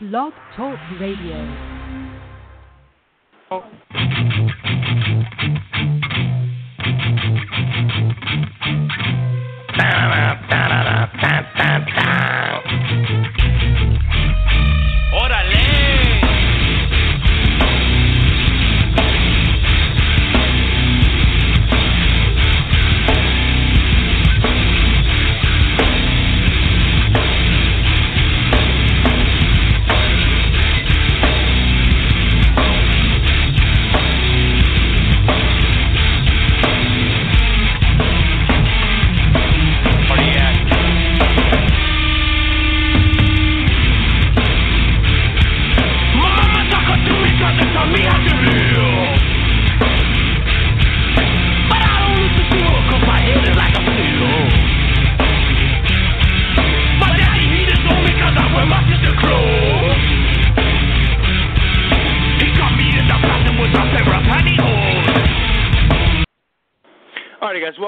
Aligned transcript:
Blog 0.00 0.32
Talk 0.56 0.78
Radio. 1.00 1.34
¡Órale! 3.50 4.37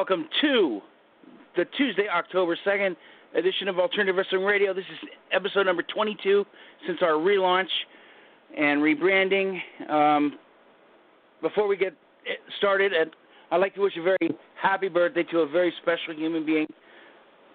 Welcome 0.00 0.26
to 0.40 0.80
the 1.58 1.66
Tuesday, 1.76 2.06
October 2.08 2.56
2nd 2.66 2.96
edition 3.34 3.68
of 3.68 3.78
Alternative 3.78 4.16
Wrestling 4.16 4.44
Radio. 4.44 4.72
This 4.72 4.86
is 4.90 5.10
episode 5.30 5.66
number 5.66 5.82
22 5.82 6.42
since 6.86 7.00
our 7.02 7.20
relaunch 7.20 7.68
and 8.56 8.80
rebranding. 8.80 9.60
Um, 9.90 10.38
before 11.42 11.68
we 11.68 11.76
get 11.76 11.92
started, 12.56 12.92
I'd 13.50 13.58
like 13.58 13.74
to 13.74 13.82
wish 13.82 13.92
a 13.98 14.02
very 14.02 14.34
happy 14.58 14.88
birthday 14.88 15.22
to 15.24 15.40
a 15.40 15.46
very 15.46 15.70
special 15.82 16.18
human 16.18 16.46
being, 16.46 16.66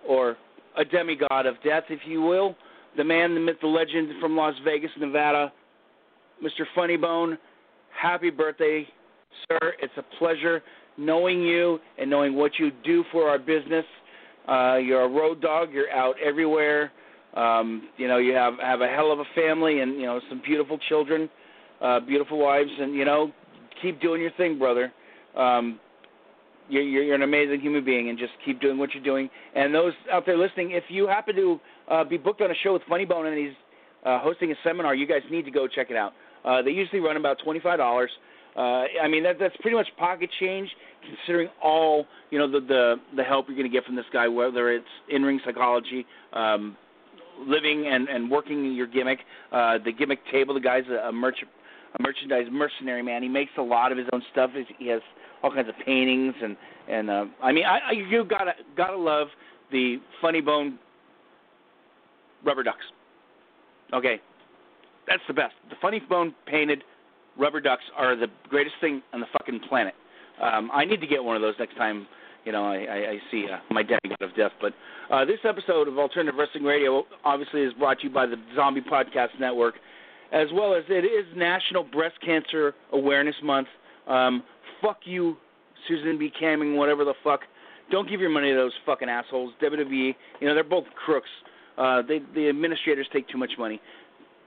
or 0.07 0.38
a 0.77 0.85
demigod 0.85 1.47
of 1.47 1.55
death, 1.63 1.85
if 1.89 2.01
you 2.05 2.21
will. 2.21 2.55
The 2.95 3.03
man, 3.03 3.33
the 3.33 3.39
myth, 3.39 3.57
the 3.59 3.67
legend 3.67 4.21
from 4.21 4.38
Las 4.38 4.53
Vegas, 4.63 4.91
Nevada, 4.99 5.51
Mr. 6.43 6.63
Funnybone. 6.77 7.39
Happy 7.99 8.29
birthday, 8.29 8.88
sir. 9.49 9.73
It's 9.81 9.93
a 9.97 10.03
pleasure 10.19 10.61
knowing 10.97 11.41
you 11.41 11.79
and 11.97 12.09
knowing 12.09 12.35
what 12.35 12.51
you 12.59 12.71
do 12.83 13.03
for 13.11 13.29
our 13.29 13.39
business. 13.39 13.85
Uh, 14.47 14.75
you're 14.77 15.01
a 15.01 15.09
road 15.09 15.41
dog. 15.41 15.71
You're 15.71 15.91
out 15.91 16.15
everywhere. 16.23 16.91
Um, 17.35 17.89
you 17.97 18.07
know, 18.07 18.17
you 18.17 18.33
have 18.33 18.53
have 18.61 18.81
a 18.81 18.88
hell 18.88 19.11
of 19.11 19.19
a 19.19 19.25
family 19.35 19.81
and 19.81 19.95
you 19.95 20.05
know 20.05 20.21
some 20.29 20.41
beautiful 20.45 20.77
children, 20.88 21.29
uh, 21.81 21.99
beautiful 21.99 22.39
wives, 22.39 22.69
and 22.79 22.95
you 22.95 23.03
know, 23.03 23.31
keep 23.81 23.99
doing 23.99 24.21
your 24.21 24.31
thing, 24.31 24.57
brother. 24.57 24.93
Um, 25.35 25.79
you're, 26.69 26.83
you're 26.83 27.03
you're 27.03 27.16
an 27.16 27.23
amazing 27.23 27.59
human 27.59 27.83
being, 27.83 28.09
and 28.09 28.17
just 28.17 28.31
keep 28.45 28.61
doing 28.61 28.77
what 28.77 28.93
you're 28.93 29.03
doing. 29.03 29.29
And 29.53 29.73
those 29.75 29.93
out 30.11 30.25
there 30.25 30.38
listening, 30.38 30.71
if 30.71 30.85
you 30.88 31.07
happen 31.07 31.35
to 31.35 31.59
uh, 31.91 32.03
be 32.03 32.17
booked 32.17 32.41
on 32.41 32.51
a 32.51 32.55
show 32.63 32.73
with 32.73 32.83
Funny 32.88 33.05
Bone 33.05 33.25
and 33.27 33.38
he's 33.38 33.55
uh, 34.05 34.19
hosting 34.21 34.51
a 34.51 34.55
seminar, 34.63 34.95
you 34.95 35.05
guys 35.05 35.21
need 35.29 35.45
to 35.45 35.51
go 35.51 35.67
check 35.67 35.88
it 35.89 35.97
out. 35.97 36.13
Uh, 36.45 36.61
they 36.61 36.71
usually 36.71 37.01
run 37.01 37.17
about 37.17 37.38
twenty 37.43 37.59
five 37.59 37.79
dollars. 37.79 38.11
Uh, 38.56 38.86
I 39.03 39.08
mean 39.09 39.23
that 39.23 39.38
that's 39.38 39.56
pretty 39.58 39.75
much 39.75 39.88
pocket 39.98 40.30
change 40.39 40.70
considering 41.06 41.50
all 41.62 42.06
you 42.29 42.40
know 42.40 42.50
the 42.50 42.62
the 42.62 42.96
the 43.18 43.24
help 43.24 43.47
you're 43.47 43.57
going 43.57 43.69
to 43.69 43.74
get 43.74 43.85
from 43.85 43.96
this 43.96 44.06
guy, 44.13 44.28
whether 44.28 44.72
it's 44.72 44.85
in 45.09 45.24
ring 45.24 45.41
psychology, 45.46 46.06
um, 46.34 46.78
living 47.46 47.88
and 47.88 48.07
and 48.07 48.31
working 48.31 48.74
your 48.74 48.88
gimmick, 48.88 49.19
uh, 49.52 49.78
the 49.84 49.91
gimmick 49.91 50.19
table. 50.31 50.53
The 50.53 50.62
guy's 50.62 50.88
a, 50.90 51.09
a 51.09 51.12
merch 51.12 51.44
a 52.00 52.02
merchandise 52.02 52.47
mercenary 52.52 53.03
man. 53.03 53.24
He 53.24 53.29
makes 53.29 53.52
a 53.57 53.62
lot 53.62 53.91
of 53.91 53.97
his 53.97 54.07
own 54.13 54.24
stuff. 54.31 54.52
He 54.78 54.88
has 54.88 55.02
all 55.44 55.52
kinds 55.52 55.69
of 55.69 55.75
paintings 55.85 56.34
and 56.41 56.56
and 56.88 57.09
uh, 57.09 57.25
I 57.44 57.52
mean 57.52 57.66
I, 57.66 57.79
I 57.90 57.91
you 57.91 58.24
gotta 58.24 58.53
gotta 58.78 58.97
love 58.97 59.28
the 59.72 59.97
funny 60.22 60.41
bone 60.41 60.79
rubber 62.46 62.63
ducks. 62.63 62.85
Okay, 63.94 64.19
that's 65.08 65.22
the 65.28 65.34
best. 65.34 65.53
The 65.69 65.75
funny 65.81 66.02
bone 66.09 66.34
painted 66.46 66.84
rubber 67.38 67.62
ducks 67.62 67.84
are 67.96 68.16
the 68.16 68.28
greatest 68.50 68.75
thing 68.81 69.01
on 69.13 69.19
the 69.19 69.28
fucking 69.34 69.62
planet. 69.68 69.94
Um, 70.41 70.69
I 70.73 70.85
need 70.85 71.01
to 71.01 71.07
get 71.07 71.23
one 71.23 71.35
of 71.35 71.41
those 71.41 71.56
next 71.59 71.75
time. 71.75 72.07
You 72.46 72.51
know, 72.51 72.63
I, 72.63 72.75
I, 72.75 72.96
I 72.96 73.18
see 73.31 73.46
uh, 73.51 73.57
my 73.72 73.81
demigod 73.81 74.22
of 74.22 74.35
death. 74.35 74.51
But 74.62 74.73
uh, 75.12 75.25
this 75.25 75.40
episode 75.44 75.88
of 75.88 75.97
Alternative 75.97 76.38
Wrestling 76.38 76.63
Radio 76.63 77.03
obviously 77.23 77.62
is 77.62 77.73
brought 77.73 78.00
to 78.00 78.07
you 78.07 78.13
by 78.13 78.25
the 78.25 78.35
Zombie 78.56 78.81
Podcast 78.81 79.40
Network, 79.40 79.75
as 80.31 80.47
well 80.53 80.75
as 80.75 80.84
it 80.90 81.06
is 81.06 81.25
National 81.35 81.84
Breast 81.84 82.16
Cancer 82.23 82.75
Awareness 82.91 83.35
Month. 83.44 83.67
Um, 84.07 84.44
fuck 84.81 85.00
you, 85.06 85.38
Susan 85.88 86.19
B. 86.19 86.31
Camming, 86.40 86.75
whatever 86.75 87.03
the 87.03 87.16
fuck. 87.23 87.41
Don't 87.91 88.09
give 88.09 88.19
your 88.19 88.29
money 88.29 88.50
to 88.50 88.56
those 88.56 88.73
fucking 88.85 89.09
assholes. 89.09 89.53
WWE, 89.62 90.16
you 90.40 90.47
know, 90.47 90.53
they're 90.53 90.63
both 90.63 90.85
crooks. 91.03 91.29
Uh, 91.78 92.02
they, 92.02 92.19
the 92.34 92.47
administrators 92.50 93.07
take 93.12 93.28
too 93.28 93.38
much 93.38 93.52
money 93.57 93.81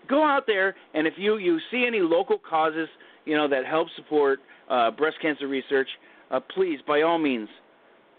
go 0.08 0.24
out 0.24 0.46
there 0.46 0.74
and 0.94 1.06
if 1.06 1.14
you 1.16 1.36
you 1.38 1.58
see 1.70 1.84
any 1.86 2.00
local 2.00 2.38
causes 2.38 2.88
you 3.24 3.36
know 3.36 3.46
that 3.46 3.66
help 3.66 3.88
support 3.94 4.40
uh, 4.68 4.90
breast 4.90 5.16
cancer 5.20 5.46
research, 5.46 5.88
uh, 6.30 6.40
please 6.54 6.80
by 6.86 7.02
all 7.02 7.18
means 7.18 7.48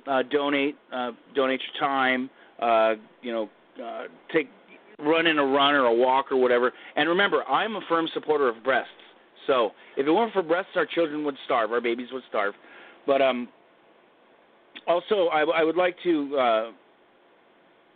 uh, 0.08 0.24
donate 0.32 0.76
uh, 0.94 1.12
donate 1.36 1.62
your 1.62 1.90
time. 1.90 2.30
Uh, 2.62 2.96
you 3.22 3.32
know, 3.32 3.50
uh, 3.84 4.04
take 4.34 4.50
run 5.00 5.28
in 5.28 5.40
a 5.40 5.46
run 5.46 5.74
or 5.74 5.86
a 5.86 5.94
walk 5.94 6.32
or 6.32 6.38
whatever. 6.38 6.74
And 6.96 7.08
remember, 7.08 7.44
I'm 7.46 7.76
a 7.76 7.82
firm 7.88 8.08
supporter 8.14 8.50
of 8.50 8.64
breasts. 8.64 8.92
So 9.48 9.72
if 9.98 10.06
it 10.06 10.12
weren't 10.12 10.34
for 10.34 10.44
breasts, 10.44 10.72
our 10.76 10.86
children 10.86 11.24
would 11.24 11.36
starve, 11.46 11.72
our 11.72 11.82
babies 11.82 12.10
would 12.12 12.24
starve. 12.30 12.54
But 13.08 13.22
um, 13.22 13.48
also, 14.88 15.28
I, 15.28 15.42
I 15.42 15.64
would 15.64 15.78
like 15.78 15.96
to. 16.04 16.72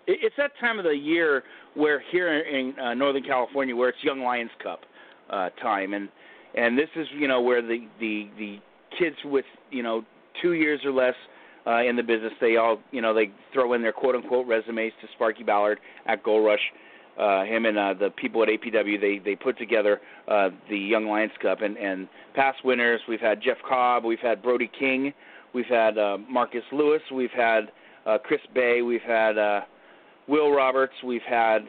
It- 0.07 0.19
it's 0.23 0.35
that 0.37 0.51
time 0.59 0.79
of 0.79 0.85
the 0.85 0.95
year 0.97 1.43
where 1.75 1.99
here 2.11 2.27
in 2.39 2.77
uh, 2.79 2.93
Northern 2.93 3.23
California, 3.23 3.75
where 3.75 3.89
it's 3.89 4.03
Young 4.03 4.21
Lions 4.21 4.51
Cup 4.61 4.81
uh, 5.29 5.49
time, 5.61 5.93
and 5.93 6.09
and 6.55 6.77
this 6.77 6.89
is 6.95 7.07
you 7.11 7.27
know 7.27 7.41
where 7.41 7.61
the 7.61 7.87
the 7.99 8.27
the 8.37 8.59
kids 8.97 9.17
with 9.25 9.45
you 9.71 9.81
know 9.83 10.03
two 10.41 10.53
years 10.53 10.81
or 10.85 10.91
less 10.91 11.15
uh, 11.65 11.81
in 11.83 11.95
the 11.95 12.03
business, 12.03 12.33
they 12.41 12.57
all 12.57 12.79
you 12.91 13.01
know 13.01 13.13
they 13.13 13.31
throw 13.53 13.73
in 13.73 13.81
their 13.81 13.93
quote 13.93 14.15
unquote 14.15 14.45
resumes 14.47 14.91
to 15.01 15.07
Sparky 15.15 15.43
Ballard 15.43 15.79
at 16.05 16.23
Gold 16.23 16.45
Rush. 16.45 16.71
Uh, 17.15 17.43
him 17.43 17.67
and 17.67 17.77
uh, 17.77 17.93
the 17.93 18.09
people 18.09 18.41
at 18.41 18.49
APW, 18.49 18.99
they 18.99 19.19
they 19.19 19.35
put 19.35 19.55
together 19.57 20.01
uh, 20.27 20.49
the 20.67 20.77
Young 20.77 21.05
Lions 21.07 21.31
Cup, 21.41 21.61
and 21.61 21.77
and 21.77 22.07
past 22.33 22.65
winners, 22.65 23.01
we've 23.07 23.19
had 23.21 23.39
Jeff 23.39 23.57
Cobb, 23.67 24.03
we've 24.03 24.19
had 24.19 24.41
Brody 24.41 24.69
King, 24.79 25.13
we've 25.53 25.67
had 25.67 25.97
uh, 25.99 26.17
Marcus 26.27 26.63
Lewis, 26.71 27.03
we've 27.13 27.29
had 27.31 27.71
uh, 28.07 28.17
Chris 28.17 28.41
Bay, 28.55 28.81
we've 28.81 29.03
had 29.03 29.37
uh, 29.37 29.61
Will 30.27 30.51
Roberts, 30.51 30.93
we've 31.03 31.21
had 31.27 31.59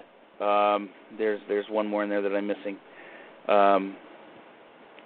um, 0.41 0.91
there's 1.17 1.41
there's 1.49 1.67
one 1.69 1.87
more 1.87 2.03
in 2.03 2.11
there 2.11 2.23
that 2.23 2.35
I'm 2.35 2.47
missing. 2.47 2.77
Um, 3.49 3.97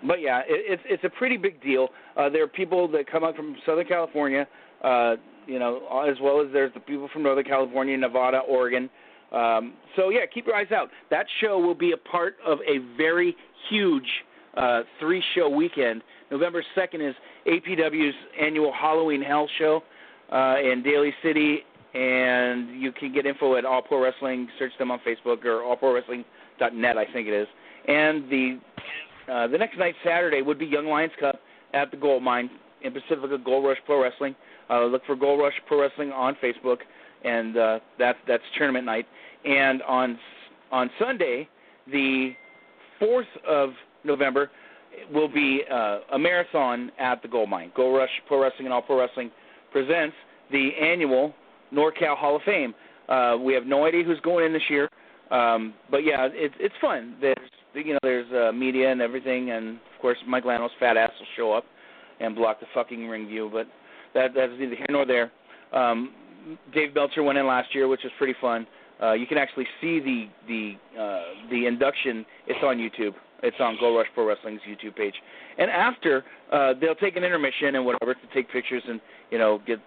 but 0.06 0.20
yeah, 0.20 0.40
it, 0.40 0.44
it's 0.48 0.82
it's 0.86 1.04
a 1.04 1.10
pretty 1.10 1.36
big 1.36 1.62
deal. 1.62 1.88
Uh, 2.16 2.28
there 2.28 2.42
are 2.42 2.48
people 2.48 2.88
that 2.88 3.10
come 3.10 3.24
up 3.24 3.36
from 3.36 3.56
Southern 3.66 3.86
California, 3.86 4.46
uh, 4.84 5.16
you 5.46 5.58
know, 5.58 6.06
as 6.08 6.16
well 6.22 6.40
as 6.40 6.48
there's 6.52 6.72
the 6.74 6.80
people 6.80 7.08
from 7.12 7.22
Northern 7.22 7.44
California, 7.44 7.96
Nevada, 7.96 8.38
Oregon. 8.38 8.88
Um, 9.32 9.74
so 9.96 10.08
yeah, 10.08 10.20
keep 10.32 10.46
your 10.46 10.56
eyes 10.56 10.72
out. 10.72 10.88
That 11.10 11.26
show 11.40 11.58
will 11.58 11.74
be 11.74 11.92
a 11.92 11.96
part 11.96 12.36
of 12.46 12.58
a 12.60 12.78
very 12.96 13.36
huge 13.68 14.08
uh, 14.56 14.82
three-show 14.98 15.48
weekend. 15.48 16.02
November 16.30 16.64
2nd 16.76 17.08
is 17.08 17.14
APW's 17.46 18.14
annual 18.40 18.72
Halloween 18.72 19.22
Hell 19.22 19.48
Show 19.58 19.82
uh, 20.32 20.56
in 20.60 20.82
Daly 20.82 21.12
City, 21.22 21.60
and 21.98 22.80
you 22.80 22.92
can 22.92 23.12
get 23.12 23.26
info 23.26 23.56
at 23.56 23.64
All 23.64 23.82
Pro 23.82 24.00
Wrestling. 24.00 24.48
Search 24.58 24.70
them 24.78 24.92
on 24.92 25.00
Facebook 25.00 25.44
or 25.44 25.62
allprowrestling.net, 25.62 26.96
I 26.96 27.04
think 27.12 27.26
it 27.26 27.34
is. 27.34 27.48
And 27.88 28.30
the 28.30 28.60
uh, 29.32 29.46
the 29.48 29.58
next 29.58 29.78
night, 29.78 29.94
Saturday, 30.04 30.40
would 30.40 30.58
be 30.58 30.64
Young 30.64 30.86
Lions 30.86 31.12
Cup 31.20 31.40
at 31.74 31.90
the 31.90 31.96
Gold 31.96 32.22
Mine 32.22 32.48
in 32.82 32.92
Pacifica 32.92 33.36
Gold 33.44 33.64
Rush 33.64 33.78
Pro 33.84 34.02
Wrestling. 34.02 34.34
Uh, 34.70 34.84
look 34.84 35.04
for 35.06 35.16
Gold 35.16 35.40
Rush 35.40 35.54
Pro 35.66 35.82
Wrestling 35.82 36.12
on 36.12 36.36
Facebook, 36.42 36.78
and 37.24 37.56
uh, 37.56 37.80
that's 37.98 38.18
that's 38.28 38.44
tournament 38.56 38.86
night. 38.86 39.06
And 39.44 39.82
on 39.82 40.18
on 40.70 40.90
Sunday, 41.00 41.48
the 41.90 42.32
fourth 43.00 43.26
of 43.46 43.70
November, 44.04 44.50
will 45.12 45.28
be 45.28 45.62
uh, 45.70 45.98
a 46.12 46.18
marathon 46.18 46.92
at 46.98 47.22
the 47.22 47.28
Gold 47.28 47.50
Mine. 47.50 47.72
Gold 47.74 47.96
Rush 47.96 48.10
Pro 48.28 48.40
Wrestling 48.40 48.66
and 48.66 48.72
All 48.72 48.82
Pro 48.82 49.00
Wrestling 49.00 49.32
presents 49.72 50.14
the 50.52 50.70
annual 50.80 51.34
NorCal 51.72 52.16
Hall 52.16 52.36
of 52.36 52.42
Fame. 52.42 52.74
Uh, 53.08 53.36
we 53.40 53.54
have 53.54 53.66
no 53.66 53.86
idea 53.86 54.04
who's 54.04 54.20
going 54.20 54.44
in 54.44 54.52
this 54.52 54.62
year. 54.68 54.88
Um, 55.30 55.74
but 55.90 55.98
yeah, 55.98 56.28
it's 56.32 56.54
it's 56.58 56.74
fun. 56.80 57.16
There's 57.20 57.36
you 57.74 57.92
know 57.92 57.98
there's 58.02 58.30
uh, 58.32 58.52
media 58.52 58.90
and 58.90 59.00
everything, 59.02 59.50
and 59.50 59.76
of 59.76 60.00
course 60.00 60.18
Mike 60.26 60.44
Lano's 60.44 60.70
fat 60.80 60.96
ass 60.96 61.10
will 61.18 61.26
show 61.36 61.52
up 61.52 61.64
and 62.20 62.34
block 62.34 62.60
the 62.60 62.66
fucking 62.74 63.08
ring 63.08 63.26
view. 63.28 63.50
But 63.52 63.66
that 64.14 64.32
that's 64.34 64.52
neither 64.58 64.74
here 64.74 64.86
nor 64.90 65.04
there. 65.04 65.30
Um, 65.72 66.12
Dave 66.72 66.94
Belcher 66.94 67.22
went 67.22 67.38
in 67.38 67.46
last 67.46 67.74
year, 67.74 67.88
which 67.88 68.00
was 68.04 68.12
pretty 68.16 68.34
fun. 68.40 68.66
Uh, 69.02 69.12
you 69.12 69.26
can 69.26 69.38
actually 69.38 69.66
see 69.80 70.00
the 70.00 70.28
the 70.46 71.00
uh, 71.00 71.50
the 71.50 71.66
induction. 71.66 72.24
It's 72.46 72.60
on 72.64 72.78
YouTube. 72.78 73.14
It's 73.42 73.56
on 73.60 73.76
Gold 73.78 73.96
Rush 73.96 74.08
Pro 74.14 74.26
Wrestling's 74.26 74.60
YouTube 74.68 74.96
page. 74.96 75.14
And 75.58 75.70
after, 75.70 76.24
uh, 76.52 76.74
they'll 76.80 76.96
take 76.96 77.16
an 77.16 77.22
intermission 77.22 77.76
and 77.76 77.86
whatever 77.86 78.14
to 78.14 78.20
take 78.34 78.50
pictures 78.50 78.82
and 78.88 79.00
you 79.30 79.38
know 79.38 79.60
get 79.66 79.78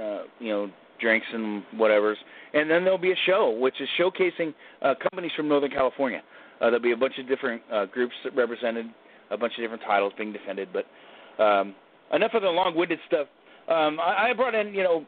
uh, 0.00 0.22
you 0.38 0.48
know 0.48 0.70
drinks 1.02 1.26
and 1.32 1.62
whatever's. 1.76 2.16
And 2.54 2.70
then 2.70 2.84
there'll 2.84 2.98
be 2.98 3.12
a 3.12 3.20
show, 3.26 3.50
which 3.50 3.80
is 3.80 3.88
showcasing 4.00 4.54
uh, 4.80 4.94
companies 5.02 5.32
from 5.36 5.48
Northern 5.48 5.70
California. 5.70 6.22
Uh, 6.60 6.66
there'll 6.66 6.80
be 6.80 6.92
a 6.92 6.96
bunch 6.96 7.14
of 7.18 7.28
different 7.28 7.60
uh, 7.72 7.86
groups 7.86 8.14
represented, 8.34 8.86
a 9.30 9.36
bunch 9.36 9.54
of 9.58 9.62
different 9.62 9.82
titles 9.82 10.12
being 10.16 10.32
defended. 10.32 10.68
But 10.72 11.42
um, 11.42 11.74
enough 12.14 12.32
of 12.34 12.42
the 12.42 12.48
long-winded 12.48 13.00
stuff. 13.06 13.26
Um, 13.68 13.98
I, 14.00 14.30
I 14.30 14.32
brought 14.34 14.54
in, 14.54 14.72
you 14.72 14.82
know, 14.82 15.04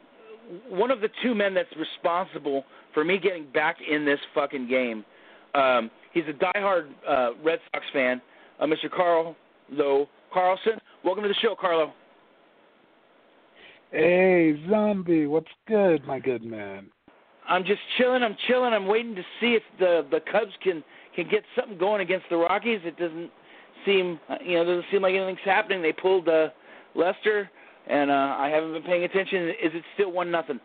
one 0.69 0.91
of 0.91 1.01
the 1.01 1.09
two 1.23 1.33
men 1.33 1.53
that's 1.53 1.69
responsible 1.77 2.65
for 2.93 3.03
me 3.03 3.17
getting 3.17 3.47
back 3.51 3.77
in 3.89 4.05
this 4.05 4.19
fucking 4.33 4.67
game. 4.67 5.03
Um, 5.55 5.89
he's 6.13 6.23
a 6.27 6.33
diehard 6.33 6.89
uh, 7.07 7.29
Red 7.43 7.59
Sox 7.71 7.85
fan, 7.93 8.21
uh, 8.59 8.65
Mr. 8.65 8.91
Carl 8.93 9.35
Lowe 9.71 10.07
Carlson. 10.33 10.73
Welcome 11.03 11.23
to 11.23 11.29
the 11.29 11.35
show, 11.41 11.55
Carlo. 11.59 11.93
Hey, 13.91 14.59
zombie, 14.69 15.27
what's 15.27 15.51
good, 15.67 16.05
my 16.05 16.19
good 16.19 16.43
man? 16.43 16.89
I'm 17.47 17.63
just 17.63 17.79
chilling. 17.97 18.23
I'm 18.23 18.35
chilling. 18.47 18.73
I'm 18.73 18.87
waiting 18.87 19.15
to 19.15 19.23
see 19.39 19.53
if 19.53 19.63
the 19.79 20.05
the 20.09 20.19
Cubs 20.31 20.51
can 20.63 20.83
can 21.15 21.29
get 21.29 21.43
something 21.55 21.77
going 21.77 22.01
against 22.01 22.25
the 22.29 22.37
Rockies. 22.37 22.81
It 22.83 22.97
doesn't 22.97 23.29
seem, 23.85 24.19
you 24.43 24.55
know, 24.55 24.65
doesn't 24.65 24.85
seem 24.91 25.01
like 25.01 25.13
anything's 25.13 25.39
happening. 25.45 25.81
They 25.81 25.93
pulled 25.93 26.27
uh, 26.27 26.49
Lester, 26.95 27.49
and 27.87 28.09
uh, 28.09 28.35
I 28.39 28.49
haven't 28.49 28.73
been 28.73 28.83
paying 28.83 29.03
attention. 29.03 29.49
Is 29.49 29.71
it 29.73 29.83
still 29.93 30.11
one 30.11 30.31
nothing? 30.31 30.59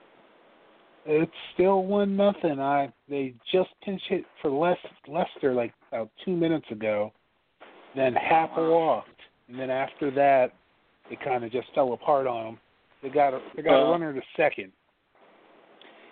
It's 1.06 1.32
still 1.54 1.84
one 1.84 2.16
nothing. 2.16 2.60
I 2.60 2.92
they 3.08 3.34
just 3.52 3.70
pinch 3.82 4.02
hit 4.08 4.24
for 4.40 4.50
Les, 4.50 4.76
Lester 5.06 5.54
like 5.54 5.74
about 5.90 6.10
two 6.24 6.34
minutes 6.36 6.66
ago. 6.70 7.12
Then 7.94 8.14
half 8.14 8.50
walked, 8.56 9.08
and 9.48 9.58
then 9.58 9.70
after 9.70 10.10
that, 10.12 10.52
it 11.10 11.18
kind 11.22 11.44
of 11.44 11.50
just 11.50 11.68
fell 11.74 11.92
apart 11.92 12.26
on 12.26 12.44
them. 12.44 12.58
They 13.02 13.08
got 13.08 13.34
a 13.34 13.40
they 13.56 13.62
got 13.62 13.80
Uh, 13.80 13.86
a 13.86 13.90
runner 13.90 14.12
to 14.12 14.20
second. 14.36 14.72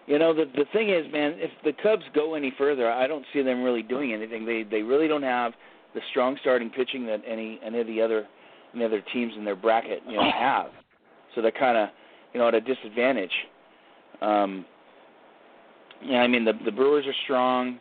You 0.06 0.19
know, 0.19 0.32
the 0.32 0.46
the 0.56 0.64
thing 0.73 0.88
is, 0.88 1.11
man, 1.12 1.35
if 1.37 1.50
the 1.64 1.73
Cubs 1.82 2.05
go 2.14 2.35
any 2.35 2.52
further, 2.56 2.90
I 2.90 3.06
don't 3.06 3.25
see 3.32 3.43
them 3.43 3.62
really 3.62 3.82
doing 3.82 4.12
anything. 4.12 4.46
They 4.46 4.62
they 4.62 4.82
really 4.82 5.06
don't 5.08 5.23
have 5.23 5.52
the 5.94 6.00
strong 6.11 6.37
starting 6.40 6.70
pitching 6.70 7.06
that 7.06 7.20
any 7.26 7.61
any 7.62 7.81
of 7.81 7.87
the 7.87 8.00
other 8.00 8.26
any 8.75 8.85
other 8.85 9.02
teams 9.12 9.32
in 9.37 9.44
their 9.44 9.56
bracket 9.56 10.02
you 10.08 10.17
know 10.17 10.31
have. 10.31 10.70
So 11.35 11.43
they're 11.43 11.50
kind 11.52 11.76
of 11.76 11.90
you 12.32 12.40
know 12.40 12.49
at 12.49 12.55
a 12.55 12.61
disadvantage. 12.61 13.32
Um, 14.23 14.64
yeah, 16.02 16.20
I 16.23 16.26
mean 16.26 16.44
the 16.44 16.55
the 16.64 16.73
Brewers 16.73 17.06
are 17.06 17.14
strong. 17.25 17.79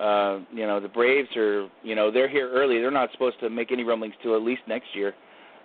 Uh, 0.00 0.40
you 0.52 0.66
know 0.66 0.80
the 0.80 0.88
Braves 0.88 1.28
are 1.36 1.68
you 1.82 1.94
know 1.94 2.10
they're 2.10 2.28
here 2.28 2.50
early. 2.50 2.80
They're 2.80 2.90
not 2.90 3.12
supposed 3.12 3.38
to 3.40 3.50
make 3.50 3.70
any 3.70 3.84
rumblings 3.84 4.14
till 4.22 4.34
at 4.34 4.42
least 4.42 4.62
next 4.66 4.88
year. 4.94 5.14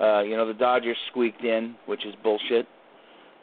Uh, 0.02 0.22
you 0.22 0.36
know 0.36 0.46
the 0.46 0.54
Dodgers 0.54 0.98
squeaked 1.10 1.44
in, 1.44 1.76
which 1.86 2.06
is 2.06 2.14
bullshit. 2.22 2.68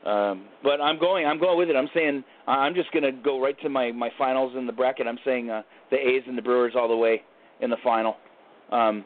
Um, 0.05 0.47
but 0.63 0.81
I'm 0.81 0.99
going. 0.99 1.27
I'm 1.27 1.41
going 1.41 1.59
with 1.59 1.69
it. 1.69 1.77
I'm 1.77 1.89
saying 1.93 2.23
I'm 2.47 2.75
just 2.75 2.91
going 2.93 3.03
to 3.03 3.13
go 3.13 3.41
right 3.41 3.59
to 3.63 3.69
my 3.69 3.91
my 3.93 4.11
finals 4.17 4.55
in 4.57 4.67
the 4.67 4.73
bracket. 4.73 5.07
I'm 5.07 5.19
saying 5.25 5.51
uh, 5.51 5.63
the 5.91 5.97
A's 5.97 6.23
and 6.27 6.39
the 6.39 6.43
Brewers 6.43 6.75
all 6.77 6.89
the 6.89 6.97
way 6.97 7.23
in 7.61 7.71
the 7.71 7.77
final. 7.83 8.17
Um, 8.71 9.05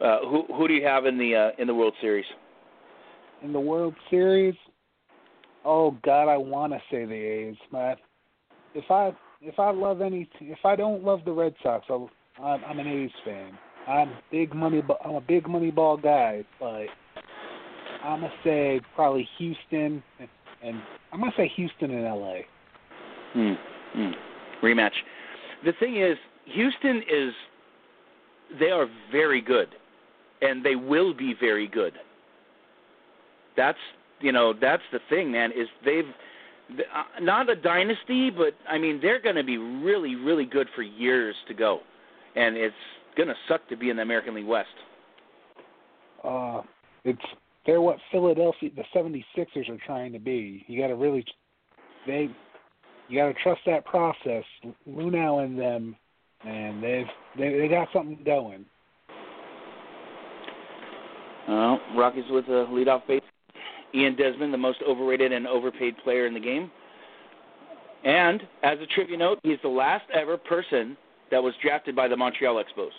uh, 0.00 0.18
who 0.20 0.44
who 0.54 0.68
do 0.68 0.74
you 0.74 0.84
have 0.86 1.06
in 1.06 1.18
the 1.18 1.34
uh, 1.34 1.60
in 1.60 1.66
the 1.66 1.74
World 1.74 1.94
Series? 2.00 2.26
In 3.42 3.52
the 3.52 3.60
World 3.60 3.94
Series, 4.10 4.54
oh 5.64 5.96
God, 6.02 6.28
I 6.28 6.36
want 6.36 6.72
to 6.74 6.78
say 6.90 7.06
the 7.06 7.14
A's, 7.14 7.56
but 7.72 7.98
if 8.74 8.90
I 8.90 9.12
if 9.40 9.58
I 9.58 9.70
love 9.70 10.00
any, 10.02 10.28
if 10.40 10.58
I 10.64 10.76
don't 10.76 11.02
love 11.02 11.20
the 11.24 11.32
Red 11.32 11.54
Sox, 11.62 11.86
I'll, 11.88 12.10
I'm, 12.42 12.62
I'm 12.64 12.78
an 12.78 12.86
A's 12.86 13.10
fan. 13.24 13.58
I'm 13.88 14.12
big 14.30 14.54
money. 14.54 14.82
I'm 15.04 15.14
a 15.14 15.20
big 15.20 15.48
money 15.48 15.70
ball 15.70 15.96
guy, 15.96 16.44
but 16.58 16.86
I'm 18.04 18.20
gonna 18.20 18.32
say 18.42 18.80
probably 18.94 19.28
Houston, 19.38 20.02
and, 20.18 20.28
and 20.62 20.80
I'm 21.12 21.20
gonna 21.20 21.32
say 21.36 21.50
Houston 21.56 21.90
and 21.90 22.06
L.A. 22.06 22.46
Hmm. 23.32 23.52
Hmm. 23.92 24.10
Rematch. 24.62 24.92
The 25.64 25.72
thing 25.78 25.96
is, 25.96 26.16
Houston 26.46 27.02
is 27.10 27.32
they 28.58 28.70
are 28.70 28.88
very 29.12 29.40
good, 29.40 29.68
and 30.42 30.64
they 30.64 30.76
will 30.76 31.14
be 31.14 31.34
very 31.38 31.68
good. 31.68 31.92
That's 33.56 33.78
you 34.20 34.32
know 34.32 34.54
that's 34.58 34.82
the 34.92 35.00
thing, 35.08 35.30
man. 35.30 35.52
Is 35.52 35.68
they've 35.84 36.04
uh, 36.70 37.20
not 37.20 37.50
a 37.50 37.56
dynasty, 37.56 38.30
but 38.30 38.54
I 38.68 38.78
mean 38.78 39.00
they're 39.00 39.20
going 39.20 39.36
to 39.36 39.44
be 39.44 39.58
really 39.58 40.14
really 40.16 40.46
good 40.46 40.68
for 40.74 40.82
years 40.82 41.34
to 41.48 41.54
go, 41.54 41.80
and 42.34 42.56
it's 42.56 42.74
going 43.16 43.28
to 43.28 43.34
suck 43.48 43.68
to 43.68 43.76
be 43.76 43.90
in 43.90 43.96
the 43.96 44.02
American 44.02 44.34
League 44.34 44.46
West. 44.46 44.68
Uh, 46.24 46.62
it's 47.04 47.20
they're 47.66 47.80
what 47.80 47.98
Philadelphia, 48.10 48.70
the 48.74 48.84
76ers 48.94 49.68
are 49.68 49.78
trying 49.84 50.12
to 50.12 50.18
be. 50.18 50.64
You 50.66 50.80
got 50.80 50.88
to 50.88 50.96
really, 50.96 51.24
they, 52.06 52.28
you 53.08 53.18
got 53.18 53.26
to 53.26 53.34
trust 53.42 53.60
that 53.66 53.84
process. 53.84 54.44
Luhnow 54.88 55.44
and 55.44 55.58
them, 55.58 55.96
and 56.44 56.82
they've 56.82 57.06
they 57.36 57.58
they 57.58 57.68
got 57.68 57.88
something 57.92 58.18
going. 58.24 58.64
Well, 61.48 61.80
Rockies 61.96 62.24
with 62.30 62.46
a 62.46 62.66
leadoff 62.70 63.06
base. 63.06 63.22
Ian 63.94 64.14
Desmond, 64.14 64.54
the 64.54 64.58
most 64.58 64.78
overrated 64.88 65.32
and 65.32 65.46
overpaid 65.48 65.96
player 66.04 66.26
in 66.26 66.34
the 66.34 66.40
game. 66.40 66.70
And 68.04 68.42
as 68.62 68.78
a 68.78 68.86
trivia 68.86 69.16
note, 69.16 69.40
he's 69.42 69.58
the 69.62 69.68
last 69.68 70.04
ever 70.14 70.36
person 70.36 70.96
that 71.30 71.42
was 71.42 71.52
drafted 71.60 71.96
by 71.96 72.08
the 72.08 72.16
Montreal 72.16 72.62
Expos. 72.62 72.90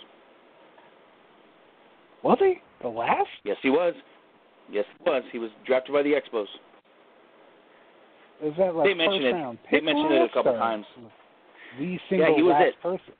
Was 2.23 2.37
he 2.39 2.55
the 2.81 2.89
last? 2.89 3.29
Yes, 3.43 3.57
he 3.63 3.69
was. 3.69 3.93
Yes, 4.71 4.85
he 5.03 5.09
was. 5.09 5.23
He 5.31 5.39
was 5.39 5.49
drafted 5.65 5.93
by 5.93 6.01
the 6.03 6.11
Expos. 6.13 6.45
Is 8.43 8.53
that 8.57 8.73
like 8.75 8.87
They 8.87 8.93
mentioned 8.93 9.25
it. 9.25 9.31
round 9.33 9.57
They 9.71 9.81
mentioned 9.81 10.11
it 10.13 10.29
a 10.29 10.33
couple 10.33 10.53
times. 10.53 10.85
The 11.79 11.97
single 12.09 12.35
he 12.35 12.41
was 12.41 12.51
last 12.53 12.63
it. 12.67 12.81
person. 12.81 13.13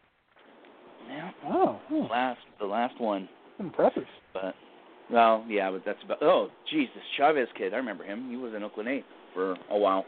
Yeah, 1.09 1.31
Oh, 1.45 1.80
hmm, 1.89 2.09
last 2.12 2.39
the 2.60 2.65
last 2.65 3.00
one. 3.00 3.27
impressive. 3.60 4.05
But 4.34 4.55
well, 5.12 5.43
yeah, 5.48 5.70
but 5.72 5.84
that's 5.86 6.01
about. 6.03 6.20
Oh, 6.24 6.50
geez, 6.72 6.88
this 6.96 7.03
Chavez 7.17 7.48
kid. 7.58 7.74
I 7.74 7.77
remember 7.77 8.03
him. 8.03 8.29
He 8.29 8.38
was 8.38 8.53
in 8.55 8.63
Oakland 8.63 8.88
A's 8.89 9.03
for 9.34 9.55
a 9.70 9.77
while. 9.77 10.05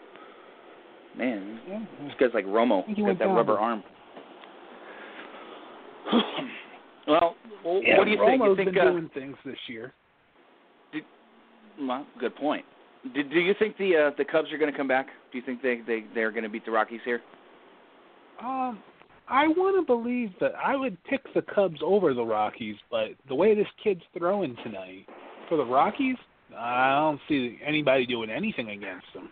Man, 1.18 1.60
Yeah, 1.70 1.80
this 2.04 2.14
guy's 2.20 2.34
like 2.34 2.46
Romo. 2.46 2.86
He 2.88 2.94
He's 2.96 3.06
got 3.06 3.20
that 3.20 3.26
down 3.26 3.36
rubber 3.36 3.60
arm. 3.60 3.84
well, 7.08 7.36
yeah 7.84 7.98
what 7.98 8.06
do 8.06 8.12
you 8.12 8.18
think? 8.18 8.42
Romo's 8.42 8.50
You 8.50 8.56
think? 8.56 8.74
been 8.76 8.88
Uh, 8.88 8.92
doing 8.92 9.10
things 9.14 9.38
this 9.46 9.58
year. 9.68 9.94
Well, 11.80 12.06
good 12.20 12.36
point. 12.36 12.65
Do, 13.13 13.24
do 13.24 13.39
you 13.39 13.53
think 13.60 13.77
the 13.77 14.08
uh, 14.08 14.12
the 14.18 14.25
Cubs 14.25 14.51
are 14.51 14.58
going 14.58 14.72
to 14.72 14.77
come 14.77 14.88
back? 14.88 15.08
Do 15.32 15.38
you 15.38 15.44
think 15.46 15.62
they 15.62 15.82
they 15.86 16.06
they're 16.13 16.32
going 16.32 16.44
to 16.44 16.50
beat 16.50 16.65
the 16.65 16.72
Rockies 16.72 17.01
here? 17.03 17.22
Um, 18.42 18.82
I 19.27 19.48
want 19.48 19.75
to 19.75 19.86
believe 19.86 20.32
that 20.39 20.53
I 20.56 20.75
would 20.75 20.98
pick 21.06 21.22
the 21.34 21.42
Cubs 21.42 21.80
over 21.84 22.13
the 22.13 22.24
Rockies, 22.24 22.75
but 22.89 23.10
the 23.27 23.36
way 23.36 23.56
this 23.56 23.68
kid's 23.84 24.01
throwing 24.18 24.56
tonight 24.63 25.06
for 25.50 25.58
the 25.58 25.65
Rockies, 25.65 26.15
I 26.58 26.92
don't 26.96 27.20
see 27.27 27.60
anybody 27.65 28.06
doing 28.06 28.30
anything 28.30 28.70
against 28.70 29.08
them. 29.13 29.30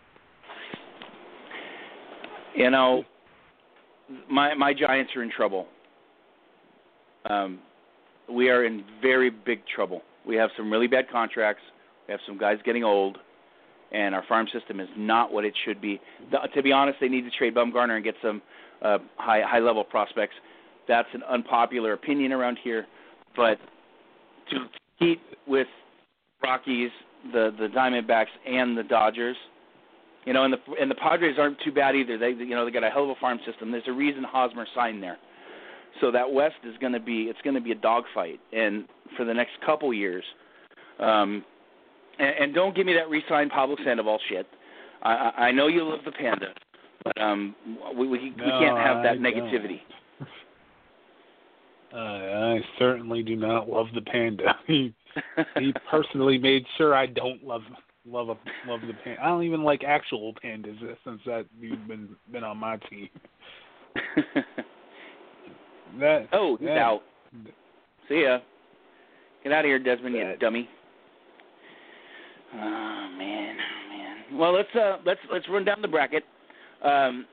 You 2.54 2.70
know, 2.70 3.04
my 4.30 4.54
my 4.54 4.74
Giants 4.74 5.12
are 5.16 5.22
in 5.22 5.30
trouble. 5.30 5.66
Um, 7.28 7.60
we 8.30 8.50
are 8.50 8.64
in 8.64 8.84
very 9.00 9.30
big 9.30 9.60
trouble. 9.74 10.02
We 10.26 10.36
have 10.36 10.50
some 10.56 10.70
really 10.70 10.86
bad 10.86 11.10
contracts. 11.10 11.62
Have 12.12 12.20
some 12.26 12.36
guys 12.36 12.58
getting 12.62 12.84
old, 12.84 13.16
and 13.90 14.14
our 14.14 14.22
farm 14.28 14.46
system 14.52 14.80
is 14.80 14.88
not 14.98 15.32
what 15.32 15.46
it 15.46 15.54
should 15.64 15.80
be. 15.80 15.98
The, 16.30 16.40
to 16.54 16.62
be 16.62 16.70
honest, 16.70 16.98
they 17.00 17.08
need 17.08 17.22
to 17.22 17.30
trade 17.30 17.54
Bumgarner 17.54 17.96
and 17.96 18.04
get 18.04 18.14
some 18.20 18.42
uh, 18.82 18.98
high 19.16 19.40
high 19.40 19.60
level 19.60 19.82
prospects. 19.82 20.34
That's 20.86 21.08
an 21.14 21.22
unpopular 21.22 21.94
opinion 21.94 22.32
around 22.32 22.58
here, 22.62 22.86
but 23.34 23.56
to 24.50 24.56
compete 24.98 25.20
with 25.46 25.68
Rockies, 26.42 26.90
the 27.32 27.54
the 27.58 27.68
Diamondbacks, 27.68 28.26
and 28.46 28.76
the 28.76 28.82
Dodgers, 28.82 29.36
you 30.26 30.34
know, 30.34 30.44
and 30.44 30.52
the 30.52 30.58
and 30.78 30.90
the 30.90 30.94
Padres 30.96 31.36
aren't 31.38 31.58
too 31.64 31.72
bad 31.72 31.96
either. 31.96 32.18
They 32.18 32.30
you 32.30 32.54
know 32.54 32.66
they 32.66 32.70
got 32.70 32.84
a 32.84 32.90
hell 32.90 33.04
of 33.04 33.10
a 33.10 33.20
farm 33.20 33.40
system. 33.46 33.70
There's 33.70 33.84
a 33.86 33.92
reason 33.92 34.22
Hosmer 34.22 34.66
signed 34.74 35.02
there. 35.02 35.16
So 36.02 36.10
that 36.10 36.30
West 36.30 36.56
is 36.64 36.74
going 36.78 36.92
to 36.92 37.00
be 37.00 37.22
it's 37.22 37.40
going 37.42 37.54
to 37.54 37.62
be 37.62 37.72
a 37.72 37.76
dogfight, 37.76 38.38
and 38.52 38.84
for 39.16 39.24
the 39.24 39.32
next 39.32 39.52
couple 39.64 39.94
years. 39.94 40.24
Um, 40.98 41.42
and, 42.18 42.34
and 42.40 42.54
don't 42.54 42.74
give 42.74 42.86
me 42.86 42.94
that 42.94 43.08
re-sign 43.08 43.50
Pablo 43.50 43.76
Sandoval 43.84 44.18
shit. 44.28 44.46
I, 45.02 45.12
I 45.12 45.30
I 45.46 45.50
know 45.50 45.66
you 45.66 45.84
love 45.88 46.00
the 46.04 46.12
Panda, 46.12 46.54
but 47.04 47.20
um, 47.20 47.54
we 47.96 48.06
we, 48.06 48.18
we 48.18 48.30
can't 48.30 48.78
have 48.78 49.02
that 49.02 49.14
I 49.14 49.16
negativity. 49.16 49.80
Uh, 51.92 51.98
I 51.98 52.60
certainly 52.78 53.22
do 53.22 53.36
not 53.36 53.68
love 53.68 53.86
the 53.94 54.00
panda. 54.00 54.56
he 54.66 54.94
he 55.58 55.74
personally 55.90 56.38
made 56.38 56.64
sure 56.78 56.94
I 56.94 57.06
don't 57.06 57.44
love 57.44 57.60
love 58.06 58.30
a, 58.30 58.36
love 58.66 58.80
the 58.86 58.94
panda. 59.04 59.22
I 59.22 59.28
don't 59.28 59.42
even 59.42 59.62
like 59.62 59.84
actual 59.84 60.32
pandas 60.42 60.78
since 61.04 61.20
that 61.26 61.44
dude 61.60 61.86
been 61.86 62.08
been 62.32 62.44
on 62.44 62.56
my 62.56 62.78
team. 62.88 63.10
that 66.00 66.28
oh, 66.32 66.56
he's 66.56 66.68
that, 66.68 66.78
out. 66.78 67.02
See 68.08 68.22
ya. 68.22 68.38
Get 69.44 69.52
out 69.52 69.64
of 69.64 69.68
here, 69.68 69.78
Desmond, 69.78 70.14
you 70.14 70.36
dummy. 70.40 70.68
Oh 72.54 73.08
man, 73.16 73.56
man. 73.56 74.38
Well, 74.38 74.52
let's 74.52 74.68
uh 74.74 74.98
let's 75.04 75.20
let's 75.32 75.48
run 75.48 75.64
down 75.64 75.80
the 75.82 75.88
bracket. 75.88 76.24
Um, 76.82 77.26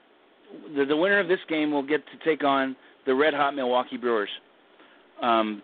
the 0.76 0.86
the 0.86 0.96
winner 0.96 1.20
of 1.20 1.28
this 1.28 1.40
game 1.48 1.72
will 1.72 1.86
get 1.86 2.02
to 2.06 2.30
take 2.30 2.44
on 2.44 2.76
the 3.06 3.14
red 3.14 3.34
hot 3.34 3.56
Milwaukee 3.56 3.98
Brewers. 3.98 4.30
Um, 5.22 5.62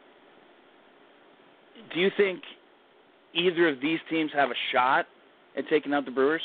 do 1.93 1.99
you 1.99 2.09
think 2.17 2.41
either 3.33 3.69
of 3.69 3.79
these 3.81 3.99
teams 4.09 4.31
have 4.33 4.49
a 4.49 4.55
shot 4.71 5.05
at 5.57 5.67
taking 5.69 5.93
out 5.93 6.05
the 6.05 6.11
Brewers? 6.11 6.41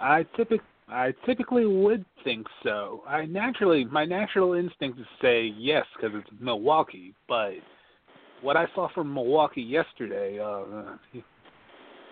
I 0.00 0.24
typic 0.36 0.60
I 0.88 1.14
typically 1.24 1.66
would 1.66 2.04
think 2.24 2.46
so. 2.64 3.02
I 3.06 3.26
naturally 3.26 3.84
my 3.84 4.04
natural 4.04 4.54
instinct 4.54 4.98
is 4.98 5.06
to 5.06 5.26
say 5.26 5.54
yes 5.56 5.86
because 5.94 6.16
it's 6.18 6.28
Milwaukee, 6.40 7.14
but 7.28 7.54
what 8.42 8.56
I 8.56 8.66
saw 8.74 8.88
from 8.94 9.12
Milwaukee 9.12 9.62
yesterday, 9.62 10.38
uh, 10.38 10.96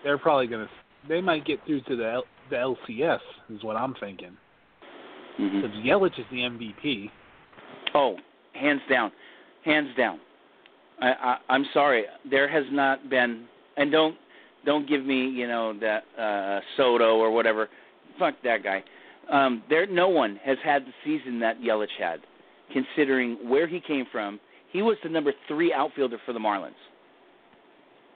they're 0.03 0.17
probably 0.17 0.47
gonna 0.47 0.69
they 1.07 1.21
might 1.21 1.45
get 1.45 1.59
through 1.65 1.81
to 1.81 1.95
the 1.95 2.09
L, 2.11 2.23
the 2.49 2.55
LCS 2.55 3.19
is 3.49 3.63
what 3.63 3.75
I'm 3.75 3.95
thinking. 3.99 4.35
Mm-hmm. 5.39 5.61
Because 5.61 5.77
Yelich 5.77 6.19
is 6.19 6.25
the 6.31 6.37
MVP. 6.37 7.09
Oh, 7.93 8.17
hands 8.53 8.81
down, 8.89 9.11
hands 9.63 9.89
down. 9.97 10.19
I, 11.01 11.07
I 11.07 11.37
I'm 11.49 11.65
sorry. 11.73 12.05
There 12.29 12.49
has 12.49 12.65
not 12.71 13.09
been, 13.09 13.45
and 13.77 13.91
don't 13.91 14.15
don't 14.65 14.87
give 14.87 15.05
me 15.05 15.29
you 15.29 15.47
know 15.47 15.77
that 15.79 16.03
uh, 16.21 16.59
Soto 16.75 17.17
or 17.17 17.31
whatever. 17.31 17.69
Fuck 18.17 18.35
that 18.43 18.63
guy. 18.63 18.83
Um, 19.31 19.63
there, 19.69 19.85
no 19.85 20.09
one 20.09 20.39
has 20.43 20.57
had 20.63 20.83
the 20.85 20.93
season 21.05 21.39
that 21.39 21.61
Yelich 21.61 21.87
had, 21.99 22.19
considering 22.73 23.37
where 23.47 23.67
he 23.67 23.79
came 23.79 24.05
from. 24.11 24.39
He 24.71 24.81
was 24.81 24.97
the 25.03 25.09
number 25.09 25.33
three 25.47 25.73
outfielder 25.73 26.17
for 26.25 26.33
the 26.33 26.39
Marlins. 26.39 26.71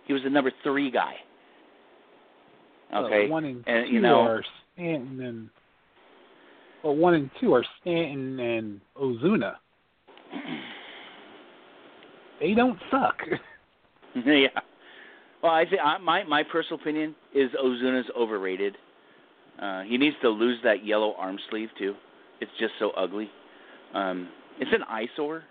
He 0.06 0.14
was 0.14 0.24
the 0.24 0.30
number 0.30 0.52
three 0.64 0.92
guy. 0.92 1.14
Okay, 2.96 3.26
So 3.28 3.32
one 3.32 3.46
and 3.46 3.64
and 3.66 3.88
two 3.88 3.94
you 3.94 4.02
know, 4.02 4.22
are 4.22 4.44
Stanton 4.74 5.22
and 5.22 5.50
well, 6.84 6.96
one 6.96 7.14
and 7.14 7.30
two 7.40 7.54
are 7.54 7.66
Stanton 7.82 8.40
and 8.40 8.82
Ozuna. 8.96 9.56
They 12.40 12.54
don't 12.54 12.78
suck. 12.92 13.16
yeah. 14.16 14.48
Well, 15.42 15.54
I 15.54 15.64
think 15.64 15.82
I, 15.82 15.98
my 15.98 16.24
my 16.24 16.44
personal 16.44 16.78
opinion 16.82 17.16
is 17.34 17.50
Ozuna's 17.52 18.10
overrated. 18.18 18.76
Uh, 19.62 19.84
he 19.84 19.98
needs 19.98 20.16
to 20.24 20.30
lose 20.30 20.58
that 20.64 20.86
yellow 20.86 21.14
arm 21.18 21.38
sleeve 21.50 21.70
too. 21.78 21.96
It's 22.42 22.52
just 22.60 22.74
so 22.80 22.90
ugly. 22.98 23.30
Um, 23.94 24.28
it's 24.60 24.72
an 24.74 24.84
eyesore. 24.90 25.44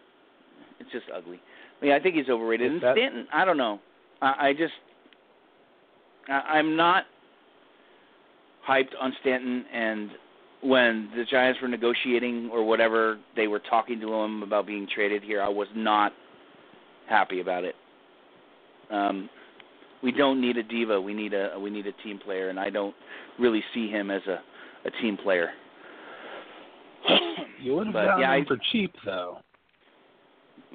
It's 0.83 0.93
just 0.93 1.07
ugly. 1.15 1.41
Yeah, 1.83 1.97
I 1.97 2.01
think 2.01 2.15
he's 2.17 2.29
overrated. 2.29 2.73
And 2.73 2.83
that- 2.83 2.97
Stanton, 2.97 3.27
I 3.33 3.45
don't 3.45 3.57
know. 3.57 3.81
I, 4.21 4.49
I 4.49 4.53
just 4.53 4.73
I, 6.29 6.59
I'm 6.59 6.77
not 6.77 7.05
hyped 8.69 8.93
on 9.01 9.13
Stanton. 9.21 9.65
And 9.73 10.11
when 10.63 11.11
the 11.17 11.25
Giants 11.25 11.61
were 11.61 11.69
negotiating 11.69 12.51
or 12.53 12.65
whatever, 12.65 13.19
they 13.35 13.49
were 13.49 13.59
talking 13.59 14.01
to 14.01 14.13
him 14.15 14.43
about 14.43 14.67
being 14.67 14.87
traded 14.93 15.23
here. 15.23 15.43
I 15.43 15.49
was 15.49 15.69
not 15.75 16.13
happy 17.09 17.41
about 17.41 17.65
it. 17.65 17.75
Um, 18.91 19.29
we 20.03 20.13
don't 20.13 20.41
need 20.41 20.57
a 20.57 20.63
diva. 20.63 21.01
We 21.01 21.15
need 21.15 21.33
a 21.35 21.59
we 21.59 21.71
need 21.71 21.87
a 21.87 21.93
team 22.05 22.19
player, 22.19 22.49
and 22.49 22.59
I 22.61 22.71
don't 22.71 22.95
really 23.39 23.63
see 23.75 23.89
him 23.89 24.11
as 24.11 24.23
a 24.27 24.41
a 24.85 24.91
team 25.01 25.17
player. 25.17 25.51
You 27.61 27.75
would 27.75 27.87
have 27.87 27.95
But, 27.95 28.05
gotten 28.07 28.21
yeah, 28.21 28.35
him 28.35 28.43
I- 28.45 28.49
for 28.49 28.59
cheap 28.71 28.93
though. 29.05 29.39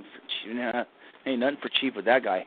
For, 0.04 0.54
nah, 0.54 0.84
ain't 1.25 1.39
nothing 1.39 1.58
for 1.62 1.70
cheap 1.80 1.96
with 1.96 2.06
that 2.06 2.24
guy. 2.24 2.46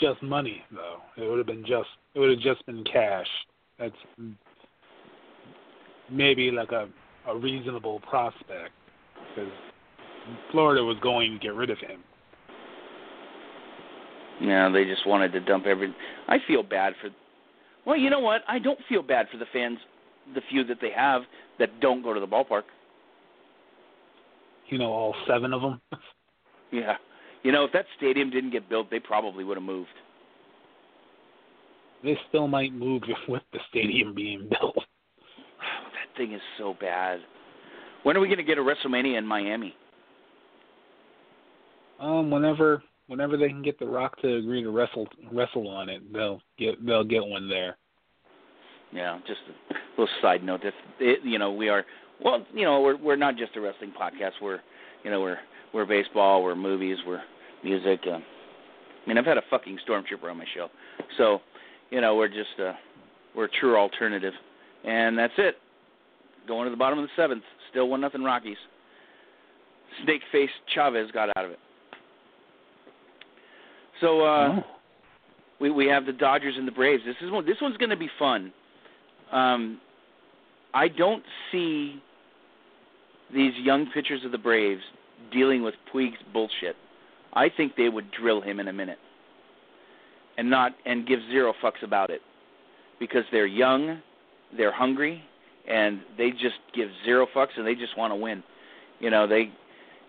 Just 0.00 0.22
money 0.22 0.62
though. 0.72 0.98
It 1.16 1.28
would 1.28 1.38
have 1.38 1.46
been 1.46 1.64
just 1.66 1.88
it 2.14 2.20
would 2.20 2.30
have 2.30 2.40
just 2.40 2.64
been 2.66 2.84
cash. 2.84 3.26
That's 3.78 3.94
maybe 6.10 6.50
like 6.50 6.72
a 6.72 6.88
a 7.28 7.36
reasonable 7.36 8.00
prospect 8.00 8.72
because 9.34 9.52
Florida 10.50 10.82
was 10.82 10.96
going 11.02 11.32
to 11.32 11.38
get 11.38 11.54
rid 11.54 11.70
of 11.70 11.78
him. 11.78 12.02
Yeah, 14.40 14.70
they 14.70 14.84
just 14.84 15.06
wanted 15.06 15.32
to 15.32 15.40
dump 15.40 15.66
every. 15.66 15.94
I 16.28 16.38
feel 16.46 16.62
bad 16.62 16.94
for. 17.00 17.10
Well, 17.84 17.96
you 17.96 18.10
know 18.10 18.20
what? 18.20 18.42
I 18.48 18.58
don't 18.58 18.78
feel 18.88 19.02
bad 19.02 19.26
for 19.30 19.38
the 19.38 19.46
fans, 19.52 19.78
the 20.34 20.40
few 20.50 20.64
that 20.64 20.78
they 20.80 20.90
have 20.94 21.22
that 21.58 21.80
don't 21.80 22.02
go 22.02 22.14
to 22.14 22.20
the 22.20 22.26
ballpark. 22.26 22.62
You 24.70 24.78
know, 24.78 24.92
all 24.92 25.14
seven 25.26 25.52
of 25.52 25.62
them. 25.62 25.80
Yeah, 26.72 26.96
you 27.42 27.52
know, 27.52 27.64
if 27.64 27.72
that 27.72 27.86
stadium 27.96 28.30
didn't 28.30 28.50
get 28.50 28.68
built, 28.68 28.90
they 28.90 29.00
probably 29.00 29.44
would 29.44 29.56
have 29.56 29.64
moved. 29.64 29.88
they 32.04 32.18
still 32.28 32.48
might 32.48 32.72
move 32.72 33.02
with 33.28 33.42
the 33.52 33.58
stadium 33.68 34.14
being 34.14 34.48
built. 34.48 34.76
That 35.58 36.16
thing 36.16 36.32
is 36.32 36.40
so 36.58 36.74
bad. 36.80 37.20
When 38.02 38.16
are 38.16 38.20
we 38.20 38.26
going 38.28 38.38
to 38.38 38.44
get 38.44 38.58
a 38.58 38.62
WrestleMania 38.62 39.18
in 39.18 39.26
Miami? 39.26 39.74
Um, 42.00 42.30
whenever 42.30 42.82
whenever 43.08 43.36
they 43.36 43.48
can 43.48 43.62
get 43.62 43.78
The 43.78 43.86
Rock 43.86 44.20
to 44.22 44.36
agree 44.36 44.62
to 44.62 44.70
wrestle 44.70 45.06
wrestle 45.32 45.68
on 45.68 45.88
it, 45.88 46.12
they'll 46.12 46.40
get 46.58 46.84
they'll 46.84 47.04
get 47.04 47.24
one 47.24 47.48
there. 47.48 47.76
Yeah, 48.92 49.18
just 49.26 49.40
a 49.48 49.74
little 50.00 50.14
side 50.22 50.42
note. 50.42 50.62
That 50.62 50.72
it, 50.98 51.20
you 51.24 51.38
know, 51.38 51.52
we 51.52 51.68
are 51.68 51.84
well, 52.24 52.44
you 52.54 52.64
know, 52.64 52.80
we're 52.80 52.96
we're 52.96 53.16
not 53.16 53.36
just 53.36 53.56
a 53.56 53.60
wrestling 53.60 53.92
podcast. 53.98 54.32
We're, 54.42 54.60
you 55.04 55.10
know, 55.10 55.20
we're 55.20 55.38
we're 55.72 55.86
baseball, 55.86 56.42
we're 56.42 56.54
movies, 56.54 56.98
we're 57.06 57.22
music. 57.64 58.00
Uh, 58.06 58.18
I 58.18 59.08
mean, 59.08 59.18
I've 59.18 59.24
had 59.26 59.38
a 59.38 59.42
fucking 59.50 59.78
stormtrooper 59.88 60.30
on 60.30 60.36
my 60.38 60.44
show, 60.54 60.68
so 61.16 61.40
you 61.90 62.00
know, 62.00 62.16
we're 62.16 62.28
just 62.28 62.58
uh, 62.62 62.72
we're 63.34 63.46
a 63.46 63.50
true 63.60 63.76
alternative, 63.76 64.34
and 64.84 65.16
that's 65.18 65.32
it. 65.38 65.56
Going 66.46 66.64
to 66.64 66.70
the 66.70 66.76
bottom 66.76 66.98
of 66.98 67.04
the 67.04 67.10
seventh, 67.22 67.42
still 67.70 67.88
one 67.88 68.00
nothing 68.00 68.22
Rockies. 68.22 68.56
Snake 70.04 70.22
face 70.30 70.50
Chavez 70.74 71.10
got 71.12 71.30
out 71.36 71.44
of 71.44 71.50
it. 71.50 71.58
So 74.00 74.22
uh, 74.22 74.48
Oh. 74.52 74.64
we 75.60 75.70
we 75.70 75.86
have 75.86 76.06
the 76.06 76.12
Dodgers 76.12 76.54
and 76.56 76.66
the 76.66 76.72
Braves. 76.72 77.02
This 77.04 77.16
is 77.22 77.30
one. 77.30 77.44
This 77.46 77.56
one's 77.60 77.76
going 77.76 77.90
to 77.90 77.96
be 77.96 78.08
fun. 78.18 78.52
Um, 79.32 79.80
I 80.74 80.88
don't 80.88 81.22
see 81.52 82.00
these 83.34 83.52
young 83.56 83.86
pitchers 83.92 84.24
of 84.24 84.32
the 84.32 84.38
Braves 84.38 84.82
dealing 85.32 85.62
with 85.62 85.74
Puig's 85.90 86.18
bullshit. 86.32 86.76
I 87.32 87.48
think 87.48 87.76
they 87.76 87.88
would 87.88 88.10
drill 88.10 88.40
him 88.40 88.58
in 88.58 88.68
a 88.68 88.72
minute, 88.72 88.98
and 90.36 90.50
not 90.50 90.72
and 90.84 91.06
give 91.06 91.20
zero 91.30 91.54
fucks 91.62 91.82
about 91.82 92.10
it, 92.10 92.20
because 92.98 93.24
they're 93.30 93.46
young, 93.46 94.00
they're 94.56 94.72
hungry, 94.72 95.22
and 95.68 96.00
they 96.18 96.30
just 96.30 96.56
give 96.74 96.88
zero 97.04 97.26
fucks 97.34 97.56
and 97.56 97.66
they 97.66 97.74
just 97.74 97.96
want 97.96 98.10
to 98.10 98.16
win. 98.16 98.42
You 98.98 99.10
know 99.10 99.26
they, 99.26 99.50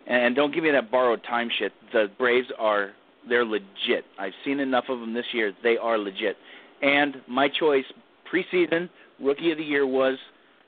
and 0.08 0.36
don't 0.36 0.54
give 0.54 0.64
me 0.64 0.72
that 0.72 0.90
borrowed 0.92 1.24
time 1.24 1.50
shit. 1.60 1.74
The 1.94 2.10
Braves 2.18 2.48
are 2.58 2.92
they're 3.28 3.46
legit. 3.46 4.06
I've 4.18 4.34
seen 4.44 4.60
enough 4.60 4.86
of 4.90 5.00
them 5.00 5.14
this 5.14 5.26
year. 5.34 5.54
They 5.64 5.78
are 5.78 5.98
legit. 5.98 6.38
And 6.82 7.18
my 7.28 7.48
choice 7.48 7.86
preseason 8.32 8.90
rookie 9.20 9.52
of 9.52 9.58
the 9.58 9.64
year 9.64 9.86
was 9.86 10.18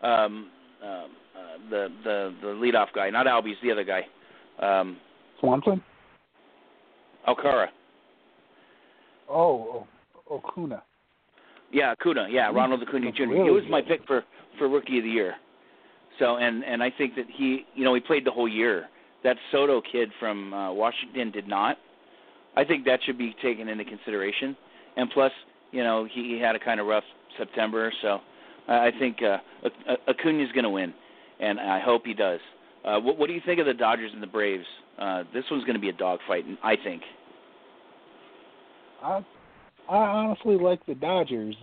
um, 0.04 0.50
um, 0.84 1.10
uh, 1.36 1.70
the 1.70 1.88
the 2.04 2.34
the 2.42 2.48
leadoff 2.48 2.88
guy, 2.94 3.10
not 3.10 3.26
Albies, 3.26 3.56
the 3.62 3.72
other 3.72 3.84
guy, 3.84 4.02
um, 4.60 4.98
Swanson? 5.40 5.82
Alcara. 7.28 7.68
Oh, 9.30 9.88
oh 10.30 10.38
Acuna. 10.38 10.84
Yeah, 11.72 11.92
Acuna. 11.92 12.28
Yeah, 12.30 12.52
Ronald 12.52 12.84
Acuna 12.84 13.12
Jr. 13.12 13.24
really 13.24 13.44
He 13.44 13.50
was 13.50 13.64
my 13.70 13.82
pick 13.82 14.06
for 14.06 14.24
for 14.58 14.68
rookie 14.68 15.00
of 15.00 15.04
the 15.04 15.10
year. 15.10 15.36
So 16.20 16.38
and 16.38 16.64
and 16.64 16.84
I 16.84 16.92
think 16.98 17.16
that 17.16 17.26
he, 17.36 17.66
you 17.76 17.84
know, 17.84 17.94
he 17.94 18.00
played 18.00 18.26
the 18.26 18.32
whole 18.32 18.48
year. 18.48 18.88
That 19.24 19.38
Soto 19.52 19.82
kid 19.82 20.10
from 20.20 20.54
uh, 20.54 20.72
Washington 20.74 21.32
did 21.32 21.48
not. 21.48 21.78
I 22.56 22.64
think 22.64 22.86
that 22.86 23.00
should 23.06 23.18
be 23.18 23.36
taken 23.42 23.70
into 23.70 23.86
consideration. 23.86 24.56
And 24.98 25.10
plus, 25.10 25.32
you 25.72 25.82
know, 25.84 26.06
he, 26.12 26.36
he 26.36 26.40
had 26.40 26.56
a 26.56 26.60
kind 26.60 26.80
of 26.80 26.88
rough 26.88 27.06
September, 27.38 27.92
so 28.02 28.20
I 28.68 28.88
I 28.88 28.92
think 29.00 29.18
uh, 29.24 29.38
Acuna's 30.08 30.52
going 30.52 30.66
to 30.66 30.70
win, 30.70 30.94
and 31.44 31.60
I 31.60 31.80
hope 31.80 32.06
he 32.06 32.14
does. 32.14 32.40
Uh, 32.86 33.00
what, 33.00 33.18
what 33.18 33.28
do 33.28 33.34
you 33.34 33.42
think 33.46 33.60
of 33.60 33.66
the 33.66 33.74
Dodgers 33.74 34.12
and 34.14 34.24
the 34.24 34.28
Braves? 34.28 34.66
Uh, 34.98 35.24
this 35.34 35.44
one's 35.52 35.64
going 35.64 35.76
to 35.76 35.82
be 35.82 35.90
a 35.90 35.94
dogfight, 35.94 36.46
I 36.64 36.76
think. 36.84 37.02
I 39.02 39.26
I 39.90 39.98
honestly 39.98 40.56
like 40.56 40.86
the 40.86 40.96
Dodgers 40.96 41.56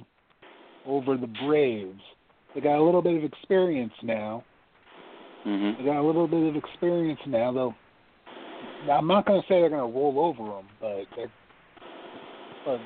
over 0.86 1.16
the 1.16 1.28
Braves. 1.46 2.00
They 2.54 2.60
got 2.60 2.78
a 2.78 2.84
little 2.84 3.00
bit 3.00 3.16
of 3.16 3.24
experience 3.24 3.92
now. 4.02 4.44
Mhm. 5.46 5.78
They 5.78 5.84
got 5.84 6.00
a 6.00 6.06
little 6.06 6.28
bit 6.28 6.42
of 6.48 6.56
experience 6.56 7.20
now, 7.26 7.52
though. 7.52 7.74
Now, 8.86 8.98
I'm 8.98 9.06
not 9.06 9.26
going 9.26 9.40
to 9.40 9.46
say 9.46 9.60
they're 9.60 9.70
going 9.70 9.90
to 9.90 9.98
roll 9.98 10.20
over 10.20 10.50
them, 10.50 10.66
but 10.80 11.06
but 12.66 12.80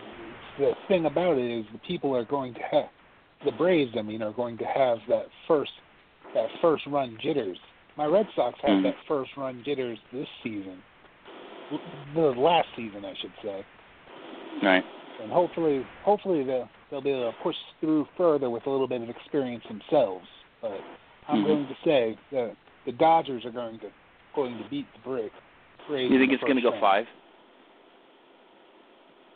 the 0.59 0.73
thing 0.87 1.07
about 1.07 1.37
it 1.37 1.51
is 1.51 1.65
the 1.73 1.79
people 1.79 2.15
are 2.17 2.25
going 2.25 2.55
to 2.55 2.61
have 2.71 2.91
the 3.45 3.53
Braves. 3.53 3.93
I 3.99 4.03
mean, 4.03 4.23
are 4.23 4.33
going 4.33 4.57
to 4.59 4.65
have 4.65 4.99
that 5.09 5.27
first 5.49 5.73
that 6.35 6.49
first 6.61 6.85
run 6.87 7.17
jitters. 7.23 7.59
My 7.97 8.07
Red 8.07 8.27
Sox 8.35 8.59
had 8.61 8.79
Mhm. 8.79 8.83
that 8.83 8.97
first 9.07 9.37
run 9.37 9.63
jitters 9.65 9.99
this 10.13 10.29
season, 10.43 10.83
the 12.15 12.35
last 12.35 12.69
season, 12.75 13.05
I 13.05 13.15
should 13.15 13.33
say, 13.43 13.65
Right. 14.63 14.85
and 15.21 15.33
hopefully, 15.33 15.85
hopefully 16.03 16.43
they'll 16.43 16.69
they'll 16.91 17.01
be 17.01 17.11
able 17.11 17.33
to 17.33 17.39
push 17.39 17.57
through 17.81 18.07
further 18.17 18.51
with 18.51 18.67
a 18.67 18.71
little 18.71 18.87
bit 18.87 19.03
of 19.03 19.09
experience 19.09 19.65
themselves. 19.67 20.29
But 20.61 20.81
I'm 21.29 21.43
Mhm. 21.43 21.47
going 21.47 21.67
to 21.67 21.77
say 21.83 22.19
that 22.31 22.57
the 22.85 22.93
Dodgers 22.93 23.45
are 23.45 23.51
going 23.51 23.79
to 23.81 23.91
going 24.35 24.59
to 24.63 24.69
beat 24.69 24.93
the 24.93 24.99
Braves. 24.99 25.33
You 25.89 26.19
think 26.19 26.33
it's 26.33 26.43
going 26.43 26.57
to 26.57 26.63
go 26.63 26.73
five? 26.81 27.09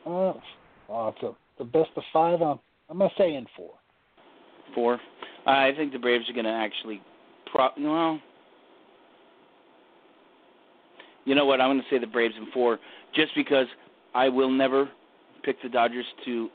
Uh, 0.05 0.35
oh, 0.89 1.09
it's 1.09 1.23
a, 1.23 1.35
the 1.59 1.65
best 1.65 1.91
of 1.97 2.05
five. 2.13 2.41
I'm 2.43 2.59
I'm 2.89 2.99
gonna 2.99 3.11
say 3.19 3.35
in 3.35 3.47
four. 3.57 3.75
Four. 4.75 5.01
I 5.47 5.73
think 5.77 5.93
the 5.93 5.99
Braves 5.99 6.29
are 6.29 6.33
going 6.33 6.45
to 6.45 6.51
actually. 6.51 7.01
Pro- 7.51 7.71
well, 7.79 8.21
you 11.25 11.35
know 11.35 11.47
what? 11.47 11.61
I'm 11.61 11.69
going 11.69 11.81
to 11.81 11.87
say 11.91 11.99
the 11.99 12.07
Braves 12.07 12.35
in 12.37 12.51
four, 12.53 12.79
just 13.15 13.35
because 13.35 13.67
I 14.15 14.29
will 14.29 14.51
never 14.51 14.89
pick 15.43 15.61
the 15.63 15.69
Dodgers 15.69 16.07
to. 16.25 16.49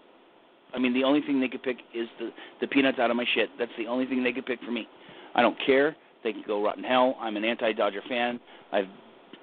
I 0.74 0.80
mean, 0.80 0.94
the 0.94 1.04
only 1.04 1.22
thing 1.22 1.40
they 1.40 1.48
could 1.48 1.64
pick 1.64 1.78
is 1.94 2.08
the 2.20 2.32
the 2.62 2.68
peanuts 2.68 3.00
out 3.00 3.12
of 3.12 3.18
my 3.18 3.26
shit. 3.36 3.50
That's 3.58 3.72
the 3.78 3.88
only 3.88 4.06
thing 4.06 4.24
they 4.24 4.32
could 4.32 4.46
pick 4.46 4.60
for 4.64 4.72
me. 4.72 4.88
I 5.36 5.42
don't 5.42 5.58
care. 5.66 5.96
They 6.24 6.34
can 6.34 6.44
go 6.46 6.64
rotten 6.64 6.84
hell. 6.84 7.18
I'm 7.20 7.38
an 7.38 7.44
anti-Dodger 7.44 8.02
fan. 8.08 8.40
I've 8.72 8.88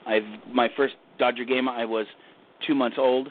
I've 0.07 0.23
my 0.53 0.69
first 0.77 0.95
Dodger 1.19 1.45
game. 1.45 1.69
I 1.69 1.85
was 1.85 2.07
two 2.67 2.75
months 2.75 2.97
old, 2.99 3.31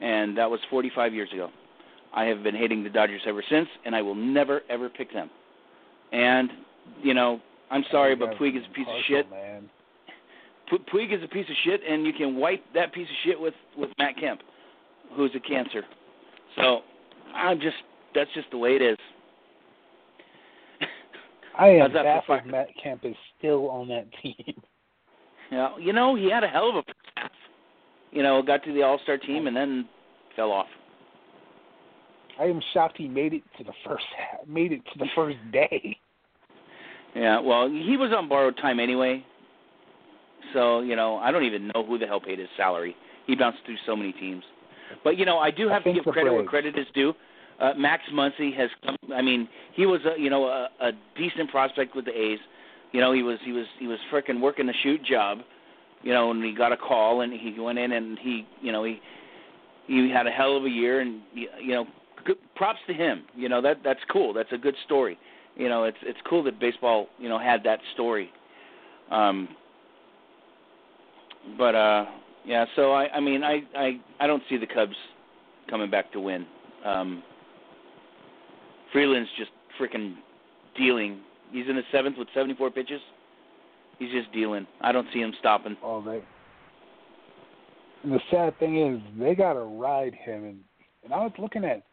and 0.00 0.36
that 0.36 0.50
was 0.50 0.60
45 0.70 1.14
years 1.14 1.30
ago. 1.32 1.50
I 2.14 2.24
have 2.24 2.42
been 2.42 2.54
hating 2.54 2.84
the 2.84 2.90
Dodgers 2.90 3.22
ever 3.26 3.42
since, 3.48 3.68
and 3.84 3.94
I 3.94 4.02
will 4.02 4.14
never 4.14 4.60
ever 4.68 4.88
pick 4.88 5.12
them. 5.12 5.30
And 6.12 6.50
you 7.02 7.14
know, 7.14 7.40
I'm 7.70 7.84
sorry, 7.90 8.14
but 8.14 8.34
Puig 8.34 8.56
is 8.56 8.64
a 8.70 8.74
piece 8.74 8.86
of 8.88 9.04
shit. 9.06 9.30
man. 9.30 9.68
Pu- 10.68 10.78
Puig 10.92 11.16
is 11.16 11.22
a 11.24 11.28
piece 11.28 11.48
of 11.48 11.56
shit, 11.64 11.80
and 11.88 12.06
you 12.06 12.12
can 12.12 12.36
wipe 12.36 12.62
that 12.74 12.92
piece 12.92 13.08
of 13.08 13.16
shit 13.24 13.40
with 13.40 13.54
with 13.76 13.90
Matt 13.98 14.16
Kemp, 14.18 14.40
who's 15.14 15.30
a 15.34 15.40
cancer. 15.40 15.82
So 16.56 16.80
I'm 17.34 17.60
just 17.60 17.76
that's 18.14 18.30
just 18.34 18.50
the 18.50 18.58
way 18.58 18.76
it 18.76 18.82
is. 18.82 18.98
I 21.58 21.68
am 21.68 21.92
baffled? 21.92 22.46
Matt 22.46 22.68
Kemp 22.82 23.04
is 23.04 23.16
still 23.38 23.70
on 23.70 23.88
that 23.88 24.06
team. 24.22 24.34
Yeah, 25.50 25.76
you 25.78 25.92
know, 25.92 26.14
he 26.14 26.30
had 26.30 26.44
a 26.44 26.48
hell 26.48 26.70
of 26.70 26.76
a 26.76 26.82
first 26.82 26.98
half. 27.14 27.30
You 28.10 28.22
know, 28.22 28.40
got 28.40 28.64
to 28.64 28.72
the 28.72 28.80
All 28.80 28.98
Star 29.02 29.18
team 29.18 29.46
and 29.48 29.54
then 29.54 29.86
fell 30.34 30.50
off. 30.50 30.68
I 32.40 32.44
am 32.44 32.60
shocked 32.72 32.96
he 32.96 33.08
made 33.08 33.32
it 33.34 33.42
to 33.58 33.64
the 33.64 33.72
first 33.84 34.04
made 34.48 34.72
it 34.72 34.82
to 34.92 34.98
the 34.98 35.06
first 35.14 35.38
day. 35.52 35.96
Yeah, 37.14 37.40
well, 37.40 37.68
he 37.68 37.96
was 37.96 38.12
on 38.16 38.28
borrowed 38.28 38.56
time 38.56 38.80
anyway. 38.80 39.24
So, 40.54 40.80
you 40.80 40.96
know, 40.96 41.16
I 41.16 41.30
don't 41.30 41.44
even 41.44 41.68
know 41.68 41.84
who 41.86 41.98
the 41.98 42.06
hell 42.06 42.20
paid 42.20 42.38
his 42.38 42.48
salary. 42.56 42.96
He 43.26 43.36
bounced 43.36 43.58
through 43.64 43.76
so 43.86 43.94
many 43.94 44.12
teams. 44.12 44.42
But, 45.04 45.18
you 45.18 45.24
know, 45.24 45.38
I 45.38 45.50
do 45.50 45.70
I 45.70 45.74
have 45.74 45.84
to 45.84 45.92
give 45.92 46.04
credit 46.04 46.32
where 46.32 46.44
credit 46.44 46.78
is 46.78 46.86
due. 46.94 47.12
Uh, 47.60 47.74
Max 47.76 48.02
Muncy 48.12 48.56
has 48.56 48.70
come 48.84 48.96
I 49.14 49.22
mean, 49.22 49.48
he 49.74 49.86
was 49.86 50.00
a, 50.04 50.20
you 50.20 50.30
know, 50.30 50.46
a, 50.46 50.68
a 50.80 50.92
decent 51.16 51.50
prospect 51.50 51.94
with 51.94 52.06
the 52.06 52.18
A's. 52.18 52.38
You 52.92 53.00
know, 53.00 53.12
he 53.12 53.22
was 53.22 53.38
he 53.44 53.52
was 53.52 53.66
he 53.78 53.86
was 53.86 53.98
frickin' 54.12 54.40
working 54.40 54.68
a 54.68 54.72
shoot 54.82 55.02
job, 55.04 55.38
you 56.02 56.12
know, 56.12 56.30
and 56.30 56.42
he 56.44 56.54
got 56.54 56.72
a 56.72 56.76
call 56.76 57.22
and 57.22 57.32
he 57.32 57.58
went 57.58 57.78
in 57.78 57.92
and 57.92 58.18
he, 58.18 58.46
you 58.60 58.72
know, 58.72 58.84
he 58.84 59.00
he 59.86 60.10
had 60.10 60.26
a 60.26 60.30
hell 60.30 60.56
of 60.56 60.64
a 60.64 60.68
year 60.68 61.00
and 61.00 61.20
you 61.34 61.74
know, 61.74 61.86
good, 62.24 62.38
props 62.56 62.80
to 62.86 62.94
him. 62.94 63.24
You 63.34 63.48
know, 63.48 63.60
that 63.62 63.78
that's 63.84 64.00
cool. 64.10 64.32
That's 64.32 64.52
a 64.52 64.58
good 64.58 64.76
story 64.84 65.18
you 65.56 65.68
know 65.68 65.84
it's 65.84 65.98
it's 66.02 66.18
cool 66.28 66.42
that 66.42 66.58
baseball 66.58 67.08
you 67.18 67.28
know 67.28 67.38
had 67.38 67.62
that 67.64 67.78
story 67.94 68.30
um 69.10 69.48
but 71.58 71.74
uh 71.74 72.04
yeah 72.44 72.64
so 72.76 72.92
i 72.92 73.08
i 73.08 73.20
mean 73.20 73.42
i 73.42 73.62
i 73.76 74.00
i 74.20 74.26
don't 74.26 74.42
see 74.48 74.56
the 74.56 74.66
cubs 74.66 74.96
coming 75.68 75.90
back 75.90 76.10
to 76.12 76.20
win 76.20 76.46
um 76.84 77.22
freeland's 78.92 79.30
just 79.36 79.50
freaking 79.80 80.14
dealing 80.76 81.20
he's 81.50 81.66
in 81.68 81.76
the 81.76 81.82
seventh 81.92 82.16
with 82.18 82.28
seventy 82.34 82.54
four 82.54 82.70
pitches 82.70 83.00
he's 83.98 84.10
just 84.12 84.32
dealing 84.32 84.66
i 84.80 84.90
don't 84.92 85.06
see 85.12 85.20
him 85.20 85.32
stopping 85.38 85.76
Oh, 85.82 86.02
they. 86.02 86.22
And 88.04 88.12
the 88.12 88.20
sad 88.32 88.58
thing 88.58 88.84
is, 88.84 89.00
they 89.16 89.36
got 89.36 89.52
to 89.52 89.60
ride 89.60 90.12
him. 90.12 90.44
And 90.44 90.60
and 91.04 91.12
I 91.12 91.18
was 91.18 91.30
looking 91.38 91.64
at 91.64 91.84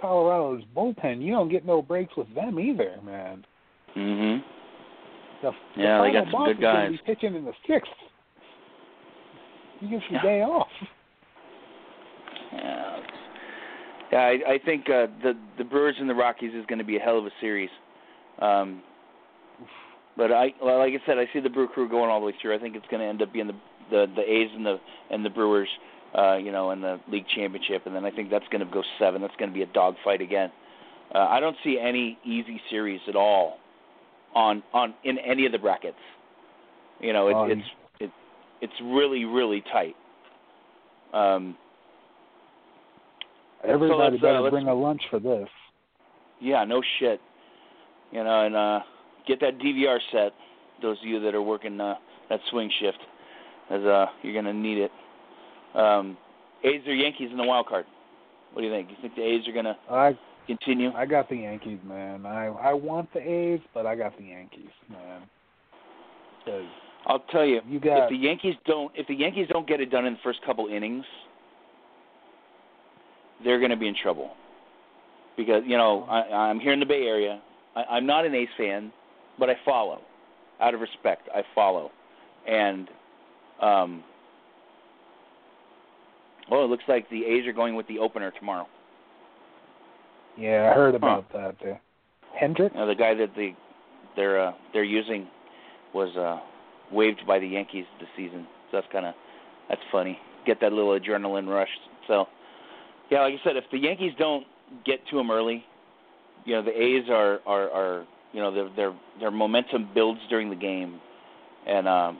Colorado's 0.00 0.64
bullpen. 0.76 1.22
You 1.22 1.32
don't 1.32 1.48
get 1.50 1.64
no 1.66 1.82
breaks 1.82 2.16
with 2.16 2.32
them 2.34 2.58
either, 2.58 2.96
man. 3.04 3.44
mhm 3.96 4.42
The, 5.42 5.50
the 5.76 5.82
Yeah, 5.82 6.02
they 6.02 6.12
got 6.12 6.30
some 6.30 6.44
good 6.44 6.60
guys. 6.60 6.90
Be 6.90 6.98
pitching 7.04 7.34
in 7.34 7.44
the 7.44 7.52
sixth. 7.66 7.90
He 9.80 9.88
gets 9.88 10.04
the 10.08 10.14
Yeah. 10.16 10.22
day 10.22 10.42
off. 10.42 10.68
yeah 12.52 13.00
yeah 14.12 14.18
i 14.18 14.52
i 14.54 14.58
think 14.64 14.90
uh 14.90 15.06
the 15.22 15.34
the 15.56 15.64
brewers 15.64 15.94
and 16.00 16.10
the 16.10 16.14
rockies 16.14 16.52
is 16.52 16.66
going 16.66 16.78
to 16.80 16.84
be 16.84 16.96
a 16.96 17.00
hell 17.00 17.18
of 17.18 17.26
a 17.26 17.30
series 17.40 17.70
um 18.40 18.82
But 20.16 20.32
I, 20.32 20.52
well, 20.62 20.78
like 20.78 20.92
I 20.92 21.06
said, 21.06 21.16
I 21.18 21.26
see 21.32 21.40
the 21.40 21.48
Brew 21.48 21.68
Crew 21.68 21.88
going 21.88 22.10
all 22.10 22.20
the 22.20 22.26
way 22.26 22.34
through. 22.42 22.54
I 22.54 22.58
think 22.58 22.74
it's 22.76 22.84
going 22.90 23.00
to 23.00 23.06
end 23.06 23.22
up 23.22 23.32
being 23.32 23.46
the 23.46 23.54
the 23.90 24.06
the 24.16 24.22
A's 24.22 24.50
and 24.54 24.66
the 24.66 24.78
and 25.10 25.24
the 25.24 25.30
Brewers, 25.30 25.68
uh, 25.68 25.99
you 26.36 26.52
know, 26.52 26.70
in 26.70 26.80
the 26.80 27.00
league 27.08 27.26
championship, 27.34 27.86
and 27.86 27.94
then 27.94 28.04
I 28.04 28.10
think 28.10 28.30
that's 28.30 28.46
going 28.50 28.64
to 28.66 28.72
go 28.72 28.82
seven. 28.98 29.20
That's 29.22 29.36
going 29.36 29.50
to 29.50 29.54
be 29.54 29.62
a 29.62 29.66
dogfight 29.66 30.20
again. 30.20 30.50
Uh, 31.14 31.18
I 31.18 31.40
don't 31.40 31.56
see 31.64 31.78
any 31.80 32.18
easy 32.24 32.60
series 32.70 33.00
at 33.08 33.16
all 33.16 33.58
on 34.34 34.62
on 34.72 34.94
in 35.04 35.18
any 35.18 35.46
of 35.46 35.52
the 35.52 35.58
brackets. 35.58 35.96
You 37.00 37.12
know, 37.12 37.28
it's 37.28 37.36
Oh, 37.36 37.44
it's 37.46 37.68
it, 38.00 38.10
it's 38.60 38.80
really 38.82 39.24
really 39.24 39.62
tight. 39.72 39.96
Um, 41.12 41.56
Everybody 43.64 44.16
uh, 44.16 44.20
better 44.20 44.50
bring 44.50 44.68
a 44.68 44.74
lunch 44.74 45.02
for 45.10 45.18
this. 45.18 45.48
Yeah, 46.40 46.64
no 46.64 46.82
shit. 46.98 47.20
You 48.12 48.24
know, 48.24 48.46
and 48.46 48.56
uh 48.56 48.80
get 49.26 49.40
that 49.40 49.58
DVR 49.58 49.98
set. 50.12 50.32
Those 50.82 50.98
of 50.98 51.06
you 51.06 51.20
that 51.20 51.34
are 51.34 51.42
working 51.42 51.80
uh, 51.80 51.94
that 52.30 52.40
swing 52.50 52.70
shift, 52.80 52.98
as 53.70 53.82
uh 53.82 54.06
you're 54.22 54.34
gonna 54.34 54.52
need 54.52 54.78
it. 54.78 54.90
Um, 55.74 56.16
A's 56.64 56.82
or 56.86 56.94
Yankees 56.94 57.28
in 57.30 57.36
the 57.36 57.44
wild 57.44 57.66
card. 57.66 57.86
What 58.52 58.62
do 58.62 58.66
you 58.68 58.72
think? 58.72 58.90
You 58.90 58.96
think 59.00 59.14
the 59.14 59.22
A's 59.22 59.46
are 59.48 59.52
gonna 59.52 59.76
I 59.88 60.16
continue? 60.46 60.92
I 60.92 61.06
got 61.06 61.28
the 61.28 61.36
Yankees, 61.36 61.78
man. 61.84 62.26
I 62.26 62.46
I 62.46 62.72
want 62.74 63.12
the 63.12 63.20
A's, 63.20 63.60
but 63.72 63.86
I 63.86 63.94
got 63.94 64.16
the 64.18 64.24
Yankees, 64.24 64.70
man. 64.90 65.22
'Cause 66.44 66.64
I'll 67.06 67.20
tell 67.30 67.44
you. 67.44 67.60
you 67.68 67.80
got 67.80 68.04
If 68.04 68.10
the 68.10 68.16
Yankees 68.16 68.54
don't, 68.66 68.92
if 68.96 69.06
the 69.06 69.14
Yankees 69.14 69.46
don't 69.48 69.66
get 69.66 69.80
it 69.80 69.90
done 69.90 70.06
in 70.06 70.14
the 70.14 70.18
first 70.22 70.40
couple 70.42 70.66
innings, 70.66 71.04
they're 73.44 73.58
going 73.58 73.70
to 73.70 73.76
be 73.76 73.88
in 73.88 73.94
trouble. 73.94 74.30
Because 75.36 75.62
you 75.66 75.76
know, 75.78 76.04
I, 76.10 76.20
I'm 76.32 76.60
here 76.60 76.72
in 76.72 76.80
the 76.80 76.86
Bay 76.86 77.06
Area. 77.06 77.40
I, 77.76 77.84
I'm 77.96 78.06
not 78.06 78.26
an 78.26 78.34
A's 78.34 78.48
fan, 78.56 78.92
but 79.38 79.48
I 79.48 79.54
follow. 79.64 80.00
Out 80.60 80.74
of 80.74 80.80
respect, 80.80 81.28
I 81.34 81.42
follow. 81.54 81.90
And, 82.46 82.88
um, 83.60 84.04
well, 86.50 86.64
it 86.64 86.68
looks 86.68 86.84
like 86.88 87.08
the 87.10 87.24
A's 87.24 87.46
are 87.46 87.52
going 87.52 87.74
with 87.76 87.86
the 87.86 87.98
opener 87.98 88.32
tomorrow. 88.38 88.66
yeah, 90.36 90.70
I 90.70 90.74
heard 90.74 90.94
about 90.94 91.30
that. 91.32 91.56
Uh, 91.64 91.74
Hendriks. 92.40 92.74
Now, 92.74 92.86
the 92.86 92.94
guy 92.94 93.14
that 93.14 93.34
the 93.36 93.52
they're 94.16 94.48
uh, 94.48 94.52
they're 94.72 94.84
using 94.84 95.28
was 95.94 96.16
uh, 96.16 96.40
waived 96.92 97.26
by 97.26 97.38
the 97.38 97.46
Yankees 97.46 97.84
this 97.98 98.08
season. 98.16 98.46
So 98.70 98.78
that's 98.78 98.92
kind 98.92 99.06
of 99.06 99.14
that's 99.68 99.80
funny. 99.92 100.18
Get 100.46 100.60
that 100.60 100.72
little 100.72 100.98
adrenaline 100.98 101.48
rush. 101.48 101.68
So 102.06 102.26
yeah, 103.10 103.22
like 103.22 103.34
I 103.34 103.44
said, 103.44 103.56
if 103.56 103.64
the 103.72 103.78
Yankees 103.78 104.12
don't 104.18 104.44
get 104.84 105.00
to 105.10 105.18
him 105.18 105.30
early, 105.30 105.64
you 106.44 106.54
know 106.54 106.62
the 106.62 106.70
A's 106.70 107.08
are 107.10 107.40
are, 107.46 107.70
are 107.70 108.06
you 108.32 108.40
know 108.40 108.52
their 108.52 108.68
their 108.74 108.98
their 109.18 109.30
momentum 109.30 109.88
builds 109.94 110.20
during 110.28 110.50
the 110.50 110.56
game, 110.56 111.00
and 111.66 111.88
um, 111.88 112.18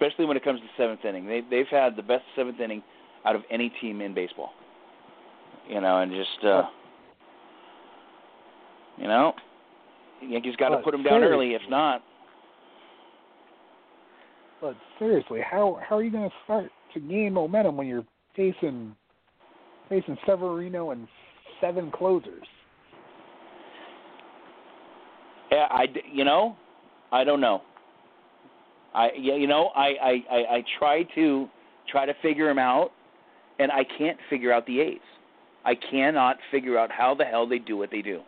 especially 0.00 0.24
when 0.24 0.36
it 0.36 0.44
comes 0.44 0.60
to 0.60 0.66
seventh 0.76 1.04
inning, 1.04 1.26
they 1.26 1.42
they've 1.50 1.66
had 1.70 1.96
the 1.96 2.02
best 2.02 2.22
seventh 2.34 2.60
inning 2.60 2.82
out 3.24 3.36
of 3.36 3.42
any 3.50 3.72
team 3.80 4.00
in 4.00 4.14
baseball. 4.14 4.50
You 5.68 5.80
know, 5.80 5.98
and 5.98 6.10
just 6.10 6.44
uh, 6.44 6.62
you 8.96 9.06
know, 9.06 9.34
Yankees 10.22 10.56
got 10.56 10.70
to 10.70 10.78
put 10.78 10.92
them 10.92 11.02
down 11.02 11.22
early. 11.22 11.54
If 11.54 11.62
not, 11.68 12.02
But 14.60 14.74
seriously, 14.98 15.40
how 15.48 15.78
how 15.86 15.96
are 15.96 16.02
you 16.02 16.10
going 16.10 16.28
to 16.28 16.36
start 16.44 16.70
to 16.94 17.00
gain 17.00 17.34
momentum 17.34 17.76
when 17.76 17.86
you're 17.86 18.06
facing 18.34 18.94
facing 19.88 20.16
Severino 20.26 20.90
and 20.90 21.06
seven 21.60 21.90
closers? 21.90 22.46
Yeah, 25.52 25.66
I 25.70 25.86
you 26.10 26.24
know, 26.24 26.56
I 27.12 27.22
don't 27.24 27.40
know. 27.40 27.62
I 28.94 29.10
yeah, 29.18 29.36
you 29.36 29.46
know, 29.46 29.70
I 29.74 29.94
I 30.02 30.24
I, 30.30 30.36
I 30.56 30.64
try 30.78 31.04
to 31.14 31.48
try 31.90 32.06
to 32.06 32.14
figure 32.22 32.46
them 32.46 32.58
out, 32.58 32.90
and 33.58 33.70
I 33.70 33.84
can't 33.98 34.18
figure 34.28 34.52
out 34.52 34.66
the 34.66 34.80
A's. 34.80 34.98
I 35.64 35.74
cannot 35.74 36.38
figure 36.50 36.78
out 36.78 36.90
how 36.90 37.14
the 37.14 37.24
hell 37.24 37.46
they 37.46 37.58
do 37.58 37.76
what 37.76 37.90
they 37.90 38.02
do. 38.02 38.20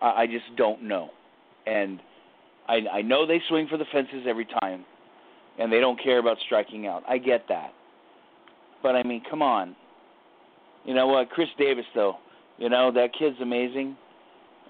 I, 0.00 0.22
I 0.22 0.26
just 0.26 0.44
don't 0.56 0.82
know, 0.82 1.10
and 1.66 2.00
I 2.68 2.80
I 2.92 3.02
know 3.02 3.26
they 3.26 3.40
swing 3.48 3.66
for 3.68 3.76
the 3.78 3.86
fences 3.92 4.26
every 4.28 4.46
time, 4.60 4.84
and 5.58 5.72
they 5.72 5.80
don't 5.80 6.00
care 6.02 6.18
about 6.18 6.38
striking 6.44 6.86
out. 6.86 7.02
I 7.08 7.18
get 7.18 7.46
that, 7.48 7.72
but 8.82 8.94
I 8.94 9.02
mean, 9.02 9.22
come 9.28 9.42
on. 9.42 9.74
You 10.84 10.94
know 10.94 11.08
what, 11.08 11.30
Khris 11.30 11.48
Davis 11.58 11.84
though, 11.94 12.16
you 12.58 12.68
know 12.68 12.92
that 12.92 13.10
kid's 13.18 13.40
amazing. 13.40 13.96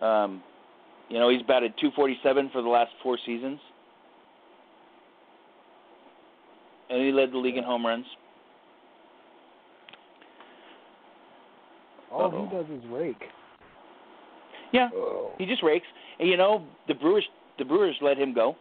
Um, 0.00 0.42
you 1.08 1.18
know 1.18 1.28
he's 1.28 1.42
batted 1.42 1.74
247 1.80 2.50
for 2.52 2.62
the 2.62 2.68
last 2.68 2.92
four 3.02 3.18
seasons, 3.26 3.58
and 6.90 7.02
he 7.04 7.12
led 7.12 7.32
the 7.32 7.38
league 7.38 7.56
in 7.56 7.64
home 7.64 7.84
runs. 7.86 8.06
All 12.12 12.26
Uh-oh. 12.26 12.46
he 12.48 12.56
does 12.56 12.66
is 12.82 12.88
rake. 12.90 13.22
Yeah, 14.72 14.88
Oh. 14.94 15.32
he 15.38 15.46
just 15.46 15.62
rakes. 15.62 15.86
And 16.18 16.28
you 16.28 16.36
know 16.36 16.64
the 16.88 16.94
Brewers, 16.94 17.24
the 17.58 17.64
Brewers 17.64 17.96
let 18.00 18.16
him 18.16 18.32
go. 18.34 18.56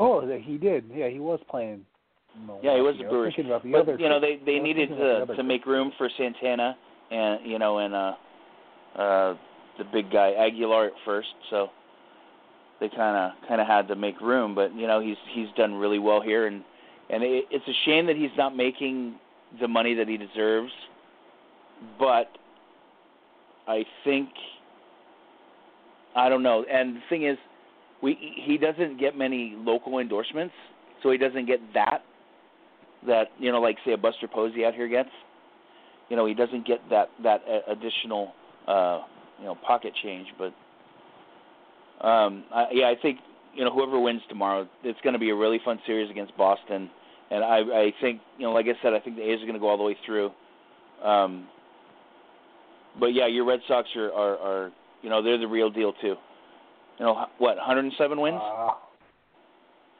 Oh, 0.00 0.24
that 0.26 0.40
he 0.42 0.58
did. 0.58 0.84
Yeah, 0.94 1.08
he 1.08 1.18
was 1.18 1.40
playing. 1.50 1.84
Yeah, 2.62 2.76
he 2.76 2.80
was 2.82 2.94
Milwaukee. 2.96 3.02
the 3.02 3.04
I 3.06 3.10
Brewers. 3.10 3.34
about 3.46 3.62
the 3.64 3.72
But 3.72 3.80
other 3.80 3.96
you 3.98 4.08
know 4.08 4.20
they 4.20 4.38
they 4.46 4.60
needed 4.60 4.90
thinking 4.90 5.04
the 5.04 5.26
to 5.26 5.36
to 5.36 5.42
make 5.42 5.66
room 5.66 5.90
for 5.98 6.08
Santana 6.16 6.76
and 7.10 7.44
you 7.44 7.58
know 7.58 7.78
and 7.78 7.94
uh 7.94 8.12
uh 8.96 9.34
the 9.76 9.84
big 9.92 10.12
guy 10.12 10.34
Aguilar 10.34 10.86
at 10.86 10.92
first, 11.04 11.28
so 11.50 11.68
they 12.80 12.88
kind 12.88 13.16
of 13.16 13.48
kind 13.48 13.60
of 13.60 13.66
had 13.66 13.88
to 13.88 13.96
make 13.96 14.20
room. 14.20 14.54
But 14.54 14.74
you 14.74 14.86
know 14.86 15.00
he's 15.00 15.16
he's 15.34 15.48
done 15.56 15.74
really 15.74 15.98
well 15.98 16.20
here, 16.20 16.46
and 16.46 16.62
and 17.10 17.22
it, 17.22 17.44
it's 17.50 17.66
a 17.66 17.76
shame 17.84 18.06
that 18.06 18.16
he's 18.16 18.30
not 18.36 18.56
making 18.56 19.16
the 19.60 19.68
money 19.68 19.94
that 19.94 20.08
he 20.08 20.16
deserves. 20.16 20.72
But 21.98 22.28
I 23.66 23.84
think 24.04 24.28
I 26.16 26.28
don't 26.28 26.42
know. 26.42 26.64
And 26.70 26.96
the 26.96 27.00
thing 27.08 27.26
is, 27.26 27.38
we 28.02 28.16
he 28.44 28.58
doesn't 28.58 28.98
get 28.98 29.16
many 29.16 29.54
local 29.56 29.98
endorsements, 29.98 30.54
so 31.02 31.10
he 31.10 31.18
doesn't 31.18 31.46
get 31.46 31.60
that 31.74 32.02
that 33.06 33.28
you 33.38 33.52
know 33.52 33.60
like 33.60 33.76
say 33.84 33.92
a 33.92 33.96
Buster 33.96 34.28
Posey 34.28 34.64
out 34.64 34.74
here 34.74 34.88
gets. 34.88 35.10
You 36.08 36.16
know 36.16 36.26
he 36.26 36.34
doesn't 36.34 36.66
get 36.66 36.78
that 36.90 37.10
that 37.22 37.42
additional 37.68 38.32
uh, 38.66 39.02
you 39.38 39.44
know 39.44 39.56
pocket 39.66 39.92
change, 40.02 40.28
but 40.38 40.52
um, 42.00 42.44
I, 42.52 42.66
yeah, 42.72 42.86
I 42.86 42.94
think 43.00 43.18
you 43.54 43.64
know 43.64 43.72
whoever 43.72 43.98
wins 43.98 44.22
tomorrow, 44.28 44.68
it's 44.84 45.00
going 45.02 45.14
to 45.14 45.18
be 45.18 45.30
a 45.30 45.34
really 45.34 45.60
fun 45.64 45.78
series 45.86 46.10
against 46.10 46.36
Boston, 46.36 46.90
and 47.30 47.44
I 47.44 47.58
I 47.58 47.92
think 48.00 48.20
you 48.38 48.46
know 48.46 48.52
like 48.52 48.66
I 48.66 48.80
said, 48.82 48.94
I 48.94 49.00
think 49.00 49.16
the 49.16 49.22
A's 49.22 49.40
are 49.40 49.46
going 49.46 49.54
to 49.54 49.60
go 49.60 49.68
all 49.68 49.76
the 49.78 49.84
way 49.84 49.96
through. 50.06 50.30
Um, 51.02 51.48
but 52.98 53.08
yeah, 53.08 53.26
your 53.26 53.44
Red 53.44 53.60
Sox 53.68 53.88
are, 53.96 54.12
are 54.12 54.36
are 54.38 54.72
you 55.02 55.10
know 55.10 55.22
they're 55.22 55.38
the 55.38 55.46
real 55.46 55.70
deal 55.70 55.92
too. 55.94 56.16
You 56.98 57.04
know 57.06 57.26
what, 57.38 57.56
107 57.56 58.20
wins? 58.20 58.38
Uh, 58.40 58.40
I 58.40 58.74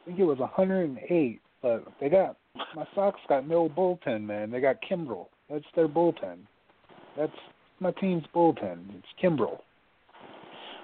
think 0.05 0.19
it 0.19 0.25
was 0.25 0.39
108, 0.39 1.39
but 1.61 1.85
they 2.01 2.09
got 2.09 2.35
my 2.75 2.85
Sox 2.93 3.19
got 3.29 3.47
no 3.47 3.69
bullpen, 3.69 4.23
man. 4.23 4.51
They 4.51 4.59
got 4.59 4.77
Kimbrel. 4.89 5.27
That's 5.49 5.65
their 5.75 5.87
bullpen. 5.87 6.39
That's 7.17 7.31
my 7.79 7.91
team's 7.91 8.25
bullpen. 8.35 8.79
It's 8.95 9.07
Kimbrel. 9.21 9.59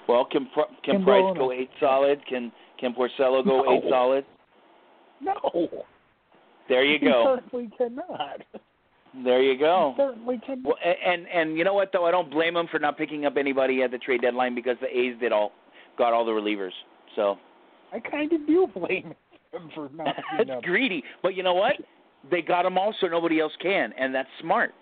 Well, 0.07 0.25
can 0.25 0.47
can 0.83 1.03
Price 1.03 1.35
go 1.37 1.51
eight 1.51 1.69
solid? 1.79 2.25
Can 2.27 2.51
can 2.79 2.93
Porcello 2.93 3.43
go 3.43 3.63
No. 3.63 3.73
eight 3.73 3.83
solid? 3.89 4.25
No, 5.21 5.33
There 6.69 6.83
you 6.83 6.99
go. 6.99 7.37
certainly 7.43 7.69
cannot. 7.77 8.41
There 9.23 9.41
you 9.41 9.57
go. 9.57 9.93
He 9.95 10.01
certainly 10.03 10.39
cannot. 10.45 10.65
Well, 10.65 10.75
and 10.83 11.27
and 11.27 11.57
you 11.57 11.63
know 11.63 11.73
what 11.73 11.91
though, 11.93 12.05
I 12.05 12.11
don't 12.11 12.29
blame 12.29 12.53
them 12.53 12.67
for 12.69 12.79
not 12.79 12.97
picking 12.97 13.25
up 13.25 13.37
anybody 13.37 13.81
at 13.81 13.91
the 13.91 13.97
trade 13.97 14.21
deadline 14.21 14.55
because 14.55 14.77
the 14.81 14.87
A's 14.87 15.15
did 15.19 15.31
all 15.31 15.51
got 15.97 16.13
all 16.13 16.25
the 16.25 16.31
relievers. 16.31 16.73
So 17.15 17.37
I 17.93 17.99
kind 17.99 18.31
of 18.33 18.45
do 18.45 18.67
blame 18.75 19.15
him 19.53 19.69
for 19.73 19.89
not 19.95 20.15
it's 20.39 20.51
up. 20.51 20.63
greedy, 20.63 21.03
but 21.23 21.35
you 21.35 21.43
know 21.43 21.53
what? 21.53 21.73
They 22.29 22.41
got 22.41 22.63
them 22.63 22.77
all 22.77 22.93
so 22.99 23.07
nobody 23.07 23.39
else 23.39 23.53
can, 23.61 23.93
and 23.97 24.13
that's 24.13 24.27
smart. 24.41 24.73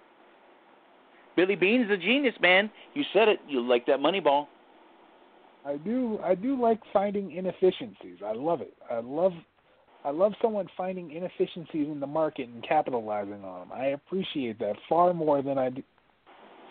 Billy 1.36 1.56
Beane's 1.56 1.90
a 1.92 1.98
genius, 1.98 2.36
man. 2.42 2.70
You 2.94 3.04
said 3.14 3.28
it. 3.28 3.40
You 3.48 3.62
like 3.62 3.86
that 3.88 4.00
money 4.00 4.20
ball. 4.20 4.48
I 5.66 5.78
do 5.78 6.20
I 6.24 6.36
do 6.36 6.60
like 6.62 6.80
finding 6.92 7.32
inefficiencies. 7.32 8.18
I 8.26 8.34
love 8.34 8.62
it. 8.62 8.74
I 8.92 9.00
love 9.00 9.32
I 10.04 10.10
love 10.10 10.34
someone 10.42 10.68
finding 10.76 11.12
inefficiencies 11.12 11.88
in 11.88 12.00
the 12.00 12.08
market 12.08 12.50
and 12.50 12.62
capitalizing 12.68 13.44
on 13.46 13.70
them. 13.70 13.78
I 13.78 13.88
appreciate 13.88 14.60
that 14.60 14.76
far 14.90 15.14
more 15.14 15.42
than 15.42 15.58
I 15.58 15.70
do, 15.70 15.84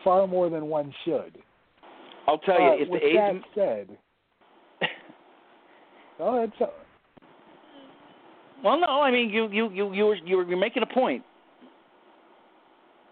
far 0.04 0.26
more 0.26 0.50
than 0.50 0.66
one 0.66 0.92
should. 1.04 1.38
I'll 2.28 2.38
tell 2.38 2.56
Uh, 2.56 2.74
you, 2.76 2.82
if 2.82 2.88
with 2.90 3.00
the 3.00 3.12
that 3.14 3.34
A's 3.36 3.42
said, 3.54 3.98
oh, 6.20 6.42
it's 6.42 6.60
a, 6.60 6.66
Well, 8.62 8.78
no, 8.78 8.86
I 9.00 9.10
mean 9.10 9.30
you 9.30 9.48
you 9.48 9.70
you 9.70 9.92
you 9.94 10.04
were 10.06 10.14
you 10.16 10.36
were 10.36 10.44
you're 10.44 10.58
making 10.58 10.82
a 10.82 10.94
point. 10.94 11.24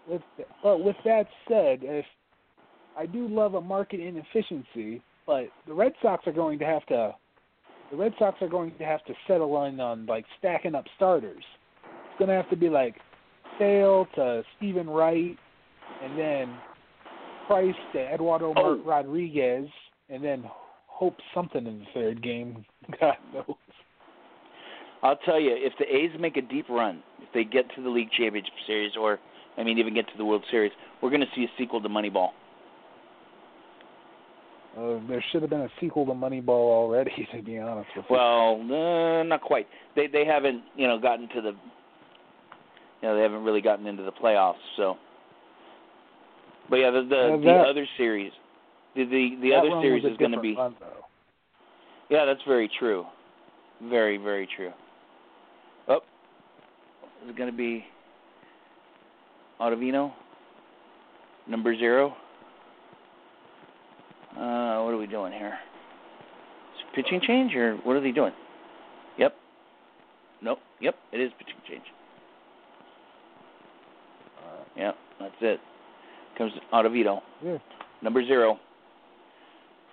with 0.07 0.21
but 0.61 0.83
with 0.83 0.95
that 1.05 1.25
said, 1.47 1.79
if 1.81 2.05
I 2.97 3.05
do 3.07 3.27
love 3.27 3.55
a 3.55 3.61
market 3.61 3.99
inefficiency, 3.99 5.01
but 5.25 5.45
the 5.67 5.73
Red 5.73 5.93
Sox 6.01 6.25
are 6.27 6.33
going 6.33 6.59
to 6.59 6.65
have 6.65 6.85
to 6.87 7.13
the 7.91 7.97
Red 7.97 8.13
Sox 8.17 8.41
are 8.41 8.47
going 8.47 8.71
to 8.77 8.85
have 8.85 9.03
to 9.05 9.13
settle 9.27 9.65
in 9.65 9.79
on 9.79 10.05
like 10.05 10.25
stacking 10.39 10.75
up 10.75 10.85
starters. 10.95 11.43
It's 11.83 12.17
going 12.17 12.29
to 12.29 12.35
have 12.35 12.49
to 12.49 12.55
be 12.55 12.69
like 12.69 12.95
Sale 13.59 14.07
to 14.15 14.43
Steven 14.57 14.89
Wright, 14.89 15.37
and 16.01 16.17
then 16.17 16.55
Price 17.47 17.75
to 17.93 17.99
Eduardo 17.99 18.53
Oh. 18.55 18.81
Rodriguez, 18.83 19.67
and 20.09 20.23
then 20.23 20.45
hope 20.87 21.17
something 21.33 21.67
in 21.67 21.79
the 21.79 21.85
third 21.93 22.23
game. 22.23 22.65
God 22.99 23.15
knows. 23.33 23.55
I'll 25.03 25.17
tell 25.17 25.39
you, 25.39 25.51
if 25.53 25.73
the 25.79 25.85
A's 25.85 26.11
make 26.19 26.37
a 26.37 26.41
deep 26.41 26.69
run, 26.69 27.03
if 27.19 27.27
they 27.33 27.43
get 27.43 27.65
to 27.75 27.81
the 27.81 27.89
league 27.89 28.11
championship 28.11 28.53
series, 28.67 28.93
or 28.97 29.19
I 29.57 29.63
mean, 29.63 29.79
even 29.79 29.93
get 29.93 30.07
to 30.07 30.17
the 30.17 30.25
World 30.25 30.43
Series, 30.49 30.71
we're 31.01 31.09
going 31.09 31.21
to 31.21 31.27
see 31.35 31.43
a 31.43 31.51
sequel 31.57 31.81
to 31.81 31.89
Moneyball. 31.89 32.29
Uh, 34.77 34.99
there 35.09 35.23
should 35.31 35.41
have 35.41 35.49
been 35.49 35.61
a 35.61 35.69
sequel 35.81 36.05
to 36.05 36.13
Moneyball 36.13 36.49
already, 36.49 37.27
to 37.35 37.41
be 37.41 37.57
honest 37.59 37.89
with 37.95 38.05
you. 38.09 38.15
Well, 38.15 38.61
uh, 38.61 39.23
not 39.23 39.41
quite. 39.41 39.67
They 39.95 40.07
they 40.07 40.25
haven't 40.25 40.63
you 40.75 40.87
know 40.87 40.99
gotten 40.99 41.27
to 41.29 41.41
the 41.41 41.51
you 43.01 43.07
know 43.07 43.15
they 43.15 43.21
haven't 43.21 43.43
really 43.43 43.61
gotten 43.61 43.85
into 43.85 44.03
the 44.03 44.11
playoffs. 44.11 44.53
So, 44.77 44.95
but 46.69 46.77
yeah, 46.77 46.91
the 46.91 47.01
the, 47.01 47.39
Yeah, 47.43 47.63
the 47.63 47.69
other 47.69 47.87
series, 47.97 48.31
the 48.95 49.03
the 49.03 49.37
the 49.41 49.53
other 49.53 49.69
series 49.81 50.05
is 50.05 50.17
going 50.17 50.31
to 50.31 50.39
be 50.39 50.55
run, 50.55 50.75
yeah, 52.09 52.25
that's 52.25 52.41
very 52.47 52.69
true, 52.79 53.05
very 53.83 54.15
very 54.17 54.47
true. 54.55 54.71
Oh, 55.89 55.99
is 57.23 57.29
it 57.29 57.37
going 57.37 57.51
to 57.51 57.57
be 57.57 57.83
Ottavino, 59.59 60.13
number 61.47 61.77
zero? 61.77 62.15
Uh, 64.37 64.81
what 64.83 64.93
are 64.93 64.97
we 64.97 65.07
doing 65.07 65.31
here? 65.33 65.57
Is 66.75 66.83
it 66.87 66.95
pitching 66.95 67.21
change 67.25 67.53
or 67.55 67.75
what 67.83 67.95
are 67.95 68.01
they 68.01 68.11
doing? 68.11 68.33
Yep. 69.17 69.35
Nope. 70.41 70.59
Yep. 70.79 70.95
It 71.11 71.19
is 71.19 71.31
pitching 71.37 71.61
change. 71.69 71.83
Yep. 74.77 74.95
That's 75.19 75.35
it. 75.41 75.59
Comes 76.37 76.53
out 76.73 76.85
of 76.85 76.93
Ottavino, 76.93 77.21
Yeah. 77.43 77.57
number 78.01 78.25
zero. 78.25 78.57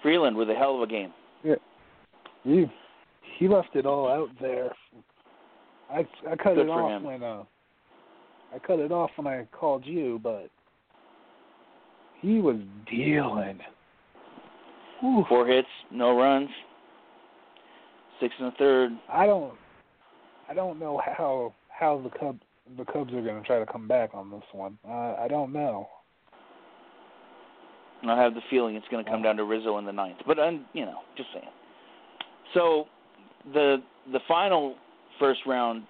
Freeland 0.03 0.37
with 0.37 0.49
a 0.51 0.55
hell 0.55 0.77
of 0.77 0.83
a 0.83 0.87
game. 0.87 1.13
Yeah. 1.43 1.57
He 2.45 2.67
he 3.39 3.49
left 3.49 3.75
it 3.75 3.85
all 3.87 4.09
out 4.09 4.31
there. 4.41 4.71
I 5.91 6.07
I 6.31 6.37
cut 6.37 6.55
Good 6.55 6.67
it 6.67 6.69
off 6.71 6.91
him. 6.91 7.03
when 7.05 7.23
uh 7.25 7.43
I 8.55 8.59
cut 8.61 8.79
it 8.79 8.93
off 8.93 9.11
when 9.17 9.27
I 9.27 9.47
called 9.53 9.85
you, 9.85 10.21
but 10.23 10.49
he 12.21 12.39
was 12.41 12.57
dealing. 12.89 13.59
Whew. 15.01 15.25
Four 15.29 15.47
hits, 15.47 15.69
no 15.91 16.17
runs. 16.17 16.49
Six 18.21 18.35
and 18.39 18.49
a 18.49 18.57
third. 18.57 18.93
I 19.09 19.27
don't 19.27 19.55
I 20.49 20.55
don't 20.55 20.79
know 20.79 21.01
how 21.05 21.55
how 21.69 22.01
the 22.03 22.11
Cubs 22.19 22.41
the 22.77 22.85
Cubs 22.85 23.13
are 23.13 23.23
going 23.23 23.41
to 23.41 23.47
try 23.47 23.59
to 23.59 23.67
come 23.67 23.89
back 23.89 24.11
on 24.13 24.31
this 24.31 24.43
one. 24.53 24.79
Uh, 24.87 25.15
I 25.15 25.27
don't 25.29 25.53
know. 25.53 25.89
And 28.03 28.11
I 28.11 28.23
have 28.23 28.35
the 28.35 28.41
feeling 28.51 28.77
it's 28.77 28.87
going 28.91 29.05
to 29.05 29.11
come 29.11 29.23
down 29.23 29.37
to 29.37 29.45
Rizzo 29.45 29.79
in 29.79 29.85
the 29.85 29.93
ninth. 29.93 30.19
But 30.27 30.39
I'm, 30.39 30.67
you 30.73 30.85
know, 30.85 30.99
just 31.17 31.31
saying. 31.33 31.49
So 32.55 32.87
the 33.53 33.79
the 34.13 34.21
final 34.27 34.77
first 35.19 35.41
round, 35.47 35.83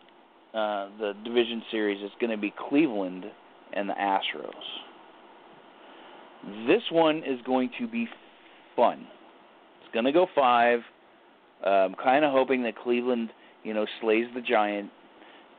uh, 0.54 0.88
the 0.98 1.12
division 1.24 1.62
series 1.70 2.02
is 2.02 2.10
going 2.20 2.30
to 2.30 2.36
be 2.36 2.52
Cleveland 2.68 3.24
and 3.72 3.88
the 3.88 3.94
Astros. 3.94 4.52
This 6.66 6.82
one 6.90 7.18
is 7.18 7.40
going 7.44 7.70
to 7.78 7.86
be 7.86 8.08
fun. 8.78 9.06
It's 9.82 9.92
going 9.92 10.04
to 10.04 10.12
go 10.12 10.28
five. 10.34 10.80
I'm 11.64 11.96
kind 11.96 12.24
of 12.24 12.32
hoping 12.32 12.62
that 12.62 12.78
Cleveland, 12.78 13.30
you 13.64 13.74
know, 13.74 13.84
slays 14.00 14.26
the 14.34 14.40
Giant, 14.40 14.90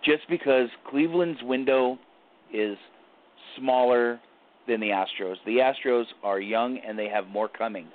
just 0.05 0.23
because 0.29 0.69
Cleveland's 0.89 1.43
window 1.43 1.99
is 2.53 2.77
smaller 3.58 4.19
than 4.67 4.79
the 4.79 4.88
Astros. 4.88 5.36
The 5.45 5.58
Astros 5.58 6.05
are 6.23 6.39
young 6.39 6.79
and 6.88 6.97
they 6.97 7.10
have 7.10 7.27
more 7.27 7.49
coming. 7.49 7.88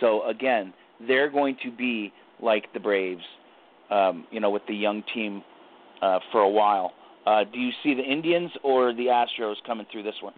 So 0.00 0.26
again, 0.28 0.72
they're 1.06 1.30
going 1.30 1.56
to 1.62 1.70
be 1.70 2.12
like 2.40 2.72
the 2.74 2.80
Braves, 2.80 3.22
um, 3.90 4.26
you 4.32 4.40
know, 4.40 4.50
with 4.50 4.62
the 4.66 4.74
young 4.74 5.04
team 5.14 5.44
uh, 6.00 6.18
for 6.32 6.40
a 6.40 6.50
while. 6.50 6.92
Uh, 7.24 7.44
do 7.44 7.60
you 7.60 7.70
see 7.84 7.94
the 7.94 8.02
Indians 8.02 8.50
or 8.64 8.92
the 8.92 9.06
Astros 9.06 9.54
coming 9.64 9.86
through 9.92 10.02
this 10.02 10.16
one? 10.20 10.34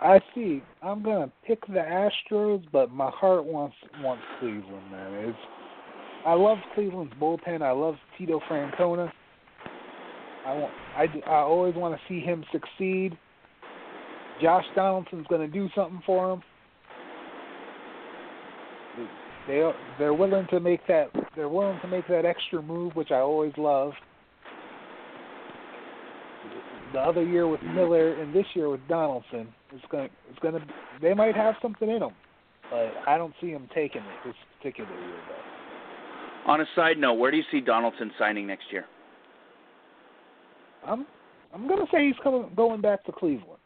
I 0.00 0.20
see. 0.34 0.62
I'm 0.82 1.02
gonna 1.02 1.30
pick 1.46 1.66
the 1.66 2.10
Astros, 2.30 2.62
but 2.70 2.90
my 2.90 3.10
heart 3.10 3.44
wants 3.44 3.76
wants 4.00 4.22
Cleveland. 4.38 4.90
Man, 4.90 5.12
it's 5.28 5.38
I 6.26 6.34
love 6.34 6.58
Cleveland's 6.74 7.14
bullpen. 7.20 7.62
I 7.62 7.70
love 7.70 7.94
Tito 8.18 8.40
Francona. 8.50 9.10
I 10.44 10.54
want 10.54 10.72
I, 10.96 11.06
I 11.26 11.38
always 11.40 11.74
want 11.74 11.94
to 11.94 12.00
see 12.08 12.20
him 12.20 12.44
succeed. 12.52 13.16
Josh 14.42 14.64
Donaldson's 14.74 15.26
to 15.28 15.48
do 15.48 15.68
something 15.74 16.02
for 16.04 16.34
him. 16.34 16.42
They 19.46 19.70
they're 19.98 20.14
willing 20.14 20.46
to 20.50 20.60
make 20.60 20.86
that 20.88 21.10
they're 21.34 21.48
willing 21.48 21.78
to 21.80 21.88
make 21.88 22.06
that 22.08 22.24
extra 22.24 22.60
move, 22.60 22.94
which 22.96 23.10
I 23.10 23.18
always 23.18 23.52
love. 23.56 23.92
The 26.92 27.00
other 27.00 27.24
year 27.24 27.48
with 27.48 27.62
Miller 27.62 28.14
and 28.20 28.34
this 28.34 28.46
year 28.54 28.68
with 28.68 28.80
Donaldson, 28.88 29.48
it's 29.72 29.84
going 29.90 30.08
it's 30.30 30.38
going 30.38 30.54
to 30.54 30.60
they 31.02 31.14
might 31.14 31.34
have 31.34 31.54
something 31.60 31.88
in 31.88 32.00
them, 32.00 32.12
but 32.70 32.92
I 33.06 33.18
don't 33.18 33.34
see 33.40 33.52
them 33.52 33.68
taking 33.74 34.02
it 34.02 34.26
this 34.26 34.34
particular 34.58 34.90
year 34.90 35.20
though. 35.28 36.52
On 36.52 36.60
a 36.60 36.64
side 36.76 36.98
note, 36.98 37.14
where 37.14 37.30
do 37.30 37.36
you 37.36 37.42
see 37.50 37.60
Donaldson 37.60 38.12
signing 38.18 38.46
next 38.46 38.64
year? 38.70 38.84
I'm 40.86 41.06
I'm 41.52 41.66
going 41.66 41.80
to 41.80 41.86
say 41.90 42.06
he's 42.06 42.16
coming 42.22 42.50
going 42.54 42.80
back 42.80 43.04
to 43.06 43.12
Cleveland. 43.12 43.60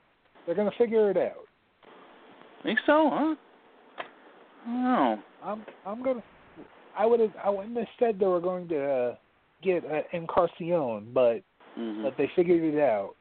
They're 0.46 0.54
going 0.54 0.70
to 0.70 0.78
figure 0.78 1.11
it 1.11 1.16
out. 1.16 1.44
Think 2.62 2.78
so, 2.87 3.11
huh? 3.12 3.35
Oh. 4.66 5.18
I'm 5.42 5.64
I'm 5.87 6.02
gonna. 6.02 6.22
I 6.96 7.06
would 7.06 7.20
have. 7.20 7.33
I 7.42 7.50
wouldn't 7.50 7.76
have 7.76 7.87
said 7.98 8.18
they 8.18 8.26
were 8.26 8.40
going 8.40 8.68
to 8.68 8.85
uh, 8.85 9.14
get 9.62 9.85
uh, 9.85 10.02
Encarnacion, 10.12 11.11
but 11.14 11.42
Mm-hmm. 11.80 12.02
but 12.02 12.14
they 12.18 12.30
figured 12.36 12.62
it 12.62 12.78
out. 12.78 13.14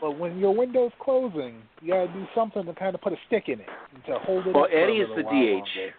But 0.00 0.18
when 0.18 0.38
your 0.38 0.54
window's 0.54 0.92
closing, 1.00 1.62
you 1.80 1.92
gotta 1.92 2.12
do 2.12 2.26
something 2.34 2.64
to 2.64 2.74
kind 2.74 2.94
of 2.94 3.00
put 3.00 3.12
a 3.12 3.16
stick 3.26 3.44
in 3.46 3.60
it 3.60 3.66
to 4.06 4.18
hold 4.18 4.46
it. 4.46 4.54
Well, 4.54 4.64
up 4.64 4.70
for 4.70 4.76
a 4.76 4.82
Eddie 4.82 4.98
is 4.98 5.08
the 5.14 5.22
DH. 5.22 5.26
longer. 5.26 5.94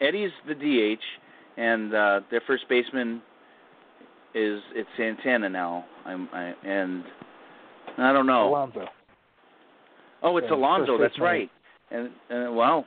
Eddie's 0.00 0.30
the 0.46 0.54
DH, 0.54 1.60
and 1.60 1.94
uh, 1.94 2.20
their 2.30 2.42
first 2.46 2.64
baseman 2.68 3.22
is 4.34 4.60
it's 4.74 4.88
Santana 4.96 5.48
now. 5.48 5.84
I'm 6.04 6.28
I, 6.32 6.54
and 6.64 7.04
I 7.98 8.12
don't 8.12 8.26
know. 8.26 8.48
Alonso. 8.48 8.86
Oh, 10.22 10.36
it's 10.36 10.46
Yeah, 10.50 10.78
first 10.78 11.00
That's 11.00 11.20
right. 11.20 11.50
And, 11.90 12.10
and 12.28 12.56
well, 12.56 12.84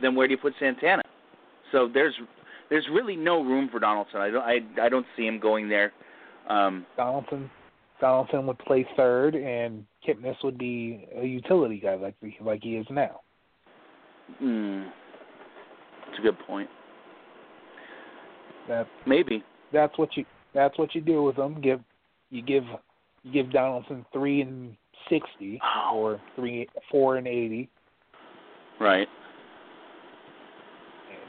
then 0.00 0.14
where 0.14 0.26
do 0.26 0.32
you 0.32 0.38
put 0.38 0.54
Santana? 0.58 1.02
So 1.70 1.88
there's 1.92 2.14
there's 2.70 2.86
really 2.92 3.16
no 3.16 3.42
room 3.42 3.68
for 3.70 3.78
Donaldson. 3.78 4.20
I 4.20 4.30
don't 4.30 4.42
I 4.42 4.86
I 4.86 4.88
don't 4.88 5.06
see 5.16 5.26
him 5.26 5.40
going 5.40 5.68
there. 5.68 5.92
Um, 6.48 6.86
Donaldson. 6.96 7.50
Donaldson 8.00 8.46
would 8.48 8.58
play 8.58 8.84
third, 8.96 9.34
and 9.36 9.84
Kipnis 10.06 10.34
would 10.42 10.58
be 10.58 11.06
a 11.16 11.24
utility 11.24 11.78
guy 11.78 11.94
like 11.94 12.14
like 12.40 12.62
he 12.62 12.76
is 12.76 12.86
now. 12.90 13.20
mm, 14.42 14.88
it's 16.08 16.18
a 16.18 16.22
good 16.22 16.38
point. 16.46 16.68
That 18.68 18.86
Maybe. 19.06 19.44
that's 19.72 19.96
what 19.98 20.16
you 20.16 20.24
that's 20.54 20.76
what 20.78 20.94
you 20.94 21.00
do 21.00 21.22
with 21.22 21.36
them. 21.36 21.60
Give 21.60 21.80
you 22.30 22.42
give 22.42 22.64
you 23.22 23.32
give 23.32 23.52
Donaldson 23.52 24.04
three 24.12 24.40
and 24.40 24.76
sixty 25.08 25.60
Oh. 25.62 25.92
or 25.96 26.20
three 26.34 26.68
four 26.90 27.16
and 27.18 27.26
eighty, 27.28 27.68
Right. 28.80 29.08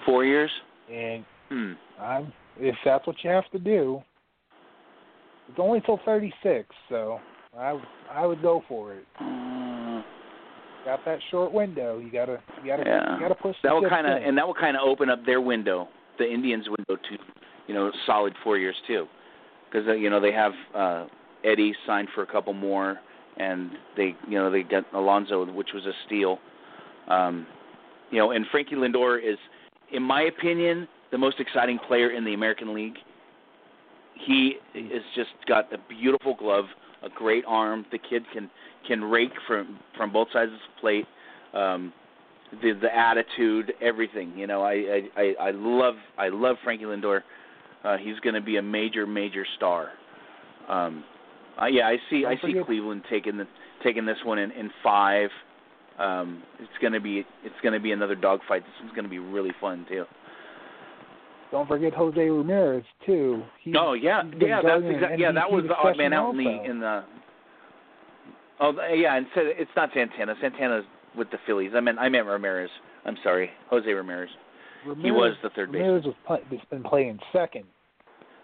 Four 0.05 0.25
years. 0.25 0.51
and 0.91 1.23
Hmm. 1.49 1.73
I'm 1.99 2.33
if 2.59 2.75
that's 2.83 3.05
what 3.05 3.23
you 3.23 3.29
have 3.29 3.49
to 3.51 3.59
do. 3.59 4.01
It's 5.49 5.59
only 5.59 5.81
till 5.81 5.99
thirty 6.05 6.33
six, 6.41 6.67
so 6.89 7.19
I 7.57 7.79
I 8.11 8.25
would 8.25 8.41
go 8.41 8.63
for 8.67 8.93
it. 8.93 9.05
Uh, 9.19 10.01
Got 10.85 11.05
that 11.05 11.19
short 11.31 11.53
window. 11.53 11.99
You 11.99 12.11
gotta 12.11 12.39
you 12.61 12.67
gotta 12.69 12.83
Yeah. 12.85 13.13
you 13.13 13.19
gotta 13.21 13.35
push. 13.35 13.55
that 13.63 13.73
will 13.73 13.87
kind 13.87 14.05
of 14.05 14.21
and 14.21 14.37
that 14.37 14.45
will 14.45 14.53
kind 14.53 14.75
of 14.75 14.83
open 14.85 15.09
up 15.09 15.25
their 15.25 15.39
window, 15.39 15.87
the 16.17 16.29
Indians' 16.29 16.67
window 16.67 17.01
to, 17.01 17.17
you 17.67 17.73
know, 17.73 17.91
solid 18.05 18.33
four 18.43 18.57
years 18.57 18.75
too, 18.85 19.07
because 19.71 19.87
you 19.97 20.09
know 20.09 20.19
they 20.19 20.33
have 20.33 20.51
uh, 20.75 21.05
Eddie 21.45 21.73
signed 21.85 22.09
for 22.13 22.23
a 22.23 22.27
couple 22.27 22.51
more, 22.53 22.99
and 23.37 23.71
they 23.95 24.15
you 24.27 24.37
know 24.37 24.51
they 24.51 24.63
got 24.63 24.83
Alonso, 24.93 25.45
which 25.51 25.69
was 25.73 25.85
a 25.85 25.93
steal. 26.05 26.39
Um, 27.07 27.47
you 28.11 28.17
know, 28.19 28.31
and 28.31 28.45
Frankie 28.51 28.75
Lindor 28.75 29.17
is, 29.17 29.37
in 29.91 30.03
my 30.03 30.23
opinion, 30.23 30.87
the 31.11 31.17
most 31.17 31.39
exciting 31.39 31.79
player 31.87 32.11
in 32.11 32.25
the 32.25 32.33
American 32.33 32.73
League. 32.73 32.97
He 34.25 34.55
has 34.73 35.01
just 35.15 35.31
got 35.47 35.71
a 35.73 35.77
beautiful 35.89 36.35
glove, 36.35 36.65
a 37.03 37.09
great 37.09 37.43
arm. 37.47 37.85
The 37.91 37.99
kid 37.99 38.23
can 38.33 38.49
can 38.87 39.03
rake 39.03 39.33
from 39.47 39.79
from 39.97 40.11
both 40.11 40.27
sides 40.33 40.51
of 40.51 40.57
the 40.57 40.81
plate. 40.81 41.05
Um, 41.53 41.93
the 42.61 42.73
the 42.73 42.95
attitude, 42.95 43.73
everything. 43.81 44.37
You 44.37 44.47
know, 44.47 44.61
I 44.61 45.01
I 45.17 45.33
I, 45.39 45.51
love 45.51 45.95
I 46.17 46.29
love 46.29 46.57
Frankie 46.63 46.85
Lindor. 46.85 47.21
Uh, 47.83 47.97
he's 47.97 48.19
going 48.19 48.35
to 48.35 48.41
be 48.41 48.57
a 48.57 48.61
major 48.61 49.05
major 49.05 49.45
star. 49.57 49.89
Um, 50.69 51.03
uh, 51.61 51.65
yeah, 51.65 51.87
I 51.87 51.97
see 52.09 52.25
I 52.25 52.35
see 52.35 52.53
Cleveland 52.65 53.03
taking 53.09 53.37
the 53.37 53.47
taking 53.83 54.05
this 54.05 54.17
one 54.23 54.39
in 54.39 54.51
in 54.51 54.71
five. 54.81 55.29
Um, 55.99 56.41
it's 56.59 56.71
going 56.81 56.93
to 56.93 56.99
be 56.99 57.25
it's 57.43 57.55
going 57.61 57.73
to 57.73 57.79
be 57.79 57.91
another 57.91 58.15
dogfight. 58.15 58.63
This 58.63 58.73
one's 58.81 58.95
going 58.95 59.03
to 59.05 59.09
be 59.09 59.19
really 59.19 59.51
fun 59.59 59.85
too. 59.89 60.05
Don't 61.53 61.67
forget 61.67 61.93
Jose 61.93 62.19
Ramirez 62.19 62.83
too. 63.05 63.43
He, 63.61 63.75
Oh 63.77 63.93
yeah, 63.93 64.23
yeah, 64.39 64.59
that's 64.63 64.81
exactly 64.89 65.21
yeah. 65.21 65.31
That 65.31 65.51
was 65.51 65.65
the 65.67 65.75
odd 65.75 65.95
man 65.95 66.11
out 66.11 66.31
in 66.31 66.37
the 66.37 66.63
in 66.63 66.79
the. 66.79 67.03
Oh 68.59 68.73
yeah, 68.91 69.17
and 69.17 69.27
so 69.35 69.41
it's 69.43 69.69
not 69.75 69.91
Santana. 69.93 70.33
Santana's 70.41 70.83
with 71.15 71.29
the 71.29 71.37
Phillies. 71.45 71.69
I 71.75 71.79
meant 71.79 71.99
I 71.99 72.09
meant 72.09 72.25
Ramirez. 72.25 72.71
I'm 73.05 73.17
sorry, 73.23 73.51
Jose 73.69 73.87
Ramirez. 73.87 74.31
Ramirez, 74.83 75.03
He 75.03 75.11
was 75.11 75.33
the 75.43 75.51
third 75.51 75.71
baseman. 75.71 75.89
Ramirez 75.89 76.05
was 76.05 76.15
play, 76.25 76.39
has 76.49 76.67
been 76.71 76.81
playing 76.81 77.19
second. 77.31 77.65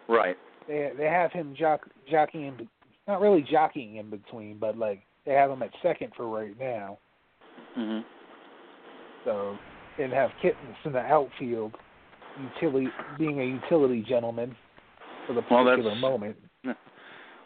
Right. 0.07 0.37
They 0.67 0.91
they 0.95 1.05
have 1.05 1.31
him 1.31 1.55
jock, 1.57 1.89
jockeying, 2.11 2.59
in 2.59 2.69
not 3.07 3.21
really 3.21 3.41
jockeying 3.41 3.95
in 3.95 4.11
between, 4.11 4.59
but 4.59 4.77
like 4.77 5.01
they 5.25 5.33
have 5.33 5.49
him 5.49 5.63
at 5.63 5.71
second 5.81 6.11
for 6.15 6.29
right 6.29 6.53
now. 6.59 6.99
hmm 7.73 8.01
So 9.25 9.57
and 9.97 10.13
have 10.13 10.29
Kipnis 10.43 10.85
in 10.85 10.93
the 10.93 10.99
outfield, 10.99 11.73
utility 12.56 12.88
being 13.17 13.39
a 13.39 13.43
utility 13.43 14.04
gentleman 14.08 14.56
for 15.28 15.34
the 15.34 15.41
particular 15.41 15.78
that's- 15.84 16.02
moment. 16.02 16.38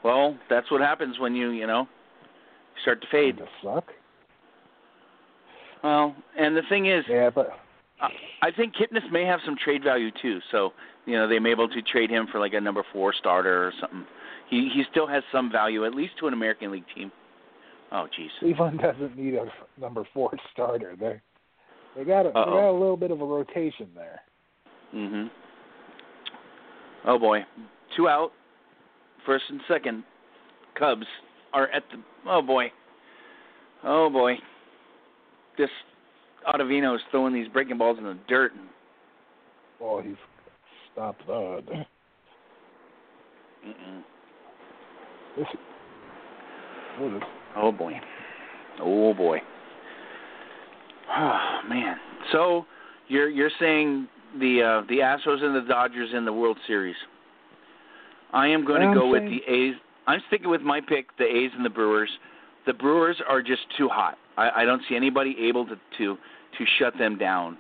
Well, 0.04 0.38
that's 0.50 0.70
what 0.70 0.82
happens 0.82 1.18
when 1.18 1.34
you 1.36 1.52
you 1.52 1.66
know 1.66 1.88
start 2.82 3.02
to 3.02 3.08
fade. 3.12 3.38
To 3.38 3.46
suck. 3.64 3.86
Well, 5.84 6.16
and 6.38 6.56
the 6.56 6.62
thing 6.70 6.88
is, 6.88 7.06
Yeah, 7.10 7.30
but 7.30 7.52
I 8.02 8.10
I 8.42 8.52
think 8.52 8.74
Kipnis 8.76 9.10
may 9.12 9.26
have 9.26 9.40
some 9.46 9.56
trade 9.64 9.84
value 9.84 10.12
too. 10.22 10.40
So 10.52 10.74
you 11.06 11.14
know 11.18 11.28
they 11.28 11.40
may 11.40 11.50
be 11.50 11.52
able 11.52 11.70
to 11.70 11.82
trade 11.82 12.10
him 12.10 12.28
for 12.32 12.40
like 12.40 12.54
a 12.54 12.62
number 12.62 12.84
four 12.92 13.14
starter 13.14 13.68
or 13.68 13.74
something. 13.80 14.06
He 14.50 14.70
he 14.74 14.84
still 14.92 15.08
has 15.08 15.24
some 15.32 15.52
value 15.52 15.86
at 15.86 15.94
least 15.94 16.14
to 16.20 16.28
an 16.28 16.34
American 16.34 16.72
League 16.72 16.86
team. 16.96 17.12
Oh 17.92 18.08
jeez. 18.18 18.30
Cleveland 18.40 18.80
doesn't 18.82 19.18
need 19.18 19.36
a 19.36 19.46
number 19.80 20.06
four 20.14 20.32
starter. 20.52 20.96
They 21.00 21.22
they 21.96 22.04
got 22.04 22.26
a, 22.26 22.30
they 22.30 22.34
got 22.34 22.70
a 22.70 22.72
little 22.72 22.98
bit 22.98 23.12
of 23.12 23.22
a 23.22 23.26
rotation 23.26 23.88
there. 23.96 24.22
Mhm. 24.94 25.30
Oh 27.06 27.20
boy, 27.20 27.46
two 27.96 28.08
out. 28.08 28.32
First 29.26 29.46
and 29.50 29.62
second. 29.68 30.04
Cubs 30.78 31.06
are 31.54 31.68
at 31.70 31.84
the. 31.92 32.02
Oh 32.30 32.42
boy. 32.42 32.72
Oh 33.84 34.10
boy. 34.10 34.36
This 35.58 35.70
Ottavino 36.48 36.96
is 36.96 37.02
throwing 37.12 37.34
these 37.34 37.48
breaking 37.48 37.78
balls 37.78 37.98
in 37.98 38.06
the 38.06 38.18
dirt. 38.28 38.54
And, 38.54 38.68
Oh, 39.82 40.02
he's 40.02 40.16
stopped 40.92 41.28
mm-mm. 41.28 41.84
What 46.98 47.14
is, 47.16 47.22
Oh 47.56 47.72
boy. 47.72 47.94
Oh 48.82 49.14
boy. 49.14 49.40
Oh 51.10 51.60
man. 51.70 51.98
So 52.32 52.66
you're 53.08 53.30
you're 53.30 53.52
saying 53.60 54.08
the 54.40 54.62
uh, 54.62 54.88
the 54.88 54.98
Astros 54.98 55.44
and 55.44 55.56
the 55.56 55.68
Dodgers 55.68 56.10
in 56.14 56.26
the 56.26 56.34
World 56.34 56.58
Series. 56.68 56.96
I 58.32 58.48
am 58.48 58.66
going 58.66 58.82
to 58.82 58.94
go 59.00 59.08
with 59.08 59.24
the 59.24 59.40
A's. 59.48 59.76
I'm 60.08 60.22
sticking 60.28 60.50
with 60.50 60.62
my 60.62 60.82
pick, 60.82 61.16
the 61.18 61.26
A's 61.26 61.52
and 61.56 61.66
the 61.66 61.70
Brewers. 61.70 62.10
The 62.66 62.74
Brewers 62.74 63.18
are 63.28 63.42
just 63.42 63.62
too 63.78 63.88
hot. 63.88 64.18
I, 64.38 64.50
I 64.58 64.66
don't 64.66 64.82
see 64.90 64.96
anybody 64.96 65.36
able 65.48 65.66
to 65.68 65.76
to 65.98 66.18
to 66.58 66.66
shut 66.80 66.98
them 66.98 67.18
down. 67.18 67.58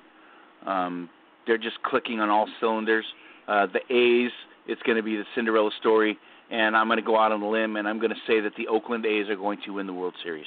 Um, 0.66 1.10
they're 1.46 1.58
just 1.58 1.82
clicking 1.84 2.20
on 2.20 2.30
all 2.30 2.48
cylinders. 2.60 3.06
Uh, 3.48 3.68
the 3.68 3.80
A's, 3.94 4.32
it's 4.68 4.82
going 4.84 4.96
to 4.96 5.04
be 5.04 5.16
the 5.16 5.26
Cinderella 5.36 5.72
story, 5.80 6.18
and 6.52 6.76
I'm 6.76 6.88
going 6.88 6.98
to 6.98 7.06
go 7.06 7.20
out 7.20 7.32
on 7.32 7.42
a 7.42 7.50
limb 7.50 7.76
and 7.76 7.88
I'm 7.88 8.00
going 8.00 8.12
to 8.12 8.22
say 8.28 8.40
that 8.40 8.54
the 8.58 8.68
Oakland 8.68 9.06
A's 9.06 9.28
are 9.30 9.36
going 9.36 9.60
to 9.66 9.72
win 9.72 9.88
the 9.88 9.94
World 9.94 10.14
Series. 10.24 10.46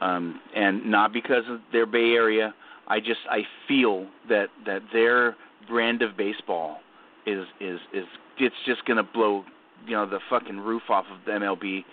Um, 0.00 0.40
and 0.56 0.84
not 0.90 1.12
because 1.12 1.44
of 1.48 1.60
their 1.70 1.86
Bay 1.86 2.12
Area. 2.14 2.52
I 2.88 3.00
just 3.00 3.20
I 3.30 3.42
feel 3.66 4.06
that 4.28 4.48
that 4.66 4.82
their 4.92 5.36
brand 5.68 6.02
of 6.02 6.16
baseball 6.16 6.78
is 7.26 7.46
is 7.60 7.80
is 7.92 8.04
it's 8.38 8.54
just 8.66 8.84
going 8.84 8.96
to 8.96 9.02
blow 9.02 9.44
you 9.86 9.92
know 9.92 10.08
the 10.08 10.20
fucking 10.30 10.58
roof 10.58 10.82
off 10.88 11.06
of 11.10 11.24
the 11.24 11.32
MLB. 11.32 11.84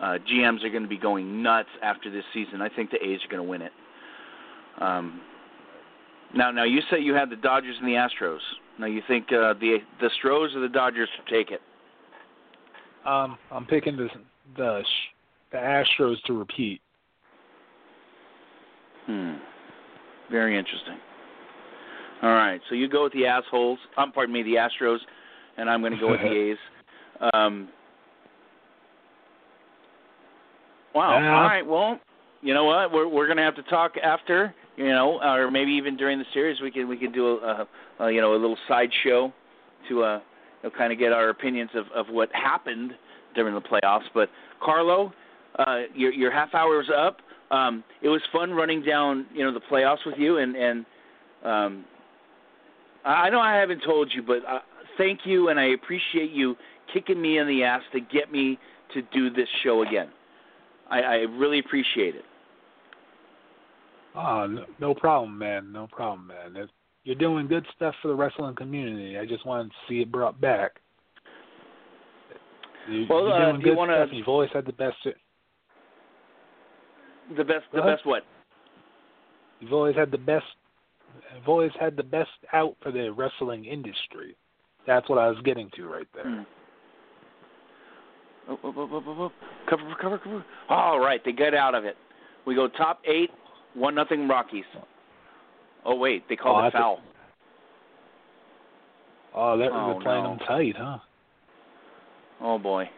Uh, 0.00 0.18
GMs 0.30 0.64
are 0.64 0.70
going 0.70 0.82
to 0.82 0.88
be 0.88 0.98
going 0.98 1.42
nuts 1.42 1.68
after 1.82 2.10
this 2.10 2.24
season. 2.32 2.60
I 2.60 2.68
think 2.68 2.90
the 2.90 2.96
A's 2.96 3.20
are 3.24 3.28
going 3.28 3.44
to 3.44 3.48
win 3.48 3.62
it. 3.62 3.72
Um, 4.80 5.20
now, 6.34 6.50
now 6.50 6.64
you 6.64 6.80
say 6.90 6.98
you 6.98 7.14
had 7.14 7.30
the 7.30 7.36
Dodgers 7.36 7.76
and 7.80 7.86
the 7.86 7.92
Astros. 7.92 8.40
Now 8.78 8.86
you 8.86 9.02
think 9.06 9.26
uh, 9.28 9.54
the 9.54 9.78
the 10.00 10.10
Stros 10.18 10.54
or 10.54 10.60
the 10.60 10.68
Dodgers 10.68 11.08
to 11.16 11.32
take 11.32 11.52
it? 11.52 11.60
Um, 13.06 13.38
I'm 13.52 13.66
picking 13.66 13.96
the 13.96 14.08
the 14.56 14.82
the 15.52 15.58
Astros 15.58 16.20
to 16.26 16.32
repeat. 16.36 16.80
Hmm. 19.06 19.34
Very 20.30 20.58
interesting. 20.58 20.98
All 22.22 22.30
right, 22.30 22.60
so 22.68 22.74
you 22.74 22.88
go 22.88 23.04
with 23.04 23.12
the 23.12 23.26
assholes. 23.26 23.78
Um, 23.96 24.12
pardon 24.12 24.32
me, 24.32 24.42
the 24.42 24.54
Astros, 24.54 24.98
and 25.58 25.68
I'm 25.68 25.80
going 25.80 25.92
to 25.92 25.98
go 25.98 26.10
with 26.10 26.20
the 26.20 26.26
A's. 26.50 26.56
Um, 27.34 27.68
wow. 30.94 31.18
Yeah. 31.20 31.36
All 31.36 31.42
right. 31.42 31.66
Well, 31.66 32.00
you 32.40 32.54
know 32.54 32.64
what? 32.64 32.92
We're 32.92 33.08
we're 33.08 33.26
going 33.26 33.36
to 33.36 33.42
have 33.42 33.56
to 33.56 33.62
talk 33.64 33.92
after. 34.02 34.54
You 34.76 34.88
know, 34.88 35.20
or 35.22 35.50
maybe 35.50 35.70
even 35.72 35.96
during 35.96 36.18
the 36.18 36.24
series, 36.32 36.60
we 36.60 36.70
can 36.70 36.88
we 36.88 36.96
can 36.96 37.12
do 37.12 37.38
a, 37.38 37.66
a, 38.00 38.04
a 38.04 38.12
you 38.12 38.20
know 38.20 38.32
a 38.32 38.38
little 38.38 38.58
sideshow 38.66 39.32
to 39.88 40.02
uh 40.02 40.20
you 40.62 40.70
know, 40.70 40.76
kind 40.76 40.92
of 40.92 40.98
get 40.98 41.12
our 41.12 41.28
opinions 41.28 41.70
of 41.74 41.86
of 41.94 42.12
what 42.12 42.28
happened 42.32 42.92
during 43.34 43.54
the 43.54 43.60
playoffs. 43.60 44.06
But 44.12 44.30
Carlo, 44.60 45.12
uh, 45.58 45.82
your 45.94 46.12
your 46.12 46.32
half 46.32 46.54
hour 46.54 46.80
is 46.80 46.88
up. 46.96 47.18
Um, 47.54 47.84
it 48.02 48.08
was 48.08 48.20
fun 48.32 48.50
running 48.52 48.82
down 48.82 49.26
you 49.34 49.44
know 49.44 49.52
the 49.52 49.60
playoffs 49.70 50.04
with 50.04 50.16
you, 50.18 50.38
and 50.38 50.56
and 50.56 50.86
um, 51.44 51.84
I 53.04 53.12
I 53.26 53.30
know 53.30 53.40
I 53.40 53.54
haven't 53.54 53.82
told 53.84 54.12
you, 54.14 54.22
but 54.22 54.38
uh, 54.48 54.60
thank 54.98 55.20
you, 55.24 55.48
and 55.50 55.58
I 55.60 55.66
appreciate 55.78 56.30
you 56.30 56.56
kicking 56.92 57.20
me 57.20 57.38
in 57.38 57.46
the 57.46 57.62
ass 57.64 57.82
to 57.92 58.00
get 58.00 58.30
me 58.32 58.58
to 58.94 59.02
do 59.12 59.30
this 59.30 59.48
show 59.62 59.82
again. 59.82 60.08
I, 60.90 61.00
I 61.00 61.14
really 61.42 61.58
appreciate 61.58 62.14
it. 62.14 62.24
Oh, 64.14 64.46
no, 64.46 64.64
no 64.78 64.94
problem, 64.94 65.36
man. 65.36 65.72
No 65.72 65.88
problem, 65.90 66.28
man. 66.28 66.54
It's, 66.62 66.70
you're 67.04 67.16
doing 67.16 67.48
good 67.48 67.66
stuff 67.74 67.94
for 68.00 68.08
the 68.08 68.14
wrestling 68.14 68.54
community. 68.54 69.18
I 69.18 69.26
just 69.26 69.44
wanted 69.44 69.70
to 69.70 69.74
see 69.88 70.00
it 70.02 70.12
brought 70.12 70.40
back. 70.40 70.72
You, 72.88 73.06
Well, 73.08 73.24
you're 73.24 73.32
uh, 73.32 73.50
doing 73.52 73.62
do 73.62 73.70
you 73.70 73.76
wanna- 73.76 73.96
stuff. 74.04 74.10
You've 74.12 74.28
always 74.28 74.50
had 74.52 74.66
the 74.66 74.72
best. 74.72 74.96
The 77.36 77.44
best, 77.44 77.64
the 77.72 77.82
best 77.82 78.04
what? 78.06 78.22
You've 79.60 79.72
always 79.72 79.96
had 79.96 80.10
the 80.10 80.18
best. 80.18 80.44
I've 81.34 81.48
always 81.48 81.70
had 81.80 81.96
the 81.96 82.02
best 82.02 82.30
out 82.52 82.76
for 82.82 82.90
the 82.92 83.10
wrestling 83.12 83.64
industry. 83.64 84.36
That's 84.86 85.08
what 85.08 85.18
I 85.18 85.28
was 85.28 85.38
getting 85.44 85.70
to 85.76 85.86
right 85.86 86.06
there. 86.14 86.24
Hmm. 86.24 86.42
Oh, 88.50 88.58
oh, 88.62 88.74
oh, 88.76 88.88
oh, 88.92 89.02
oh, 89.06 89.22
oh. 89.22 89.32
Cover, 89.70 89.82
cover, 90.00 90.18
cover. 90.18 90.44
All 90.68 91.00
right, 91.00 91.20
they 91.24 91.32
get 91.32 91.54
out 91.54 91.74
of 91.74 91.84
it. 91.84 91.96
We 92.46 92.54
go 92.54 92.68
top 92.68 93.00
eight, 93.06 93.30
one 93.72 93.94
nothing 93.94 94.28
Rockies. 94.28 94.64
Oh 95.86 95.94
wait, 95.96 96.28
they 96.28 96.36
called 96.36 96.56
Oh, 96.56 96.60
it 96.60 96.62
that's 96.72 96.74
a- 96.74 96.78
foul. 96.78 97.00
Oh, 99.34 99.58
they're, 99.58 99.72
Oh, 99.72 99.92
they're 99.94 100.00
playing 100.02 100.24
no. 100.24 100.30
them 100.30 100.38
tight, 100.46 100.74
huh? 100.76 100.98
Oh 102.40 102.58
boy. 102.58 102.88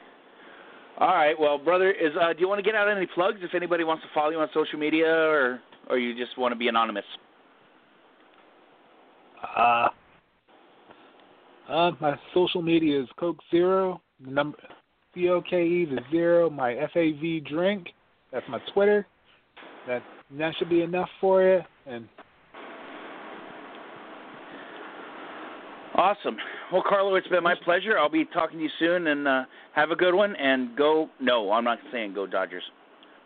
All 0.99 1.09
right, 1.09 1.39
well, 1.39 1.59
brother, 1.59 1.91
is 1.91 2.13
uh, 2.21 2.33
do 2.33 2.41
you 2.41 2.49
want 2.49 2.59
to 2.59 2.63
get 2.63 2.75
out 2.75 2.89
any 2.89 3.07
plugs 3.07 3.39
if 3.43 3.55
anybody 3.55 3.85
wants 3.85 4.03
to 4.03 4.09
follow 4.15 4.31
you 4.31 4.39
on 4.39 4.49
social 4.55 4.79
media, 4.79 5.07
or 5.07 5.61
or 5.91 5.99
you 5.99 6.17
just 6.17 6.39
want 6.39 6.53
to 6.53 6.57
be 6.57 6.69
anonymous? 6.69 7.05
Uh, 9.57 9.89
uh, 11.69 11.91
my 12.01 12.19
social 12.33 12.63
media 12.63 13.03
is 13.03 13.09
Coke 13.19 13.39
Zero, 13.51 14.01
the 14.25 14.31
number 14.31 14.57
C 15.15 15.29
O 15.29 15.43
K 15.43 15.65
E 15.65 15.85
the 15.85 16.01
zero, 16.11 16.49
my 16.49 16.73
F 16.75 16.91
A 16.97 17.13
V 17.13 17.41
drink. 17.41 17.89
That's 18.33 18.47
my 18.49 18.59
Twitter. 18.73 19.07
That 19.87 20.03
that 20.39 20.55
should 20.59 20.71
be 20.71 20.81
enough 20.81 21.11
for 21.21 21.43
you. 21.43 21.61
And 21.87 22.09
Awesome. 25.95 26.37
Well, 26.73 26.83
Carlo, 26.87 27.15
it's 27.15 27.29
been 27.29 27.45
my 27.45 27.55
pleasure. 27.65 27.97
I'll 27.99 28.09
be 28.09 28.25
talking 28.25 28.59
to 28.59 28.65
you 28.65 28.71
soon, 28.79 29.07
and 29.07 29.29
uh, 29.29 29.43
have 29.75 29.91
a 29.91 29.97
good 29.97 30.15
one. 30.15 30.35
And 30.37 30.77
go. 30.77 31.09
No, 31.21 31.53
I'm 31.53 31.65
not 31.65 31.79
saying 31.93 32.15
go 32.15 32.27
Dodgers. 32.27 32.65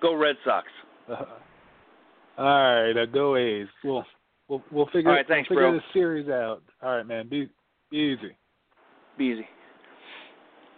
Go 0.03 0.15
Red 0.15 0.37
Sox. 0.45 0.67
uh, 1.09 1.15
all 2.39 2.45
right, 2.45 2.93
uh, 2.93 3.07
go 3.07 3.37
A's. 3.37 3.67
We'll 3.83 4.05
we'll 4.49 4.63
we'll 4.71 4.87
figure 4.87 5.11
All 5.11 5.17
right, 5.17 5.27
thanks, 5.27 5.49
we'll 5.49 5.59
figure 5.59 5.71
bro. 5.71 5.79
the 5.79 5.99
series 5.99 6.29
out. 6.29 6.63
All 6.83 6.97
right, 6.97 7.07
man. 7.07 7.29
Be, 7.29 7.49
be 7.91 7.97
easy. 7.97 8.37
Be 9.17 9.25
easy. 9.25 9.47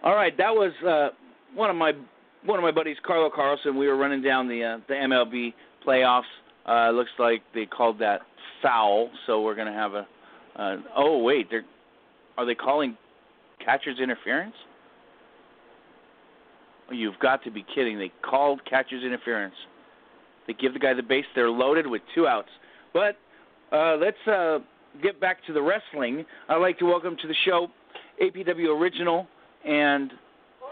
All 0.05 0.14
right, 0.14 0.37
that 0.38 0.51
was 0.51 0.72
uh, 0.87 1.09
one 1.55 1.70
of 1.70 1.77
my 1.77 1.92
one 2.44 2.59
of 2.59 2.62
my 2.62 2.72
buddies, 2.72 2.96
Carlo 3.05 3.31
Carlson. 3.35 3.77
We 3.77 3.88
were 3.88 3.96
running 3.96 4.22
down 4.22 4.48
the 4.48 4.62
uh, 4.62 4.79
the 4.88 4.94
MLB 4.94 5.55
playoffs. 5.87 6.22
Uh, 6.68 6.90
looks 6.90 7.11
like 7.18 7.42
they 7.55 7.66
called 7.66 7.98
that 7.98 8.20
foul, 8.62 9.11
so 9.27 9.42
we're 9.42 9.57
gonna 9.57 9.72
have 9.72 9.94
a. 9.94 10.07
Uh, 10.55 10.77
oh 10.96 11.18
wait, 11.18 11.48
they're 11.51 11.64
are 12.37 12.47
they 12.47 12.55
calling 12.55 12.97
catcher's 13.64 13.99
interference? 13.99 14.55
Oh, 16.90 16.95
You've 16.95 17.18
got 17.21 17.42
to 17.45 17.51
be 17.51 17.64
kidding! 17.75 17.99
They 17.99 18.12
called 18.23 18.61
catcher's 18.64 19.05
interference. 19.05 19.55
They 20.47 20.55
give 20.55 20.73
the 20.73 20.79
guy 20.79 20.95
the 20.95 21.03
base. 21.03 21.25
They're 21.35 21.51
loaded 21.51 21.87
with 21.87 22.03
two 22.14 22.27
outs. 22.27 22.49
But 22.92 23.16
uh, 23.73 23.97
let's 23.97 24.16
uh, 24.27 24.59
get 25.03 25.21
back 25.21 25.45
to 25.47 25.53
the 25.53 25.62
wrestling. 25.62 26.25
I'd 26.49 26.57
like 26.57 26.79
to 26.79 26.85
welcome 26.85 27.16
to 27.23 27.29
the 27.29 27.35
show 27.45 27.68
APW 28.21 28.79
original 28.79 29.27
and 29.64 30.12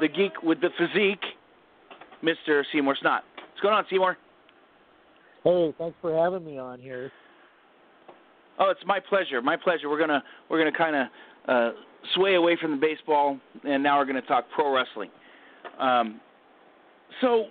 the 0.01 0.09
geek 0.09 0.43
with 0.43 0.61
the 0.61 0.71
physique, 0.79 1.23
Mr. 2.23 2.65
Seymour 2.73 2.97
Snott. 3.03 3.21
What's 3.37 3.61
going 3.63 3.75
on, 3.75 3.85
Seymour? 3.91 4.17
Hey, 5.45 5.75
thanks 5.79 5.97
for 6.03 6.15
having 6.15 6.45
me 6.45 6.59
on 6.59 6.81
here. 6.81 7.11
Oh, 8.59 8.71
it's 8.71 8.85
my 8.85 9.01
pleasure. 9.01 9.41
My 9.41 9.57
pleasure. 9.57 9.89
We're 9.89 9.99
gonna 9.99 10.23
we're 10.51 10.59
gonna 10.59 10.77
kind 10.77 10.95
of 10.95 11.07
uh, 11.49 11.71
sway 12.15 12.35
away 12.35 12.57
from 12.61 12.73
the 12.73 12.77
baseball, 12.77 13.39
and 13.65 13.83
now 13.83 13.99
we're 13.99 14.05
gonna 14.07 14.23
talk 14.23 14.45
pro 14.55 14.73
wrestling. 14.75 15.11
Um, 15.79 16.21
so, 17.21 17.47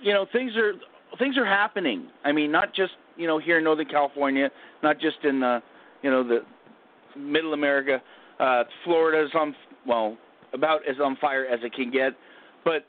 you 0.00 0.12
know, 0.12 0.26
things 0.32 0.52
are 0.56 0.72
things 1.18 1.36
are 1.36 1.46
happening. 1.46 2.08
I 2.24 2.32
mean, 2.32 2.52
not 2.52 2.74
just 2.74 2.92
you 3.16 3.26
know 3.26 3.38
here 3.38 3.58
in 3.58 3.64
Northern 3.64 3.88
California, 3.88 4.50
not 4.82 5.00
just 5.00 5.18
in 5.24 5.42
uh, 5.42 5.60
you 6.02 6.10
know 6.10 6.26
the 6.26 6.40
Middle 7.16 7.54
America. 7.54 8.02
Uh, 8.40 8.62
is 8.86 9.30
on 9.34 9.52
well 9.84 10.16
about 10.52 10.80
as 10.88 10.96
on 11.02 11.16
fire 11.16 11.44
as 11.44 11.58
it 11.64 11.74
can 11.74 11.90
get, 11.90 12.12
but 12.64 12.86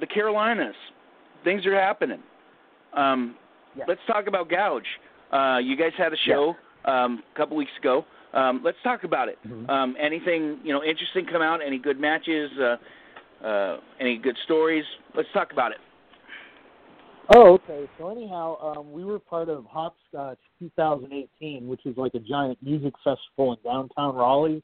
the 0.00 0.06
Carolinas, 0.06 0.74
things 1.44 1.64
are 1.66 1.74
happening. 1.74 2.20
Um, 2.94 3.36
Yeah. 3.76 3.84
Let's 3.86 4.00
talk 4.06 4.26
about 4.26 4.48
Gouge. 4.50 4.82
Uh, 5.32 5.58
you 5.58 5.76
guys 5.76 5.92
had 5.96 6.12
a 6.12 6.16
show 6.26 6.56
um, 6.84 7.22
a 7.32 7.38
couple 7.38 7.56
weeks 7.56 7.70
ago. 7.78 8.04
Um, 8.32 8.60
let's 8.64 8.78
talk 8.82 9.04
about 9.04 9.28
it. 9.28 9.38
Mhm. 9.46 9.68
Um, 9.68 9.96
anything 9.98 10.60
you 10.62 10.72
know 10.72 10.82
interesting 10.84 11.26
come 11.26 11.42
out? 11.42 11.60
Any 11.62 11.78
good 11.78 11.98
matches? 11.98 12.50
Uh, 12.58 12.76
uh, 13.44 13.80
any 13.98 14.16
good 14.16 14.36
stories? 14.44 14.84
Let's 15.14 15.30
talk 15.32 15.52
about 15.52 15.72
it. 15.72 15.78
Oh, 17.34 17.54
okay. 17.54 17.88
So 17.96 18.08
anyhow, 18.08 18.56
um, 18.60 18.92
we 18.92 19.04
were 19.04 19.18
part 19.18 19.48
of 19.48 19.64
Hopscotch 19.66 20.38
2018, 20.58 21.68
which 21.68 21.86
is 21.86 21.96
like 21.96 22.14
a 22.14 22.18
giant 22.18 22.58
music 22.60 22.92
festival 23.04 23.52
in 23.52 23.58
downtown 23.62 24.16
Raleigh, 24.16 24.62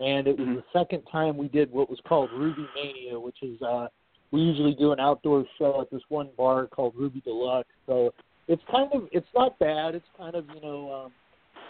and 0.00 0.26
it 0.26 0.36
was 0.36 0.48
Mhm. 0.48 0.56
the 0.56 0.64
second 0.72 1.02
time 1.04 1.36
we 1.36 1.48
did 1.48 1.70
what 1.70 1.88
was 1.88 2.00
called 2.00 2.30
Ruby 2.32 2.68
Mania, 2.74 3.18
which 3.18 3.40
is 3.42 3.60
uh, 3.62 3.88
we 4.32 4.40
usually 4.40 4.74
do 4.74 4.92
an 4.92 5.00
outdoor 5.00 5.46
show 5.58 5.80
at 5.80 5.90
this 5.90 6.02
one 6.08 6.28
bar 6.36 6.66
called 6.66 6.94
Ruby 6.96 7.20
Deluxe. 7.20 7.68
So 7.86 8.12
it's 8.48 8.62
kind 8.64 8.92
of 8.92 9.08
it's 9.12 9.32
not 9.34 9.58
bad. 9.58 9.94
It's 9.94 10.08
kind 10.16 10.34
of 10.34 10.44
you 10.54 10.60
know 10.60 10.92
um, 10.92 11.12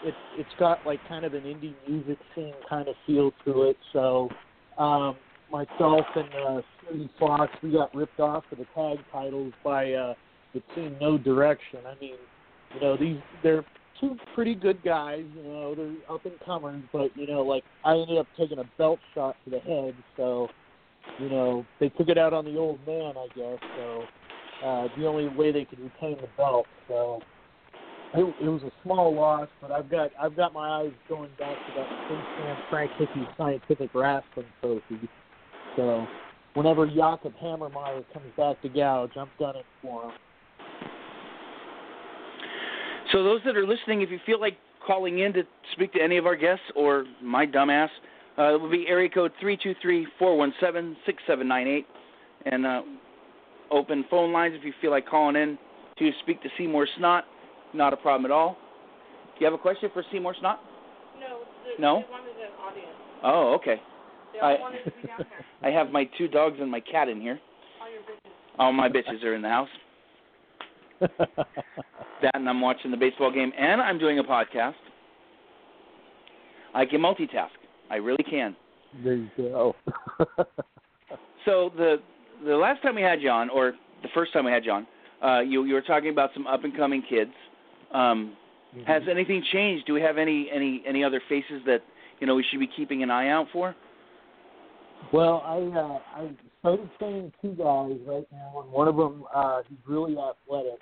it's 0.03 0.17
it's 0.37 0.49
got 0.59 0.85
like 0.85 0.99
kind 1.07 1.25
of 1.25 1.33
an 1.33 1.43
indie 1.43 1.73
music 1.87 2.17
scene 2.35 2.53
kind 2.69 2.87
of 2.87 2.95
feel 3.05 3.31
to 3.45 3.63
it. 3.63 3.77
So 3.93 4.29
um, 4.77 5.17
myself 5.51 6.05
and 6.15 6.29
uh, 6.47 6.61
Cindy 6.87 7.09
Fox, 7.19 7.51
we 7.61 7.71
got 7.71 7.93
ripped 7.93 8.19
off 8.19 8.43
for 8.49 8.55
the 8.55 8.65
tag 8.75 9.03
titles 9.11 9.53
by 9.63 9.93
uh, 9.93 10.13
the 10.53 10.61
team 10.75 10.95
No 11.01 11.17
Direction. 11.17 11.79
I 11.85 11.99
mean, 11.99 12.15
you 12.73 12.81
know 12.81 12.97
these 12.97 13.17
they're 13.43 13.65
two 13.99 14.15
pretty 14.33 14.55
good 14.55 14.81
guys. 14.83 15.25
You 15.35 15.43
know 15.43 15.75
they're 15.75 16.15
up 16.15 16.25
and 16.25 16.39
comers, 16.45 16.81
but 16.93 17.15
you 17.15 17.27
know 17.27 17.41
like 17.41 17.63
I 17.83 17.93
ended 17.93 18.17
up 18.17 18.27
taking 18.37 18.59
a 18.59 18.69
belt 18.77 18.99
shot 19.13 19.35
to 19.45 19.51
the 19.51 19.59
head, 19.59 19.95
so 20.15 20.47
you 21.19 21.29
know 21.29 21.65
they 21.79 21.89
took 21.89 22.07
it 22.07 22.17
out 22.17 22.33
on 22.33 22.45
the 22.45 22.57
old 22.57 22.79
man, 22.87 23.13
I 23.17 23.27
guess. 23.35 23.59
So 23.77 24.03
uh, 24.65 24.87
the 24.97 25.05
only 25.05 25.27
way 25.27 25.51
they 25.51 25.65
could 25.65 25.79
retain 25.79 26.17
the 26.21 26.29
belt. 26.37 26.65
So 26.87 27.21
it, 28.13 28.35
it 28.41 28.49
was 28.49 28.63
a 28.63 28.71
small 28.83 29.13
loss, 29.13 29.47
but 29.61 29.71
I've 29.71 29.89
got 29.89 30.11
I've 30.19 30.35
got 30.35 30.53
my 30.53 30.81
eyes 30.81 30.91
going 31.07 31.29
back 31.37 31.55
to 31.55 31.73
that 31.75 31.87
Kingston 32.07 32.57
Frank 32.69 32.91
Hickey 32.97 33.27
Scientific 33.37 33.93
Wrestling 33.93 34.47
Trophy. 34.61 35.09
So 35.75 36.07
whenever 36.55 36.87
Jakob 36.87 37.33
Hammermeyer 37.41 38.03
comes 38.11 38.31
back 38.35 38.61
to 38.63 38.69
gouge, 38.69 39.11
I'm 39.15 39.29
gunning 39.37 39.63
for 39.81 40.05
him. 40.05 40.11
So 43.11 43.23
those 43.23 43.41
that 43.45 43.55
are 43.55 43.65
listening, 43.65 44.01
if 44.01 44.09
you 44.09 44.19
feel 44.25 44.39
like 44.39 44.57
calling 44.85 45.19
in 45.19 45.33
to 45.33 45.43
speak 45.73 45.93
to 45.93 46.01
any 46.01 46.17
of 46.17 46.25
our 46.25 46.35
guests 46.35 46.65
or 46.75 47.05
my 47.21 47.45
dumbass, 47.45 47.89
uh, 48.37 48.55
it 48.55 48.61
will 48.61 48.71
be 48.71 48.85
area 48.87 49.09
code 49.09 49.31
three 49.39 49.57
two 49.61 49.75
three 49.81 50.07
four 50.17 50.35
one 50.35 50.53
seven 50.59 50.95
six 51.05 51.21
seven 51.27 51.47
nine 51.47 51.67
eight, 51.67 51.85
and 52.45 52.65
uh, 52.65 52.81
open 53.69 54.03
phone 54.09 54.31
lines 54.31 54.55
if 54.57 54.65
you 54.65 54.73
feel 54.81 54.89
like 54.89 55.07
calling 55.07 55.35
in 55.35 55.59
to 55.99 56.09
speak 56.23 56.41
to 56.41 56.49
Seymour 56.57 56.87
Snott. 56.97 57.21
Not 57.73 57.93
a 57.93 57.97
problem 57.97 58.25
at 58.25 58.31
all. 58.31 58.57
Do 59.33 59.39
you 59.39 59.45
have 59.45 59.53
a 59.53 59.61
question 59.61 59.89
for 59.93 60.03
Seymour 60.11 60.35
Snott? 60.41 60.57
No, 61.19 61.39
the, 61.75 61.81
No? 61.81 61.99
they 61.99 62.45
audience. 62.63 62.87
Oh, 63.23 63.53
okay. 63.55 63.81
They 64.33 64.39
I- 64.39 64.57
to 64.57 64.91
be. 64.91 65.25
I 65.63 65.69
have 65.71 65.91
my 65.91 66.09
two 66.17 66.27
dogs 66.27 66.57
and 66.59 66.69
my 66.71 66.79
cat 66.79 67.09
in 67.09 67.19
here. 67.21 67.39
All 67.81 67.91
your 67.91 68.01
bitches. 68.01 68.59
All 68.59 68.71
my 68.73 68.89
bitches 68.89 69.23
are 69.23 69.35
in 69.35 69.41
the 69.41 69.49
house. 69.49 69.69
That 72.21 72.35
and 72.35 72.49
I'm 72.49 72.59
watching 72.59 72.91
the 72.91 72.97
baseball 72.97 73.31
game 73.31 73.53
and 73.57 73.79
I'm 73.79 73.97
doing 73.97 74.19
a 74.19 74.23
podcast. 74.23 74.73
I 76.75 76.85
can 76.85 76.99
multitask. 76.99 77.47
I 77.89 77.95
really 77.95 78.23
can. 78.29 78.55
there 79.03 79.15
you 79.15 79.29
go. 79.37 79.75
So 81.45 81.71
the 81.77 81.97
the 82.45 82.55
last 82.55 82.81
time 82.83 82.95
we 82.95 83.01
had 83.01 83.21
you 83.21 83.29
on, 83.29 83.49
or 83.49 83.71
the 84.03 84.09
first 84.13 84.33
time 84.33 84.43
we 84.45 84.51
had 84.51 84.65
you 84.65 84.73
on, 84.73 84.87
uh, 85.23 85.39
you 85.39 85.63
you 85.63 85.73
were 85.73 85.81
talking 85.81 86.09
about 86.09 86.31
some 86.33 86.45
up 86.45 86.65
and 86.65 86.75
coming 86.75 87.01
kids. 87.09 87.31
Um, 87.93 88.33
Has 88.85 89.03
anything 89.09 89.43
changed? 89.51 89.85
Do 89.87 89.93
we 89.93 90.01
have 90.01 90.17
any 90.17 90.49
any 90.53 90.83
any 90.87 91.03
other 91.03 91.21
faces 91.27 91.61
that 91.65 91.79
you 92.19 92.27
know 92.27 92.35
we 92.35 92.45
should 92.49 92.59
be 92.59 92.67
keeping 92.67 93.01
an 93.03 93.09
eye 93.09 93.29
out 93.29 93.47
for? 93.51 93.75
Well, 95.11 95.41
I 95.45 95.57
uh, 95.57 96.21
I 96.21 96.31
started 96.59 96.89
training 96.99 97.33
two 97.41 97.49
guys 97.49 97.97
right 98.05 98.27
now, 98.31 98.61
and 98.61 98.71
one 98.71 98.87
of 98.87 98.95
them 98.95 99.23
uh, 99.33 99.61
he's 99.67 99.77
really 99.87 100.13
athletic. 100.17 100.79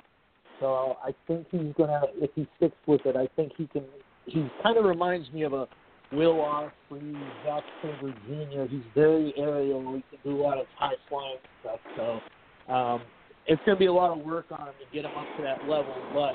So 0.59 0.97
I 1.03 1.13
think 1.27 1.47
he's 1.51 1.73
gonna, 1.77 2.01
if 2.15 2.31
he 2.35 2.47
sticks 2.57 2.75
with 2.87 3.01
it, 3.05 3.15
I 3.15 3.27
think 3.35 3.53
he 3.57 3.67
can. 3.67 3.83
He 4.25 4.49
kind 4.61 4.77
of 4.77 4.83
reminds 4.83 5.31
me 5.31 5.43
of 5.43 5.53
a 5.53 5.67
Will 6.11 6.35
Ospreay, 6.35 7.13
Zack 7.45 7.63
Sabre 7.81 8.13
Jr. 8.27 8.69
He's 8.69 8.83
very 8.95 9.33
aerial. 9.37 9.81
He 9.95 10.03
can 10.09 10.19
do 10.23 10.41
a 10.41 10.41
lot 10.41 10.57
of 10.57 10.65
high 10.75 10.95
flying 11.07 11.37
stuff. 11.61 11.79
So 11.95 12.73
um, 12.73 13.01
it's 13.45 13.61
gonna 13.65 13.77
be 13.77 13.85
a 13.85 13.93
lot 13.93 14.17
of 14.17 14.25
work 14.25 14.47
on 14.51 14.67
him 14.67 14.73
to 14.79 14.95
get 14.95 15.05
him 15.05 15.17
up 15.17 15.27
to 15.37 15.43
that 15.43 15.61
level, 15.69 15.95
but 16.13 16.33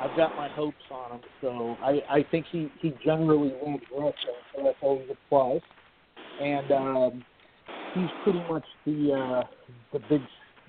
I've 0.00 0.16
got 0.16 0.34
my 0.36 0.48
hopes 0.48 0.76
on 0.90 1.12
him. 1.12 1.20
So 1.40 1.76
I 1.82 2.00
I 2.08 2.24
think 2.30 2.46
he 2.50 2.70
he 2.80 2.94
generally 3.04 3.52
wins 3.62 3.82
wrestling, 3.92 4.14
so 4.54 4.62
that's 4.64 4.78
always 4.82 5.08
a 5.10 5.16
plus 5.28 5.62
and 6.40 6.72
um, 6.72 7.24
he's 7.94 8.08
pretty 8.24 8.42
much 8.50 8.64
the 8.86 9.12
uh, 9.12 9.42
the 9.92 10.00
big 10.08 10.22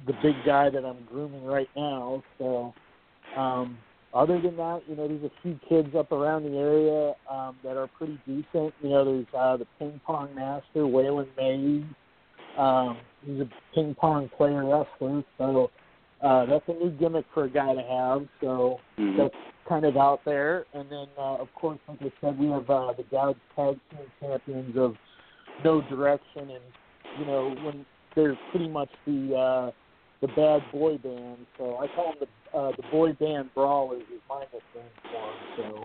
the 0.07 0.13
big 0.21 0.35
guy 0.45 0.69
that 0.69 0.83
I'm 0.83 1.03
grooming 1.05 1.45
right 1.45 1.69
now. 1.75 2.23
So 2.37 2.73
um, 3.37 3.77
other 4.13 4.41
than 4.41 4.57
that, 4.57 4.81
you 4.87 4.95
know, 4.95 5.07
there's 5.07 5.23
a 5.23 5.31
few 5.41 5.59
kids 5.69 5.95
up 5.95 6.11
around 6.11 6.43
the 6.43 6.57
area 6.57 7.13
um, 7.29 7.57
that 7.63 7.77
are 7.77 7.87
pretty 7.87 8.19
decent. 8.25 8.73
You 8.81 8.89
know, 8.89 9.05
there's 9.05 9.27
uh, 9.37 9.57
the 9.57 9.67
ping 9.79 10.01
pong 10.05 10.33
master 10.35 10.81
Waylon 10.81 11.27
Mays. 11.37 11.83
Um, 12.57 12.97
he's 13.25 13.39
a 13.39 13.49
ping 13.73 13.95
pong 13.95 14.29
player 14.37 14.65
wrestler, 14.65 15.23
so 15.37 15.71
uh, 16.21 16.45
that's 16.45 16.67
a 16.67 16.73
new 16.73 16.91
gimmick 16.91 17.25
for 17.33 17.45
a 17.45 17.49
guy 17.49 17.73
to 17.73 17.81
have. 17.81 18.27
So 18.41 18.79
Mhm. 18.97 19.17
that's 19.17 19.35
kind 19.67 19.85
of 19.85 19.97
out 19.97 20.23
there. 20.25 20.65
And 20.73 20.89
then, 20.89 21.07
uh, 21.17 21.37
of 21.37 21.53
course, 21.55 21.79
like 21.87 22.01
I 22.01 22.11
said, 22.21 22.37
we 22.37 22.47
have 22.47 22.69
uh, 22.69 22.93
the 22.93 23.03
Gouge 23.03 23.37
Tag 23.55 23.79
Team 23.89 24.11
Champions 24.19 24.77
of 24.77 24.97
No 25.63 25.81
Direction, 25.81 26.49
and 26.51 26.63
you 27.19 27.25
know 27.25 27.51
when 27.63 27.85
they're 28.15 28.37
pretty 28.51 28.67
much 28.67 28.89
the 29.05 29.35
uh, 29.35 29.71
the 30.21 30.27
bad 30.29 30.63
boy 30.71 30.97
band. 30.97 31.45
So 31.57 31.77
I 31.77 31.87
call 31.87 32.13
them 32.13 32.27
the 32.53 32.57
uh, 32.57 32.71
the 32.75 32.83
boy 32.91 33.13
band 33.13 33.53
brawlers 33.53 34.03
is 34.03 34.21
my 34.29 34.41
nickname 34.41 34.91
for 35.11 35.27
them. 35.27 35.37
So 35.57 35.83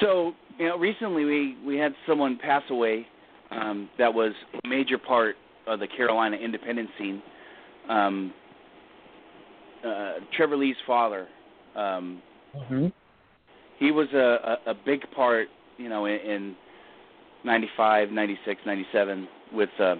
So 0.00 0.34
you 0.58 0.66
know, 0.66 0.76
recently 0.76 1.24
we 1.24 1.56
we 1.64 1.76
had 1.76 1.94
someone 2.06 2.36
pass 2.36 2.62
away 2.70 3.06
um, 3.52 3.90
that 3.98 4.12
was 4.12 4.32
a 4.64 4.68
major 4.68 4.98
part 4.98 5.36
of 5.66 5.80
the 5.80 5.86
Carolina 5.86 6.36
independent 6.36 6.90
scene. 6.98 7.22
Um, 7.88 8.32
uh, 9.86 10.14
Trevor 10.36 10.56
Lee's 10.56 10.76
father. 10.86 11.26
Um, 11.74 12.22
mm-hmm. 12.56 12.86
he 13.78 13.90
was 13.90 14.08
a, 14.12 14.58
a, 14.66 14.70
a 14.70 14.74
big 14.74 15.10
part, 15.10 15.48
you 15.78 15.88
know, 15.88 16.06
in, 16.06 16.20
in 16.20 16.56
95, 17.44 18.10
96, 18.10 18.60
97 18.64 19.28
with 19.52 19.70
uh, 19.80 19.94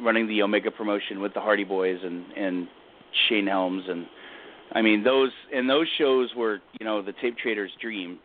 running 0.00 0.26
the 0.26 0.42
Omega 0.42 0.70
promotion 0.70 1.20
with 1.20 1.34
the 1.34 1.40
Hardy 1.40 1.64
Boys 1.64 1.98
and 2.02 2.24
and 2.36 2.68
Shane 3.28 3.46
Helms 3.46 3.84
and 3.88 4.06
I 4.72 4.82
mean 4.82 5.04
those 5.04 5.30
and 5.54 5.68
those 5.68 5.86
shows 5.98 6.30
were 6.36 6.60
you 6.80 6.86
know 6.86 7.02
the 7.02 7.12
tape 7.20 7.36
trader's 7.38 7.70
dream. 7.80 8.18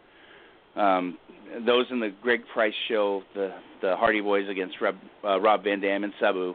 Um, 0.77 1.17
those 1.65 1.85
in 1.91 1.99
the 1.99 2.13
Greg 2.21 2.41
Price 2.53 2.73
show, 2.87 3.23
the 3.33 3.51
the 3.81 3.95
Hardy 3.95 4.21
Boys 4.21 4.47
against 4.49 4.75
Rob, 4.81 4.95
uh, 5.23 5.39
Rob 5.39 5.63
Van 5.63 5.79
Dam 5.79 6.03
and 6.03 6.13
Sabu. 6.19 6.53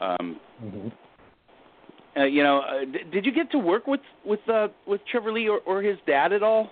Um, 0.00 0.40
Mm-hmm. 0.62 2.20
uh, 2.20 2.24
you 2.24 2.42
know, 2.44 2.60
uh, 2.60 2.84
d- 2.84 3.00
did 3.10 3.26
you 3.26 3.32
get 3.32 3.50
to 3.50 3.58
work 3.58 3.86
with 3.86 4.00
with 4.24 4.40
uh, 4.48 4.68
with 4.86 5.00
Trevor 5.10 5.32
Lee 5.32 5.48
or, 5.48 5.58
or 5.66 5.82
his 5.82 5.98
dad 6.06 6.32
at 6.32 6.42
all? 6.42 6.70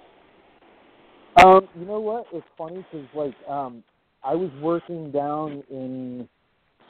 Um, 1.44 1.68
you 1.78 1.86
know 1.86 1.98
what? 2.00 2.26
It's 2.32 2.46
funny 2.56 2.84
because 2.92 3.06
like 3.14 3.34
um, 3.48 3.82
I 4.22 4.34
was 4.34 4.50
working 4.60 5.10
down 5.10 5.64
in 5.70 6.28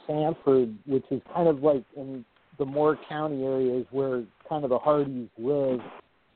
Sanford, 0.05 0.75
which 0.85 1.05
is 1.11 1.21
kind 1.33 1.47
of 1.47 1.63
like 1.63 1.83
in 1.95 2.23
the 2.59 2.65
Moore 2.65 2.97
County 3.09 3.43
areas 3.43 3.85
where 3.91 4.23
kind 4.47 4.63
of 4.63 4.69
the 4.69 4.79
Hardys 4.79 5.29
live, 5.37 5.79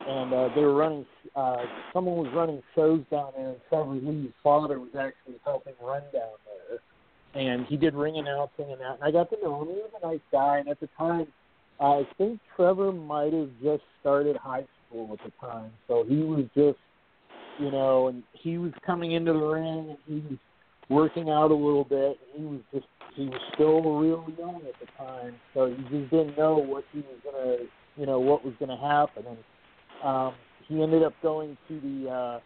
and 0.07 0.33
uh, 0.33 0.49
they 0.55 0.61
were 0.61 0.75
running. 0.75 1.05
Uh, 1.35 1.63
someone 1.93 2.17
was 2.17 2.33
running 2.33 2.61
shows 2.75 3.03
down 3.11 3.31
there, 3.35 3.49
and 3.49 3.57
Trevor 3.69 3.93
Lee's 3.93 4.31
father 4.43 4.79
was 4.79 4.95
actually 4.97 5.39
helping 5.43 5.73
run 5.81 6.01
down 6.13 6.31
there, 6.45 7.41
and 7.41 7.65
he 7.65 7.77
did 7.77 7.93
ring 7.95 8.17
announcing 8.17 8.71
and 8.71 8.79
that. 8.81 8.95
And 8.95 9.03
I 9.03 9.11
got 9.11 9.29
to 9.31 9.37
know 9.41 9.61
him. 9.61 9.69
He 9.69 9.73
was 9.75 9.91
a 10.01 10.07
nice 10.07 10.19
guy, 10.31 10.59
and 10.59 10.69
at 10.69 10.79
the 10.79 10.89
time, 10.97 11.27
I 11.79 12.07
think 12.17 12.39
Trevor 12.55 12.91
might 12.91 13.33
have 13.33 13.49
just 13.61 13.83
started 14.01 14.37
high 14.37 14.65
school 14.87 15.09
at 15.13 15.25
the 15.25 15.31
time, 15.45 15.71
so 15.87 16.05
he 16.07 16.17
was 16.17 16.45
just 16.55 16.77
you 17.59 17.71
know, 17.71 18.07
and 18.07 18.23
he 18.33 18.57
was 18.57 18.71
coming 18.85 19.13
into 19.13 19.33
the 19.33 19.39
ring 19.39 19.89
and 19.89 19.97
he 20.07 20.27
was 20.29 20.39
working 20.89 21.29
out 21.29 21.51
a 21.51 21.55
little 21.55 21.83
bit. 21.83 22.19
He 22.35 22.43
was 22.43 22.59
just 22.73 22.85
he 23.15 23.27
was 23.27 23.39
still 23.53 23.81
real 23.97 24.25
young 24.37 24.61
at 24.67 24.79
the 24.79 24.87
time, 24.97 25.35
so 25.53 25.67
he 25.67 25.81
just 25.83 26.11
didn't 26.11 26.37
know 26.37 26.57
what 26.57 26.83
he 26.91 26.99
was 26.99 27.19
gonna 27.23 27.57
you 27.97 28.05
know, 28.05 28.19
what 28.19 28.43
was 28.43 28.53
gonna 28.59 28.77
happen 28.77 29.25
and 29.27 29.37
um 30.05 30.33
he 30.67 30.81
ended 30.81 31.03
up 31.03 31.13
going 31.21 31.57
to 31.67 31.79
the 31.79 32.09
uh 32.09 32.39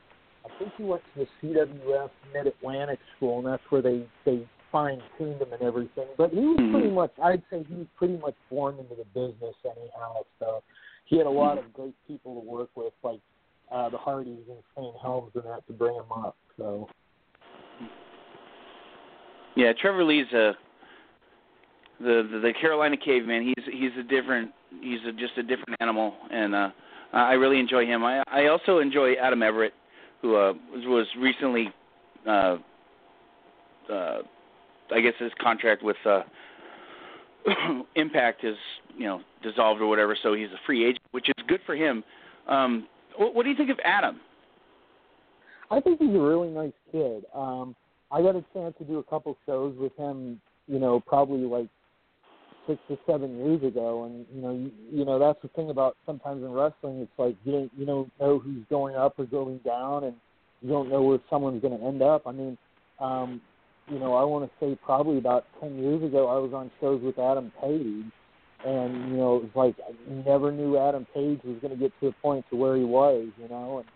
I 0.45 0.57
think 0.57 0.71
he 0.77 0.83
went 0.83 1.01
to 1.13 1.25
the 1.25 1.47
CWF 1.47 2.09
Mid 2.33 2.47
Atlantic 2.47 2.99
school 3.15 3.39
and 3.39 3.47
that's 3.47 3.63
where 3.69 3.81
they 3.81 4.07
they 4.25 4.47
fine 4.71 5.01
tuned 5.17 5.41
him 5.41 5.51
and 5.51 5.61
everything. 5.61 6.07
But 6.17 6.31
he 6.31 6.39
was 6.39 6.59
pretty 6.71 6.91
much 6.91 7.11
I'd 7.21 7.43
say 7.51 7.65
he 7.67 7.75
was 7.75 7.87
pretty 7.97 8.17
much 8.17 8.35
born 8.49 8.77
into 8.79 8.95
the 8.95 9.05
business 9.13 9.55
anyhow, 9.65 10.23
so 10.39 10.63
he 11.05 11.17
had 11.17 11.27
a 11.27 11.31
lot 11.31 11.57
of 11.57 11.73
great 11.73 11.95
people 12.07 12.39
to 12.39 12.47
work 12.47 12.69
with, 12.75 12.93
like 13.03 13.19
uh, 13.71 13.89
the 13.89 13.97
Hardys 13.97 14.45
and 14.47 14.57
Shane 14.75 14.93
Helms 15.01 15.31
and 15.35 15.43
that 15.43 15.65
to 15.67 15.73
bring 15.73 15.95
him 15.95 16.11
up. 16.11 16.35
So 16.57 16.87
Yeah, 19.55 19.73
Trevor 19.79 20.03
Lee's 20.03 20.31
a 20.33 20.53
the 21.99 22.27
the, 22.31 22.39
the 22.39 22.53
Carolina 22.59 22.95
caveman. 22.97 23.43
He's 23.43 23.65
he's 23.65 23.91
a 23.99 24.03
different 24.03 24.51
he's 24.81 24.99
a, 25.07 25.11
just 25.11 25.37
a 25.37 25.43
different 25.43 25.75
animal, 25.79 26.13
and 26.31 26.55
uh, 26.55 26.69
I 27.11 27.33
really 27.33 27.59
enjoy 27.59 27.85
him. 27.85 28.03
I 28.03 28.23
I 28.27 28.47
also 28.47 28.79
enjoy 28.79 29.13
Adam 29.13 29.41
Everett, 29.41 29.73
who 30.21 30.35
uh, 30.35 30.53
was, 30.71 30.85
was 30.85 31.07
recently, 31.17 31.69
uh, 32.27 32.57
uh, 33.91 34.19
I 34.91 35.01
guess 35.01 35.13
his 35.19 35.31
contract 35.41 35.83
with 35.83 35.97
uh, 36.05 36.21
Impact 37.95 38.43
is 38.43 38.55
you 38.97 39.05
know 39.05 39.21
dissolved 39.41 39.81
or 39.81 39.87
whatever, 39.87 40.17
so 40.21 40.33
he's 40.33 40.49
a 40.49 40.59
free 40.65 40.85
agent, 40.85 41.03
which 41.11 41.29
is 41.29 41.45
good 41.47 41.61
for 41.65 41.75
him. 41.75 42.03
Um, 42.47 42.87
what, 43.17 43.33
what 43.33 43.43
do 43.43 43.49
you 43.49 43.57
think 43.57 43.69
of 43.69 43.79
Adam? 43.83 44.19
I 45.71 45.79
think 45.79 45.99
he's 45.99 46.09
a 46.09 46.19
really 46.19 46.49
nice 46.49 46.73
kid. 46.91 47.25
Um, 47.33 47.75
I 48.11 48.21
got 48.21 48.35
a 48.35 48.43
chance 48.53 48.73
to 48.79 48.83
do 48.83 48.97
a 48.97 49.03
couple 49.03 49.37
shows 49.45 49.75
with 49.77 49.95
him, 49.97 50.41
you 50.67 50.79
know, 50.79 50.99
probably 50.99 51.41
like 51.41 51.67
six 52.69 52.79
or 52.89 52.97
seven 53.11 53.37
years 53.37 53.63
ago, 53.63 54.03
and 54.03 54.25
you 54.33 54.41
know, 54.41 54.51
you, 54.53 54.71
you 54.91 55.05
know 55.05 55.17
that's 55.17 55.41
the 55.41 55.47
thing 55.49 55.71
about 55.71 55.97
sometimes 56.05 56.43
in 56.43 56.51
wrestling, 56.51 56.99
it's 56.99 57.11
like 57.17 57.35
you 57.43 57.51
don't, 57.51 57.71
you 57.75 57.85
don't 57.85 58.11
know 58.19 58.37
who's 58.37 58.63
going 58.69 58.95
up 58.95 59.17
or 59.17 59.25
going 59.25 59.57
down, 59.65 60.03
and 60.03 60.15
you 60.61 60.69
don't 60.69 60.89
know 60.89 61.01
where 61.01 61.19
someone's 61.29 61.61
going 61.61 61.77
to 61.77 61.83
end 61.83 62.01
up. 62.03 62.27
I 62.27 62.31
mean, 62.31 62.57
um, 62.99 63.41
you 63.87 63.97
know, 63.97 64.13
I 64.13 64.23
want 64.23 64.45
to 64.45 64.65
say 64.65 64.77
probably 64.85 65.17
about 65.17 65.45
ten 65.59 65.79
years 65.79 66.03
ago, 66.03 66.27
I 66.27 66.37
was 66.37 66.53
on 66.53 66.69
shows 66.79 67.01
with 67.01 67.17
Adam 67.17 67.51
Page, 67.59 68.11
and 68.65 69.09
you 69.09 69.17
know, 69.17 69.37
it 69.37 69.43
was 69.43 69.51
like 69.55 69.75
I 69.87 70.29
never 70.29 70.51
knew 70.51 70.77
Adam 70.77 71.07
Page 71.13 71.39
was 71.43 71.57
going 71.61 71.73
to 71.73 71.79
get 71.79 71.91
to 72.01 72.07
a 72.07 72.11
point 72.21 72.45
to 72.51 72.55
where 72.55 72.77
he 72.77 72.83
was, 72.83 73.29
you 73.41 73.49
know, 73.49 73.79
and 73.79 73.87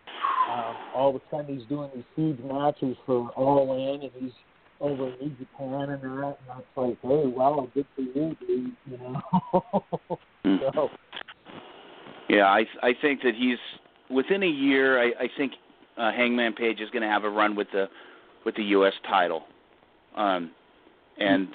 um, 0.51 0.75
all 0.95 1.09
of 1.09 1.15
a 1.15 1.21
sudden 1.29 1.57
he's 1.57 1.67
doing 1.67 1.91
these 1.93 2.03
huge 2.15 2.39
matches 2.39 2.97
for 3.05 3.29
All 3.35 3.73
In, 3.75 4.01
and 4.01 4.11
he's 4.19 4.31
over 4.79 5.09
in 5.21 5.37
Japan 5.37 5.89
and 5.89 6.01
that, 6.01 6.07
and 6.07 6.35
that's 6.47 6.61
like, 6.75 6.97
hey, 7.01 7.25
wow, 7.27 7.67
good 7.73 7.85
for 7.95 8.01
you, 8.01 8.35
dude, 8.39 8.71
you 8.89 8.97
know. 8.97 9.83
Hmm. 10.45 10.57
so, 10.75 10.89
Yeah, 12.27 12.47
I 12.47 12.65
I 12.81 12.91
think 13.01 13.21
that 13.21 13.33
he's 13.33 13.57
within 14.09 14.43
a 14.43 14.47
year. 14.47 15.01
I, 15.01 15.05
I 15.17 15.29
think 15.37 15.53
uh, 15.97 16.11
Hangman 16.11 16.53
Page 16.53 16.81
is 16.81 16.89
going 16.89 17.01
to 17.01 17.07
have 17.07 17.23
a 17.23 17.29
run 17.29 17.55
with 17.55 17.67
the 17.71 17.87
with 18.45 18.55
the 18.55 18.63
U.S. 18.63 18.91
title, 19.07 19.43
um, 20.17 20.51
and 21.17 21.47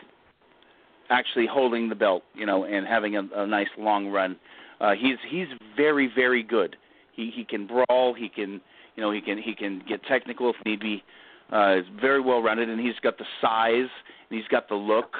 actually 1.10 1.46
holding 1.46 1.88
the 1.88 1.94
belt, 1.94 2.22
you 2.34 2.46
know, 2.46 2.64
and 2.64 2.86
having 2.86 3.16
a, 3.16 3.22
a 3.34 3.46
nice 3.46 3.68
long 3.78 4.08
run. 4.08 4.36
Uh, 4.80 4.92
he's 4.98 5.16
he's 5.28 5.48
very 5.76 6.10
very 6.14 6.42
good. 6.42 6.76
He 7.14 7.30
he 7.34 7.44
can 7.44 7.66
brawl. 7.66 8.14
He 8.14 8.28
can 8.28 8.60
you 8.96 9.02
know 9.02 9.10
he 9.10 9.20
can 9.20 9.38
he 9.38 9.54
can 9.54 9.82
get 9.88 10.02
technical 10.04 10.50
if 10.50 10.56
need 10.64 10.80
be. 10.80 11.02
Uh, 11.50 11.76
he's 11.76 12.00
very 12.00 12.20
well 12.20 12.42
rounded, 12.42 12.68
and 12.68 12.80
he's 12.80 12.98
got 13.02 13.18
the 13.18 13.24
size 13.40 13.88
and 14.30 14.38
he's 14.38 14.48
got 14.48 14.68
the 14.68 14.74
look. 14.74 15.14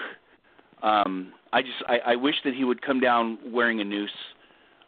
Um, 0.82 1.32
I 1.52 1.62
just 1.62 1.82
I, 1.88 1.98
I 2.12 2.16
wish 2.16 2.36
that 2.44 2.54
he 2.54 2.64
would 2.64 2.82
come 2.82 3.00
down 3.00 3.38
wearing 3.46 3.80
a 3.80 3.84
noose. 3.84 4.10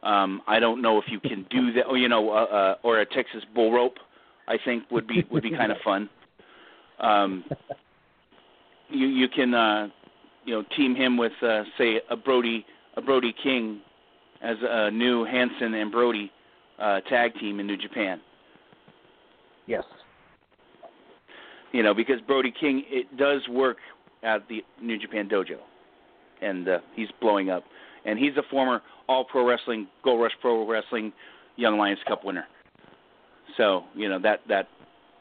Um, 0.02 0.42
I 0.46 0.60
don't 0.60 0.80
know 0.80 0.98
if 0.98 1.04
you 1.08 1.20
can 1.20 1.46
do 1.50 1.72
that, 1.72 1.86
or 1.86 1.98
you 1.98 2.08
know, 2.08 2.30
uh, 2.30 2.44
uh, 2.44 2.74
or 2.82 3.00
a 3.00 3.06
Texas 3.06 3.42
bull 3.54 3.72
rope. 3.72 3.98
I 4.48 4.56
think 4.64 4.90
would 4.90 5.06
be 5.06 5.24
would 5.30 5.42
be 5.42 5.50
kind 5.50 5.72
of 5.72 5.78
fun. 5.84 6.08
Um, 6.98 7.44
you 8.88 9.06
you 9.06 9.28
can 9.28 9.54
uh, 9.54 9.88
you 10.44 10.54
know 10.54 10.64
team 10.76 10.94
him 10.94 11.16
with 11.16 11.32
uh, 11.42 11.64
say 11.78 12.00
a 12.10 12.16
Brody 12.16 12.64
a 12.96 13.00
Brody 13.00 13.34
King 13.42 13.80
as 14.42 14.56
a 14.62 14.90
new 14.90 15.24
Hansen 15.24 15.74
and 15.74 15.90
Brody 15.92 16.30
uh, 16.78 17.00
tag 17.02 17.34
team 17.34 17.60
in 17.60 17.66
New 17.66 17.76
Japan. 17.76 18.20
yes. 19.66 19.84
You 21.72 21.82
know 21.82 21.94
because 21.94 22.20
Brody 22.26 22.52
King 22.58 22.84
it 22.88 23.16
does 23.16 23.46
work 23.48 23.78
at 24.22 24.48
the 24.48 24.62
New 24.82 24.98
Japan 24.98 25.28
Dojo, 25.28 25.58
and 26.42 26.68
uh, 26.68 26.78
he's 26.94 27.08
blowing 27.20 27.50
up. 27.50 27.64
And 28.04 28.18
he's 28.18 28.36
a 28.38 28.42
former 28.50 28.80
All 29.08 29.24
Pro 29.24 29.46
Wrestling, 29.46 29.86
Gold 30.02 30.22
Rush 30.22 30.32
Pro 30.40 30.66
Wrestling 30.66 31.12
Young 31.56 31.78
Lions 31.78 31.98
Cup 32.08 32.24
winner. 32.24 32.46
So 33.56 33.84
you 33.94 34.08
know 34.08 34.18
that 34.20 34.40
that 34.48 34.68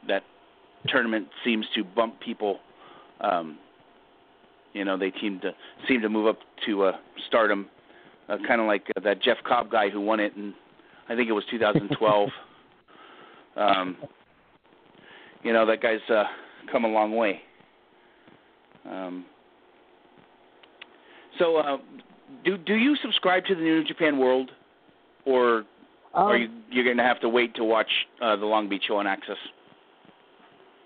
that 0.08 0.24
tournament 0.88 1.28
seems 1.44 1.66
to 1.76 1.84
bump 1.84 2.20
people. 2.20 2.60
Um, 3.22 3.58
you 4.74 4.86
know 4.86 4.98
they 4.98 5.12
seem 5.22 5.40
to 5.42 5.52
seem 5.88 6.02
to 6.02 6.10
move 6.10 6.28
up 6.28 6.40
to 6.66 6.84
uh, 6.84 6.92
stardom, 7.28 7.68
uh, 8.30 8.38
kind 8.48 8.62
of 8.62 8.68
like 8.68 8.88
uh, 8.96 9.02
that 9.02 9.22
Jeff 9.22 9.38
Cobb 9.46 9.72
guy 9.72 9.90
who 9.90 10.00
won 10.00 10.20
it, 10.20 10.36
and 10.36 10.54
I 11.10 11.16
think 11.16 11.30
it 11.30 11.34
was 11.34 11.44
2012. 11.52 12.30
um, 13.58 13.98
you 15.44 15.54
know 15.54 15.66
that 15.66 15.82
guy's 15.82 16.00
uh, 16.10 16.24
come 16.72 16.86
a 16.86 16.88
long 16.88 17.16
way. 17.16 17.42
Um, 18.90 19.26
so, 21.38 21.58
uh, 21.58 21.78
do 22.44 22.58
do 22.58 22.76
you 22.76 22.96
subscribe 23.02 23.46
to 23.46 23.56
the 23.56 23.62
New 23.62 23.84
Japan 23.84 24.18
World, 24.18 24.52
or 25.26 25.66
Um, 26.14 26.24
are 26.28 26.38
you 26.38 26.50
you're 26.70 26.84
going 26.84 26.98
to 26.98 27.04
have 27.04 27.20
to 27.22 27.30
wait 27.30 27.56
to 27.56 27.64
watch 27.64 27.90
uh, 28.22 28.36
the 28.36 28.46
Long 28.46 28.68
Beach 28.68 28.84
show 28.88 28.98
on 28.98 29.08
Access? 29.08 29.38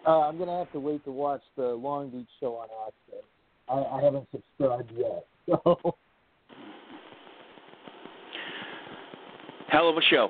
Uh, 0.05 0.19
I'm 0.21 0.37
gonna 0.37 0.57
have 0.59 0.71
to 0.73 0.79
wait 0.79 1.03
to 1.05 1.11
watch 1.11 1.41
the 1.55 1.67
Long 1.67 2.09
Beach 2.09 2.27
show 2.39 2.55
on 2.55 2.67
Access. 2.87 3.23
I, 3.69 3.97
I 3.97 4.03
haven't 4.03 4.27
subscribed 4.31 4.91
yet. 4.97 5.25
So 5.65 5.95
Hell 9.73 9.89
of 9.89 9.97
a 9.97 10.01
show. 10.09 10.29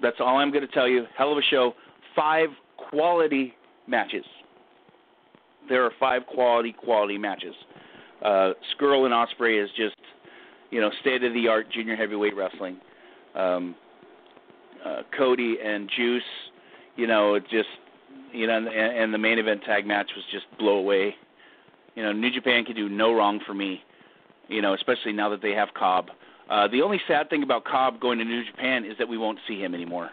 That's 0.00 0.16
all 0.18 0.38
I'm 0.38 0.50
going 0.50 0.66
to 0.66 0.72
tell 0.72 0.88
you. 0.88 1.04
Hell 1.16 1.30
of 1.30 1.36
a 1.36 1.42
show. 1.42 1.74
Five 2.16 2.48
quality 2.90 3.54
matches. 3.86 4.24
There 5.68 5.84
are 5.84 5.92
five 6.00 6.26
quality 6.26 6.72
quality 6.72 7.18
matches. 7.18 7.54
Uh, 8.22 8.52
Scurll 8.74 9.06
and 9.06 9.14
Ospreay 9.14 9.62
is 9.62 9.70
just, 9.76 9.96
you 10.70 10.80
know, 10.80 10.90
state 11.00 11.22
of 11.22 11.32
the 11.32 11.48
art 11.48 11.70
junior 11.72 11.96
heavyweight 11.96 12.36
wrestling. 12.36 12.78
Um, 13.34 13.74
uh, 14.84 15.02
Cody 15.16 15.56
and 15.64 15.90
Juice, 15.96 16.22
you 16.96 17.06
know, 17.06 17.38
just, 17.38 17.68
you 18.32 18.46
know, 18.46 18.56
and, 18.56 18.68
and 18.68 19.14
the 19.14 19.18
main 19.18 19.38
event 19.38 19.62
tag 19.64 19.86
match 19.86 20.10
was 20.16 20.24
just 20.32 20.44
blow 20.58 20.76
away. 20.76 21.14
You 21.94 22.02
know, 22.02 22.12
New 22.12 22.30
Japan 22.30 22.64
can 22.64 22.76
do 22.76 22.88
no 22.88 23.12
wrong 23.14 23.40
for 23.46 23.54
me. 23.54 23.82
You 24.48 24.62
know, 24.62 24.74
especially 24.74 25.12
now 25.12 25.28
that 25.28 25.42
they 25.42 25.52
have 25.52 25.68
Cobb. 25.74 26.10
Uh, 26.48 26.66
the 26.66 26.82
only 26.82 27.00
sad 27.06 27.30
thing 27.30 27.44
about 27.44 27.64
Cobb 27.64 28.00
going 28.00 28.18
to 28.18 28.24
New 28.24 28.44
Japan 28.44 28.84
is 28.84 28.98
that 28.98 29.08
we 29.08 29.16
won't 29.16 29.38
see 29.46 29.60
him 29.60 29.74
anymore. 29.74 30.10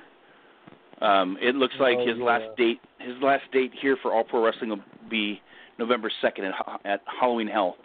Um, 1.01 1.37
it 1.41 1.55
looks 1.55 1.75
like 1.79 1.97
Oh, 1.99 2.07
his 2.07 2.17
yeah. 2.17 2.23
last 2.23 2.57
date, 2.57 2.79
his 2.99 3.15
last 3.21 3.43
date 3.51 3.71
here 3.79 3.97
for 4.01 4.13
All 4.13 4.23
Pro 4.23 4.43
Wrestling 4.43 4.69
will 4.71 4.83
be 5.09 5.41
November 5.77 6.11
second 6.21 6.45
at, 6.45 6.55
at 6.85 7.01
Halloween 7.19 7.47
Hell. 7.47 7.77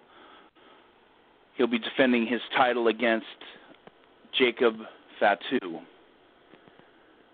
He'll 1.56 1.66
be 1.66 1.78
defending 1.78 2.26
his 2.26 2.40
title 2.56 2.88
against 2.88 3.26
Jacob 4.38 4.76
Fatu, 5.20 5.80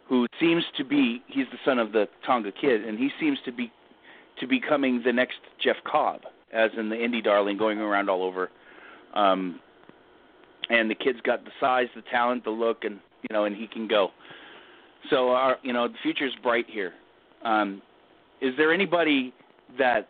who 0.09 0.27
seems 0.41 0.65
to 0.77 0.85
be 0.85 1.23
he's 1.29 1.47
the 1.53 1.59
son 1.65 1.79
of 1.79 1.93
the 1.93 2.09
Tonga 2.27 2.51
Kid, 2.53 2.85
and 2.85 2.99
he 2.99 3.11
seems 3.21 3.39
to 3.45 3.53
be 3.53 3.71
to 4.41 4.47
becoming 4.47 5.03
the 5.05 5.13
next 5.13 5.39
Jeff 5.63 5.77
Cobb, 5.85 6.23
as 6.53 6.71
in 6.77 6.89
the 6.89 6.97
indie 6.97 7.23
darling, 7.23 7.57
going 7.57 7.79
around 7.79 8.09
all 8.11 8.23
over. 8.23 8.51
Um, 9.15 9.61
and 10.71 10.91
the 10.91 10.95
kid's 10.95 11.21
got 11.23 11.45
the 11.45 11.51
size, 11.61 11.87
the 11.95 12.03
talent, 12.03 12.45
the 12.45 12.51
look, 12.51 12.85
and 12.85 12.99
you 13.23 13.33
know, 13.35 13.45
and 13.45 13.55
he 13.57 13.67
can 13.67 13.87
go. 13.89 14.11
So, 15.11 15.31
our, 15.31 15.59
you 15.63 15.73
know, 15.73 15.89
the 15.89 15.95
future's 16.03 16.35
bright 16.43 16.67
here. 16.69 16.93
Um, 17.45 17.83
is 18.41 18.55
there 18.57 18.73
anybody 18.73 19.33
that 19.79 20.09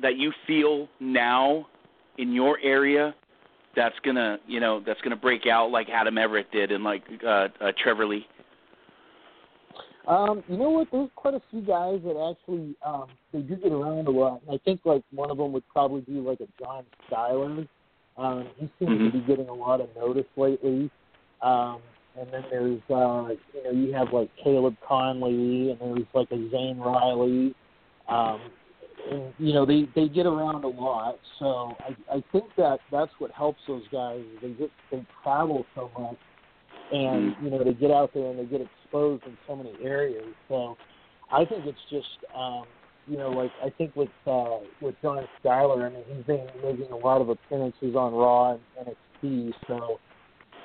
that 0.00 0.16
you 0.16 0.32
feel 0.46 0.88
now 1.00 1.66
in 2.18 2.32
your 2.32 2.58
area 2.62 3.14
that's 3.76 3.94
gonna, 4.04 4.38
you 4.46 4.60
know, 4.60 4.82
that's 4.84 5.00
gonna 5.02 5.16
break 5.16 5.46
out 5.46 5.70
like 5.70 5.88
Adam 5.90 6.18
Everett 6.18 6.50
did 6.50 6.72
and 6.72 6.82
like 6.82 7.02
uh, 7.24 7.48
uh, 7.60 7.72
Trevor 7.82 8.06
Lee? 8.06 8.26
Um, 10.06 10.42
you 10.48 10.56
know 10.56 10.70
what? 10.70 10.88
There's 10.90 11.10
quite 11.14 11.34
a 11.34 11.42
few 11.50 11.60
guys 11.60 12.00
that 12.04 12.16
actually 12.18 12.74
um, 12.84 13.06
they 13.32 13.40
do 13.40 13.56
get 13.56 13.72
around 13.72 14.08
a 14.08 14.10
lot. 14.10 14.42
And 14.46 14.54
I 14.54 14.58
think 14.64 14.80
like 14.84 15.02
one 15.12 15.30
of 15.30 15.36
them 15.36 15.52
would 15.52 15.66
probably 15.68 16.00
be 16.00 16.14
like 16.14 16.40
a 16.40 16.48
John 16.58 16.84
Skyler. 17.10 17.68
Um, 18.16 18.48
he 18.58 18.68
seems 18.78 19.00
Mhm. 19.00 19.12
to 19.12 19.18
be 19.18 19.24
getting 19.26 19.48
a 19.48 19.54
lot 19.54 19.80
of 19.80 19.94
notice 19.96 20.26
lately. 20.36 20.90
Um, 21.40 21.80
and 22.18 22.32
then 22.32 22.44
there's 22.50 22.80
uh, 22.90 23.34
you 23.54 23.64
know 23.64 23.70
you 23.70 23.92
have 23.92 24.12
like 24.12 24.30
Caleb 24.42 24.76
Konley, 24.88 25.70
and 25.70 25.80
there's 25.80 26.06
like 26.14 26.30
a 26.30 26.50
Zane 26.50 26.78
Riley. 26.78 27.54
Um, 28.08 28.40
and 29.10 29.32
you 29.38 29.52
know 29.52 29.66
they 29.66 29.88
they 29.94 30.08
get 30.08 30.26
around 30.26 30.64
a 30.64 30.68
lot. 30.68 31.18
So 31.38 31.74
I 31.80 32.16
I 32.16 32.24
think 32.32 32.44
that 32.56 32.80
that's 32.90 33.12
what 33.18 33.30
helps 33.32 33.60
those 33.66 33.84
guys. 33.90 34.22
They 34.40 34.50
just 34.50 34.72
they 34.90 35.04
travel 35.22 35.64
so 35.74 35.90
much 35.98 36.18
and 36.92 37.34
you 37.42 37.50
know 37.50 37.64
they 37.64 37.72
get 37.72 37.90
out 37.90 38.12
there 38.14 38.30
and 38.30 38.38
they 38.38 38.44
get 38.44 38.60
exposed 38.60 39.24
in 39.24 39.36
so 39.46 39.56
many 39.56 39.72
areas. 39.82 40.26
So 40.48 40.76
I 41.32 41.44
think 41.44 41.66
it's 41.66 41.78
just 41.90 42.06
um, 42.36 42.64
you 43.06 43.16
know 43.16 43.30
like 43.30 43.50
I 43.64 43.70
think 43.70 43.96
with 43.96 44.10
uh, 44.26 44.58
with 44.80 44.94
John 45.02 45.26
Skyler, 45.42 45.86
I 45.86 45.88
mean 45.90 46.04
he's 46.14 46.24
been 46.26 46.46
making 46.62 46.92
a 46.92 46.96
lot 46.96 47.20
of 47.20 47.28
appearances 47.28 47.96
on 47.96 48.12
Raw 48.12 48.52
and 48.52 48.94
NXT. 49.22 49.52
So 49.66 49.98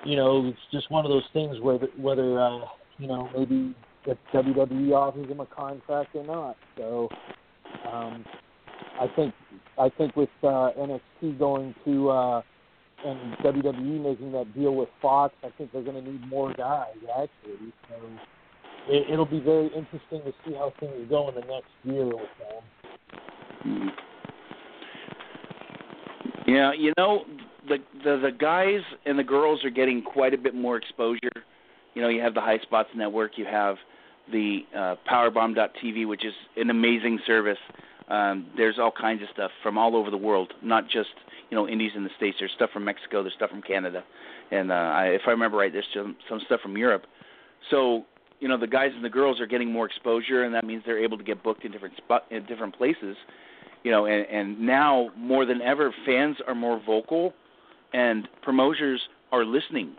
you 0.05 0.15
know 0.15 0.47
it's 0.47 0.59
just 0.71 0.89
one 0.91 1.05
of 1.05 1.09
those 1.09 1.27
things 1.33 1.59
where 1.61 1.77
whether 1.97 2.39
uh, 2.39 2.59
you 2.97 3.07
know 3.07 3.29
maybe 3.35 3.75
if 4.05 4.17
WWE 4.33 4.91
offers 4.93 5.27
him 5.27 5.39
a 5.39 5.45
contract 5.45 6.15
or 6.15 6.25
not. 6.25 6.55
So 6.77 7.09
um, 7.91 8.25
I 8.99 9.07
think 9.15 9.33
I 9.77 9.89
think 9.89 10.15
with 10.15 10.29
uh, 10.43 10.71
NXT 10.77 11.37
going 11.37 11.75
to 11.85 12.09
uh, 12.09 12.41
and 13.05 13.37
WWE 13.37 14.01
making 14.01 14.31
that 14.31 14.53
deal 14.55 14.75
with 14.75 14.89
Fox, 15.01 15.33
I 15.43 15.49
think 15.57 15.71
they're 15.71 15.83
going 15.83 16.03
to 16.03 16.11
need 16.11 16.27
more 16.27 16.53
guys 16.53 16.95
actually. 17.09 17.73
So 17.89 17.95
it, 18.87 19.11
it'll 19.11 19.25
be 19.25 19.39
very 19.39 19.67
interesting 19.67 20.21
to 20.23 20.33
see 20.45 20.53
how 20.53 20.73
things 20.79 20.93
go 21.09 21.29
in 21.29 21.35
the 21.35 21.41
next 21.41 21.69
year 21.83 22.05
with 22.05 22.29
them. 22.39 23.91
Yeah, 26.47 26.71
you 26.73 26.93
know, 26.97 27.25
the 27.67 27.77
the 28.03 28.17
the 28.17 28.31
guys 28.31 28.81
and 29.05 29.17
the 29.17 29.23
girls 29.23 29.63
are 29.63 29.69
getting 29.69 30.01
quite 30.01 30.33
a 30.33 30.37
bit 30.37 30.55
more 30.55 30.77
exposure. 30.77 31.43
You 31.93 32.01
know, 32.01 32.09
you 32.09 32.21
have 32.21 32.33
the 32.33 32.41
High 32.41 32.59
Spots 32.59 32.89
Network, 32.95 33.37
you 33.37 33.45
have 33.45 33.77
the 34.31 34.59
uh, 34.75 34.95
Powerbomb.tv, 35.09 36.07
which 36.07 36.25
is 36.25 36.33
an 36.55 36.69
amazing 36.69 37.19
service. 37.25 37.57
Um, 38.09 38.47
there's 38.55 38.77
all 38.79 38.91
kinds 38.91 39.21
of 39.23 39.29
stuff 39.33 39.51
from 39.63 39.77
all 39.77 39.95
over 39.95 40.11
the 40.11 40.17
world, 40.17 40.53
not 40.61 40.85
just 40.85 41.09
you 41.49 41.55
know 41.55 41.67
indies 41.67 41.91
in 41.95 42.03
the 42.03 42.09
states. 42.17 42.37
There's 42.39 42.51
stuff 42.55 42.69
from 42.71 42.85
Mexico, 42.85 43.23
there's 43.23 43.33
stuff 43.35 43.49
from 43.49 43.61
Canada, 43.61 44.03
and 44.51 44.71
uh, 44.71 44.75
I, 44.75 45.05
if 45.07 45.21
I 45.27 45.31
remember 45.31 45.57
right, 45.57 45.71
there's 45.71 45.87
some 45.93 46.15
some 46.29 46.39
stuff 46.45 46.61
from 46.61 46.77
Europe. 46.77 47.05
So 47.71 48.05
you 48.39 48.47
know 48.47 48.57
the 48.57 48.67
guys 48.67 48.91
and 48.95 49.03
the 49.03 49.09
girls 49.09 49.41
are 49.41 49.47
getting 49.47 49.71
more 49.71 49.85
exposure, 49.85 50.43
and 50.43 50.53
that 50.53 50.65
means 50.65 50.83
they're 50.85 51.03
able 51.03 51.17
to 51.17 51.23
get 51.23 51.43
booked 51.43 51.65
in 51.65 51.71
different 51.71 51.97
spot 51.97 52.25
in 52.31 52.45
different 52.45 52.77
places 52.77 53.17
you 53.83 53.91
know, 53.91 54.05
and, 54.05 54.25
and 54.27 54.59
now 54.59 55.11
more 55.15 55.45
than 55.45 55.61
ever, 55.61 55.93
fans 56.05 56.35
are 56.45 56.55
more 56.55 56.81
vocal, 56.85 57.33
and 57.93 58.27
promoters 58.41 59.01
are 59.31 59.45
listening. 59.45 59.95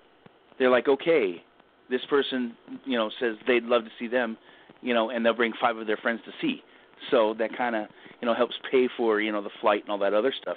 They're 0.58 0.70
like, 0.70 0.88
okay, 0.88 1.42
this 1.90 2.00
person, 2.08 2.54
you 2.84 2.98
know, 2.98 3.10
says 3.20 3.36
they'd 3.46 3.64
love 3.64 3.84
to 3.84 3.90
see 3.98 4.08
them, 4.08 4.36
you 4.82 4.94
know, 4.94 5.10
and 5.10 5.24
they'll 5.24 5.34
bring 5.34 5.52
five 5.60 5.76
of 5.76 5.86
their 5.86 5.96
friends 5.96 6.20
to 6.24 6.32
see. 6.40 6.62
So 7.10 7.34
that 7.38 7.56
kind 7.56 7.76
of, 7.76 7.86
you 8.20 8.26
know, 8.26 8.34
helps 8.34 8.54
pay 8.70 8.88
for, 8.96 9.20
you 9.20 9.32
know, 9.32 9.42
the 9.42 9.50
flight 9.60 9.82
and 9.82 9.90
all 9.90 9.98
that 9.98 10.14
other 10.14 10.32
stuff. 10.42 10.56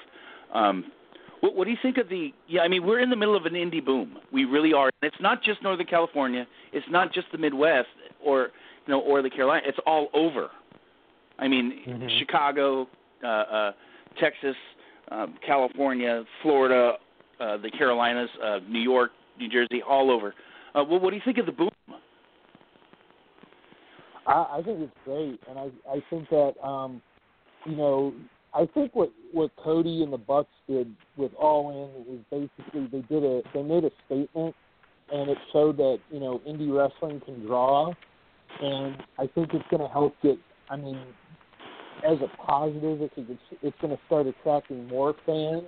Um, 0.54 0.86
what, 1.42 1.56
what 1.56 1.66
do 1.66 1.72
you 1.72 1.78
think 1.82 1.98
of 1.98 2.10
the? 2.10 2.34
Yeah, 2.48 2.62
I 2.62 2.68
mean, 2.68 2.86
we're 2.86 3.00
in 3.00 3.10
the 3.10 3.16
middle 3.16 3.36
of 3.36 3.46
an 3.46 3.54
indie 3.54 3.84
boom. 3.84 4.18
We 4.32 4.46
really 4.46 4.74
are. 4.74 4.90
And 5.02 5.12
it's 5.12 5.22
not 5.22 5.44
just 5.44 5.62
Northern 5.62 5.86
California. 5.88 6.46
It's 6.74 6.86
not 6.90 7.14
just 7.14 7.28
the 7.32 7.38
Midwest 7.38 7.88
or 8.24 8.50
you 8.88 8.94
know 8.94 9.02
or 9.02 9.22
the 9.22 9.30
Carolina. 9.30 9.64
It's 9.66 9.80
all 9.86 10.10
over. 10.14 10.50
I 11.40 11.48
mean, 11.48 11.82
Mhm. 11.88 12.20
Chicago, 12.20 12.88
uh, 13.24 13.28
uh, 13.28 13.72
Texas, 14.20 14.56
um, 15.10 15.34
California, 15.46 16.26
Florida, 16.42 16.98
uh, 17.42 17.58
the 17.58 17.72
Carolinas, 17.72 18.30
uh, 18.44 18.60
New 18.70 18.80
York, 18.80 19.12
New 19.40 19.50
Jersey, 19.50 19.82
all 19.88 20.12
over. 20.12 20.36
Uh, 20.76 20.84
well, 20.84 21.00
what 21.00 21.10
do 21.10 21.16
you 21.16 21.22
think 21.26 21.38
of 21.38 21.46
the 21.46 21.52
boom? 21.52 21.70
I, 24.28 24.58
I 24.58 24.62
think 24.64 24.80
it's 24.82 24.94
great, 25.04 25.40
and 25.50 25.58
I 25.58 25.70
I 25.90 26.04
think 26.10 26.30
that 26.30 26.54
um, 26.64 27.02
you 27.66 27.76
know 27.76 28.14
I 28.54 28.68
think 28.74 28.96
what 28.96 29.12
what 29.32 29.52
Cody 29.56 30.04
and 30.04 30.14
the 30.14 30.18
Bucks 30.18 30.52
did 30.68 30.94
with 31.18 31.32
All 31.34 31.72
In 31.72 32.06
was 32.06 32.20
basically 32.30 32.88
they 32.92 33.06
did 33.08 33.24
a 33.24 33.42
they 33.54 33.64
made 33.64 33.86
a 33.86 33.92
statement, 34.06 34.56
and 35.12 35.30
it 35.30 35.38
showed 35.52 35.78
that 35.78 36.00
you 36.12 36.20
know 36.20 36.42
indie 36.48 36.72
wrestling 36.72 37.22
can 37.26 37.46
draw, 37.46 37.92
and 38.62 38.98
I 39.18 39.28
think 39.28 39.54
it's 39.54 39.66
going 39.70 39.82
to 39.82 39.90
help 39.90 40.14
get. 40.22 40.38
I 40.70 40.76
mean, 40.78 41.00
as 42.08 42.18
a 42.22 42.44
positive, 42.46 43.02
it's 43.02 43.14
it's, 43.18 43.42
it's 43.62 43.78
going 43.82 43.96
to 43.96 44.02
start 44.06 44.28
attracting 44.28 44.88
more 44.88 45.16
fans. 45.26 45.66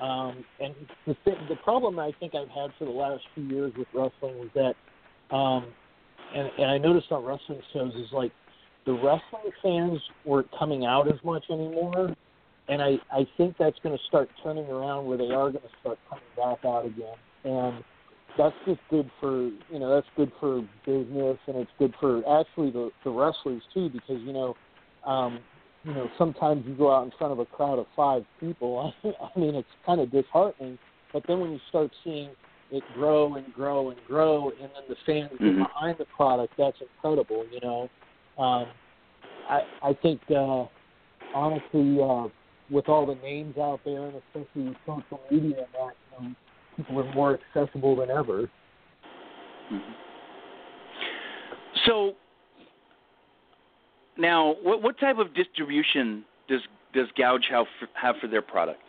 Um, 0.00 0.44
and 0.60 0.74
the 1.06 1.14
th- 1.24 1.38
the 1.48 1.56
problem 1.56 1.98
I 1.98 2.12
think 2.18 2.34
I've 2.34 2.48
had 2.48 2.70
for 2.78 2.84
the 2.84 2.90
last 2.90 3.22
few 3.34 3.44
years 3.44 3.72
with 3.76 3.86
wrestling 3.94 4.38
was 4.38 4.48
that, 4.54 4.74
um, 5.34 5.66
and 6.34 6.50
and 6.58 6.70
I 6.70 6.78
noticed 6.78 7.12
on 7.12 7.24
wrestling 7.24 7.62
shows 7.72 7.94
is 7.94 8.12
like 8.12 8.32
the 8.86 8.92
wrestling 8.92 9.52
fans 9.62 10.00
weren't 10.24 10.48
coming 10.58 10.84
out 10.84 11.06
as 11.06 11.22
much 11.24 11.44
anymore, 11.50 12.14
and 12.68 12.82
I 12.82 12.98
I 13.12 13.26
think 13.36 13.56
that's 13.58 13.78
going 13.82 13.96
to 13.96 14.04
start 14.04 14.28
turning 14.42 14.66
around 14.66 15.06
where 15.06 15.16
they 15.16 15.30
are 15.30 15.50
going 15.50 15.62
to 15.62 15.78
start 15.80 15.98
coming 16.08 16.24
back 16.36 16.64
out 16.64 16.86
again, 16.86 17.16
and 17.44 17.84
that's 18.36 18.56
just 18.66 18.80
good 18.90 19.10
for 19.20 19.48
you 19.70 19.78
know 19.78 19.94
that's 19.94 20.06
good 20.16 20.32
for 20.40 20.60
business 20.84 21.38
and 21.46 21.56
it's 21.56 21.70
good 21.78 21.94
for 22.00 22.18
actually 22.40 22.70
the 22.70 22.90
the 23.04 23.10
wrestlers 23.10 23.62
too 23.72 23.88
because 23.88 24.20
you 24.22 24.32
know 24.32 24.56
um 25.06 25.38
you 25.84 25.92
know 25.92 26.10
sometimes 26.18 26.64
you 26.66 26.74
go 26.74 26.94
out 26.94 27.04
in 27.04 27.12
front 27.18 27.32
of 27.32 27.38
a 27.38 27.46
crowd 27.46 27.78
of 27.78 27.86
five 27.94 28.24
people. 28.40 28.92
I 29.04 29.38
mean 29.38 29.54
it's 29.54 29.68
kind 29.84 30.00
of 30.00 30.10
disheartening. 30.10 30.78
But 31.12 31.22
then 31.28 31.40
when 31.40 31.52
you 31.52 31.60
start 31.68 31.90
seeing 32.02 32.30
it 32.70 32.82
grow 32.94 33.34
and 33.36 33.52
grow 33.52 33.90
and 33.90 33.98
grow 34.06 34.50
and 34.60 34.70
then 34.74 34.82
the 34.88 34.96
fans 35.06 35.30
get 35.32 35.40
Mhm. 35.40 35.58
behind 35.58 35.98
the 35.98 36.06
product 36.06 36.52
that's 36.56 36.80
incredible 36.80 37.46
you 37.50 37.60
know. 37.60 37.90
Um 38.38 38.66
i 39.48 39.62
i 39.82 39.92
think 39.92 40.20
uh 40.30 40.64
honestly 41.34 42.00
uh 42.02 42.28
with 42.70 42.88
all 42.88 43.04
the 43.04 43.16
names 43.16 43.58
out 43.58 43.80
there 43.84 44.06
and 44.06 44.14
especially 44.16 44.68
with 44.68 44.76
social 44.86 45.20
media 45.30 45.58
and 45.58 45.72
that 45.74 45.94
you 46.18 46.26
know 46.28 46.34
people 46.76 46.98
are 46.98 47.14
more 47.14 47.38
accessible 47.38 47.94
than 47.94 48.10
ever. 48.10 48.48
So 51.86 52.16
now, 54.16 54.56
what 54.62 54.82
what 54.82 54.98
type 54.98 55.18
of 55.18 55.34
distribution 55.34 56.24
does 56.48 56.60
does 56.92 57.08
Gouge 57.18 57.44
have 57.50 57.66
for, 57.78 57.88
have 57.94 58.16
for 58.20 58.28
their 58.28 58.42
product? 58.42 58.80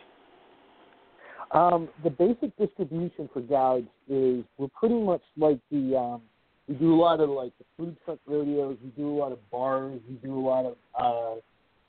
Um, 1.52 1.88
the 2.02 2.10
basic 2.10 2.56
distribution 2.56 3.28
for 3.32 3.40
Gouge 3.40 3.86
is 4.08 4.44
we're 4.58 4.68
pretty 4.78 5.00
much 5.00 5.22
like 5.36 5.58
the 5.70 5.96
um, 5.96 6.22
we 6.68 6.74
do 6.74 6.94
a 6.94 7.00
lot 7.00 7.20
of 7.20 7.30
like 7.30 7.52
the 7.58 7.64
food 7.76 7.96
truck 8.04 8.18
rodeos, 8.26 8.76
we 8.82 8.90
do 8.90 9.08
a 9.08 9.16
lot 9.16 9.32
of 9.32 9.50
bars, 9.50 10.00
we 10.08 10.16
do 10.16 10.38
a 10.38 10.40
lot 10.40 10.66
of 10.66 10.76
uh, 10.98 11.40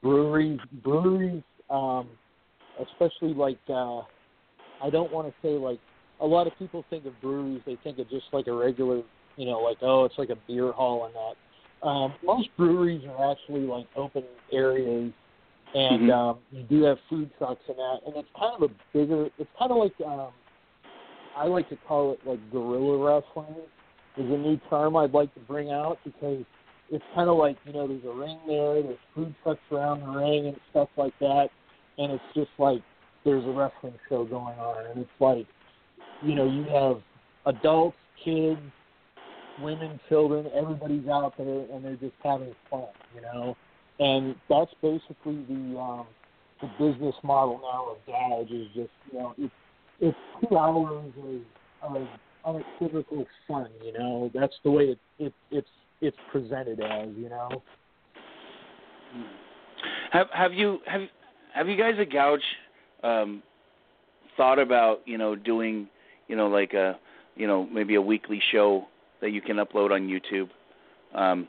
breweries, 0.02 0.60
breweries, 0.84 1.44
um, 1.70 2.08
especially 2.80 3.34
like 3.34 3.60
uh, 3.70 4.00
I 4.84 4.90
don't 4.92 5.12
want 5.12 5.28
to 5.28 5.34
say 5.42 5.54
like 5.54 5.80
a 6.22 6.26
lot 6.26 6.48
of 6.48 6.58
people 6.58 6.84
think 6.90 7.06
of 7.06 7.20
breweries, 7.22 7.62
they 7.66 7.78
think 7.84 8.00
of 8.00 8.10
just 8.10 8.26
like 8.32 8.48
a 8.48 8.54
regular, 8.54 9.02
you 9.36 9.46
know, 9.46 9.60
like 9.60 9.78
oh 9.82 10.06
it's 10.06 10.18
like 10.18 10.30
a 10.30 10.38
beer 10.48 10.72
hall 10.72 11.06
and 11.06 11.16
that. 11.16 11.34
Um, 11.84 12.14
most 12.24 12.50
breweries 12.58 13.04
are 13.06 13.32
actually 13.32 13.62
like 13.62 13.88
open 13.96 14.24
areas 14.52 15.14
and 15.76 16.10
Mhm. 16.10 16.12
um, 16.12 16.40
you 16.52 16.64
do 16.64 16.84
have 16.84 17.00
food 17.10 17.30
trucks 17.38 17.62
and 17.68 17.78
that, 17.78 18.00
and 18.06 18.16
it's 18.16 18.30
kind 18.40 18.56
of 18.56 18.64
a 18.64 18.74
bigger. 18.94 19.30
It's 19.38 19.50
kind 19.60 19.72
of 19.72 19.78
like 19.78 19.94
um, 20.02 20.32
I 21.36 21.46
like 21.46 21.70
to 21.70 21.78
call 21.88 22.14
it 22.14 22.26
like 22.26 22.40
guerrilla 22.52 22.98
wrestling. 22.98 23.56
Is 24.18 24.26
a 24.32 24.38
new 24.38 24.58
term 24.70 24.96
I'd 24.96 25.14
like 25.14 25.32
to 25.36 25.40
bring 25.42 25.72
out 25.72 26.00
because 26.04 26.44
it's 26.90 27.04
kind 27.14 27.30
of 27.30 27.38
like 27.38 27.58
you 27.66 27.74
know 27.74 27.88
there's 27.88 28.04
a 28.06 28.12
ring 28.12 28.40
there, 28.48 28.82
there's 28.82 28.98
food 29.14 29.36
trucks 29.44 29.62
around 29.72 30.02
the 30.02 30.08
ring 30.08 30.48
and 30.48 30.60
stuff 30.72 30.90
like 30.98 31.14
that, 31.20 31.50
and 31.98 32.12
it's 32.12 32.24
just 32.34 32.52
like 32.58 32.82
there's 33.24 33.46
a 33.46 33.52
wrestling 33.52 33.94
show 34.10 34.24
going 34.24 34.58
on, 34.58 34.86
and 34.88 35.00
it's 35.02 35.10
like 35.20 35.46
you 36.22 36.34
know 36.34 36.46
you 36.46 36.64
have 36.64 37.02
adults, 37.46 37.98
kids, 38.24 38.60
women, 39.62 40.00
children, 40.10 40.48
everybody's 40.54 41.08
out 41.08 41.34
there 41.38 41.66
and 41.74 41.84
they're 41.84 41.96
just 41.96 42.14
having 42.24 42.54
fun, 42.70 42.88
you 43.16 43.22
know 43.22 43.56
and 44.00 44.36
that's 44.50 44.72
basically 44.82 45.44
the 45.48 45.78
um, 45.80 46.06
the 46.62 46.68
business 46.80 47.16
model 47.24 47.60
now 47.62 47.92
of 47.92 47.98
Gouge 48.08 48.52
is 48.52 48.68
just 48.76 48.90
you 49.12 49.20
know 49.20 49.34
it's 49.38 49.54
it's 50.00 50.18
two 50.42 50.58
hours 50.58 51.12
of, 51.82 51.96
of 51.96 52.08
unequivocal 52.46 53.26
fun. 53.48 53.70
You 53.84 53.94
know 53.94 54.32
that's 54.34 54.54
the 54.64 54.72
way 54.72 54.84
it, 54.86 55.00
it 55.20 55.34
it's 55.52 55.68
it's 56.02 56.18
presented 56.32 56.80
as. 56.80 57.10
You 57.18 57.30
know. 57.30 57.64
Have 60.12 60.28
have 60.34 60.54
you 60.54 60.80
have 60.86 61.02
have 61.54 61.68
you 61.68 61.78
guys 61.78 61.96
at 62.00 62.12
Gouge 62.12 62.40
um, 63.04 63.42
thought 64.36 64.60
about 64.60 65.02
you 65.06 65.18
know 65.18 65.36
doing 65.36 65.88
you 66.28 66.36
know 66.36 66.48
like 66.48 66.74
a 66.74 67.00
you 67.36 67.48
know 67.48 67.66
maybe 67.66 67.96
a 67.96 68.02
weekly 68.02 68.42
show 68.52 68.86
that 69.22 69.32
you 69.32 69.42
can 69.42 69.58
upload 69.58 69.92
on 69.92 70.08
YouTube? 70.08 70.50
Um, 71.14 71.48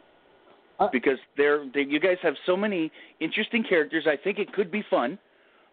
Uh, 0.81 0.89
because 0.93 1.19
they're, 1.37 1.67
they 1.75 1.83
you 1.83 1.99
guys 1.99 2.19
have 2.23 2.35
so 2.47 2.57
many 2.57 2.91
interesting 3.19 3.65
characters. 3.65 4.07
I 4.07 4.17
think 4.17 4.39
it 4.39 4.53
could 4.53 4.71
be 4.71 4.83
fun. 4.83 5.19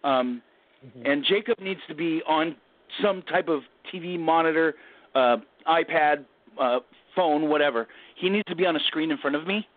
Um, 0.03 0.41
Mhm. 0.85 1.11
and 1.11 1.23
Jacob 1.23 1.59
needs 1.59 1.81
to 1.87 1.95
be 1.95 2.21
on 2.27 2.55
some 3.01 3.21
type 3.23 3.47
of 3.47 3.63
TV 3.91 4.17
monitor, 4.17 4.75
uh, 5.15 5.37
iPad, 5.67 6.25
uh, 6.59 6.79
phone, 7.15 7.49
whatever. 7.49 7.87
He 8.15 8.29
needs 8.29 8.45
to 8.47 8.55
be 8.55 8.65
on 8.65 8.75
a 8.75 8.79
screen 8.81 9.11
in 9.11 9.17
front 9.17 9.35
of 9.35 9.47
me. 9.47 9.67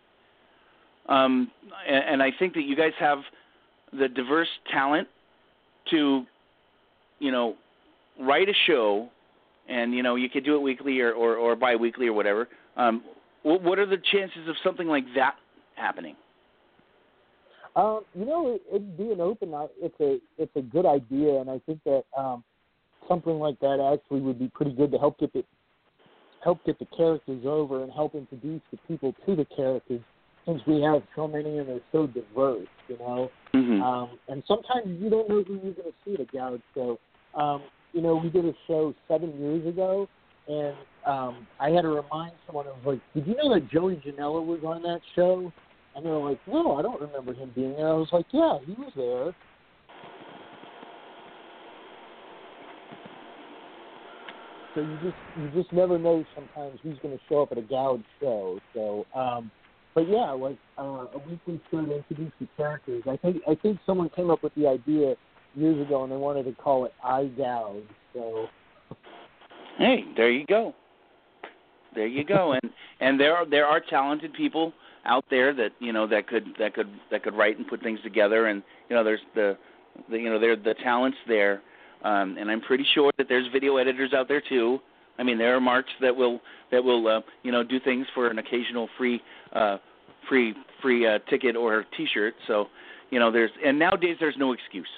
Um, 1.06 1.50
and, 1.86 2.04
and 2.04 2.22
I 2.22 2.30
think 2.38 2.54
that 2.54 2.62
you 2.62 2.76
guys 2.76 2.92
have 2.98 3.20
the 3.92 4.08
diverse 4.08 4.48
talent 4.70 5.08
to, 5.90 6.26
you 7.18 7.30
know, 7.32 7.56
write 8.20 8.48
a 8.48 8.54
show, 8.66 9.08
and 9.68 9.94
you 9.94 10.02
know 10.02 10.16
you 10.16 10.28
could 10.28 10.44
do 10.44 10.56
it 10.56 10.60
weekly 10.60 11.00
or 11.00 11.12
or, 11.12 11.36
or 11.36 11.56
bi-weekly 11.56 12.06
or 12.06 12.12
whatever. 12.12 12.48
Um, 12.76 13.02
what, 13.42 13.62
what 13.62 13.78
are 13.78 13.86
the 13.86 13.98
chances 14.12 14.48
of 14.48 14.56
something 14.64 14.86
like 14.86 15.04
that 15.14 15.34
happening? 15.74 16.16
Um, 17.76 18.00
you 18.14 18.24
know, 18.24 18.54
it, 18.54 18.62
it'd 18.70 18.96
be 18.96 19.10
an 19.12 19.20
open. 19.20 19.52
It's 19.80 20.00
a 20.00 20.18
it's 20.36 20.56
a 20.56 20.62
good 20.62 20.86
idea, 20.86 21.40
and 21.40 21.50
I 21.50 21.60
think 21.66 21.80
that 21.84 22.04
um, 22.16 22.42
something 23.06 23.38
like 23.38 23.58
that 23.60 23.80
actually 23.80 24.20
would 24.20 24.38
be 24.38 24.48
pretty 24.48 24.72
good 24.72 24.90
to 24.92 24.98
help 24.98 25.18
get 25.18 25.32
the 25.32 25.44
help 26.42 26.64
get 26.64 26.78
the 26.78 26.86
characters 26.96 27.44
over 27.44 27.82
and 27.82 27.92
help 27.92 28.14
introduce 28.14 28.62
the 28.70 28.78
people 28.88 29.14
to 29.26 29.36
the 29.36 29.44
characters. 29.44 30.00
Since 30.46 30.62
we 30.66 30.80
have 30.80 31.02
so 31.14 31.28
many 31.28 31.58
and 31.58 31.68
they're 31.68 31.80
so 31.92 32.06
diverse, 32.06 32.66
you 32.88 32.96
know, 32.98 33.30
Mm-hmm. 33.54 33.82
um, 33.82 34.18
and 34.28 34.42
sometimes 34.46 35.00
you 35.00 35.08
don't 35.08 35.28
know 35.28 35.42
who 35.42 35.54
you're 35.54 35.72
going 35.72 35.90
to 35.90 35.94
see 36.04 36.14
at 36.14 36.20
a 36.20 36.24
Gouge 36.24 36.60
show. 36.74 36.98
Um, 37.34 37.62
you 37.92 38.02
know, 38.02 38.16
we 38.16 38.28
did 38.28 38.44
a 38.44 38.54
show 38.66 38.94
seven 39.08 39.38
years 39.40 39.66
ago, 39.66 40.08
and 40.46 40.76
um, 41.06 41.46
I 41.58 41.70
had 41.70 41.82
to 41.82 41.88
remind 41.88 42.32
someone. 42.46 42.66
I 42.66 42.70
was 42.70 42.82
like, 42.84 43.00
"Did 43.14 43.26
you 43.26 43.36
know 43.36 43.54
that 43.54 43.68
Joey 43.68 43.96
Janela 43.96 44.44
was 44.44 44.60
on 44.64 44.82
that 44.82 45.00
show?" 45.14 45.52
And 45.94 46.04
they 46.04 46.10
were 46.10 46.30
like, 46.30 46.40
"No, 46.46 46.76
I 46.76 46.82
don't 46.82 47.00
remember 47.00 47.34
him 47.34 47.50
being 47.54 47.74
there." 47.76 47.88
I 47.88 47.94
was 47.94 48.08
like, 48.12 48.26
"Yeah, 48.32 48.58
he 48.66 48.72
was 48.74 48.92
there." 48.94 49.34
So 54.74 54.84
you 54.84 54.98
just 55.02 55.16
you 55.34 55.48
just 55.60 55.72
never 55.72 55.98
know 55.98 56.24
sometimes 56.34 56.78
who's 56.82 56.98
going 57.00 57.16
to 57.16 57.24
show 57.28 57.42
up 57.42 57.50
at 57.50 57.58
a 57.58 57.62
Gouge 57.62 58.04
show. 58.20 58.60
So, 58.74 59.06
um, 59.12 59.50
but 59.92 60.08
yeah, 60.08 60.30
like 60.30 60.56
uh, 60.78 61.06
a 61.12 61.18
weekly 61.28 61.60
show 61.70 61.84
to 61.84 61.96
introduce 61.96 62.32
the 62.38 62.46
characters. 62.56 63.02
I 63.08 63.16
think 63.16 63.38
I 63.48 63.56
think 63.56 63.80
someone 63.84 64.08
came 64.10 64.30
up 64.30 64.44
with 64.44 64.54
the 64.54 64.68
idea 64.68 65.16
years 65.54 65.80
ago, 65.86 66.02
and 66.02 66.12
they 66.12 66.16
wanted 66.16 66.44
to 66.44 66.52
call 66.52 66.84
it 66.84 66.92
I 67.04 67.24
Gouge. 67.36 67.82
So 68.14 68.48
Hey, 69.78 70.04
there 70.16 70.30
you 70.30 70.44
go. 70.46 70.74
there 71.94 72.06
you 72.06 72.24
go. 72.24 72.52
And 72.52 72.72
and 73.00 73.18
there 73.18 73.36
are 73.36 73.48
there 73.48 73.66
are 73.66 73.80
talented 73.80 74.32
people 74.34 74.72
out 75.06 75.24
there 75.30 75.54
that 75.54 75.70
you 75.78 75.92
know 75.92 76.06
that 76.08 76.26
could 76.26 76.46
that 76.58 76.74
could 76.74 76.88
that 77.10 77.22
could 77.22 77.34
write 77.34 77.58
and 77.58 77.66
put 77.66 77.82
things 77.82 78.00
together. 78.02 78.46
And 78.46 78.62
you 78.88 78.96
know 78.96 79.04
there's 79.04 79.20
the, 79.34 79.56
the 80.10 80.18
you 80.18 80.30
know 80.30 80.38
there 80.38 80.56
the 80.56 80.74
talents 80.82 81.18
there. 81.26 81.62
Um, 82.04 82.36
and 82.38 82.48
I'm 82.48 82.60
pretty 82.60 82.86
sure 82.94 83.10
that 83.18 83.28
there's 83.28 83.46
video 83.52 83.76
editors 83.76 84.12
out 84.12 84.28
there 84.28 84.42
too. 84.48 84.78
I 85.18 85.24
mean, 85.24 85.36
there 85.36 85.56
are 85.56 85.60
marks 85.60 85.90
that 86.00 86.14
will 86.14 86.40
that 86.70 86.82
will 86.82 87.06
uh, 87.08 87.20
you 87.42 87.52
know 87.52 87.62
do 87.64 87.80
things 87.80 88.06
for 88.14 88.28
an 88.28 88.38
occasional 88.38 88.88
free 88.96 89.20
uh, 89.52 89.78
free 90.28 90.54
free 90.82 91.06
uh, 91.06 91.18
ticket 91.30 91.56
or 91.56 91.84
T-shirt. 91.96 92.34
So 92.46 92.66
you 93.10 93.18
know 93.18 93.30
there's 93.30 93.50
and 93.64 93.78
nowadays 93.78 94.16
there's 94.20 94.36
no 94.38 94.52
excuse. 94.52 94.88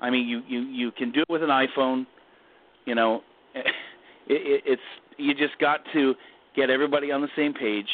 I 0.00 0.10
mean, 0.10 0.28
you 0.28 0.42
you 0.46 0.60
you 0.60 0.92
can 0.92 1.12
do 1.12 1.20
it 1.20 1.28
with 1.28 1.42
an 1.42 1.50
iPhone. 1.50 2.06
You 2.84 2.94
know, 2.94 3.22
it, 3.54 3.64
it, 4.28 4.62
it's 4.66 4.82
you 5.16 5.34
just 5.34 5.58
got 5.58 5.80
to 5.92 6.14
get 6.56 6.70
everybody 6.70 7.10
on 7.10 7.20
the 7.20 7.28
same 7.36 7.54
page 7.54 7.88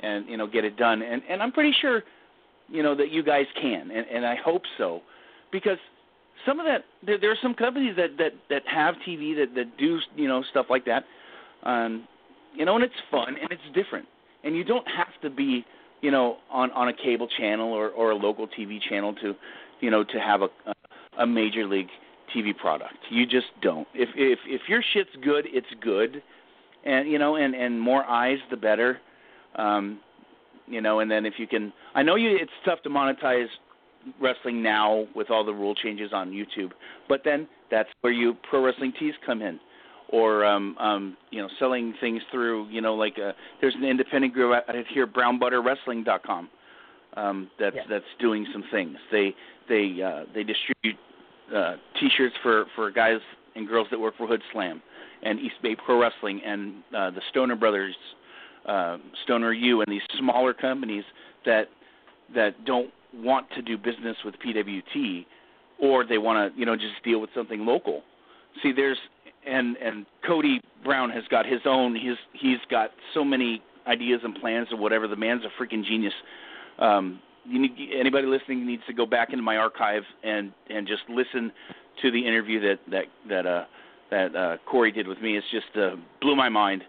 and 0.00 0.28
you 0.28 0.36
know 0.36 0.46
get 0.46 0.64
it 0.64 0.76
done. 0.76 1.02
And 1.02 1.22
and 1.28 1.42
I'm 1.42 1.52
pretty 1.52 1.74
sure 1.80 2.02
you 2.68 2.82
know 2.82 2.94
that 2.94 3.10
you 3.10 3.22
guys 3.22 3.46
can, 3.60 3.90
and 3.90 4.06
and 4.06 4.26
I 4.26 4.36
hope 4.36 4.62
so, 4.78 5.00
because 5.52 5.78
some 6.44 6.60
of 6.60 6.66
that 6.66 6.84
there, 7.04 7.18
there 7.18 7.30
are 7.30 7.38
some 7.42 7.54
companies 7.54 7.94
that 7.96 8.16
that 8.18 8.32
that 8.50 8.62
have 8.66 8.94
TV 9.06 9.36
that 9.36 9.54
that 9.54 9.76
do 9.78 9.98
you 10.14 10.28
know 10.28 10.42
stuff 10.50 10.66
like 10.68 10.84
that. 10.86 11.04
Um, 11.62 12.06
you 12.54 12.64
know, 12.64 12.76
and 12.76 12.84
it's 12.84 12.94
fun 13.10 13.36
and 13.40 13.50
it's 13.50 13.74
different, 13.74 14.06
and 14.44 14.56
you 14.56 14.64
don't 14.64 14.86
have 14.88 15.20
to 15.22 15.30
be 15.30 15.64
you 16.00 16.10
know 16.10 16.36
on 16.50 16.70
on 16.72 16.88
a 16.88 16.92
cable 16.92 17.28
channel 17.38 17.72
or 17.72 17.90
or 17.90 18.10
a 18.10 18.16
local 18.16 18.46
TV 18.46 18.78
channel 18.80 19.14
to 19.14 19.34
you 19.80 19.90
know 19.90 20.04
to 20.04 20.18
have 20.18 20.42
a 20.42 20.48
a 20.66 20.74
major 21.24 21.64
league 21.64 21.88
TV 22.34 22.56
product. 22.56 22.96
You 23.10 23.24
just 23.24 23.46
don't. 23.62 23.86
If 23.94 24.08
if 24.16 24.40
if 24.46 24.62
your 24.68 24.82
shit's 24.92 25.10
good, 25.22 25.46
it's 25.48 25.66
good, 25.80 26.22
and 26.84 27.08
you 27.08 27.18
know, 27.18 27.36
and 27.36 27.54
and 27.54 27.80
more 27.80 28.04
eyes, 28.04 28.38
the 28.50 28.56
better. 28.56 28.98
Um, 29.54 30.00
you 30.66 30.80
know, 30.80 31.00
and 31.00 31.10
then 31.10 31.24
if 31.24 31.34
you 31.38 31.46
can, 31.46 31.72
I 31.94 32.02
know 32.02 32.16
you, 32.16 32.36
it's 32.36 32.50
tough 32.64 32.82
to 32.82 32.90
monetize 32.90 33.46
wrestling 34.20 34.62
now 34.62 35.06
with 35.14 35.30
all 35.30 35.44
the 35.44 35.52
rule 35.52 35.74
changes 35.74 36.10
on 36.12 36.30
YouTube, 36.30 36.72
but 37.08 37.22
then 37.24 37.48
that's 37.70 37.88
where 38.00 38.12
you 38.12 38.36
pro 38.48 38.64
wrestling 38.64 38.92
tees 38.98 39.14
come 39.24 39.42
in, 39.42 39.58
or 40.08 40.44
um, 40.44 40.76
um, 40.78 41.16
you 41.30 41.40
know, 41.40 41.48
selling 41.58 41.94
things 42.00 42.22
through, 42.30 42.68
you 42.68 42.80
know, 42.80 42.94
like 42.94 43.16
uh 43.18 43.32
there's 43.60 43.74
an 43.74 43.84
independent 43.84 44.34
group 44.34 44.54
out 44.68 44.74
here, 44.92 45.06
BrownButterWrestling.com, 45.06 46.48
um, 47.16 47.50
that's 47.58 47.76
Yeah. 47.76 47.82
that's 47.88 48.04
doing 48.18 48.46
some 48.52 48.64
things. 48.70 48.96
They 49.10 49.34
they 49.68 50.02
uh, 50.02 50.24
they 50.34 50.44
distribute 50.44 50.96
uh, 51.54 51.76
T-shirts 51.98 52.36
for 52.42 52.66
for 52.74 52.90
guys 52.90 53.20
and 53.54 53.66
girls 53.66 53.88
that 53.90 53.98
work 53.98 54.16
for 54.16 54.26
Hood 54.26 54.42
Slam 54.52 54.82
and 55.22 55.40
East 55.40 55.56
Bay 55.62 55.74
Pro 55.74 56.00
Wrestling 56.00 56.40
and 56.44 56.82
uh, 56.94 57.10
the 57.10 57.22
Stoner 57.30 57.56
Brothers, 57.56 57.96
uh, 58.66 58.98
Stoner 59.24 59.52
U, 59.52 59.80
and 59.80 59.90
these 59.90 60.02
smaller 60.18 60.52
companies 60.52 61.04
that 61.44 61.68
that 62.34 62.64
don't 62.64 62.90
want 63.14 63.46
to 63.52 63.62
do 63.62 63.78
business 63.78 64.16
with 64.24 64.34
PWT, 64.44 65.24
or 65.78 66.04
they 66.04 66.18
want 66.18 66.52
to 66.52 66.58
you 66.58 66.66
know 66.66 66.76
just 66.76 67.02
deal 67.04 67.20
with 67.20 67.30
something 67.34 67.64
local. 67.64 68.02
See, 68.62 68.72
there's 68.72 68.98
and 69.46 69.76
and 69.76 70.06
Cody 70.26 70.60
Brown 70.84 71.10
has 71.10 71.24
got 71.30 71.46
his 71.46 71.60
own. 71.64 71.94
He's 71.94 72.16
he's 72.32 72.58
got 72.70 72.90
so 73.14 73.24
many 73.24 73.62
ideas 73.86 74.20
and 74.24 74.34
plans 74.34 74.68
or 74.72 74.76
whatever. 74.78 75.06
The 75.08 75.16
man's 75.16 75.42
a 75.44 75.62
freaking 75.62 75.84
genius. 75.84 76.14
Um, 76.78 77.20
you 77.44 77.60
need 77.60 77.72
anybody 77.98 78.26
listening 78.26 78.66
needs 78.66 78.82
to 78.86 78.92
go 78.92 79.06
back 79.06 79.30
into 79.30 79.42
my 79.42 79.56
archive 79.56 80.02
and 80.24 80.52
and 80.68 80.86
just 80.86 81.02
listen 81.08 81.52
to 82.02 82.10
the 82.10 82.26
interview 82.26 82.60
that 82.60 82.78
that 82.90 83.04
that 83.28 83.46
uh 83.46 83.64
that 84.10 84.36
uh 84.36 84.56
Corey 84.66 84.92
did 84.92 85.06
with 85.06 85.20
me. 85.20 85.36
It's 85.36 85.46
just 85.50 85.76
uh, 85.76 85.96
blew 86.20 86.36
my 86.36 86.48
mind. 86.48 86.82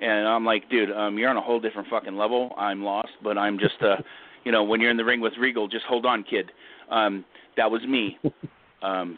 And 0.00 0.26
I'm 0.26 0.44
like, 0.44 0.68
dude, 0.68 0.90
um, 0.90 1.16
you're 1.16 1.30
on 1.30 1.36
a 1.36 1.40
whole 1.40 1.60
different 1.60 1.88
fucking 1.88 2.16
level. 2.16 2.52
I'm 2.58 2.82
lost, 2.82 3.10
but 3.22 3.38
I'm 3.38 3.56
just, 3.56 3.80
uh, 3.82 3.96
you 4.42 4.50
know, 4.50 4.64
when 4.64 4.80
you're 4.80 4.90
in 4.90 4.96
the 4.96 5.04
ring 5.04 5.20
with 5.20 5.34
Regal, 5.38 5.68
just 5.68 5.84
hold 5.84 6.04
on, 6.06 6.24
kid. 6.24 6.50
Um, 6.90 7.24
that 7.56 7.70
was 7.70 7.82
me. 7.82 8.18
Um, 8.82 9.16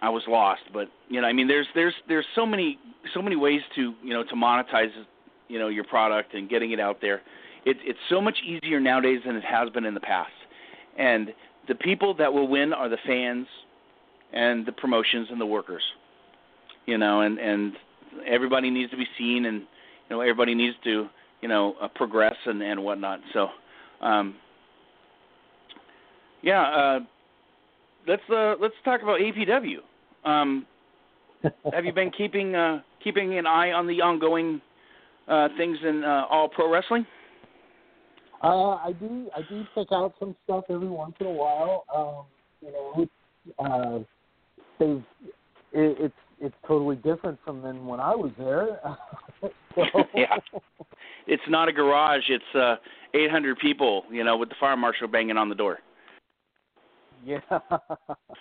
I 0.00 0.08
was 0.08 0.22
lost, 0.26 0.62
but 0.72 0.88
you 1.10 1.20
know, 1.20 1.26
I 1.26 1.34
mean, 1.34 1.46
there's 1.46 1.66
there's 1.74 1.92
there's 2.08 2.24
so 2.34 2.46
many 2.46 2.78
so 3.12 3.20
many 3.20 3.36
ways 3.36 3.60
to 3.76 3.92
you 4.02 4.14
know 4.14 4.24
to 4.24 4.34
monetize 4.34 4.90
you 5.48 5.58
know 5.58 5.68
your 5.68 5.84
product 5.84 6.32
and 6.32 6.48
getting 6.48 6.72
it 6.72 6.80
out 6.80 7.02
there. 7.02 7.20
It, 7.64 7.76
it's 7.84 7.98
so 8.08 8.20
much 8.20 8.36
easier 8.44 8.80
nowadays 8.80 9.20
than 9.24 9.36
it 9.36 9.44
has 9.44 9.70
been 9.70 9.84
in 9.84 9.94
the 9.94 10.00
past. 10.00 10.32
And 10.98 11.32
the 11.68 11.74
people 11.74 12.14
that 12.14 12.32
will 12.32 12.48
win 12.48 12.72
are 12.72 12.88
the 12.88 12.98
fans 13.06 13.46
and 14.32 14.66
the 14.66 14.72
promotions 14.72 15.28
and 15.30 15.40
the 15.40 15.46
workers. 15.46 15.82
You 16.86 16.98
know, 16.98 17.20
and 17.20 17.38
and 17.38 17.74
everybody 18.26 18.68
needs 18.68 18.90
to 18.90 18.96
be 18.96 19.06
seen, 19.16 19.44
and 19.44 19.60
you 19.60 20.16
know 20.16 20.20
everybody 20.20 20.54
needs 20.54 20.76
to 20.82 21.06
you 21.40 21.48
know 21.48 21.76
uh, 21.80 21.86
progress 21.88 22.34
and 22.44 22.60
and 22.60 22.82
whatnot. 22.82 23.20
So, 23.32 23.48
um, 24.00 24.34
yeah, 26.42 26.62
uh, 26.62 27.00
let's 28.08 28.22
uh, 28.28 28.56
let's 28.60 28.74
talk 28.84 29.02
about 29.02 29.20
APW. 29.20 29.76
Um, 30.24 30.66
have 31.72 31.84
you 31.84 31.92
been 31.92 32.10
keeping 32.10 32.56
uh, 32.56 32.80
keeping 33.02 33.38
an 33.38 33.46
eye 33.46 33.70
on 33.70 33.86
the 33.86 34.00
ongoing 34.00 34.60
uh, 35.28 35.48
things 35.56 35.78
in 35.86 36.02
uh, 36.02 36.24
all 36.28 36.48
pro 36.48 36.68
wrestling? 36.68 37.06
Uh, 38.42 38.74
I 38.74 38.92
do. 38.98 39.28
I 39.36 39.42
do 39.48 39.64
check 39.74 39.88
out 39.92 40.14
some 40.18 40.34
stuff 40.44 40.64
every 40.68 40.88
once 40.88 41.14
in 41.20 41.26
a 41.26 41.30
while. 41.30 41.84
Um, 41.94 42.24
you 42.60 42.72
know, 42.72 43.08
uh, 43.58 43.98
they've 44.78 45.04
it, 45.72 45.96
it's 46.00 46.14
it's 46.40 46.54
totally 46.66 46.96
different 46.96 47.38
from 47.44 47.62
than 47.62 47.86
when 47.86 48.00
I 48.00 48.14
was 48.14 48.32
there. 48.36 48.80
so, 49.74 49.84
Yeah. 50.14 50.36
It's 51.28 51.42
not 51.48 51.68
a 51.68 51.72
garage. 51.72 52.24
It's 52.28 52.54
uh, 52.54 52.76
800 53.14 53.58
people. 53.58 54.04
You 54.10 54.24
know, 54.24 54.36
with 54.36 54.48
the 54.48 54.56
fire 54.58 54.76
marshal 54.76 55.06
banging 55.06 55.36
on 55.36 55.48
the 55.48 55.54
door. 55.54 55.78
Yeah. 57.24 57.38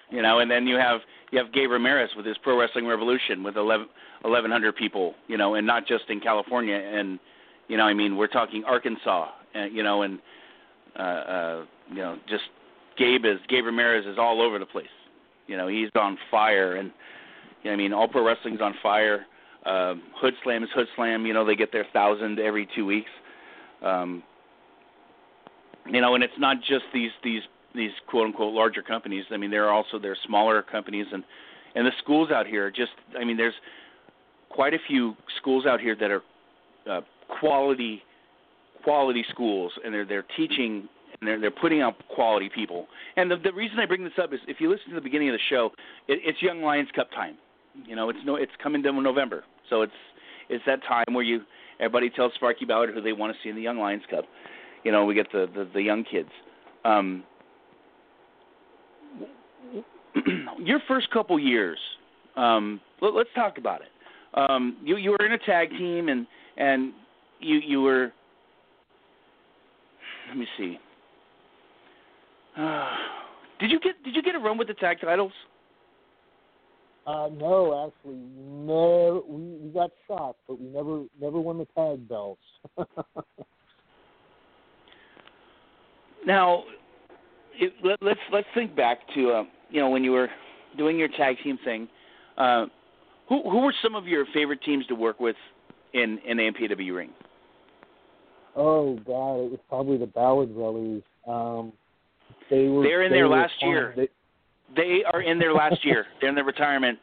You 0.09 0.23
know, 0.23 0.39
and 0.39 0.49
then 0.49 0.65
you 0.65 0.75
have 0.77 1.01
you 1.31 1.37
have 1.37 1.53
Gabe 1.53 1.69
Ramirez 1.69 2.09
with 2.17 2.25
his 2.25 2.37
Pro 2.39 2.59
Wrestling 2.59 2.87
Revolution 2.87 3.43
with 3.43 3.55
11, 3.55 3.87
1,100 4.23 4.75
people. 4.75 5.13
You 5.27 5.37
know, 5.37 5.53
and 5.53 5.65
not 5.67 5.87
just 5.87 6.05
in 6.09 6.19
California. 6.19 6.75
And 6.75 7.19
you 7.67 7.77
know, 7.77 7.83
I 7.83 7.93
mean, 7.93 8.17
we're 8.17 8.27
talking 8.27 8.63
Arkansas. 8.65 9.29
And 9.53 9.75
you 9.75 9.83
know, 9.83 10.03
and 10.03 10.19
uh, 10.97 11.01
uh, 11.01 11.65
you 11.89 11.97
know, 11.97 12.17
just 12.29 12.43
Gabe 12.97 13.25
is 13.25 13.39
Gabe 13.49 13.65
Ramirez 13.65 14.05
is 14.05 14.17
all 14.17 14.41
over 14.41 14.59
the 14.59 14.65
place. 14.65 14.87
You 15.47 15.57
know, 15.57 15.67
he's 15.67 15.89
on 15.95 16.17
fire, 16.29 16.75
and 16.75 16.91
you 17.63 17.69
know, 17.69 17.73
I 17.73 17.77
mean, 17.77 17.93
all 17.93 18.07
pro 18.07 18.25
wrestling's 18.25 18.61
on 18.61 18.73
fire. 18.81 19.25
Um, 19.65 20.01
Hood 20.15 20.33
Slam 20.43 20.63
is 20.63 20.69
Hood 20.73 20.87
Slam. 20.95 21.25
You 21.25 21.33
know, 21.33 21.45
they 21.45 21.55
get 21.55 21.71
their 21.71 21.85
thousand 21.93 22.39
every 22.39 22.67
two 22.75 22.85
weeks. 22.85 23.09
Um, 23.81 24.23
you 25.87 26.01
know, 26.01 26.15
and 26.15 26.23
it's 26.23 26.33
not 26.37 26.57
just 26.59 26.85
these 26.93 27.11
these 27.23 27.41
these 27.75 27.91
quote 28.07 28.27
unquote 28.27 28.53
larger 28.53 28.81
companies. 28.81 29.25
I 29.31 29.37
mean, 29.37 29.51
there 29.51 29.65
are 29.65 29.73
also 29.73 29.99
there 29.99 30.11
are 30.11 30.17
smaller 30.25 30.61
companies, 30.61 31.07
and 31.11 31.23
and 31.75 31.85
the 31.85 31.91
schools 31.99 32.29
out 32.31 32.47
here 32.47 32.67
are 32.67 32.71
just. 32.71 32.91
I 33.19 33.23
mean, 33.23 33.37
there's 33.37 33.53
quite 34.49 34.73
a 34.73 34.79
few 34.87 35.15
schools 35.37 35.65
out 35.65 35.79
here 35.79 35.95
that 35.95 36.11
are 36.11 36.21
uh, 36.89 37.01
quality 37.39 38.01
quality 38.83 39.25
schools, 39.29 39.71
and 39.83 39.93
they're 39.93 40.05
they're 40.05 40.25
teaching 40.35 40.87
and 41.19 41.27
they're 41.27 41.39
they're 41.39 41.51
putting 41.51 41.81
out 41.81 41.95
quality 42.13 42.49
people. 42.53 42.87
And 43.15 43.29
the 43.29 43.37
the 43.37 43.53
reason 43.53 43.79
I 43.79 43.85
bring 43.85 44.03
this 44.03 44.13
up 44.21 44.33
is 44.33 44.39
if 44.47 44.59
you 44.59 44.69
listen 44.69 44.89
to 44.89 44.95
the 44.95 45.01
beginning 45.01 45.29
of 45.29 45.33
the 45.33 45.39
show, 45.49 45.71
it, 46.07 46.19
it's 46.23 46.41
Young 46.41 46.61
Lions 46.61 46.89
Cup 46.95 47.11
time. 47.11 47.37
You 47.85 47.95
know, 47.95 48.09
it's 48.09 48.19
no 48.25 48.35
it's 48.35 48.51
coming 48.61 48.81
down 48.81 49.01
November, 49.01 49.43
so 49.69 49.81
it's 49.81 49.93
it's 50.49 50.63
that 50.65 50.81
time 50.83 51.13
where 51.13 51.23
you 51.23 51.41
everybody 51.79 52.09
tells 52.09 52.33
Sparky 52.35 52.65
Ballard 52.65 52.93
who 52.93 53.01
they 53.01 53.13
want 53.13 53.33
to 53.33 53.39
see 53.43 53.49
in 53.49 53.55
the 53.55 53.61
Young 53.61 53.77
Lions 53.77 54.03
Cup. 54.09 54.25
You 54.83 54.91
know, 54.91 55.05
we 55.05 55.13
get 55.13 55.31
the 55.31 55.47
the, 55.53 55.69
the 55.73 55.81
young 55.81 56.03
kids. 56.03 56.29
Um, 56.83 57.23
your 60.59 60.79
first 60.87 61.09
couple 61.11 61.39
years, 61.39 61.79
um, 62.35 62.81
let, 63.01 63.13
let's 63.13 63.29
talk 63.35 63.57
about 63.57 63.81
it. 63.81 63.87
Um, 64.33 64.77
you 64.83 64.97
you 64.97 65.11
were 65.11 65.25
in 65.25 65.33
a 65.33 65.37
tag 65.37 65.69
team 65.69 66.09
and 66.09 66.25
and 66.57 66.93
you 67.39 67.57
you 67.57 67.81
were. 67.81 68.11
Let 70.31 70.37
me 70.37 70.47
see. 70.57 70.79
Uh, 72.57 72.95
did 73.59 73.69
you 73.69 73.81
get 73.81 74.01
did 74.01 74.15
you 74.15 74.23
get 74.23 74.33
a 74.33 74.39
run 74.39 74.57
with 74.57 74.69
the 74.69 74.73
tag 74.75 75.01
titles? 75.01 75.33
Uh, 77.05 77.27
no, 77.33 77.91
actually, 77.91 78.15
never. 78.15 79.19
We, 79.27 79.57
we 79.57 79.69
got 79.73 79.91
shot, 80.07 80.37
but 80.47 80.57
we 80.57 80.67
never 80.67 81.03
never 81.19 81.37
won 81.37 81.57
the 81.57 81.67
tag 81.75 82.07
belts. 82.07 82.41
Now, 86.25 86.63
it, 87.55 87.73
let, 87.83 87.97
let's 88.01 88.19
let's 88.31 88.47
think 88.53 88.75
back 88.75 88.99
to 89.15 89.31
uh, 89.31 89.43
you 89.69 89.81
know 89.81 89.89
when 89.89 90.03
you 90.03 90.11
were 90.11 90.29
doing 90.77 90.97
your 90.97 91.07
tag 91.07 91.37
team 91.43 91.57
thing. 91.65 91.87
Uh, 92.37 92.67
who 93.27 93.41
who 93.49 93.61
were 93.61 93.73
some 93.83 93.95
of 93.95 94.07
your 94.07 94.25
favorite 94.33 94.61
teams 94.63 94.85
to 94.87 94.95
work 94.95 95.19
with 95.19 95.35
in 95.93 96.19
in 96.25 96.37
the 96.37 96.43
MPW 96.43 96.95
ring? 96.95 97.09
Oh 98.55 98.95
God, 99.05 99.35
it 99.45 99.51
was 99.51 99.59
probably 99.69 99.97
the 99.97 100.07
Ballard 100.07 100.53
brothers. 100.53 101.03
Um, 101.27 101.73
they 102.49 102.67
were. 102.67 102.83
They're 102.83 103.03
in 103.03 103.11
they 103.11 103.17
their 103.17 103.27
last 103.27 103.53
year. 103.61 103.93
They, 103.95 104.09
They 104.75 105.03
are 105.11 105.21
in 105.21 105.39
their 105.39 105.53
last 105.53 105.83
year. 105.85 106.05
They're 106.19 106.29
in 106.29 106.35
their 106.35 106.43
retirement 106.43 106.99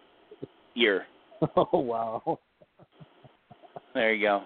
year. 0.74 1.06
oh 1.56 1.78
wow. 1.78 2.38
There 3.94 4.14
you 4.14 4.26
go. 4.26 4.42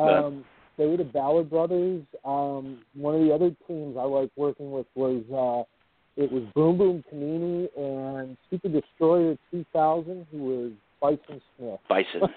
Um, 0.00 0.44
they 0.76 0.86
were 0.86 0.96
the 0.96 1.04
Ballard 1.04 1.50
brothers. 1.50 2.02
Um, 2.24 2.82
one 2.94 3.14
of 3.14 3.20
the 3.20 3.32
other 3.32 3.50
teams 3.66 3.96
I 3.98 4.02
like 4.02 4.30
working 4.36 4.72
with 4.72 4.86
was 4.94 5.22
uh, 5.32 6.20
it 6.20 6.30
was 6.30 6.42
Boom 6.54 6.78
Boom 6.78 7.04
Panini 7.12 7.68
and 7.76 8.36
Super 8.50 8.68
Destroyer 8.68 9.36
2000, 9.50 10.26
who 10.30 10.38
was 10.38 10.72
Bison 11.00 11.40
Smith. 11.56 11.80
Bison. 11.88 12.28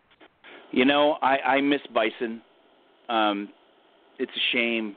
you 0.72 0.84
know, 0.84 1.18
I 1.22 1.38
I 1.38 1.60
miss 1.60 1.80
Bison. 1.94 2.42
Um, 3.12 3.48
it's 4.18 4.32
a 4.32 4.56
shame. 4.56 4.96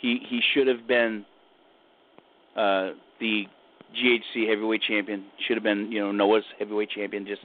He 0.00 0.18
he 0.28 0.40
should 0.52 0.66
have 0.66 0.86
been 0.88 1.24
uh, 2.56 2.90
the 3.20 3.44
GHC 3.94 4.48
heavyweight 4.48 4.82
champion. 4.82 5.24
Should 5.46 5.56
have 5.56 5.62
been 5.62 5.90
you 5.92 6.00
know 6.00 6.10
Noah's 6.10 6.44
heavyweight 6.58 6.90
champion. 6.90 7.26
Just 7.26 7.42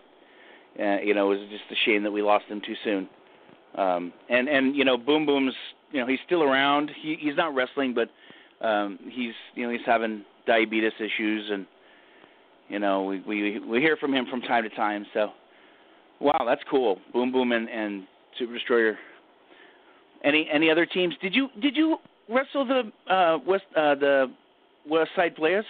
uh, 0.80 0.98
you 1.04 1.14
know, 1.14 1.32
it 1.32 1.40
was 1.40 1.50
just 1.50 1.64
a 1.72 1.76
shame 1.86 2.04
that 2.04 2.12
we 2.12 2.22
lost 2.22 2.46
him 2.46 2.62
too 2.66 2.76
soon. 2.84 3.10
Um, 3.76 4.14
and 4.30 4.48
and 4.48 4.76
you 4.76 4.84
know, 4.84 4.98
Boom 4.98 5.26
Boom's 5.26 5.54
you 5.92 6.02
know 6.02 6.08
he's 6.08 6.20
still 6.26 6.44
around. 6.44 6.90
He 7.02 7.18
he's 7.20 7.36
not 7.36 7.54
wrestling, 7.54 7.94
but 7.94 8.10
um, 8.66 8.98
he's 9.12 9.34
you 9.56 9.66
know 9.66 9.72
he's 9.72 9.86
having 9.86 10.24
diabetes 10.48 10.94
issues, 11.00 11.50
and 11.52 11.66
you 12.68 12.80
know 12.80 13.04
we 13.04 13.20
we 13.22 13.60
we 13.60 13.80
hear 13.80 13.98
from 13.98 14.14
him 14.14 14.26
from 14.30 14.42
time 14.42 14.64
to 14.64 14.70
time. 14.70 15.06
So, 15.14 15.30
wow, 16.20 16.44
that's 16.48 16.62
cool. 16.70 16.98
Boom 17.14 17.32
Boom 17.32 17.52
and 17.52 17.70
and 17.70 18.08
Super 18.38 18.54
Destroyer. 18.54 18.98
Any 20.24 20.48
any 20.52 20.70
other 20.70 20.86
teams? 20.86 21.16
Did 21.22 21.34
you 21.34 21.50
did 21.62 21.76
you 21.78 21.98
wrestle 22.30 22.66
the 22.66 23.14
uh, 23.14 23.38
West 23.46 23.64
uh, 23.76 23.96
the 23.96 24.32
West 24.88 25.12
Side 25.16 25.36
Players? 25.36 25.66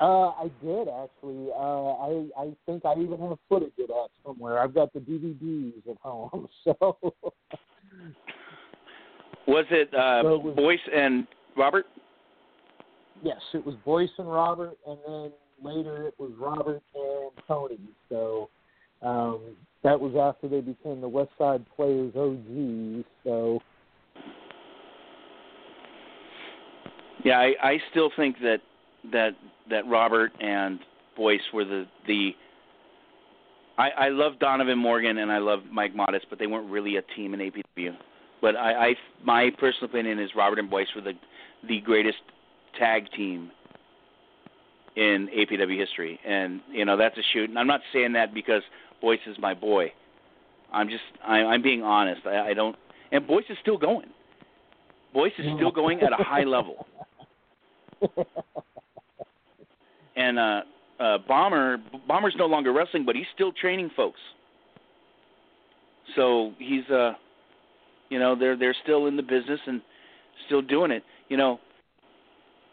Uh, 0.00 0.30
I 0.30 0.50
did 0.62 0.88
actually. 0.88 1.48
Uh, 1.52 1.92
I 1.92 2.26
I 2.38 2.52
think 2.66 2.84
I 2.84 2.94
even 2.94 3.18
have 3.20 3.38
footage 3.48 3.72
of 3.80 3.88
that 3.88 4.08
somewhere. 4.24 4.58
I've 4.58 4.74
got 4.74 4.92
the 4.92 5.00
DVDs 5.00 5.88
at 5.88 5.96
home. 5.98 6.48
So. 6.64 6.96
Was 9.46 9.66
it 9.70 9.92
uh, 9.94 10.22
So 10.22 10.34
it 10.34 10.42
was- 10.42 10.56
Boyce 10.56 10.88
and 10.94 11.26
Robert? 11.56 11.86
Yes, 13.22 13.40
it 13.52 13.64
was 13.64 13.74
Boyce 13.84 14.10
and 14.18 14.30
Robert, 14.30 14.76
and 14.86 14.98
then 15.06 15.32
later 15.62 16.06
it 16.06 16.14
was 16.18 16.32
Robert 16.38 16.82
and 16.94 17.30
Tony. 17.46 17.78
So 18.08 18.48
um, 19.02 19.40
that 19.84 20.00
was 20.00 20.16
after 20.16 20.48
they 20.48 20.60
became 20.60 21.00
the 21.00 21.08
West 21.08 21.30
Side 21.38 21.64
Players 21.76 22.12
OGs. 22.16 23.04
So 23.22 23.60
Yeah, 27.24 27.38
I, 27.38 27.54
I 27.62 27.78
still 27.90 28.10
think 28.14 28.36
that 28.40 28.58
that 29.12 29.30
that 29.70 29.86
Robert 29.88 30.32
and 30.40 30.78
Boyce 31.16 31.40
were 31.52 31.64
the 31.64 31.86
the. 32.06 32.32
I, 33.76 33.90
I 33.90 34.08
love 34.10 34.38
Donovan 34.38 34.78
Morgan 34.78 35.18
and 35.18 35.32
I 35.32 35.38
love 35.38 35.60
Mike 35.72 35.96
Modest, 35.96 36.26
but 36.30 36.38
they 36.38 36.46
weren't 36.46 36.70
really 36.70 36.96
a 36.96 37.02
team 37.16 37.34
in 37.34 37.40
APW. 37.40 37.96
But 38.40 38.54
I, 38.54 38.88
I 38.88 38.94
my 39.24 39.50
personal 39.58 39.86
opinion 39.86 40.20
is 40.20 40.30
Robert 40.36 40.58
and 40.58 40.70
Boyce 40.70 40.86
were 40.94 41.00
the 41.00 41.14
the 41.66 41.80
greatest 41.80 42.18
tag 42.78 43.10
team 43.16 43.50
in 44.96 45.28
APW 45.34 45.78
history, 45.78 46.20
and 46.26 46.60
you 46.70 46.84
know 46.84 46.96
that's 46.96 47.16
a 47.16 47.22
shoot. 47.32 47.48
And 47.48 47.58
I'm 47.58 47.66
not 47.66 47.80
saying 47.92 48.12
that 48.12 48.34
because 48.34 48.62
Boyce 49.04 49.20
is 49.26 49.36
my 49.38 49.52
boy. 49.52 49.92
I'm 50.72 50.88
just 50.88 51.02
I, 51.22 51.40
I'm 51.40 51.60
being 51.60 51.82
honest. 51.82 52.22
I, 52.24 52.48
I 52.48 52.54
don't. 52.54 52.74
And 53.12 53.26
Boyce 53.26 53.44
is 53.50 53.58
still 53.60 53.76
going. 53.76 54.06
Boyce 55.12 55.32
is 55.38 55.44
still 55.56 55.70
going 55.70 56.00
at 56.00 56.18
a 56.18 56.24
high 56.24 56.44
level. 56.44 56.86
and 60.16 60.38
uh, 60.38 60.62
uh, 60.98 61.18
Bomber 61.28 61.76
Bomber's 62.08 62.34
no 62.38 62.46
longer 62.46 62.72
wrestling, 62.72 63.04
but 63.04 63.14
he's 63.14 63.26
still 63.34 63.52
training 63.52 63.90
folks. 63.94 64.20
So 66.16 66.54
he's 66.58 66.88
uh, 66.90 67.12
you 68.08 68.18
know, 68.18 68.34
they're 68.34 68.56
they're 68.56 68.76
still 68.84 69.04
in 69.04 69.18
the 69.18 69.22
business 69.22 69.60
and 69.66 69.82
still 70.46 70.62
doing 70.62 70.90
it. 70.90 71.02
You 71.28 71.36
know, 71.36 71.60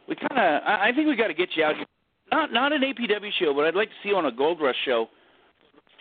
we 0.07 0.15
kind 0.15 0.31
of 0.31 0.63
I, 0.65 0.87
I 0.87 0.91
think 0.95 1.09
we 1.09 1.17
got 1.17 1.27
to 1.27 1.33
get 1.33 1.49
you 1.57 1.65
out 1.65 1.75
here. 1.75 1.85
Not 2.31 2.53
not 2.53 2.71
an 2.71 2.83
APW 2.83 3.31
show, 3.37 3.53
but 3.53 3.65
I'd 3.65 3.75
like 3.75 3.89
to 3.89 3.95
see 4.01 4.09
you 4.09 4.15
on 4.15 4.27
a 4.27 4.31
Gold 4.31 4.61
Rush 4.61 4.77
show 4.85 5.09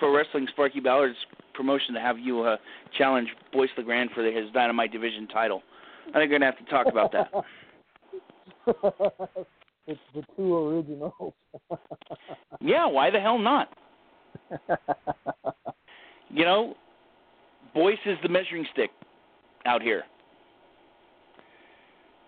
for 0.00 0.10
wrestling 0.10 0.48
Sparky 0.50 0.80
Ballard's 0.80 1.18
promotion 1.54 1.94
to 1.94 2.00
have 2.00 2.18
you 2.18 2.42
uh, 2.42 2.56
challenge 2.98 3.28
Boyce 3.52 3.68
LeGrand 3.76 4.10
for 4.14 4.24
the, 4.24 4.32
his 4.32 4.50
Dynamite 4.52 4.90
Division 4.90 5.28
title. 5.28 5.62
I 6.08 6.18
think 6.18 6.30
we're 6.30 6.38
gonna 6.38 6.46
have 6.46 6.58
to 6.58 6.64
talk 6.64 6.86
about 6.88 7.12
that. 7.12 7.30
it's 9.86 10.00
the 10.14 10.24
two 10.36 10.56
originals. 10.56 11.12
Yeah, 12.62 12.86
why 12.86 13.10
the 13.10 13.20
hell 13.20 13.38
not? 13.38 13.68
You 16.28 16.44
know, 16.44 16.74
Boyce 17.74 17.98
is 18.04 18.18
the 18.22 18.28
measuring 18.28 18.66
stick 18.72 18.90
out 19.64 19.80
here. 19.80 20.04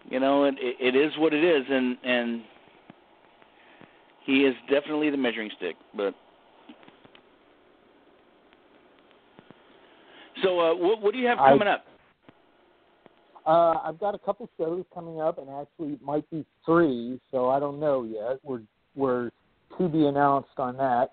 You 0.09 0.21
know, 0.21 0.45
it, 0.45 0.55
it 0.59 0.97
is 0.97 1.13
what 1.19 1.35
it 1.35 1.45
is, 1.45 1.65
and 1.69 1.97
and 2.03 2.43
he 4.25 4.45
is 4.45 4.55
definitely 4.71 5.11
the 5.11 5.17
measuring 5.17 5.51
stick. 5.57 5.77
But 5.95 6.15
so, 10.43 10.61
uh, 10.61 10.75
what 10.75 11.01
what 11.01 11.13
do 11.13 11.19
you 11.19 11.27
have 11.27 11.39
I- 11.39 11.51
coming 11.51 11.69
up? 11.69 11.85
Uh, 13.45 13.75
I've 13.85 13.99
got 13.99 14.15
a 14.15 14.19
couple 14.19 14.49
shows 14.57 14.85
coming 14.95 15.21
up, 15.21 15.39
and 15.39 15.49
actually 15.51 15.95
it 15.95 16.03
might 16.03 16.29
be 16.31 16.45
three, 16.65 17.21
so 17.33 17.49
I 17.49 17.59
don't 17.59 17.81
know 17.81 18.05
yet. 18.05 18.39
We're 18.45 18.63
we're 18.95 19.31
to 19.79 19.89
be 19.89 20.07
announced 20.07 20.59
on 20.59 20.77
that. 20.77 21.11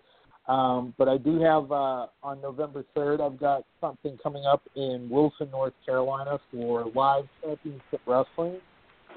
Um, 0.47 0.95
but 0.97 1.07
I 1.07 1.17
do 1.17 1.39
have 1.41 1.71
uh, 1.71 2.07
on 2.23 2.41
November 2.41 2.83
third. 2.95 3.21
I've 3.21 3.39
got 3.39 3.63
something 3.79 4.17
coming 4.21 4.45
up 4.45 4.63
in 4.75 5.07
Wilson, 5.09 5.49
North 5.51 5.73
Carolina, 5.85 6.39
for 6.51 6.85
live 6.95 7.25
championship 7.43 8.01
wrestling. 8.05 8.59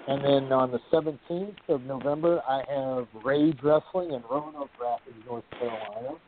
And 0.09 0.25
then 0.25 0.53
on 0.53 0.73
the 0.73 0.81
17th 0.93 1.55
of 1.69 1.83
November, 1.83 2.43
I 2.49 2.63
have 2.69 3.07
Rage 3.25 3.59
Wrestling 3.63 4.11
in 4.11 4.23
Roanoke 4.29 4.71
Rapids, 4.81 5.17
North 5.27 5.45
Carolina. 5.53 6.19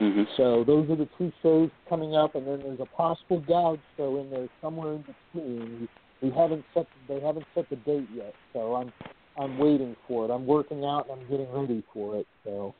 Mm-hmm. 0.00 0.22
So 0.36 0.64
those 0.64 0.88
are 0.90 0.96
the 0.96 1.08
two 1.18 1.32
shows 1.42 1.70
coming 1.88 2.14
up, 2.14 2.34
and 2.34 2.46
then 2.46 2.60
there's 2.60 2.80
a 2.80 2.96
possible 2.96 3.40
gouge 3.40 3.80
show 3.96 4.20
in 4.20 4.30
there 4.30 4.48
somewhere 4.60 4.94
in 4.94 5.04
between. 5.32 5.88
We 6.22 6.30
haven't 6.30 6.64
set 6.74 6.86
they 7.08 7.20
haven't 7.20 7.46
set 7.54 7.68
the 7.70 7.76
date 7.76 8.08
yet, 8.14 8.34
so 8.52 8.74
I'm 8.74 8.92
I'm 9.36 9.58
waiting 9.58 9.96
for 10.06 10.24
it. 10.24 10.30
I'm 10.30 10.46
working 10.46 10.84
out 10.84 11.08
and 11.08 11.20
I'm 11.20 11.28
getting 11.28 11.50
ready 11.52 11.82
for 11.92 12.16
it. 12.16 12.26
So 12.44 12.74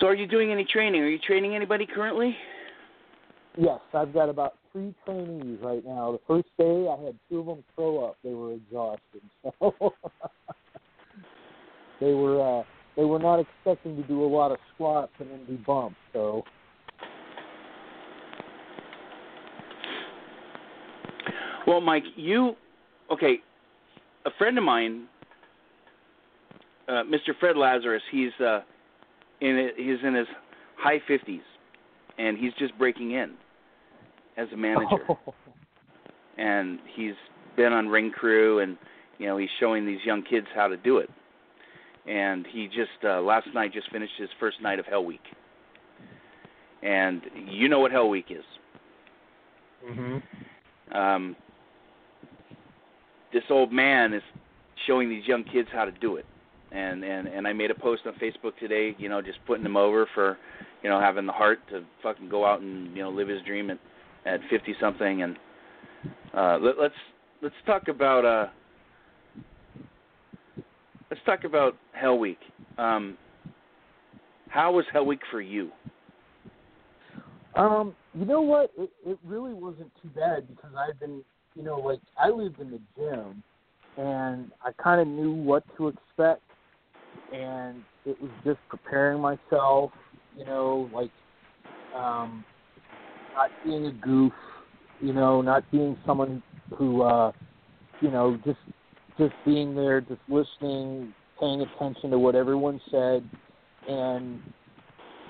So, 0.00 0.06
are 0.06 0.14
you 0.14 0.28
doing 0.28 0.52
any 0.52 0.64
training? 0.64 1.00
Are 1.00 1.08
you 1.08 1.18
training 1.18 1.56
anybody 1.56 1.86
currently? 1.86 2.36
yes, 3.56 3.80
I've 3.92 4.14
got 4.14 4.28
about 4.28 4.54
three 4.70 4.94
trainees 5.04 5.58
right 5.60 5.84
now. 5.84 6.12
The 6.12 6.20
first 6.28 6.46
day 6.56 6.86
I 6.88 7.04
had 7.04 7.16
two 7.28 7.40
of 7.40 7.46
them 7.46 7.64
throw 7.74 8.04
up. 8.04 8.16
They 8.22 8.32
were 8.32 8.52
exhausted. 8.52 9.22
So 9.42 9.74
they 12.00 12.12
were 12.12 12.60
uh, 12.60 12.62
they 12.98 13.04
were 13.04 13.20
not 13.20 13.38
expecting 13.38 13.96
to 13.96 14.02
do 14.08 14.24
a 14.24 14.26
lot 14.26 14.50
of 14.50 14.58
squats 14.74 15.12
and 15.20 15.30
then 15.30 15.40
do 15.46 15.56
bumps. 15.64 15.96
So 16.12 16.42
Well, 21.66 21.80
Mike, 21.82 22.04
you 22.16 22.54
okay? 23.12 23.40
A 24.24 24.30
friend 24.38 24.58
of 24.58 24.64
mine, 24.64 25.06
uh, 26.88 27.04
Mr. 27.04 27.38
Fred 27.38 27.56
Lazarus, 27.56 28.02
he's 28.10 28.32
uh, 28.40 28.60
in 29.42 29.56
it, 29.56 29.74
he's 29.76 29.98
in 30.02 30.14
his 30.14 30.26
high 30.76 30.98
fifties, 31.06 31.42
and 32.18 32.36
he's 32.36 32.52
just 32.58 32.76
breaking 32.78 33.12
in 33.12 33.34
as 34.38 34.48
a 34.52 34.56
manager, 34.56 35.06
and 36.38 36.78
he's 36.96 37.14
been 37.56 37.72
on 37.72 37.88
Ring 37.88 38.10
Crew, 38.10 38.60
and 38.60 38.78
you 39.18 39.26
know 39.26 39.36
he's 39.36 39.50
showing 39.60 39.86
these 39.86 40.00
young 40.04 40.22
kids 40.22 40.46
how 40.54 40.68
to 40.68 40.76
do 40.78 40.96
it. 40.98 41.10
And 42.08 42.46
he 42.46 42.66
just 42.68 43.04
uh, 43.04 43.20
last 43.20 43.48
night 43.54 43.72
just 43.72 43.90
finished 43.90 44.14
his 44.18 44.30
first 44.40 44.62
night 44.62 44.78
of 44.78 44.86
Hell 44.86 45.04
Week, 45.04 45.20
and 46.82 47.20
you 47.46 47.68
know 47.68 47.80
what 47.80 47.92
Hell 47.92 48.08
Week 48.08 48.26
is. 48.30 48.44
mm-hmm. 49.86 50.96
um, 50.96 51.36
this 53.32 53.42
old 53.50 53.72
man 53.72 54.14
is 54.14 54.22
showing 54.86 55.08
these 55.08 55.26
young 55.26 55.44
kids 55.44 55.68
how 55.72 55.84
to 55.84 55.92
do 55.92 56.16
it. 56.16 56.26
And 56.72 57.02
and 57.04 57.28
and 57.28 57.46
I 57.46 57.52
made 57.52 57.70
a 57.70 57.74
post 57.74 58.02
on 58.06 58.14
Facebook 58.14 58.56
today, 58.58 58.94
you 58.98 59.08
know, 59.08 59.22
just 59.22 59.38
putting 59.46 59.64
him 59.64 59.76
over 59.76 60.08
for, 60.14 60.36
you 60.82 60.90
know, 60.90 61.00
having 61.00 61.26
the 61.26 61.32
heart 61.32 61.60
to 61.70 61.82
fucking 62.02 62.28
go 62.28 62.44
out 62.44 62.60
and 62.60 62.94
you 62.96 63.02
know 63.02 63.10
live 63.10 63.28
his 63.28 63.42
dream 63.42 63.70
at 63.70 63.78
at 64.26 64.40
50 64.50 64.74
something. 64.80 65.22
And 65.22 65.36
uh, 66.34 66.58
let, 66.60 66.78
let's 66.78 66.94
let's 67.42 67.54
talk 67.64 67.88
about 67.88 68.24
uh, 68.26 68.48
let's 71.10 71.22
talk 71.24 71.44
about 71.44 71.76
Hell 71.92 72.18
Week. 72.18 72.38
Um, 72.76 73.16
how 74.48 74.72
was 74.72 74.84
Hell 74.92 75.06
Week 75.06 75.20
for 75.30 75.40
you? 75.40 75.70
Um, 77.54 77.94
you 78.14 78.24
know 78.24 78.40
what? 78.40 78.70
It 78.78 78.90
it 79.06 79.18
really 79.24 79.52
wasn't 79.54 79.90
too 80.02 80.08
bad 80.14 80.46
because 80.48 80.70
I've 80.76 80.98
been, 81.00 81.22
you 81.54 81.62
know, 81.62 81.78
like 81.78 82.00
I 82.18 82.28
lived 82.28 82.60
in 82.60 82.70
the 82.70 82.80
gym, 82.96 83.42
and 83.96 84.50
I 84.64 84.70
kind 84.82 85.00
of 85.00 85.08
knew 85.08 85.32
what 85.32 85.64
to 85.76 85.88
expect, 85.88 86.42
and 87.32 87.82
it 88.06 88.20
was 88.20 88.30
just 88.44 88.58
preparing 88.68 89.20
myself, 89.20 89.90
you 90.36 90.44
know, 90.44 90.88
like 90.92 91.10
um, 91.96 92.44
not 93.34 93.50
being 93.64 93.86
a 93.86 93.92
goof, 93.92 94.32
you 95.00 95.12
know, 95.12 95.42
not 95.42 95.68
being 95.70 95.96
someone 96.06 96.42
who, 96.76 97.02
uh, 97.02 97.32
you 98.00 98.10
know, 98.10 98.38
just 98.44 98.58
just 99.18 99.34
being 99.44 99.74
there, 99.74 100.00
just 100.00 100.20
listening, 100.28 101.12
paying 101.40 101.60
attention 101.60 102.10
to 102.10 102.18
what 102.18 102.34
everyone 102.34 102.80
said, 102.90 103.28
and 103.88 104.40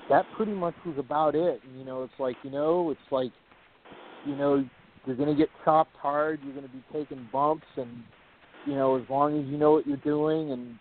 that 0.09 0.25
pretty 0.35 0.53
much 0.53 0.75
was 0.85 0.97
about 0.97 1.35
it. 1.35 1.59
You 1.77 1.83
know, 1.83 2.03
it's 2.03 2.19
like 2.19 2.35
you 2.43 2.51
know, 2.51 2.91
it's 2.91 3.11
like 3.11 3.31
you 4.25 4.35
know, 4.35 4.63
you're 5.05 5.15
to 5.29 5.35
get 5.35 5.49
chopped 5.65 5.95
hard, 5.95 6.39
you're 6.43 6.53
to 6.67 6.73
be 6.73 6.83
taking 6.93 7.27
bumps, 7.31 7.65
and 7.77 8.03
you 8.65 8.75
know, 8.75 8.95
as 8.95 9.03
long 9.09 9.39
as 9.39 9.47
you 9.47 9.57
know 9.57 9.71
what 9.71 9.87
you're 9.87 9.97
doing, 9.97 10.51
and 10.51 10.75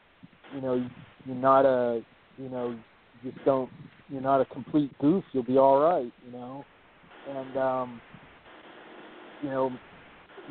you 0.54 0.60
know, 0.60 0.86
you're 1.24 1.36
not 1.36 1.64
a, 1.64 2.02
you 2.36 2.48
know, 2.48 2.78
just 3.24 3.36
don't, 3.44 3.70
you're 4.08 4.22
not 4.22 4.40
a 4.40 4.44
complete 4.46 4.96
goof, 4.98 5.24
you'll 5.32 5.44
be 5.44 5.58
all 5.58 5.80
right, 5.80 6.12
you 6.26 6.32
know, 6.32 6.64
and 7.28 7.56
um, 7.56 8.00
you 9.42 9.50
know, 9.50 9.70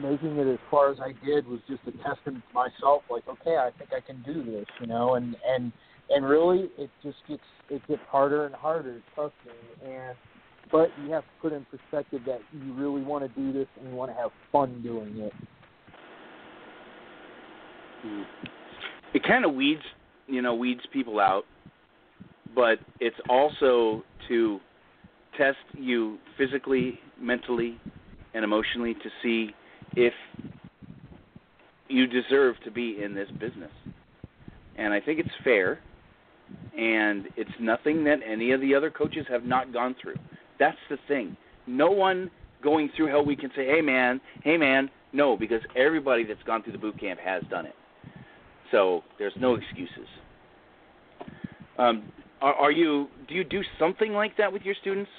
making 0.02 0.38
it 0.38 0.48
as 0.48 0.60
far 0.70 0.92
as 0.92 1.00
I 1.00 1.14
did 1.26 1.48
was 1.48 1.60
just 1.68 1.82
a 1.88 1.92
testament 2.04 2.44
to 2.50 2.54
myself. 2.54 3.04
Like, 3.10 3.28
okay, 3.28 3.58
I 3.58 3.72
think 3.78 3.92
I 3.94 4.02
can 4.02 4.24
do 4.24 4.44
this, 4.44 4.66
you 4.80 4.88
know, 4.88 5.16
and 5.16 5.36
and 5.48 5.72
and 6.10 6.26
really, 6.26 6.70
it 6.78 6.90
just 7.04 7.18
gets 7.28 7.44
it 7.70 7.86
gets 7.88 8.02
harder 8.10 8.46
and 8.46 8.56
harder. 8.56 9.02
Trust 9.16 9.34
me, 9.46 9.90
and 9.90 10.16
but 10.72 10.90
you 11.04 11.12
have 11.12 11.24
to 11.24 11.30
put 11.42 11.54
in 11.54 11.66
perspective 11.66 12.22
that 12.26 12.40
you 12.52 12.74
really 12.74 13.02
want 13.02 13.24
to 13.24 13.40
do 13.40 13.54
this 13.54 13.68
and 13.80 13.90
you 13.90 13.96
want 13.96 14.12
to 14.12 14.18
have 14.18 14.32
fun 14.52 14.82
doing 14.84 15.18
it. 15.18 15.34
Mm. 18.06 18.24
It 19.14 19.24
kind 19.24 19.46
of 19.46 19.54
weeds, 19.54 19.82
you 20.28 20.42
know, 20.42 20.56
weeds 20.56 20.82
people 20.92 21.20
out, 21.20 21.44
but 22.54 22.80
it's 23.00 23.16
also 23.30 24.04
to 24.28 24.60
test 25.38 25.58
you 25.74 26.18
physically, 26.38 27.00
mentally, 27.20 27.80
and 28.34 28.44
emotionally 28.44 28.94
to 28.94 29.10
see 29.24 29.52
if 29.96 30.14
you 31.88 32.08
deserve 32.08 32.56
to 32.64 32.72
be 32.72 33.02
in 33.02 33.14
this 33.14 33.30
business. 33.40 33.72
And 34.78 34.94
I 34.94 35.00
think 35.00 35.20
it's 35.20 35.30
fair, 35.44 35.80
and 36.78 37.28
it's 37.36 37.50
nothing 37.60 38.04
that 38.04 38.20
any 38.26 38.52
of 38.52 38.62
the 38.62 38.76
other 38.76 38.92
coaches 38.92 39.26
have 39.30 39.44
not 39.44 39.74
gone 39.74 39.96
through. 40.02 40.18
That's 40.60 40.78
the 40.90 40.98
thing. 41.08 41.36
No 41.66 41.90
one 41.90 42.30
going 42.64 42.90
through 42.96 43.08
hell 43.08 43.26
week 43.26 43.40
can 43.40 43.52
say, 43.56 43.66
"Hey 43.66 43.82
man, 43.82 44.22
hey 44.44 44.58
man." 44.58 44.90
No, 45.14 45.38
because 45.38 45.62
everybody 45.76 46.24
that's 46.26 46.44
gone 46.44 46.62
through 46.62 46.74
the 46.74 46.78
boot 46.78 47.00
camp 47.00 47.20
has 47.20 47.42
done 47.50 47.66
it. 47.66 47.76
So 48.72 49.04
there's 49.18 49.34
no 49.40 49.56
excuses. 49.56 50.08
Um, 51.78 52.12
are, 52.42 52.54
are 52.54 52.72
you? 52.72 53.08
Do 53.28 53.36
you 53.36 53.44
do 53.44 53.62
something 53.80 54.14
like 54.14 54.38
that 54.38 54.52
with 54.52 54.64
your 54.64 54.76
students? 54.82 55.10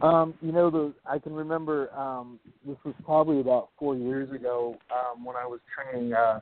Um, 0.00 0.34
you 0.40 0.52
know, 0.52 0.70
the 0.70 0.92
I 1.06 1.18
can 1.18 1.32
remember 1.32 1.92
um, 1.94 2.38
this 2.66 2.76
was 2.84 2.94
probably 3.04 3.40
about 3.40 3.70
four 3.78 3.96
years 3.96 4.30
ago 4.30 4.76
um, 4.92 5.24
when 5.24 5.36
I 5.36 5.44
was 5.44 5.60
training 5.74 6.12
uh, 6.12 6.40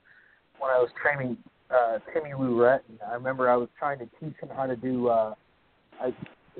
when 0.58 0.70
I 0.70 0.78
was 0.78 0.90
training 1.00 1.38
uh, 1.70 1.98
Timmy 2.12 2.34
Lou 2.34 2.56
Retton. 2.56 2.98
I 3.08 3.14
remember 3.14 3.48
I 3.48 3.56
was 3.56 3.68
trying 3.78 3.98
to 4.00 4.08
teach 4.20 4.34
him 4.40 4.50
how 4.54 4.66
to 4.66 4.76
do. 4.76 5.08
Uh, 5.08 5.34
I, 6.00 6.12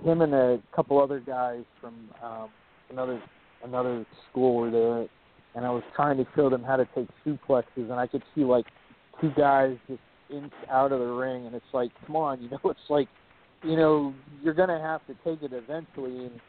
him 0.03 0.22
and 0.22 0.34
a 0.34 0.62
couple 0.74 1.01
other 1.01 1.20
guys 1.20 1.64
from 1.80 2.09
um, 2.22 2.49
another 2.90 3.22
another 3.64 4.07
school 4.30 4.55
were 4.57 4.70
there, 4.70 5.07
and 5.55 5.66
I 5.66 5.70
was 5.70 5.82
trying 5.94 6.16
to 6.16 6.26
show 6.34 6.49
them 6.49 6.62
how 6.62 6.76
to 6.76 6.88
take 6.94 7.09
suplexes, 7.26 7.64
and 7.90 7.94
I 7.94 8.07
could 8.07 8.22
see 8.34 8.44
like 8.44 8.66
two 9.20 9.32
guys 9.36 9.76
just 9.86 10.01
inch 10.30 10.53
out 10.70 10.92
of 10.92 11.01
the 11.01 11.07
ring, 11.07 11.47
and 11.47 11.55
it's 11.55 11.64
like, 11.72 11.90
come 12.07 12.16
on, 12.16 12.42
you 12.42 12.49
know, 12.51 12.61
it's 12.64 12.80
like, 12.88 13.09
you 13.62 13.76
know, 13.76 14.14
you're 14.42 14.55
gonna 14.55 14.80
have 14.80 15.07
to 15.07 15.14
take 15.24 15.42
it 15.42 15.53
eventually, 15.53 16.26
and 16.26 16.40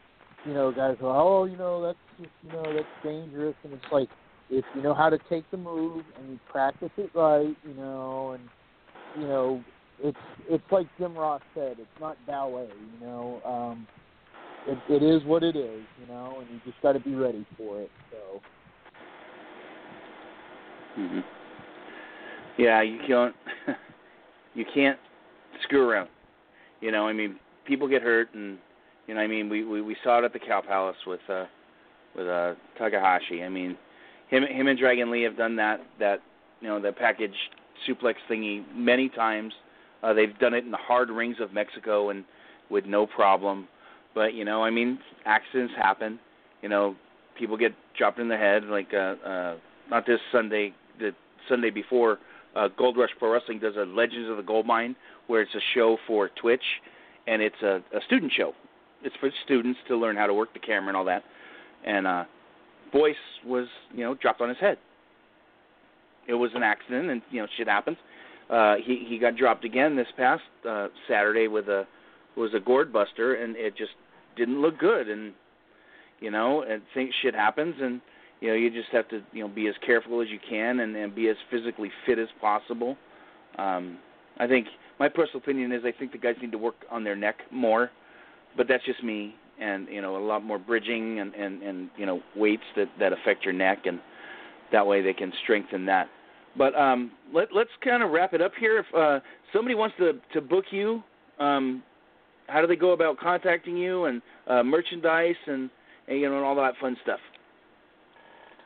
you 0.44 0.54
know, 0.54 0.72
guys 0.72 0.96
go, 1.00 1.10
oh, 1.10 1.44
you 1.44 1.56
know, 1.56 1.82
that's 1.82 1.98
just, 2.18 2.30
you 2.44 2.52
know, 2.52 2.72
that's 2.74 2.86
dangerous, 3.04 3.54
and 3.64 3.72
it's 3.72 3.92
like, 3.92 4.08
if 4.50 4.64
you 4.74 4.82
know 4.82 4.94
how 4.94 5.10
to 5.10 5.18
take 5.28 5.48
the 5.50 5.56
move 5.56 6.04
and 6.18 6.30
you 6.30 6.38
practice 6.50 6.90
it 6.96 7.10
right, 7.14 7.54
you 7.66 7.74
know, 7.76 8.32
and 8.32 8.42
you 9.20 9.28
know, 9.28 9.62
it's 10.02 10.16
it's 10.48 10.64
like 10.70 10.86
Jim 10.98 11.14
Ross 11.14 11.42
said, 11.54 11.76
it's 11.78 12.00
not 12.00 12.16
ballet, 12.26 12.66
you 13.00 13.06
know. 13.06 13.40
Um, 13.44 13.86
it, 14.66 15.02
it 15.02 15.02
is 15.02 15.22
what 15.24 15.42
it 15.42 15.56
is, 15.56 15.82
you 16.00 16.06
know, 16.08 16.38
and 16.40 16.48
you 16.50 16.60
just 16.64 16.80
got 16.82 16.92
to 16.92 17.00
be 17.00 17.14
ready 17.14 17.44
for 17.56 17.80
it. 17.82 17.90
So. 18.10 18.40
hmm 20.94 21.20
Yeah, 22.56 22.82
you 22.82 22.98
can't 23.06 23.34
you 24.54 24.64
can't 24.74 24.98
screw 25.62 25.88
around. 25.88 26.08
You 26.80 26.92
know, 26.92 27.08
I 27.08 27.12
mean, 27.12 27.38
people 27.66 27.88
get 27.88 28.02
hurt, 28.02 28.32
and 28.34 28.58
you 29.08 29.14
know, 29.14 29.20
I 29.20 29.26
mean, 29.26 29.48
we 29.48 29.64
we, 29.64 29.80
we 29.80 29.96
saw 30.04 30.18
it 30.18 30.24
at 30.24 30.32
the 30.32 30.38
Cow 30.38 30.60
Palace 30.60 30.96
with 31.06 31.20
uh 31.28 31.46
with 32.14 32.28
uh 32.28 32.54
Takahashi. 32.78 33.42
I 33.42 33.48
mean, 33.48 33.76
him 34.28 34.44
him 34.44 34.68
and 34.68 34.78
Dragon 34.78 35.10
Lee 35.10 35.22
have 35.22 35.36
done 35.36 35.56
that 35.56 35.80
that 35.98 36.20
you 36.60 36.68
know 36.68 36.80
the 36.80 36.92
package 36.92 37.34
suplex 37.88 38.14
thingy 38.30 38.64
many 38.74 39.08
times. 39.08 39.54
Uh, 40.02 40.12
they've 40.12 40.38
done 40.38 40.54
it 40.54 40.64
in 40.64 40.70
the 40.70 40.76
hard 40.76 41.10
rings 41.10 41.36
of 41.40 41.52
Mexico 41.52 42.10
and 42.10 42.24
with 42.70 42.84
no 42.84 43.06
problem. 43.06 43.66
But 44.14 44.34
you 44.34 44.44
know, 44.44 44.62
I 44.62 44.70
mean, 44.70 44.98
accidents 45.24 45.72
happen. 45.76 46.20
You 46.62 46.68
know, 46.68 46.94
people 47.38 47.56
get 47.56 47.72
dropped 47.96 48.18
in 48.18 48.28
the 48.28 48.36
head. 48.36 48.64
Like 48.64 48.92
uh, 48.92 49.14
uh, 49.26 49.56
not 49.90 50.06
this 50.06 50.20
Sunday, 50.30 50.74
the 50.98 51.12
Sunday 51.48 51.70
before, 51.70 52.18
uh, 52.54 52.68
Gold 52.76 52.96
Rush 52.98 53.10
Pro 53.18 53.32
Wrestling 53.32 53.58
does 53.58 53.76
a 53.76 53.84
Legends 53.84 54.28
of 54.30 54.36
the 54.36 54.42
Gold 54.42 54.66
Mine, 54.66 54.96
where 55.28 55.40
it's 55.40 55.54
a 55.54 55.64
show 55.74 55.96
for 56.06 56.30
Twitch, 56.40 56.62
and 57.26 57.40
it's 57.40 57.62
a, 57.62 57.82
a 57.96 58.00
student 58.06 58.32
show. 58.36 58.52
It's 59.02 59.14
for 59.20 59.30
students 59.44 59.78
to 59.88 59.96
learn 59.96 60.16
how 60.16 60.26
to 60.26 60.34
work 60.34 60.52
the 60.52 60.58
camera 60.58 60.88
and 60.88 60.96
all 60.96 61.04
that. 61.04 61.22
And 61.84 62.06
uh, 62.06 62.24
Boyce 62.92 63.14
was, 63.46 63.66
you 63.92 64.04
know, 64.04 64.14
dropped 64.14 64.40
on 64.40 64.48
his 64.48 64.58
head. 64.58 64.78
It 66.26 66.34
was 66.34 66.50
an 66.54 66.62
accident, 66.62 67.10
and 67.10 67.22
you 67.30 67.40
know, 67.40 67.48
shit 67.56 67.68
happens. 67.68 67.96
Uh, 68.50 68.76
he 68.84 69.06
he 69.08 69.18
got 69.18 69.36
dropped 69.36 69.64
again 69.64 69.96
this 69.96 70.06
past 70.16 70.42
uh, 70.68 70.88
Saturday 71.08 71.48
with 71.48 71.68
a 71.68 71.86
was 72.36 72.52
a 72.54 72.60
gourd 72.60 72.92
buster, 72.92 73.34
and 73.34 73.56
it 73.56 73.76
just 73.76 73.92
didn't 74.36 74.60
look 74.60 74.78
good. 74.78 75.08
And 75.08 75.32
you 76.20 76.30
know, 76.30 76.62
and 76.62 76.82
think 76.94 77.12
shit 77.22 77.34
happens, 77.34 77.74
and 77.80 78.00
you 78.40 78.48
know, 78.48 78.54
you 78.54 78.70
just 78.70 78.90
have 78.90 79.08
to 79.08 79.22
you 79.32 79.42
know 79.42 79.48
be 79.48 79.68
as 79.68 79.74
careful 79.84 80.20
as 80.20 80.28
you 80.28 80.38
can 80.48 80.80
and, 80.80 80.94
and 80.96 81.14
be 81.14 81.28
as 81.28 81.36
physically 81.50 81.90
fit 82.06 82.18
as 82.18 82.28
possible. 82.40 82.96
Um, 83.58 83.98
I 84.38 84.46
think 84.46 84.66
my 85.00 85.08
personal 85.08 85.38
opinion 85.38 85.72
is 85.72 85.82
I 85.84 85.92
think 85.92 86.12
the 86.12 86.18
guys 86.18 86.36
need 86.40 86.52
to 86.52 86.58
work 86.58 86.76
on 86.90 87.04
their 87.04 87.16
neck 87.16 87.36
more, 87.50 87.90
but 88.56 88.68
that's 88.68 88.84
just 88.84 89.02
me. 89.02 89.34
And 89.60 89.88
you 89.88 90.00
know, 90.00 90.16
a 90.16 90.24
lot 90.24 90.44
more 90.44 90.58
bridging 90.58 91.18
and 91.20 91.34
and 91.34 91.62
and 91.62 91.90
you 91.96 92.06
know 92.06 92.20
weights 92.36 92.62
that 92.76 92.88
that 93.00 93.12
affect 93.12 93.44
your 93.44 93.54
neck, 93.54 93.86
and 93.86 93.98
that 94.72 94.86
way 94.86 95.02
they 95.02 95.12
can 95.12 95.32
strengthen 95.42 95.86
that. 95.86 96.08
But 96.56 96.74
um, 96.74 97.12
let, 97.32 97.48
let's 97.54 97.70
kind 97.84 98.02
of 98.02 98.10
wrap 98.10 98.34
it 98.34 98.42
up 98.42 98.52
here. 98.58 98.78
If 98.78 98.86
uh, 98.94 99.20
somebody 99.52 99.74
wants 99.74 99.96
to, 99.98 100.14
to 100.32 100.40
book 100.40 100.64
you, 100.70 101.02
um, 101.38 101.82
how 102.48 102.60
do 102.60 102.66
they 102.66 102.76
go 102.76 102.90
about 102.90 103.18
contacting 103.18 103.76
you 103.76 104.06
and 104.06 104.22
uh, 104.46 104.62
merchandise 104.62 105.36
and, 105.46 105.70
and 106.08 106.20
you 106.20 106.28
know 106.28 106.36
and 106.36 106.44
all 106.44 106.56
that 106.56 106.74
fun 106.80 106.96
stuff? 107.02 107.20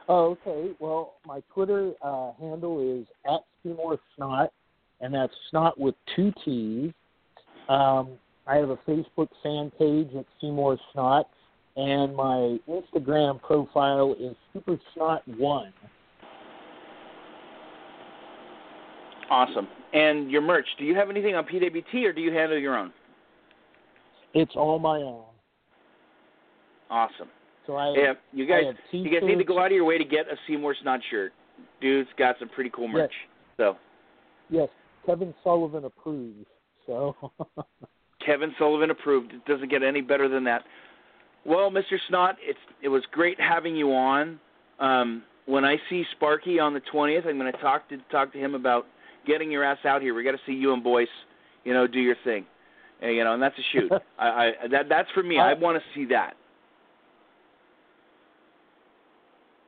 Oh, 0.09 0.37
okay. 0.47 0.75
Well, 0.79 1.15
my 1.27 1.43
Twitter 1.53 1.93
uh, 2.03 2.33
handle 2.41 3.01
is 3.01 3.07
at 3.27 3.41
Seymour 3.63 3.99
Snott, 4.17 4.49
and 5.01 5.15
that's 5.15 5.33
Snott 5.51 5.79
with 5.79 5.95
two 6.17 6.33
T's. 6.45 6.93
Um, 7.69 8.13
I 8.53 8.57
have 8.57 8.69
a 8.69 8.77
Facebook 8.87 9.29
fan 9.43 9.73
page 9.79 10.15
at 10.15 10.27
Seymour 10.39 10.77
Snott, 10.95 11.25
and 11.77 12.15
my 12.15 12.59
Instagram 12.69 13.41
profile 13.41 14.15
is 14.21 14.37
Super 14.53 14.79
Snott 14.95 15.27
One. 15.39 15.73
Awesome. 19.31 19.67
And 19.95 20.31
your 20.31 20.43
merch, 20.43 20.67
do 20.79 20.85
you 20.85 20.95
have 20.95 21.09
anything 21.09 21.35
on 21.35 21.45
PWT 21.45 22.05
or 22.05 22.13
do 22.13 22.21
you 22.21 22.31
handle 22.31 22.59
your 22.59 22.77
own? 22.77 22.93
It's 24.35 24.53
all 24.55 24.79
my 24.79 24.99
own. 24.99 25.25
Awesome. 26.91 27.29
So 27.67 27.77
I 27.77 27.95
Yeah, 27.97 28.13
you 28.35 28.47
guys, 28.47 28.65
you 28.91 29.11
guys 29.11 29.23
need 29.23 29.39
to 29.39 29.45
go 29.45 29.61
out 29.61 29.67
of 29.67 29.73
your 29.73 29.87
way 29.87 29.97
to 29.97 30.05
get 30.05 30.27
a 30.27 30.37
Seymour 30.47 30.77
Snot 30.83 31.01
shirt. 31.11 31.33
Dude's 31.81 32.11
got 32.19 32.37
some 32.39 32.51
pretty 32.51 32.69
cool 32.69 32.89
merch. 32.89 33.15
So 33.57 33.79
Yes, 34.51 34.69
Kevin 35.07 35.33
Sullivan 35.43 35.87
approves. 35.87 36.45
So 36.87 37.17
Kevin 38.25 38.55
Sullivan 38.59 38.91
approved. 38.91 39.33
It 39.33 39.45
doesn't 39.45 39.71
get 39.71 39.83
any 39.83 40.01
better 40.01 40.29
than 40.29 40.45
that. 40.45 40.63
Well, 41.45 41.71
Mr. 41.71 41.99
Snott, 42.11 42.35
it's 42.41 42.59
it 42.83 42.89
was 42.89 43.03
great 43.11 43.41
having 43.41 43.75
you 43.77 43.93
on. 43.93 44.39
Um, 44.79 45.23
when 45.47 45.65
I 45.65 45.77
see 45.91 46.05
Sparky 46.13 46.59
on 46.59 46.75
the 46.75 46.81
twentieth, 46.81 47.25
I'm 47.27 47.39
going 47.39 47.53
to 47.53 47.59
talk 47.59 47.89
to 47.89 47.99
talk 48.11 48.33
to 48.33 48.39
him 48.39 48.55
about 48.55 48.87
getting 49.27 49.51
your 49.51 49.65
ass 49.65 49.79
out 49.85 50.03
here. 50.03 50.15
We 50.15 50.25
got 50.25 50.33
to 50.33 50.41
see 50.47 50.53
you 50.53 50.73
and 50.73 50.83
Boyce, 50.83 51.09
you 51.65 51.73
know, 51.73 51.87
do 51.87 52.01
your 52.01 52.17
thing, 52.25 52.45
and, 53.01 53.15
you 53.15 53.25
know, 53.25 53.35
and 53.35 53.43
that's 53.43 53.59
a 53.59 53.63
shoot. 53.73 53.93
I, 54.19 54.29
I 54.29 54.53
that 54.71 54.89
that's 54.89 55.11
for 55.13 55.23
me. 55.23 55.39
I 55.39 55.55
want 55.55 55.79
to 55.79 55.85
see 55.95 56.07
that. 56.13 56.35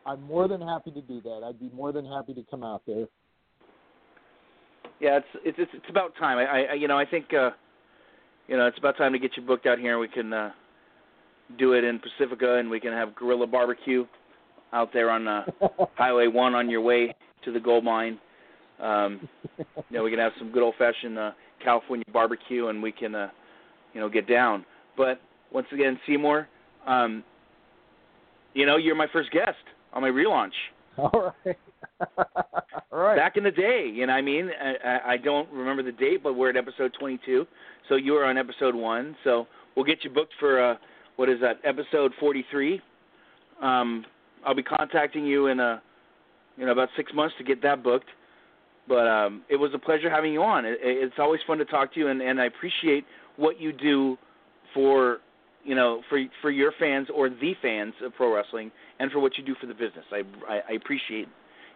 I'm 0.07 0.23
more 0.23 0.49
than 0.49 0.61
happy 0.61 0.91
to 0.91 1.01
do 1.01 1.21
that. 1.23 1.43
I'd 1.45 1.59
be 1.59 1.71
more 1.75 1.91
than 1.91 2.05
happy 2.05 2.35
to 2.35 2.45
come 2.51 2.63
out 2.63 2.83
there. 2.87 3.07
Yeah, 5.01 5.17
it's 5.19 5.27
it's 5.45 5.59
it's, 5.59 5.71
it's 5.75 5.91
about 5.91 6.15
time. 6.17 6.39
I, 6.39 6.67
I 6.67 6.75
you 6.75 6.89
know 6.89 6.99
I 6.99 7.05
think 7.05 7.33
uh, 7.35 7.51
you 8.49 8.57
know, 8.57 8.67
it's 8.67 8.79
about 8.79 8.97
time 8.97 9.13
to 9.13 9.19
get 9.19 9.37
you 9.37 9.43
booked 9.43 9.67
out 9.67 9.79
here, 9.79 9.93
and 9.93 10.01
we 10.01 10.09
can 10.09 10.33
uh, 10.33 10.51
do 11.59 11.73
it 11.73 11.85
in 11.85 11.99
Pacifica, 11.99 12.57
and 12.57 12.69
we 12.69 12.81
can 12.81 12.93
have 12.93 13.15
Gorilla 13.15 13.47
Barbecue 13.47 14.07
out 14.73 14.93
there 14.93 15.11
on 15.11 15.27
uh, 15.29 15.45
Highway 15.95 16.27
One 16.27 16.55
on 16.55 16.69
your 16.69 16.81
way 16.81 17.15
to 17.45 17.53
the 17.53 17.61
gold 17.61 17.85
mine. 17.85 18.19
Um, 18.81 19.29
you 19.59 19.65
know, 19.91 20.03
we 20.03 20.11
can 20.11 20.19
have 20.19 20.33
some 20.39 20.51
good 20.51 20.63
old 20.63 20.75
fashioned 20.79 21.19
uh, 21.19 21.33
California 21.63 22.05
barbecue, 22.13 22.69
and 22.69 22.83
we 22.83 22.93
can, 22.93 23.15
uh, 23.15 23.29
you 23.93 24.01
know, 24.01 24.09
get 24.09 24.29
down. 24.29 24.65
But 24.97 25.21
once 25.53 25.67
again, 25.73 25.99
Seymour, 26.07 26.49
um, 26.87 27.25
you 28.53 28.67
know, 28.67 28.77
you're 28.77 28.97
my 28.97 29.07
first 29.13 29.31
guest 29.31 29.57
on 29.93 30.03
my 30.03 30.09
relaunch. 30.09 30.53
All 30.99 31.33
right. 31.45 31.59
All 32.93 32.99
right. 33.01 33.17
Back 33.17 33.37
in 33.37 33.45
the 33.45 33.51
day, 33.51 33.91
you 33.93 34.07
know, 34.07 34.13
I 34.13 34.23
mean, 34.23 34.51
I, 34.85 35.13
I- 35.13 35.17
don't 35.17 35.51
remember 35.53 35.83
the 35.83 35.93
date, 35.93 36.23
but 36.23 36.35
we're 36.35 36.51
at 36.51 36.57
episode 36.57 36.93
22. 36.99 37.47
So 37.89 37.97
you 37.97 38.13
were 38.13 38.25
on 38.25 38.39
episode 38.39 38.75
one. 38.75 39.17
So 39.25 39.47
we'll 39.77 39.85
get 39.85 40.05
you 40.05 40.11
booked 40.11 40.33
for 40.39 40.73
uh, 40.73 40.77
what 41.17 41.29
is 41.29 41.41
that? 41.41 41.59
Episode 41.65 42.13
43. 42.21 42.81
Um, 43.63 44.05
I'll 44.47 44.55
be 44.55 44.63
contacting 44.63 45.27
you 45.27 45.47
in 45.49 45.61
a, 45.61 45.83
you 46.57 46.67
know, 46.67 46.73
about 46.73 46.89
six 46.97 47.13
months 47.15 47.35
to 47.39 47.45
get 47.45 47.63
that 47.63 47.83
booked. 47.83 48.09
But 48.87 49.07
um, 49.09 49.43
it 49.49 49.57
was 49.57 49.71
a 49.75 49.79
pleasure 49.79 50.11
having 50.11 50.33
you 50.33 50.43
on. 50.43 50.65
It, 50.67 50.79
it's 50.83 51.15
always 51.19 51.41
fun 51.47 51.59
to 51.59 51.65
talk 51.65 51.95
to 51.95 52.01
you, 52.01 52.09
and, 52.09 52.21
and 52.21 52.41
I 52.41 52.47
appreciate 52.47 53.05
what 53.37 53.59
you 53.61 53.73
do 53.73 54.19
for, 54.75 55.19
you 55.65 55.75
know, 55.75 56.03
for 56.09 56.23
for 56.41 56.51
your 56.51 56.73
fans 56.79 57.09
or 57.15 57.29
the 57.29 57.53
fans 57.63 57.95
of 58.05 58.15
pro 58.15 58.35
wrestling, 58.35 58.71
and 58.99 59.11
for 59.11 59.21
what 59.21 59.37
you 59.39 59.45
do 59.45 59.55
for 59.61 59.67
the 59.67 59.75
business. 59.75 60.05
I 60.13 60.23
I, 60.49 60.61
I 60.71 60.73
appreciate, 60.75 61.29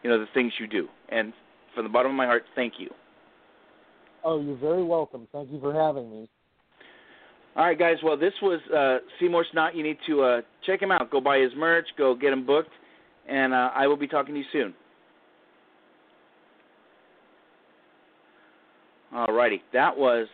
you 0.03 0.11
know, 0.11 0.19
the 0.19 0.27
things 0.35 0.53
you 0.59 0.67
do, 0.67 0.89
and 1.09 1.33
from 1.75 1.85
the 1.85 1.91
bottom 1.91 2.11
of 2.11 2.17
my 2.17 2.27
heart, 2.27 2.45
thank 2.55 2.75
you. 2.79 2.91
Oh, 4.25 4.41
you're 4.41 4.57
very 4.57 4.83
welcome. 4.83 5.27
Thank 5.33 5.51
you 5.51 5.61
for 5.61 5.73
having 5.73 6.11
me. 6.11 6.29
All 7.57 7.65
right, 7.65 7.79
guys. 7.79 7.97
Well, 8.03 8.17
this 8.17 8.35
was 8.41 8.61
uh, 8.71 9.05
Seymour 9.19 9.45
Snott. 9.53 9.75
You 9.75 9.83
need 9.83 9.99
to 10.07 10.23
uh, 10.23 10.41
check 10.65 10.81
him 10.81 10.93
out. 10.93 11.11
Go 11.11 11.21
buy 11.21 11.39
his 11.39 11.53
merch. 11.57 11.87
Go 11.97 12.15
get 12.15 12.33
him 12.33 12.47
booked, 12.47 12.71
and 13.29 13.53
uh, 13.53 13.71
I 13.75 13.87
will 13.87 13.97
be 13.97 14.07
talking 14.07 14.35
to 14.35 14.41
you 14.41 14.47
soon. 14.53 14.75
All 19.13 19.33
righty. 19.33 19.63
That 19.73 19.97
was 19.97 20.29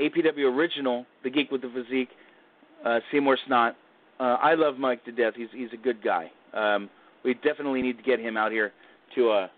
APW 0.00 0.52
original, 0.52 1.06
the 1.22 1.30
geek 1.30 1.50
with 1.50 1.62
the 1.62 1.70
physique, 1.74 2.08
uh, 2.84 3.00
Seymour 3.10 3.38
Snott. 3.48 3.72
Uh, 4.20 4.36
I 4.40 4.54
love 4.54 4.78
Mike 4.78 5.04
to 5.04 5.12
death. 5.12 5.34
He's 5.36 5.48
he's 5.52 5.72
a 5.72 5.76
good 5.76 6.02
guy. 6.02 6.30
Um, 6.52 6.90
we 7.24 7.34
definitely 7.34 7.82
need 7.82 7.96
to 7.96 8.02
get 8.02 8.20
him 8.20 8.36
out 8.36 8.52
here 8.52 8.72
to 9.14 9.30
uh 9.30 9.48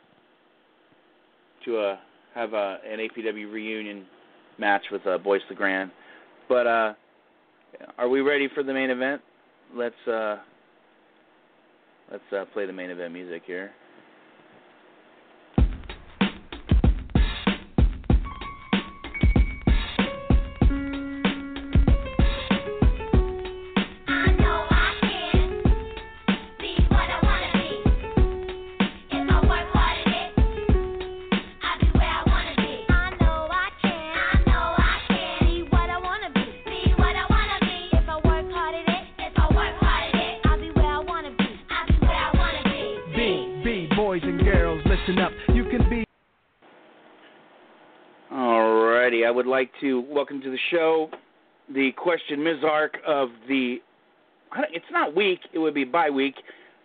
to 1.64 1.78
uh 1.78 1.96
have 2.34 2.52
uh, 2.52 2.76
an 2.86 2.98
APW 2.98 3.50
reunion 3.50 4.06
match 4.58 4.82
with 4.90 5.06
uh, 5.06 5.18
Boyce 5.18 5.42
the 5.48 5.54
Grand. 5.54 5.90
But 6.48 6.66
uh, 6.66 6.94
are 7.96 8.08
we 8.08 8.20
ready 8.20 8.48
for 8.54 8.62
the 8.62 8.74
main 8.74 8.90
event? 8.90 9.22
Let's 9.74 9.94
uh, 10.06 10.36
let's 12.10 12.24
uh, 12.36 12.44
play 12.52 12.66
the 12.66 12.72
main 12.72 12.90
event 12.90 13.12
music 13.12 13.42
here. 13.46 13.70
Welcome 50.24 50.40
to 50.40 50.50
the 50.50 50.58
show 50.70 51.10
the 51.74 51.90
question 51.98 52.38
Mizark 52.38 52.92
of 53.06 53.28
the. 53.46 53.76
It's 54.72 54.86
not 54.90 55.14
week; 55.14 55.40
it 55.52 55.58
would 55.58 55.74
be 55.74 55.84
bye 55.84 56.08
week. 56.08 56.34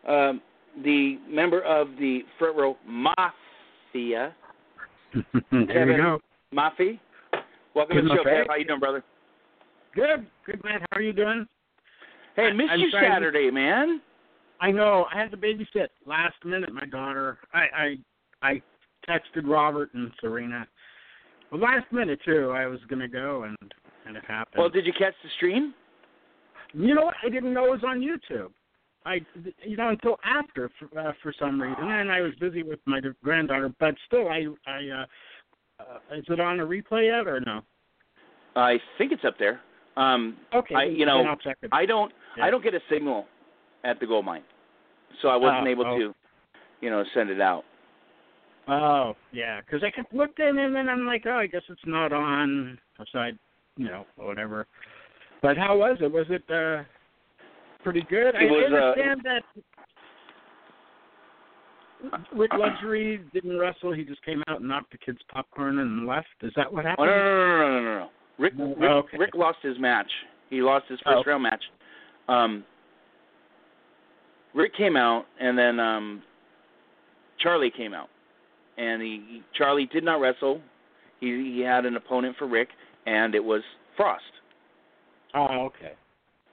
Um, 0.06 0.42
the 0.84 1.18
member 1.30 1.62
of 1.62 1.88
the 1.98 2.24
front 2.38 2.58
row 2.58 2.76
mafia, 2.86 4.36
there 5.14 5.66
Kevin 5.68 5.88
we 5.88 5.96
go. 5.96 6.20
Mafi. 6.54 7.00
Welcome 7.76 7.96
to 7.96 8.02
the 8.02 8.10
show, 8.10 8.16
my 8.18 8.24
friend. 8.24 8.46
Kev. 8.46 8.50
How 8.50 8.56
you 8.56 8.66
doing, 8.66 8.80
brother? 8.82 9.06
Good, 9.96 10.28
good 10.46 10.62
man. 10.66 10.82
How 10.92 10.98
are 10.98 11.02
you 11.02 11.14
doing? 11.14 11.48
Hey, 12.36 12.48
I- 12.48 12.52
missed 12.52 12.72
I'm 12.72 12.80
you 12.82 12.92
sorry. 12.92 13.08
Saturday, 13.10 13.50
man. 13.52 14.02
I 14.60 14.70
know. 14.72 15.06
I 15.14 15.18
had 15.18 15.32
to 15.32 15.38
babysit 15.38 15.88
last 16.06 16.36
minute. 16.44 16.74
My 16.74 16.86
daughter. 16.88 17.38
I 17.54 17.96
I 18.42 18.50
I 18.50 18.62
texted 19.08 19.44
Robert 19.46 19.94
and 19.94 20.12
Serena. 20.20 20.68
Well, 21.52 21.62
last 21.62 21.91
minute 21.91 22.20
too. 22.26 22.52
I 22.52 22.66
was 22.68 22.80
gonna 22.89 23.08
go 23.08 23.43
and 23.43 23.58
and 24.06 24.16
it 24.18 24.24
happened. 24.26 24.60
Well, 24.60 24.70
did 24.70 24.86
you 24.86 24.93
catch 24.93 25.14
the 25.24 25.30
stream? 25.38 25.74
you 26.74 26.93
know 26.93 27.06
what? 27.06 27.16
I 27.24 27.30
didn't 27.30 27.54
know 27.54 27.66
it 27.66 27.72
was 27.72 27.84
on 27.84 28.00
YouTube. 28.00 28.52
I 29.06 29.22
you 29.64 29.78
know 29.78 29.89
until 29.89 30.18
after 30.24 30.70
for, 30.78 31.00
uh, 31.00 31.14
for 31.24 31.34
some 31.39 31.62
reason, 31.62 31.84
and 31.89 32.12
I 32.12 32.22
was 32.22 32.34
busy 32.39 32.64
with 32.64 32.80
my 32.86 33.00
granddaughter. 33.24 33.74
But 33.80 33.95
still, 34.08 34.28
I 34.30 34.45
I 34.68 34.89
uh, 34.89 35.06
uh 35.84 36.16
is 36.16 36.26
it 36.28 36.39
on 36.39 36.60
a 36.60 36.66
replay 36.66 37.08
yet 37.08 37.28
or 37.28 37.39
no? 37.41 37.62
I 38.56 38.78
think 38.97 39.12
it's 39.12 39.24
up 39.26 39.38
there. 39.39 39.62
Um, 39.95 40.38
Okay, 40.54 40.76
I- 40.76 40.84
you 40.84 41.06
know, 41.06 41.24
I'll 41.24 41.36
check 41.38 41.58
it. 41.62 41.70
I 41.72 41.86
don't 41.86 42.12
Yeah. 42.38 42.45
I 42.45 42.52
don't 42.52 42.64
get 42.64 42.74
a 42.74 42.82
signal 42.89 43.28
at 43.84 44.00
the 44.00 44.06
gold 44.06 44.26
mine, 44.26 44.43
so 45.22 45.30
I 45.30 45.36
wasn't 45.36 45.68
Oh, 45.68 45.72
able 45.72 45.86
oh. 45.88 45.97
to, 45.97 46.16
you 46.82 46.89
know, 46.89 47.04
send 47.14 47.30
it 47.30 47.41
out. 47.41 47.64
Oh, 48.70 49.15
yeah, 49.32 49.61
because 49.61 49.84
I 49.84 49.89
kept 49.89 50.13
looking 50.13 50.59
and 50.59 50.76
then 50.76 50.89
I'm 50.89 51.05
like, 51.05 51.24
oh, 51.26 51.38
I 51.38 51.47
guess 51.47 51.63
it's 51.70 51.82
not 51.86 52.13
on. 52.13 52.78
So 53.11 53.20
I, 53.20 53.32
you 53.78 53.86
know, 53.86 54.05
whatever. 54.15 54.67
But 55.41 55.57
how 55.57 55.78
was 55.78 55.97
it? 56.01 56.11
Was 56.11 56.28
it 56.30 56.43
uh 56.51 56.84
pretty 57.84 58.05
good? 58.09 58.36
I 58.36 58.43
It 58.43 58.51
was, 58.51 58.72
uh, 58.72 58.76
understand 58.76 59.22
that 59.24 59.43
Rick 62.34 62.51
Luxury 62.57 63.22
didn't 63.34 63.57
wrestle. 63.57 63.91
He 63.93 64.03
just 64.03 64.24
came 64.24 64.43
out 64.47 64.59
and 64.59 64.70
knocked 64.70 64.91
the 64.91 64.97
kids 64.97 65.20
popcorn 65.32 65.80
and 65.80 66.05
left. 66.05 66.28
Is 66.41 66.51
that 66.55 66.72
what 66.72 66.86
Oh 66.86 66.89
happened? 66.89 67.07
no 67.07 67.15
no 67.15 67.24
no 67.24 67.57
no 67.57 67.57
no 67.57 67.82
no 67.82 67.99
no. 67.99 68.09
Rick 68.38 68.55
No, 68.55 68.76
Rick, 68.76 68.91
okay. 68.91 69.18
Rick 69.18 69.35
lost 69.35 69.57
his 69.61 69.77
match. 69.80 70.10
He 70.49 70.61
lost 70.61 70.85
his 70.89 70.99
first 71.06 71.23
Oh. 71.26 71.30
round 71.30 71.44
match. 71.44 71.64
Um, 72.27 72.64
Rick 74.53 74.76
came 74.76 74.95
out 74.95 75.26
and 75.39 75.57
then 75.57 75.80
um, 75.80 76.23
Charlie 77.39 77.72
came 77.76 77.94
out, 77.94 78.10
and 78.80 79.01
he, 79.01 79.23
he 79.30 79.43
Charlie 79.57 79.88
did 79.91 80.03
not 80.03 80.19
wrestle. 80.22 80.61
He 81.19 81.53
he 81.56 81.61
had 81.61 81.85
an 81.85 81.95
opponent 81.95 82.35
for 82.38 82.47
Rick, 82.47 82.69
and 83.06 83.35
it 83.35 83.43
was 83.43 83.61
Frost. 83.97 84.23
Oh, 85.34 85.65
okay. 85.68 85.93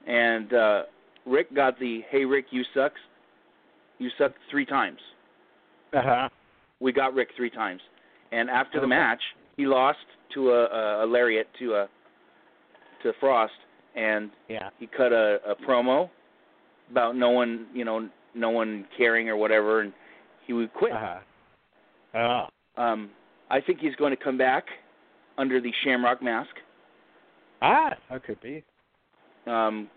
And 0.05 0.53
uh, 0.53 0.83
Rick 1.25 1.55
got 1.55 1.79
the 1.79 2.01
"Hey 2.09 2.25
Rick, 2.25 2.47
you 2.51 2.63
sucks." 2.73 2.99
You 3.99 4.09
suck 4.19 4.33
three 4.51 4.65
times. 4.65 4.99
Uh 5.93 6.01
huh. 6.03 6.29
we 6.79 6.91
got 6.91 7.13
Rick 7.15 7.29
three 7.35 7.49
times, 7.49 7.81
and 8.31 8.49
after 8.49 8.79
the 8.79 8.85
match, 8.87 9.21
he 9.55 9.65
lost 9.65 9.97
to 10.35 10.51
a, 10.51 10.65
a, 10.65 11.05
a 11.05 11.07
lariat 11.07 11.47
to 11.59 11.73
a 11.75 11.87
to 13.03 13.13
Frost, 13.19 13.53
and 13.95 14.29
Yeah. 14.49 14.69
he 14.79 14.85
cut 14.87 15.11
a, 15.13 15.39
a 15.47 15.55
promo 15.67 16.09
about 16.91 17.15
no 17.15 17.29
one, 17.31 17.67
you 17.73 17.85
know, 17.85 18.07
no 18.35 18.49
one 18.49 18.85
caring 18.97 19.29
or 19.29 19.35
whatever, 19.37 19.81
and 19.81 19.93
he 20.45 20.53
would 20.53 20.73
quit. 20.73 20.91
Uh 20.91 21.19
Oh. 22.17 22.47
Um, 22.81 23.11
I 23.49 23.61
think 23.61 23.79
he's 23.79 23.95
going 23.95 24.15
to 24.15 24.21
come 24.21 24.37
back 24.37 24.65
under 25.37 25.61
the 25.61 25.71
Shamrock 25.83 26.21
mask. 26.21 26.49
Ah, 27.61 27.91
that 28.09 28.23
could 28.23 28.41
be. 28.41 28.63
Um, 29.45 29.89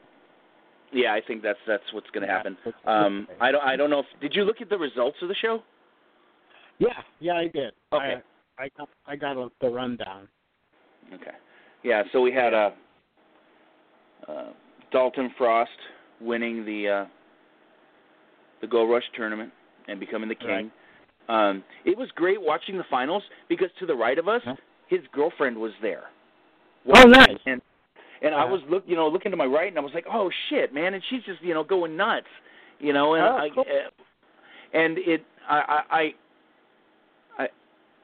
yeah, 0.93 1.13
I 1.13 1.21
think 1.27 1.43
that's 1.43 1.59
that's 1.67 1.83
what's 1.93 2.11
going 2.11 2.27
to 2.27 2.33
happen. 2.33 2.57
Um. 2.87 3.27
I 3.41 3.51
don't 3.51 3.65
I 3.65 3.77
don't 3.77 3.91
know 3.91 4.01
if 4.01 4.07
did 4.21 4.35
you 4.35 4.45
look 4.45 4.61
at 4.61 4.69
the 4.69 4.79
results 4.79 5.17
of 5.23 5.29
the 5.29 5.35
show? 5.35 5.63
Yeah, 6.79 6.89
yeah, 7.21 7.35
I 7.35 7.43
did. 7.45 7.73
Okay. 7.93 8.23
I, 8.59 8.65
I 8.65 8.69
got 8.77 8.89
I 9.07 9.17
got 9.17 9.37
a, 9.37 9.49
the 9.61 9.69
rundown. 9.69 10.29
Okay. 11.15 11.37
Yeah, 11.83 12.03
so 12.13 12.21
we 12.21 12.33
had 12.33 12.55
uh, 12.55 12.71
uh, 14.29 14.47
Dalton 14.93 15.31
Frost 15.37 15.71
winning 16.21 16.65
the 16.65 16.89
uh, 16.89 17.07
the 18.61 18.67
Gold 18.67 18.91
Rush 18.91 19.05
tournament 19.17 19.53
and 19.89 19.99
becoming 19.99 20.29
the 20.29 20.35
king. 20.35 20.71
Um, 21.31 21.63
it 21.85 21.97
was 21.97 22.09
great 22.17 22.41
watching 22.41 22.77
the 22.77 22.85
finals 22.91 23.23
because 23.49 23.69
to 23.79 23.87
the 23.87 23.95
right 23.95 24.19
of 24.19 24.27
us, 24.27 24.43
Huh? 24.45 24.57
his 24.89 25.01
girlfriend 25.13 25.57
was 25.57 25.73
there. 25.81 26.05
Oh, 26.95 27.05
nice. 27.07 27.39
And 27.47 27.63
and 28.23 28.35
I 28.35 28.43
Uh-huh. 28.43 28.53
was 28.53 28.63
look, 28.69 28.85
you 28.87 28.97
know, 28.97 29.09
looking 29.09 29.31
to 29.31 29.37
my 29.37 29.47
right, 29.47 29.69
and 29.69 29.79
I 29.79 29.81
was 29.81 29.95
like, 29.95 30.07
oh 30.13 30.31
shit, 30.49 30.75
man! 30.75 30.95
And 30.95 31.03
she's 31.09 31.23
just, 31.25 31.41
you 31.43 31.55
know, 31.55 31.63
going 31.65 31.97
nuts, 31.97 32.27
you 32.79 32.93
know. 32.93 33.15
And 33.15 33.25
Oh, 33.25 33.37
I, 33.37 33.49
cool. 33.51 33.65
uh, 33.65 33.91
and 34.77 34.99
it, 34.99 35.25
I, 35.49 35.59
I, 35.77 35.97
I, 36.01 36.15
I, 37.45 37.49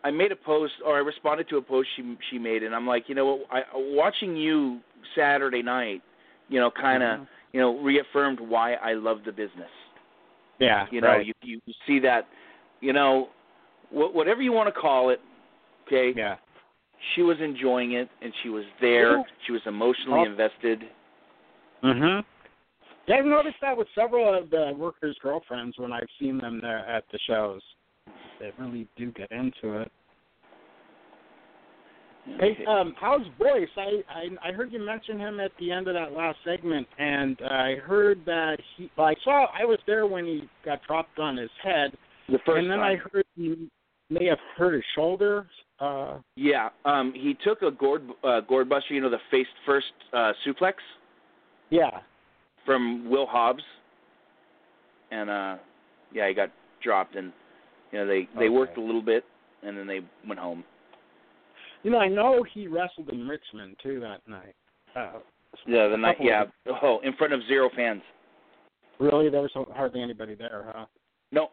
I 0.05 0.11
made 0.11 0.32
a 0.32 0.36
post 0.36 0.74
or 0.85 0.97
I 0.97 1.01
responded 1.01 1.48
to 1.51 1.57
a 1.59 1.62
post 1.62 1.89
she 1.97 2.16
she 2.31 2.39
made, 2.39 2.62
and 2.62 2.74
I'm 2.74 2.86
like, 2.86 3.09
you 3.09 3.15
know, 3.15 3.27
what, 3.27 3.40
I 3.51 3.62
watching 3.74 4.36
you 4.36 4.81
Saturday 5.15 5.62
night, 5.62 6.03
you 6.48 6.61
know, 6.61 6.70
kind 6.70 7.03
of, 7.03 7.20
Mhm. 7.20 7.28
you 7.53 7.61
know, 7.61 7.78
reaffirmed 7.81 8.40
why 8.40 8.74
I 8.74 8.93
love 8.94 9.19
the 9.24 9.32
business. 9.32 9.70
Yeah. 10.59 10.86
You 10.90 11.01
know, 11.03 11.09
right. 11.09 11.27
you 11.27 11.35
you 11.43 11.61
see 11.86 11.98
that, 12.01 12.27
you 12.81 12.93
know, 12.93 13.28
wh- 13.90 14.15
whatever 14.15 14.43
you 14.43 14.53
want 14.53 14.73
to 14.73 14.81
call 14.81 15.11
it, 15.11 15.20
okay. 15.86 16.12
Yeah. 16.16 16.36
She 17.15 17.23
was 17.23 17.36
enjoying 17.40 17.93
it, 17.93 18.09
and 18.23 18.32
she 18.43 18.48
was 18.48 18.65
there. 18.81 19.24
She 19.47 19.53
was 19.53 19.61
emotionally 19.66 20.20
Oh. 20.20 20.24
invested. 20.24 20.89
Mhm. 21.82 22.24
Yeah, 23.07 23.16
I've 23.16 23.24
noticed 23.24 23.61
that 23.61 23.77
with 23.77 23.89
several 23.94 24.32
of 24.35 24.51
the 24.51 24.73
workers' 24.77 25.16
girlfriends 25.19 25.78
when 25.78 25.93
I've 25.93 26.09
seen 26.19 26.39
them 26.39 26.61
there 26.61 26.78
at 26.78 27.09
the 27.11 27.19
shows. 27.19 27.62
They 28.40 28.53
really 28.59 28.89
do 28.97 29.12
get 29.12 29.31
into 29.31 29.81
it. 29.81 29.93
Hey, 32.40 32.65
um, 32.66 32.94
how's 32.98 33.27
Boyce? 33.39 33.69
I, 33.77 34.03
I 34.09 34.48
I 34.48 34.53
heard 34.53 34.73
you 34.73 34.81
mention 34.81 35.19
him 35.19 35.39
at 35.39 35.53
the 35.59 35.70
end 35.70 35.86
of 35.86 35.94
that 35.94 36.12
last 36.12 36.39
segment, 36.44 36.89
and 36.98 37.40
I 37.43 37.77
heard 37.77 38.24
that 38.24 38.59
he. 38.77 38.90
Well, 38.97 39.07
I 39.07 39.15
saw. 39.23 39.47
I 39.57 39.65
was 39.65 39.78
there 39.86 40.07
when 40.09 40.24
he 40.24 40.48
got 40.65 40.82
dropped 40.82 41.20
on 41.20 41.36
his 41.36 41.51
head, 41.62 41.97
the 42.28 42.39
first 42.44 42.59
and 42.62 42.70
then 42.70 42.78
time. 42.78 42.98
I 43.05 43.11
heard 43.11 43.24
he 43.36 43.69
may 44.11 44.27
have 44.27 44.39
hurt 44.57 44.74
his 44.74 44.85
shoulder. 44.94 45.47
Uh, 45.81 46.19
Yeah, 46.36 46.70
um, 46.85 47.12
he 47.15 47.35
took 47.44 47.62
a 47.62 47.70
gourd 47.70 48.03
uh, 48.24 48.40
gourd 48.40 48.69
buster, 48.69 48.94
you 48.94 49.01
know, 49.01 49.11
the 49.11 49.19
face 49.31 49.47
first 49.65 49.86
uh, 50.12 50.32
suplex 50.47 50.74
yeah. 51.70 51.90
from 52.65 53.09
Will 53.11 53.27
Hobbs, 53.27 53.62
and 55.11 55.28
uh, 55.31 55.57
yeah, 56.12 56.28
he 56.28 56.35
got 56.35 56.51
dropped, 56.82 57.15
and 57.16 57.32
you 57.93 57.98
know 57.98 58.07
they 58.07 58.28
they 58.35 58.47
Okay. 58.47 58.48
worked 58.48 58.78
a 58.78 58.81
little 58.81 59.03
bit, 59.03 59.24
and 59.62 59.77
then 59.77 59.86
they 59.86 60.01
went 60.27 60.40
home. 60.40 60.65
You 61.82 61.90
know, 61.90 61.98
I 61.98 62.09
know 62.09 62.43
he 62.55 62.66
wrestled 62.66 63.11
in 63.11 63.28
Richmond 63.28 63.77
too 63.82 64.01
that 64.01 64.27
night. 64.27 64.55
Uh, 64.97 65.19
Yeah, 65.66 65.89
the 65.89 65.97
night. 65.97 66.16
Yeah, 66.20 66.43
of- 66.43 66.77
oh, 66.82 67.01
in 67.05 67.12
front 67.15 67.32
of 67.32 67.40
zero 67.48 67.69
fans. 67.77 68.03
really, 68.98 69.28
there 69.28 69.43
was 69.43 69.51
hardly 69.74 70.01
anybody 70.03 70.35
there, 70.35 70.73
huh? 70.74 70.86
No, 71.32 71.51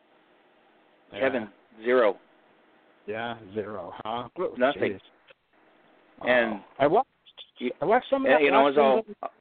Yeah. 1.13 1.19
Kevin 1.19 1.49
zero. 1.83 2.17
Yeah, 3.05 3.35
zero, 3.53 3.93
huh? 4.03 4.27
Nothing. 4.57 4.99
And- 6.25 6.53
Oh. 6.53 6.59
I 6.79 6.87
watched. 6.87 7.07
I 7.81 7.85
watched 7.85 8.09
some 8.09 8.25
of 8.25 8.29
Yeah, 8.29 8.37
that. 8.37 8.43
you 8.43 8.51
know, 8.51 8.59
I 8.59 8.63
was 8.63 8.77
all 8.77 8.95
last 9.21 9.33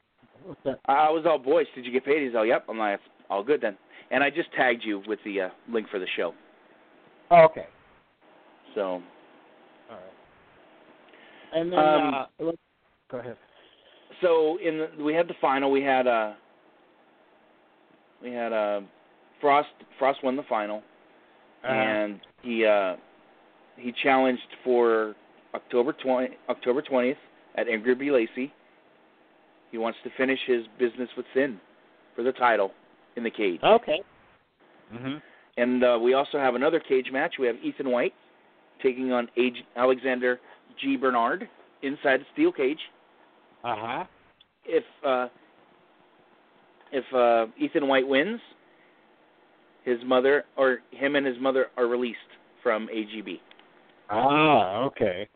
What's 0.44 0.61
that? 0.65 0.81
I 0.86 1.11
was 1.11 1.24
all 1.27 1.39
boys. 1.39 1.66
Did 1.74 1.85
you 1.86 1.93
get 1.93 2.05
paid? 2.05 2.27
He's 2.27 2.35
all, 2.35 2.44
yep. 2.44 2.65
I'm 2.69 2.78
like, 2.78 2.99
all 3.31 3.44
good 3.44 3.61
then. 3.61 3.77
And 4.11 4.24
I 4.24 4.31
just 4.31 4.51
tagged 4.53 4.82
you 4.85 5.01
with 5.07 5.20
the 5.24 5.43
uh, 5.43 5.49
link 5.69 5.89
for 5.89 5.99
the 6.01 6.07
show. 6.16 6.35
Oh, 7.31 7.43
okay. 7.44 7.66
So 8.74 8.82
All 8.82 9.01
right. 9.90 10.01
And 11.55 11.73
then, 11.73 11.78
Um, 11.78 12.15
uh, 12.15 12.53
go 13.11 13.19
ahead. 13.19 13.36
so 14.20 14.57
in 14.59 14.78
the, 14.78 15.05
we 15.05 15.15
had 15.15 15.28
the 15.28 15.35
final. 15.40 15.70
We 15.70 15.82
had 15.82 16.07
uh 16.07 16.32
we 18.23 18.32
had 18.32 18.53
uh 18.53 18.81
Frost. 19.40 19.69
Frost 19.99 20.23
won 20.24 20.36
the 20.36 20.43
final, 20.44 20.82
Uh, 21.64 21.68
and 21.68 22.20
he 22.43 22.64
uh 22.66 22.97
he 23.76 23.93
challenged 24.02 24.43
for 24.64 25.14
October 25.55 25.93
twenty 25.93 26.36
October 26.48 26.82
twentieth 26.82 27.18
at 27.56 27.66
Ingrid 27.66 27.98
B. 27.98 28.10
Lacey. 28.10 28.52
He 29.70 29.78
wants 29.78 29.98
to 30.05 30.10
finish 30.16 30.39
his 30.47 30.64
business 30.78 31.09
with 31.16 31.26
Sin 31.34 31.59
for 32.14 32.22
the 32.22 32.32
title 32.32 32.72
in 33.16 33.24
the 33.24 33.30
cage. 33.30 33.60
okay. 33.62 34.01
hmm 34.93 35.16
And 35.56 35.82
uh, 35.84 35.98
we 36.02 36.14
also 36.14 36.39
have 36.39 36.55
another 36.55 36.80
cage 36.80 37.06
match. 37.12 37.34
We 37.39 37.47
have 37.47 37.56
Ethan 37.62 37.90
White 37.90 38.14
taking 38.82 39.12
on 39.12 39.28
Age- 39.39 39.64
Alexander 39.76 40.40
G. 40.80 40.97
Bernard 40.97 41.48
inside 41.82 42.20
the 42.20 42.26
steel 42.32 42.52
cage. 42.52 42.78
Uh 43.64 43.74
huh. 43.78 44.05
If 44.66 44.84
uh, 45.06 45.28
if 46.93 47.05
uh, 47.14 47.51
Ethan 47.59 47.89
White 47.89 48.06
wins, 48.06 48.40
his 49.84 49.98
mother 50.04 50.44
or 50.56 50.78
him 50.90 51.16
and 51.16 51.26
his 51.26 51.36
mother 51.40 51.66
are 51.76 51.86
released 51.86 52.18
from 52.62 52.88
AGB. 52.88 53.40
Ah, 54.10 54.82
okay. 54.84 55.28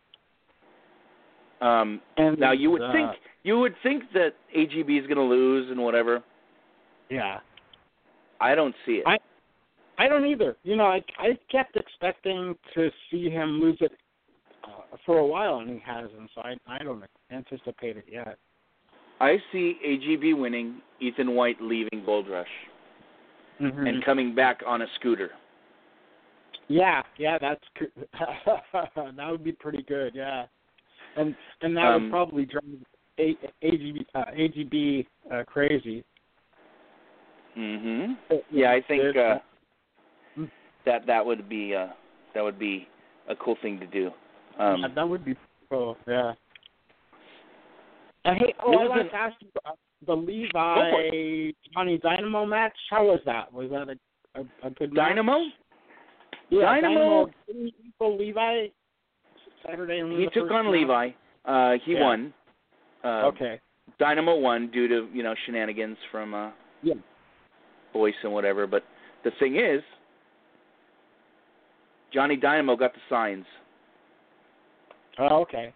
Um, 1.61 2.01
And 2.17 2.39
now 2.39 2.53
you 2.53 2.71
would 2.71 2.83
uh, 2.83 2.93
think 2.93 3.11
you 3.43 3.59
would 3.59 3.75
think 3.83 4.05
that 4.13 4.35
AGB 4.57 5.01
is 5.01 5.07
going 5.07 5.17
to 5.17 5.23
lose 5.23 5.71
and 5.71 5.81
whatever. 5.83 6.23
Yeah. 7.09 7.39
I 8.41 8.55
don't 8.55 8.75
see 8.85 8.93
it. 8.97 9.05
I- 9.07 9.19
I 9.99 10.09
don't 10.09 10.27
either. 10.27 10.57
You 10.63 10.77
know, 10.77 10.85
I 10.85 11.03
I 11.19 11.39
kept 11.51 11.75
expecting 11.77 12.55
to 12.75 12.91
see 13.11 13.31
him 13.31 13.61
lose 13.63 13.79
it 13.81 13.93
uh, 14.63 14.97
for 15.07 15.17
a 15.19 15.27
while, 15.27 15.61
and 15.61 15.71
he 15.71 15.79
hasn't. 15.79 16.31
So 16.35 16.43
I 16.43 16.55
I 16.67 16.79
don't 16.85 17.03
anticipate 17.31 17.97
it 17.97 18.05
yet. 18.07 18.37
I 19.21 19.39
see 19.51 19.79
AGB 19.83 20.39
winning, 20.39 20.83
Ethan 21.01 21.35
White 21.35 21.63
leaving 21.63 22.05
Gold 22.05 22.29
Rush 22.29 22.47
Mm-hmm. 23.61 23.87
and 23.87 24.05
coming 24.05 24.35
back 24.35 24.63
on 24.67 24.83
a 24.83 24.87
scooter. 24.97 25.31
Yeah, 26.69 27.03
yeah, 27.17 27.39
that's 27.39 27.63
that 29.17 29.31
would 29.31 29.45
be 29.45 29.53
pretty 29.53 29.83
good. 29.83 30.15
Yeah, 30.15 30.47
and 31.17 31.35
and 31.63 31.77
that 31.77 31.85
Um, 31.87 32.03
would 32.03 32.11
probably 32.11 32.45
drive 32.45 32.65
A, 33.19 33.37
AGB 33.63 34.05
uh, 34.15 34.25
AGB 34.37 35.07
uh, 35.33 35.45
crazy. 35.45 36.05
Mhm. 37.57 38.17
Yeah, 38.51 38.73
I 38.73 38.83
think 38.83 39.17
uh 39.17 39.39
that 40.85 41.07
that 41.07 41.25
would 41.25 41.49
be 41.49 41.75
uh 41.75 41.89
that 42.35 42.43
would 42.43 42.59
be 42.59 42.89
a 43.29 43.37
cool 43.37 43.57
thing 43.63 43.81
to 43.81 43.87
do. 43.87 44.11
Um 44.59 44.83
Yeah, 44.83 44.89
that 44.95 45.09
would 45.09 45.25
be 45.25 45.37
cool. 45.71 45.97
Yeah. 46.07 46.35
And 48.25 48.37
hey, 48.39 48.55
oh, 48.59 48.73
I 48.73 48.83
was 48.83 48.89
wanted 48.91 49.11
to 49.11 49.17
ask 49.17 49.37
you 49.41 49.49
uh, 49.65 49.73
the 50.05 50.15
Levi 50.15 51.51
Johnny 51.73 51.99
Dynamo 51.99 52.45
match. 52.45 52.75
How 52.91 53.05
was 53.07 53.21
that? 53.27 53.53
Was 53.53 53.71
that 53.71 53.89
a 53.89 54.41
a, 54.41 54.67
a 54.67 54.71
good 54.71 54.93
match? 54.93 55.09
Dynamo? 55.09 55.39
Yeah, 56.51 56.61
Dynamo- 56.63 57.31
Didn't 57.47 57.73
Levi 58.01 58.67
Saturday 59.67 59.99
and 60.01 60.11
Levi. 60.11 60.23
He 60.23 60.29
took 60.41 60.51
on 60.51 60.71
Levi. 60.71 61.11
Uh 61.45 61.73
he 61.85 61.93
Yeah. 61.93 62.03
won. 62.03 62.35
Uh 63.03 63.27
Okay. 63.27 63.61
Dynamo 63.99 64.37
won 64.37 64.71
due 64.71 64.89
to, 64.89 65.09
you 65.13 65.23
know, 65.23 65.35
shenanigans 65.47 65.97
from 66.13 66.35
uh 66.35 66.51
Yeah. 66.83 66.95
Boyce 67.93 68.15
and 68.23 68.33
whatever, 68.33 68.67
but 68.67 68.85
the 69.25 69.31
thing 69.39 69.57
is 69.57 69.83
Johnny 72.13 72.37
Dynamo 72.37 72.77
got 72.77 72.93
the 72.95 73.01
signs. 73.09 73.45
Oh, 75.19 75.41
okay. 75.43 75.73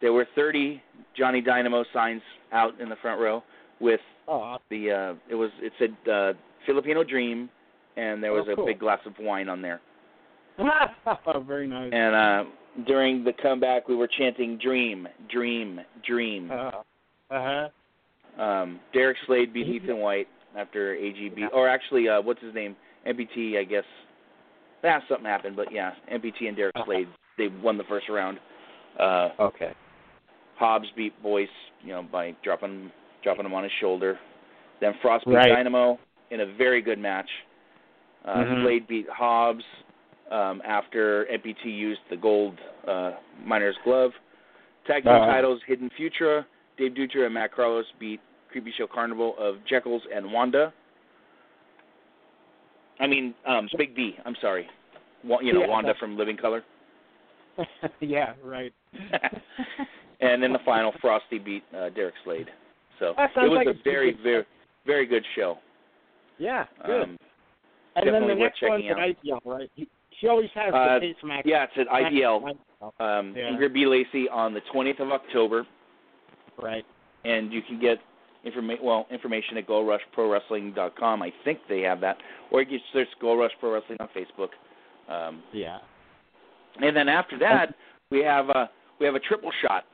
There 0.00 0.12
were 0.12 0.26
30 0.34 0.82
Johnny 1.16 1.40
Dynamo 1.40 1.84
signs 1.92 2.22
out 2.52 2.78
in 2.80 2.88
the 2.88 2.96
front 2.96 3.20
row 3.20 3.42
with 3.82 4.00
Oh, 4.28 4.56
the 4.70 4.90
uh 4.90 5.14
it 5.28 5.34
was 5.34 5.50
it 5.60 5.72
said 5.78 5.94
uh 6.10 6.32
Filipino 6.64 7.02
Dream 7.04 7.50
and 7.96 8.22
there 8.22 8.32
was 8.32 8.46
Oh, 8.48 8.54
cool. 8.54 8.64
a 8.64 8.66
big 8.68 8.78
glass 8.78 9.00
of 9.04 9.12
wine 9.20 9.48
on 9.48 9.60
there. 9.60 9.80
very 11.46 11.66
nice. 11.66 11.90
And 11.92 12.14
uh 12.14 12.44
during 12.86 13.24
the 13.24 13.32
comeback 13.42 13.88
we 13.88 13.96
were 13.96 14.06
chanting 14.08 14.56
Dream, 14.58 15.08
Dream, 15.30 15.80
Dream. 16.06 16.50
Uh 16.50 16.70
huh. 17.30 17.68
Um 18.40 18.80
Derek 18.94 19.16
Slade 19.26 19.52
beat 19.52 19.66
Ethan 19.66 19.98
White 19.98 20.28
after 20.56 20.94
AGB 20.94 21.52
or 21.52 21.68
actually 21.68 22.08
uh 22.08 22.22
what's 22.22 22.40
his 22.40 22.54
name? 22.54 22.76
MPT, 23.06 23.58
I 23.58 23.64
guess. 23.64 23.84
Yeah, 24.84 25.00
something 25.08 25.26
happened, 25.26 25.56
but 25.56 25.72
yeah, 25.72 25.92
MPT 26.12 26.46
and 26.46 26.56
Derek 26.56 26.76
Uh-huh. 26.76 26.84
Slade 26.86 27.08
they 27.36 27.48
won 27.62 27.76
the 27.76 27.84
first 27.84 28.08
round. 28.08 28.38
Uh 28.98 29.30
Okay. 29.40 29.72
Hobbs 30.56 30.86
beat 30.96 31.20
Boyce, 31.22 31.48
you 31.82 31.92
know, 31.92 32.02
by 32.04 32.36
dropping 32.44 32.92
dropping 33.22 33.46
him 33.46 33.54
on 33.54 33.62
his 33.62 33.72
shoulder. 33.80 34.18
Then 34.80 34.94
Frost 35.00 35.24
beat 35.26 35.34
Right. 35.34 35.48
Dynamo 35.54 35.98
in 36.30 36.40
a 36.40 36.46
very 36.46 36.82
good 36.82 36.98
match. 36.98 37.28
Uh, 38.24 38.36
Mhm. 38.36 38.62
Slade 38.64 38.86
beat 38.88 39.08
Hobbs 39.08 39.64
um, 40.30 40.62
after 40.64 41.26
MPT 41.26 41.66
used 41.70 42.00
the 42.08 42.16
gold 42.16 42.58
uh, 42.86 43.12
miner's 43.44 43.76
glove. 43.84 44.12
Tag 44.86 45.02
team 45.04 45.12
Uh-huh. 45.12 45.26
titles: 45.26 45.60
Hidden 45.66 45.90
Futura, 45.90 46.44
Dave 46.76 46.92
Dutra 46.94 47.26
and 47.26 47.34
Matt 47.34 47.52
Carlos 47.52 47.86
beat 47.98 48.20
Creepy 48.50 48.72
Show 48.72 48.86
Carnival 48.86 49.36
of 49.38 49.56
Jekylls 49.70 50.02
and 50.14 50.32
Wanda. 50.32 50.72
I 53.00 53.06
mean, 53.06 53.34
um, 53.46 53.68
Big 53.76 53.94
B. 53.94 54.16
I'm 54.24 54.36
sorry. 54.40 54.68
You 55.24 55.52
know, 55.52 55.60
Yeah. 55.60 55.66
Wanda 55.68 55.94
from 55.94 56.16
Living 56.16 56.36
Color. 56.36 56.64
yeah, 58.00 58.34
right. 58.42 58.72
and 60.20 60.42
in 60.44 60.52
the 60.52 60.58
final, 60.64 60.92
Frosty 61.00 61.38
beat 61.38 61.64
uh, 61.76 61.90
Derek 61.90 62.14
Slade. 62.24 62.50
So 63.02 63.14
it 63.18 63.48
was 63.48 63.56
like 63.56 63.66
a 63.66 63.78
very, 63.84 64.16
very, 64.22 64.44
very 64.86 65.06
good 65.06 65.24
show. 65.34 65.58
Yeah, 66.38 66.64
good. 66.86 67.02
Um, 67.02 67.16
and 67.96 68.14
then 68.14 68.26
the 68.28 68.34
next 68.34 68.62
one's 68.62 68.82
checking 68.84 68.88
at 68.90 68.96
IPL, 68.96 69.40
right? 69.44 69.70
He, 69.74 69.88
she 70.20 70.28
always 70.28 70.48
has 70.54 70.72
Uh, 70.72 70.98
the 71.00 71.14
match. 71.26 71.42
yeah, 71.44 71.64
it's 71.64 71.72
at 71.76 71.88
IPL. 71.88 72.44
match- 72.44 72.56
Um, 72.98 73.34
Yeah. 73.36 73.50
Ingrid 73.50 73.72
B. 73.72 73.86
Lacey 73.86 74.28
on 74.28 74.54
the 74.54 74.60
20th 74.62 74.98
of 75.00 75.12
October, 75.12 75.64
Right. 76.56 76.84
and 77.24 77.52
you 77.52 77.62
can 77.62 77.78
get 77.78 77.98
informa- 78.44 78.80
well 78.80 79.06
information 79.10 79.56
at 79.56 79.66
GoldRushProWrestling.com. 79.66 81.22
I 81.22 81.30
think 81.44 81.60
they 81.68 81.80
have 81.82 82.00
that, 82.00 82.18
or 82.50 82.60
you 82.60 82.66
can 82.66 82.80
search 82.92 83.08
Gold 83.20 83.38
Rush 83.38 83.52
Pro 83.60 83.72
Wrestling 83.74 83.98
on 84.00 84.08
Facebook. 84.08 84.50
Um, 85.08 85.42
Yeah. 85.52 85.78
and 86.80 86.96
then 86.96 87.08
after 87.08 87.36
that 87.38 87.74
we 88.10 88.20
have 88.20 88.48
a 88.50 88.70
we 88.98 89.06
have 89.06 89.14
a 89.16 89.20
triple 89.20 89.50
shot 89.60 89.84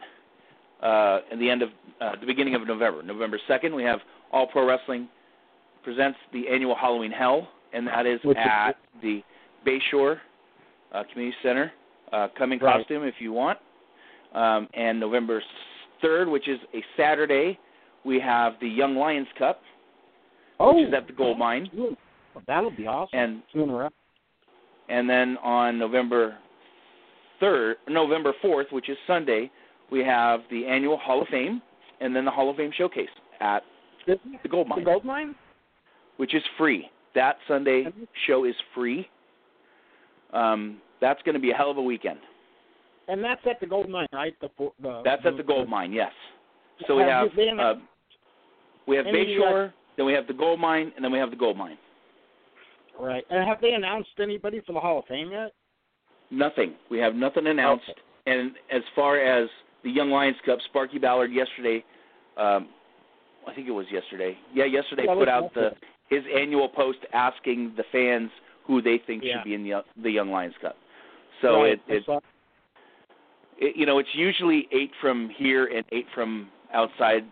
uh, 0.83 1.21
at 1.33 1.39
the 1.39 1.49
end 1.51 1.63
of 1.63 1.71
uh, 2.01 2.13
the 2.21 2.27
beginning 2.27 2.55
of 2.55 2.67
November. 2.67 3.03
November 3.03 3.39
second, 3.49 3.75
we 3.75 3.83
have 3.83 4.01
All 4.33 4.47
Pro 4.47 4.67
Wrestling 4.67 5.09
presents 5.83 6.19
the 6.33 6.49
annual 6.49 6.75
Halloween 6.75 7.11
Hell, 7.11 7.49
and 7.73 7.87
that 7.87 8.07
is 8.07 8.21
is- 8.25 8.37
at 8.37 8.77
the 9.03 9.23
Bayshore 9.67 10.19
uh, 10.93 11.03
Community 11.13 11.37
Center. 11.43 11.73
Uh, 12.13 12.29
come 12.39 12.53
in 12.53 12.59
Right. 12.59 12.79
costume 12.79 13.05
if 13.05 13.15
you 13.19 13.33
want. 13.33 13.59
Um, 14.35 14.69
and 14.75 14.99
November 15.01 15.43
third, 16.03 16.29
which 16.29 16.49
is 16.49 16.59
a 16.75 16.83
Saturday, 16.97 17.59
we 18.05 18.21
have 18.21 18.55
the 18.61 18.69
Young 18.69 18.95
Lions 18.97 19.27
Cup, 19.39 19.61
Oh, 20.61 20.75
which 20.75 20.89
is 20.89 20.95
at 20.95 21.07
the 21.07 21.13
Gold 21.13 21.39
Mine, 21.39 21.69
That'll 22.47 22.71
be 22.71 22.87
awesome. 22.87 23.19
and 23.19 23.43
in 23.55 23.71
row. 23.71 23.89
and 24.89 25.09
then 25.09 25.37
on 25.43 25.79
November 25.79 26.37
third, 27.41 27.77
November 27.89 28.33
fourth, 28.43 28.67
which 28.71 28.89
is 28.89 28.97
Sunday, 29.07 29.51
we 29.91 30.01
have 30.01 30.41
the 30.51 30.67
annual 30.67 30.97
Hall 30.99 31.23
of 31.23 31.29
Fame, 31.29 31.63
and 32.01 32.15
then 32.15 32.25
the 32.25 32.31
Hall 32.31 32.51
of 32.51 32.57
Fame 32.57 32.71
showcase 32.77 33.09
at 33.41 33.63
the 34.07 34.19
Gold 34.49 34.69
Mine. 34.69 34.79
the 34.81 34.85
gold 34.85 35.05
mine? 35.05 35.35
which 36.19 36.35
is 36.35 36.43
free. 36.59 36.91
That 37.15 37.37
Sunday 37.49 37.87
show 38.27 38.45
is 38.45 38.55
free. 38.75 39.09
Um, 40.33 40.79
that's 41.01 41.23
going 41.23 41.35
to 41.35 41.41
be 41.41 41.51
a 41.51 41.55
hell 41.55 41.71
of 41.71 41.79
a 41.79 41.83
weekend. 41.83 42.19
And 43.09 43.25
that's 43.25 43.41
at 43.49 43.59
the 43.61 43.67
gold 43.67 43.89
mine, 43.89 44.07
right? 44.13 44.35
The, 44.41 44.49
the 44.83 45.01
That's 45.03 45.23
at 45.25 45.39
the 45.39 45.43
Gold 45.43 45.67
Mine, 45.67 45.93
yes. 45.93 46.13
So 46.87 46.97
we 46.97 47.03
have 47.05 47.29
uh, 47.29 47.75
we 48.87 48.97
have 48.97 49.07
any, 49.07 49.39
uh, 49.39 49.41
Bayshore, 49.41 49.73
then 49.97 50.05
we 50.05 50.13
have 50.13 50.27
the 50.27 50.35
Gold 50.35 50.61
Mine, 50.61 50.93
and 50.95 51.03
then 51.03 51.11
we 51.11 51.19
have 51.19 51.31
the 51.31 51.37
Gold 51.37 51.57
Mine. 51.57 51.79
Right. 53.01 53.25
And 53.31 53.49
have 53.49 53.63
they 53.63 53.73
announced 53.73 54.11
anybody 54.21 54.61
for 54.67 54.75
the 54.75 54.81
Hall 54.81 54.99
of 54.99 55.07
Fame 55.07 55.31
yet? 55.31 55.53
Nothing. 56.31 56.75
We 56.91 56.99
have 56.99 57.15
nothing 57.15 57.47
announced. 57.47 57.85
Okay. 57.89 58.01
And 58.27 58.53
as 58.71 58.83
far 58.95 59.19
as 59.19 59.49
the 59.85 59.91
Young 59.91 60.11
Lions 60.11 60.37
Cup, 60.45 60.59
Sparky 60.69 60.99
Ballard 60.99 61.33
yesterday, 61.33 61.85
um, 62.37 62.69
I 63.47 63.55
think 63.55 63.69
it 63.69 63.73
was 63.73 63.87
yesterday. 63.91 64.37
Yeah, 64.53 64.65
yesterday 64.65 65.05
Yeah, 65.07 65.15
put 65.15 65.29
out 65.29 65.55
the 65.55 65.71
his 66.11 66.23
annual 66.35 66.69
post 66.69 66.99
asking 67.13 67.75
the 67.77 67.85
fans 67.93 68.31
who 68.67 68.83
they 68.83 68.99
think 69.07 69.23
Yeah. 69.25 69.39
should 69.39 69.45
be 69.45 69.55
in 69.55 69.63
the 69.63 69.85
the 70.03 70.11
Young 70.11 70.31
Lions 70.31 70.55
Cup. 70.61 70.77
So 71.43 71.63
Right, 71.63 71.81
it, 71.89 72.05
it, 72.09 72.23
it 73.59 73.77
you 73.77 73.87
know 73.87 73.99
it's 73.99 74.09
usually 74.15 74.69
eight 74.73 74.91
from 75.01 75.31
here 75.37 75.67
and 75.67 75.85
eight 75.93 76.07
from 76.15 76.49
outside 76.73 77.25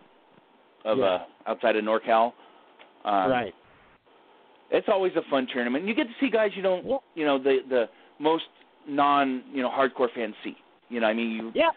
of 0.85 0.99
Yeah. 0.99 1.05
uh 1.05 1.25
outside 1.47 1.75
of 1.75 1.83
NorCal. 1.83 2.33
Um, 3.05 3.31
right. 3.31 3.53
It's 4.69 4.87
always 4.89 5.13
a 5.15 5.21
fun 5.29 5.47
tournament. 5.51 5.85
You 5.85 5.93
get 5.95 6.07
to 6.07 6.13
see 6.19 6.29
guys 6.29 6.51
you 6.55 6.61
don't 6.61 6.85
you 7.15 7.25
know 7.25 7.37
the 7.37 7.59
the 7.69 7.89
most 8.19 8.45
non 8.87 9.43
you 9.53 9.61
know 9.61 9.69
hardcore 9.69 10.09
fans 10.13 10.35
see. 10.43 10.55
You 10.89 10.99
know 10.99 11.07
I 11.07 11.13
mean 11.13 11.31
you 11.31 11.51
Yeah. 11.53 11.69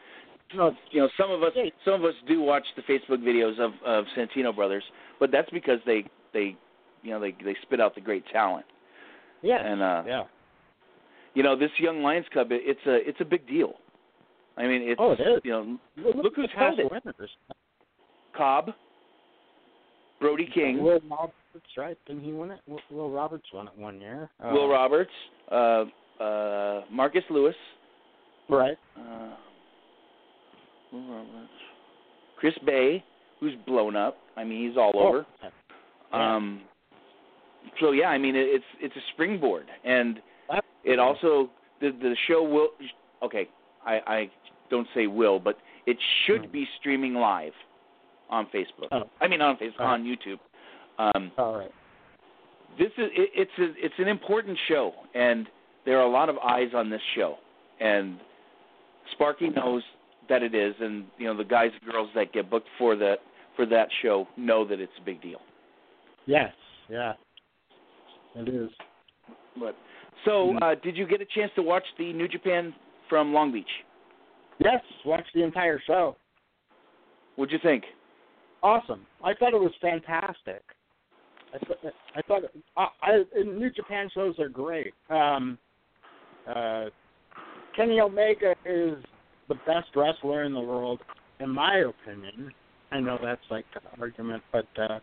No, 0.56 0.74
you 0.90 1.00
know 1.00 1.08
some 1.16 1.30
of 1.30 1.42
us 1.42 1.52
some 1.84 1.94
of 1.94 2.04
us 2.04 2.14
do 2.26 2.40
watch 2.40 2.64
the 2.76 2.82
Facebook 2.82 3.18
videos 3.22 3.58
of 3.60 3.72
of 3.86 4.04
Santino 4.16 4.54
brothers, 4.54 4.82
but 5.20 5.30
that's 5.30 5.48
because 5.50 5.78
they 5.86 6.04
they 6.32 6.56
you 7.02 7.10
know 7.10 7.20
they 7.20 7.34
they 7.44 7.54
spit 7.62 7.80
out 7.80 7.94
the 7.94 8.00
great 8.00 8.24
talent. 8.32 8.66
yes. 9.42 9.60
And 9.64 9.80
uh 9.80 10.02
yeah. 10.06 10.22
you 11.34 11.42
know 11.44 11.56
this 11.56 11.70
young 11.78 12.02
Lions 12.02 12.26
Cup 12.34 12.48
it, 12.50 12.62
it's 12.64 12.80
a 12.86 13.08
it's 13.08 13.20
a 13.20 13.24
big 13.24 13.46
deal. 13.46 13.74
I 14.56 14.62
mean 14.66 14.82
it's 14.82 14.98
Oh, 15.00 15.12
it 15.12 15.20
is. 15.20 15.40
you 15.44 15.50
know 15.52 15.78
Look, 15.96 16.16
look 16.16 16.32
who's 16.36 16.46
at 16.46 16.50
the 16.50 16.56
past 16.56 16.78
held 16.78 16.80
it. 16.80 17.04
winners. 17.16 17.30
Cobb, 18.36 18.70
Brody 20.20 20.48
King, 20.52 20.82
Will 20.82 21.00
Roberts, 21.08 21.34
right? 21.76 21.96
Didn't 22.06 22.22
he 22.24 22.32
win 22.32 22.50
it? 22.50 22.60
Will, 22.66 22.80
Will 22.90 23.10
Roberts 23.10 23.46
won 23.54 23.68
it 23.68 23.76
one 23.78 24.00
year. 24.00 24.28
Uh, 24.44 24.50
Will 24.52 24.68
Roberts, 24.68 25.10
uh 25.50 25.84
uh 26.20 26.82
Marcus 26.90 27.24
Lewis, 27.30 27.54
Right. 28.48 28.76
uh 28.96 29.00
Will 29.00 29.08
Roberts, 29.18 29.36
Chris 32.36 32.54
Bay, 32.64 33.04
who's 33.38 33.54
blown 33.66 33.96
up. 33.96 34.16
I 34.36 34.44
mean 34.44 34.68
he's 34.68 34.76
all 34.76 34.92
over. 34.96 35.26
Oh, 35.42 35.48
yeah. 36.12 36.36
Um, 36.36 36.62
so 37.80 37.92
yeah, 37.92 38.06
I 38.06 38.18
mean 38.18 38.34
it, 38.34 38.46
it's 38.48 38.64
it's 38.80 38.96
a 38.96 39.04
springboard, 39.12 39.66
and 39.84 40.20
it 40.84 40.98
also 40.98 41.50
the 41.80 41.90
the 41.90 42.16
show 42.28 42.42
will. 42.42 42.68
Okay, 43.22 43.48
I 43.84 44.00
I 44.06 44.30
don't 44.70 44.88
say 44.94 45.06
will, 45.06 45.38
but 45.38 45.58
it 45.86 45.96
should 46.26 46.50
be 46.52 46.66
streaming 46.78 47.14
live 47.14 47.52
on 48.28 48.46
Facebook. 48.46 48.88
Oh. 48.92 49.02
I 49.20 49.28
mean 49.28 49.40
on 49.40 49.56
Facebook 49.56 49.80
on 49.80 50.04
YouTube. 50.04 50.38
Um, 50.98 51.32
All 51.38 51.56
right. 51.56 51.70
this 52.78 52.88
is 52.98 53.10
it, 53.16 53.30
it's 53.34 53.50
a, 53.58 53.84
it's 53.84 53.94
an 53.98 54.08
important 54.08 54.58
show, 54.68 54.92
and 55.14 55.46
there 55.86 55.98
are 55.98 56.04
a 56.06 56.10
lot 56.10 56.28
of 56.28 56.36
eyes 56.38 56.68
on 56.74 56.90
this 56.90 57.00
show, 57.16 57.36
and 57.80 58.18
Sparky 59.12 59.48
knows 59.48 59.82
that 60.28 60.42
it 60.42 60.54
is, 60.54 60.74
and 60.80 61.04
you 61.18 61.26
know 61.26 61.36
the 61.36 61.44
guys 61.44 61.70
and 61.82 61.90
girls 61.92 62.08
that 62.14 62.32
get 62.32 62.50
booked 62.50 62.68
for 62.78 62.96
that 62.96 63.16
for 63.56 63.66
that 63.66 63.88
show 64.02 64.26
know 64.36 64.64
that 64.66 64.80
it's 64.80 64.92
a 65.00 65.04
big 65.04 65.20
deal. 65.20 65.40
Yes. 66.26 66.52
Yeah. 66.88 67.14
It 68.36 68.48
is. 68.48 68.70
But 69.58 69.74
so, 70.24 70.30
Mm-hmm. 70.48 70.62
uh, 70.62 70.74
did 70.82 70.96
you 70.96 71.06
get 71.06 71.20
a 71.20 71.24
chance 71.24 71.50
to 71.56 71.62
watch 71.62 71.82
the 71.98 72.12
New 72.12 72.28
Japan 72.28 72.72
from 73.08 73.32
Long 73.32 73.50
Beach? 73.52 73.66
Yes. 74.58 74.80
Watch 75.04 75.24
the 75.34 75.42
entire 75.42 75.80
show. 75.86 76.16
What'd 77.36 77.52
you 77.52 77.58
think? 77.62 77.84
Awesome. 78.62 79.06
I 79.24 79.34
thought 79.34 79.54
it 79.54 79.60
was 79.60 79.72
fantastic. 79.80 80.62
I 81.52 81.58
thought, 81.58 81.78
I 82.14 82.22
thought 82.22 82.42
I, 82.76 82.86
I, 83.02 83.42
New 83.42 83.70
Japan 83.70 84.08
shows 84.14 84.38
are 84.38 84.48
great. 84.48 84.92
Um, 85.08 85.58
uh, 86.48 86.86
Kenny 87.74 88.00
Omega 88.00 88.54
is 88.64 89.02
the 89.50 89.56
best 89.66 89.88
wrestler 89.94 90.44
in 90.44 90.54
the 90.54 90.60
world, 90.60 91.00
in 91.40 91.50
my 91.50 91.78
opinion. 91.78 92.52
I 92.92 93.00
know 93.00 93.18
that's 93.22 93.42
like 93.50 93.66
an 93.74 93.82
argument, 94.00 94.42
but 94.52 94.66
uh, 94.80 95.00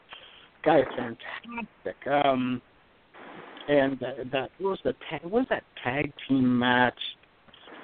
guy 0.63 0.79
is 0.79 0.85
fantastic. 0.97 2.07
Um, 2.09 2.61
and 3.67 3.99
that, 3.99 4.31
that 4.31 4.49
what 4.59 4.71
was 4.71 4.79
the 4.83 4.93
tag, 5.09 5.21
what 5.23 5.31
was 5.33 5.45
that 5.49 5.63
tag 5.83 6.11
team 6.27 6.57
match? 6.57 6.97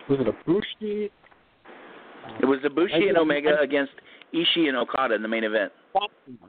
Was 0.10 0.20
it 0.22 0.28
a 0.28 0.34
Bushi? 0.46 1.12
It 2.42 2.46
was 2.46 2.60
Ibushi 2.66 2.94
I- 3.06 3.10
and 3.10 3.18
Omega 3.18 3.58
I- 3.60 3.64
against 3.64 3.92
Ishii 4.34 4.68
and 4.70 4.78
Okada 4.78 5.14
in 5.14 5.22
the 5.22 5.28
main 5.28 5.44
event. 5.44 5.72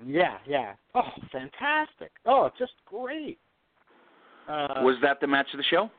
Yeah, 0.07 0.39
yeah. 0.47 0.75
Oh, 0.95 1.03
fantastic. 1.31 2.13
Oh, 2.25 2.49
just 2.59 2.73
great. 2.87 3.39
Uh, 4.49 4.83
was 4.83 4.97
that 5.03 5.21
the 5.21 5.27
match 5.27 5.49
of 5.53 5.59
the 5.59 5.65
show? 5.65 5.91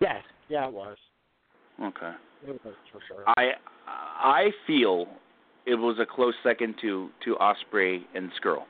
yes, 0.00 0.22
yeah, 0.48 0.66
it 0.66 0.72
was. 0.72 0.96
Okay. 1.82 2.12
It 2.46 2.60
for 2.62 3.00
sure. 3.08 3.24
I 3.36 3.52
I 3.86 4.50
feel 4.66 5.06
it 5.66 5.74
was 5.74 5.96
a 6.00 6.06
close 6.06 6.34
second 6.42 6.74
to 6.82 7.10
to 7.24 7.36
Ospreay 7.36 8.02
and 8.14 8.30
Scurll. 8.40 8.64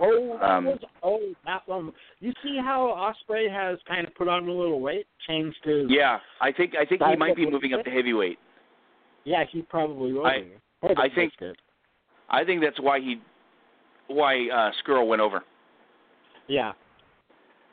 oh, 0.00 0.38
that 0.40 0.50
um, 0.50 0.64
was 0.66 0.78
oh 1.02 1.20
that 1.44 1.62
one. 1.66 1.92
You 2.20 2.32
see 2.42 2.58
how 2.62 3.12
Ospreay 3.30 3.50
has 3.52 3.78
kind 3.86 4.06
of 4.06 4.14
put 4.14 4.28
on 4.28 4.48
a 4.48 4.52
little 4.52 4.80
weight, 4.80 5.06
changed 5.26 5.58
his. 5.64 5.86
Yeah, 5.88 6.18
I 6.40 6.52
think 6.52 6.74
I 6.80 6.84
think 6.84 7.02
he 7.02 7.16
might 7.16 7.36
be 7.36 7.48
moving 7.50 7.72
we 7.72 7.78
up 7.78 7.84
to 7.84 7.90
heavyweight. 7.90 8.38
Yeah, 9.24 9.44
he 9.50 9.62
probably 9.62 10.12
will. 10.12 10.26
I- 10.26 10.40
be. 10.40 10.52
Or 10.82 10.94
the 10.94 11.00
I 11.00 11.08
think- 11.14 11.32
Biscuit. 11.32 11.56
I 12.28 12.44
think 12.44 12.62
that's 12.62 12.80
why 12.80 13.00
he 13.00 13.20
why 14.08 14.48
uh 14.48 14.70
Scurll 14.82 15.06
went 15.06 15.20
over. 15.20 15.42
Yeah. 16.48 16.72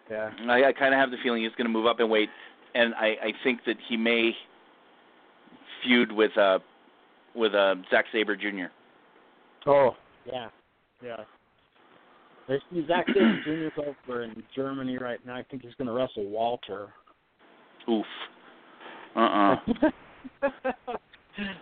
Yeah. 0.10 0.30
I, 0.50 0.66
I 0.66 0.74
kind 0.74 0.94
of 0.94 1.00
have 1.00 1.12
the 1.12 1.18
feeling 1.24 1.44
he's 1.44 1.52
going 1.54 1.68
to 1.68 1.72
move 1.72 1.86
up 1.86 2.00
in 2.00 2.10
weight, 2.10 2.30
and 2.76 2.94
I, 2.96 3.16
I 3.22 3.32
think 3.44 3.62
that 3.66 3.78
he 3.88 3.98
may 3.98 4.32
feud 5.84 6.12
with 6.12 6.38
uh 6.38 6.60
with 7.36 7.54
uh 7.54 7.76
Zack 7.90 8.06
Sabre 8.12 8.36
Jr. 8.36 8.72
Oh, 9.66 9.96
yeah, 10.26 10.50
yeah. 11.04 11.18
There's 12.48 12.62
Zack 12.88 13.08
Sabre 13.08 13.42
Jr.'s 13.76 13.94
over 14.08 14.24
in 14.24 14.44
Germany 14.56 14.98
right 14.98 15.20
now. 15.26 15.36
I 15.36 15.44
think 15.44 15.62
he's 15.62 15.74
going 15.76 15.88
to 15.88 15.94
wrestle 15.94 16.28
Walter. 16.28 16.90
Oof. 17.90 18.06
Uh 19.16 19.20
uh 19.20 19.56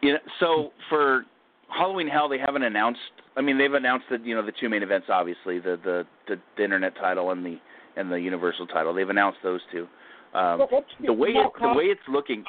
You 0.02 0.14
know, 0.14 0.20
so 0.40 0.72
for 0.90 1.26
Halloween 1.70 2.08
Hell, 2.08 2.28
they 2.28 2.40
haven't 2.40 2.64
announced. 2.64 3.00
I 3.38 3.42
mean, 3.42 3.58
they've 3.58 3.74
announced 3.74 4.06
that 4.10 4.26
you 4.26 4.36
know 4.36 4.46
the 4.46 4.52
two 4.60 4.70
main 4.70 4.84
events, 4.84 5.08
obviously 5.10 5.60
the 5.60 5.80
the 5.84 6.06
the, 6.28 6.42
the 6.58 6.64
internet 6.64 6.96
title 6.96 7.32
and 7.32 7.46
the 7.46 7.58
and 7.96 8.12
the 8.12 8.20
Universal 8.20 8.68
title. 8.68 8.94
They've 8.94 9.10
announced 9.10 9.40
those 9.44 9.62
two. 9.72 9.88
Um, 10.34 10.60
the 11.06 11.14
way 11.14 11.30
it, 11.30 11.52
the 11.60 11.74
way 11.74 11.86
it's 11.86 12.02
looking, 12.08 12.44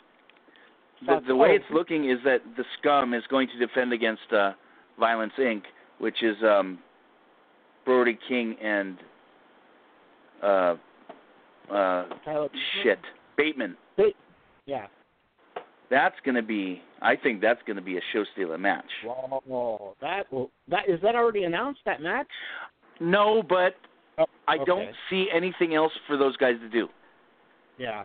the, 1.07 1.21
the 1.27 1.35
way 1.35 1.51
it's 1.51 1.65
looking 1.73 2.11
is 2.11 2.19
that 2.25 2.41
the 2.57 2.65
Scum 2.79 3.15
is 3.15 3.23
going 3.31 3.49
to 3.49 3.59
defend 3.59 3.93
against 3.93 4.31
uh, 4.33 4.53
Violence 4.99 5.33
Inc., 5.39 5.63
which 5.99 6.23
is 6.23 6.37
um, 6.43 6.79
Brody 7.85 8.19
King 8.29 8.57
and 8.63 8.99
uh, 10.43 10.77
uh, 11.73 12.05
shit 12.83 12.99
Bateman. 13.37 13.77
Yeah. 14.67 14.87
That's 15.91 16.17
going 16.25 16.37
to 16.37 16.43
be. 16.43 16.83
I 17.03 17.17
think 17.17 17.41
that's 17.41 17.61
going 17.67 17.77
to 17.77 17.83
be 17.83 17.97
a 17.97 18.01
show 18.13 18.25
stealing 18.35 18.61
match. 18.61 18.85
Whoa, 19.05 19.97
that 20.01 20.31
will 20.31 20.51
that 20.69 20.89
is 20.89 21.01
that 21.03 21.17
already 21.17 21.45
announced 21.45 21.81
that 21.87 22.01
match? 22.01 22.29
No, 23.01 23.43
but 23.43 23.75
Oh, 24.21 24.27
I 24.47 24.59
don't 24.65 24.91
see 25.09 25.29
anything 25.35 25.75
else 25.75 25.93
for 26.07 26.17
those 26.17 26.37
guys 26.37 26.57
to 26.61 26.69
do. 26.69 26.89
Yeah. 27.81 28.05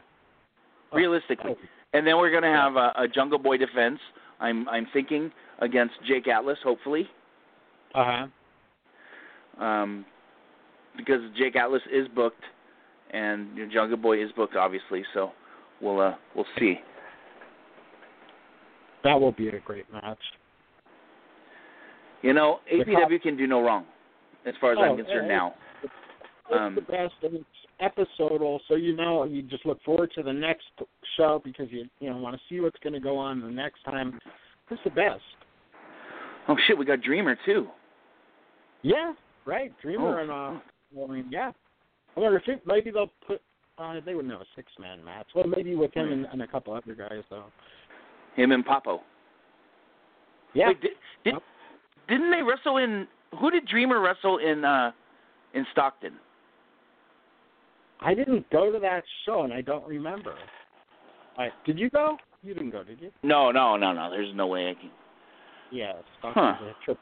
realistically. 0.94 1.56
And 1.94 2.08
then 2.08 2.18
we're 2.18 2.32
going 2.32 2.44
to 2.44 2.50
have 2.50 2.76
a, 2.76 2.94
a 2.98 3.08
Jungle 3.14 3.38
Boy 3.38 3.58
defense. 3.58 4.00
I'm 4.40 4.68
I'm 4.70 4.88
thinking 4.94 5.32
against 5.60 5.94
Jake 6.08 6.28
Atlas, 6.28 6.58
hopefully, 6.64 7.08
Uh 7.94 8.28
huh. 9.58 9.64
um, 9.64 10.06
because 10.98 11.22
Jake 11.38 11.56
Atlas 11.56 11.82
is 11.92 12.08
booked, 12.10 12.44
and 13.12 13.56
you 13.56 13.66
know, 13.66 13.72
Jungle 13.74 13.98
Boy 13.98 14.24
is 14.24 14.32
booked, 14.36 14.56
obviously. 14.56 15.04
So 15.14 15.32
we'll 15.82 16.02
uh, 16.02 16.16
we'll 16.36 16.46
see. 16.60 16.76
That 19.04 19.20
will 19.20 19.32
be 19.32 19.48
a 19.50 19.60
great 19.60 19.86
match. 19.92 20.20
You 22.22 22.34
know, 22.34 22.60
APW 22.74 23.22
can 23.22 23.38
do 23.38 23.46
no 23.48 23.62
wrong, 23.62 23.86
as 24.46 24.54
far 24.60 24.72
as 24.72 24.78
Oh, 24.82 24.84
I'm 24.84 24.98
concerned 24.98 25.28
now. 25.28 25.54
It's 25.84 25.94
Um, 26.52 26.76
the 26.76 26.82
best, 26.82 27.14
it's 27.22 27.46
episodal, 27.80 28.62
so 28.68 28.76
you 28.76 28.96
know 28.96 29.24
you 29.24 29.42
just 29.42 29.66
look 29.66 29.82
forward 29.84 30.12
to 30.16 30.24
the 30.24 30.34
next 30.34 30.66
show 31.18 31.42
because 31.44 31.68
you 31.72 31.86
you 32.00 32.10
know 32.10 32.18
want 32.18 32.36
to 32.36 32.42
see 32.50 32.60
what's 32.60 32.80
going 32.84 32.94
to 32.94 33.00
go 33.00 33.18
on 33.18 33.42
the 33.42 33.50
next 33.50 33.84
time. 33.84 34.20
It's 34.72 34.82
the 34.84 34.90
best. 34.90 35.22
Oh 36.48 36.56
shit, 36.68 36.78
we 36.78 36.86
got 36.86 37.02
Dreamer 37.02 37.38
too. 37.46 37.68
Yeah, 38.82 39.14
right. 39.46 39.74
Dreamer 39.82 40.20
Oh. 40.20 40.22
and 40.22 40.32
uh, 40.58 40.60
well, 40.94 41.10
I 41.10 41.14
mean, 41.16 41.26
yeah. 41.32 41.52
I 42.16 42.20
wonder 42.20 42.38
if 42.38 42.48
it, 42.48 42.62
maybe 42.66 42.92
they'll 42.92 43.12
put. 43.28 43.42
Uh, 43.78 44.00
they 44.06 44.14
would 44.16 44.26
know 44.26 44.38
a 44.40 44.46
six 44.56 44.72
man 44.80 45.04
match. 45.04 45.28
Well, 45.36 45.48
maybe 45.48 45.76
with 45.76 45.94
him 45.94 46.12
and, 46.12 46.26
and 46.32 46.42
a 46.42 46.48
couple 46.48 46.74
other 46.74 46.96
guys 46.96 47.24
though. 47.30 47.46
Him 48.36 48.52
and 48.52 48.66
Papo. 48.66 49.00
Yeah. 50.54 50.68
Wait, 50.70 50.82
did, 50.82 50.92
did 51.26 51.34
Yep. 51.34 51.44
didn't 52.08 52.32
they 52.32 52.42
wrestle 52.42 52.78
in? 52.78 53.08
Who 53.40 53.52
did 53.52 53.66
Dreamer 53.68 54.00
wrestle 54.00 54.38
in? 54.38 54.64
uh 54.64 54.92
In 55.54 55.66
Stockton. 55.74 56.14
I 58.02 58.14
didn't 58.14 58.50
go 58.50 58.72
to 58.72 58.80
that 58.80 59.04
show, 59.26 59.44
and 59.44 59.54
I 59.54 59.62
don't 59.62 59.86
remember. 59.88 60.36
I 61.38 61.50
did 61.66 61.80
you 61.80 61.90
go? 61.90 62.18
You 62.44 62.54
didn't 62.54 62.72
go, 62.72 62.84
did 62.84 63.02
you? 63.02 63.12
No, 63.24 63.52
no, 63.52 63.76
no, 63.78 63.94
no. 63.94 64.10
There's 64.10 64.34
no 64.36 64.48
way 64.48 64.70
I 64.70 64.74
can. 64.74 64.92
Yeah, 65.72 65.94
Huh. 66.22 66.54
trip. 66.84 67.00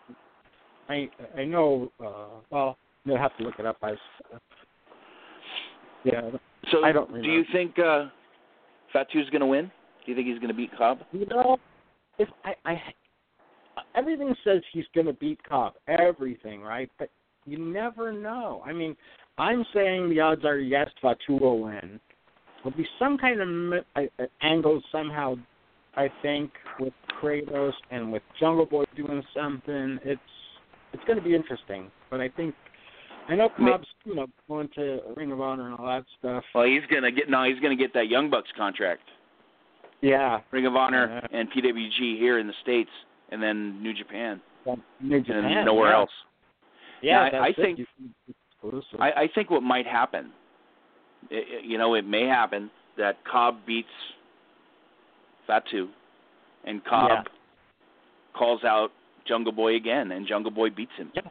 I 0.90 1.10
I 1.38 1.46
know. 1.46 1.92
uh 2.04 2.40
Well, 2.50 2.78
you'll 3.06 3.18
have 3.18 3.36
to 3.38 3.44
look 3.44 3.56
it 3.60 3.66
up. 3.66 3.78
I. 3.82 3.92
s- 3.92 4.40
Yeah, 6.04 6.22
So 6.72 6.84
I 6.84 6.92
don't 6.92 7.12
do 7.22 7.30
you 7.30 7.44
think 7.52 7.78
uh 7.80 8.06
Fatu's 8.94 9.30
going 9.30 9.42
to 9.42 9.48
win? 9.48 9.72
Do 10.06 10.12
you 10.12 10.16
think 10.16 10.28
he's 10.28 10.38
going 10.40 10.50
to 10.50 10.54
beat 10.54 10.76
Cobb? 10.78 11.00
you 11.12 11.26
know, 11.28 11.58
if 12.18 12.30
I 12.46 12.54
I 12.66 12.82
everything 13.96 14.36
says 14.44 14.62
he's 14.72 14.86
going 14.94 15.08
to 15.08 15.14
beat 15.14 15.44
Cobb, 15.44 15.74
everything, 15.88 16.62
right? 16.62 16.90
But 17.00 17.10
you 17.46 17.58
never 17.58 18.12
know. 18.14 18.64
I 18.66 18.72
mean, 18.74 18.96
I'm 19.38 19.66
saying 19.74 20.10
the 20.10 20.20
odds 20.20 20.46
are 20.46 20.60
yes, 20.60 20.90
Fatu 21.02 21.38
will 21.40 21.60
win. 21.60 22.00
There'll 22.64 22.78
be 22.78 22.88
some 23.00 23.18
kind 23.18 23.42
of 23.42 23.84
uh, 23.96 24.02
uh, 24.22 24.26
angle 24.42 24.82
somehow. 24.92 25.36
I 25.96 26.10
think 26.22 26.52
with 26.80 26.94
Kratos 27.22 27.74
and 27.92 28.12
with 28.12 28.24
Jungle 28.40 28.66
Boy 28.66 28.84
doing 28.96 29.22
something, 29.36 30.00
it's 30.04 30.22
it's 30.94 31.04
going 31.06 31.18
to 31.18 31.24
be 31.24 31.36
interesting. 31.36 31.92
But 32.10 32.20
I 32.22 32.30
think 32.30 32.56
I 33.30 33.36
know 33.36 33.50
Cobb's 33.58 33.88
you 34.06 34.16
know 34.16 34.28
going 34.48 34.70
to 34.76 35.00
Ring 35.16 35.32
of 35.32 35.42
Honor 35.42 35.66
and 35.68 35.76
all 35.76 35.86
that 35.88 36.06
stuff. 36.20 36.44
Well, 36.56 36.66
he's 36.66 36.82
going 36.90 37.04
to 37.04 37.12
get 37.12 37.30
no. 37.30 37.44
He's 37.44 37.60
going 37.60 37.76
to 37.76 37.82
get 37.82 37.94
that 37.96 38.08
Young 38.08 38.30
Bucks 38.30 38.50
contract, 38.56 39.02
Yeah, 40.02 40.40
Ring 40.52 40.66
of 40.66 40.76
Honor 40.76 41.22
Yeah. 41.32 41.40
and 41.40 41.50
PWG 41.52 42.18
here 42.18 42.40
in 42.40 42.48
the 42.48 42.54
states, 42.62 42.90
and 43.32 43.42
then 43.42 43.82
New 43.84 43.94
Japan, 43.94 44.42
New 45.02 45.22
Japan, 45.22 45.44
and 45.46 45.66
nowhere 45.66 45.90
yeah. 45.92 45.98
else. 45.98 46.10
Yeah, 47.02 47.20
I- 47.22 47.30
that's 47.30 47.44
I 47.44 47.48
it. 47.50 47.56
think- 47.58 47.80
You- 47.80 47.86
it's 47.86 47.92
exclusive. 48.30 48.36
I, 49.00 49.12
I 49.24 49.30
think 49.34 49.50
what 49.50 49.62
might 49.64 49.86
happen, 49.86 50.32
i 51.32 51.36
i- 51.36 51.62
you 51.64 51.78
know, 51.78 51.96
it 51.96 52.06
may 52.06 52.26
happen 52.28 52.70
that 52.98 53.18
Cobb 53.26 53.58
beats 53.66 53.88
Fatu, 55.48 55.90
and 56.66 56.84
Cobb 56.86 57.10
Yeah. 57.10 57.24
calls 58.34 58.64
out 58.64 58.92
Jungle 59.26 59.52
Boy 59.52 59.76
again, 59.76 60.12
and 60.12 60.26
Jungle 60.28 60.52
Boy 60.52 60.70
beats 60.70 60.92
him. 60.98 61.12
Yeah. 61.14 61.22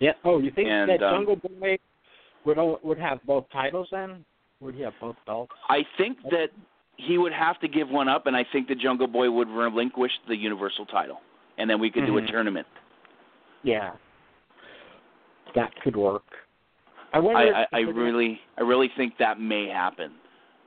Yeah. 0.00 0.12
Oh, 0.24 0.38
you 0.40 0.50
think 0.50 0.68
And, 0.68 0.90
that 0.90 1.02
um, 1.02 1.14
Jungle 1.24 1.36
Boy 1.36 1.78
would 2.44 2.58
would 2.82 2.98
have 2.98 3.22
both 3.24 3.44
titles 3.52 3.88
then? 3.92 4.24
Would 4.60 4.74
he 4.74 4.82
have 4.82 4.94
both 5.00 5.16
belts? 5.26 5.52
I 5.68 5.84
think 5.96 6.18
that 6.30 6.48
he 6.96 7.18
would 7.18 7.32
have 7.32 7.58
to 7.60 7.68
give 7.68 7.88
one 7.88 8.08
up, 8.08 8.26
and 8.26 8.36
I 8.36 8.44
think 8.52 8.68
the 8.68 8.74
Jungle 8.74 9.06
Boy 9.06 9.30
would 9.30 9.48
relinquish 9.48 10.12
the 10.28 10.36
Universal 10.36 10.86
title, 10.86 11.20
and 11.58 11.68
then 11.70 11.80
we 11.80 11.90
could 11.90 12.06
do 12.06 12.18
a 12.18 12.20
Mhm. 12.22 12.28
tournament. 12.30 12.66
Yeah. 13.62 13.92
That 15.54 15.72
could 15.82 15.96
work. 15.96 16.24
I 17.12 17.18
wonder. 17.18 17.54
I, 17.54 17.62
I, 17.62 17.66
I 17.72 17.80
really, 17.80 18.40
I 18.56 18.62
really 18.62 18.90
think 18.96 19.14
that 19.18 19.38
may 19.38 19.68
happen, 19.68 20.12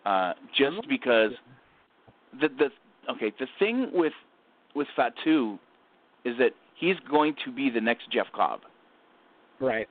uh, 0.06 0.34
just 0.56 0.88
because 0.88 1.32
the 2.40 2.50
the 2.50 2.70
okay 3.12 3.34
the 3.40 3.48
thing 3.58 3.90
with 3.94 4.14
with 4.76 4.88
Fatu 4.96 5.58
is 6.24 6.38
that 6.38 6.52
he's 6.76 6.96
going 7.10 7.36
to 7.46 7.52
be 7.52 7.70
the 7.70 7.82
next 7.82 8.12
Jeff 8.12 8.28
Cobb, 8.36 8.62
Right. 9.60 9.88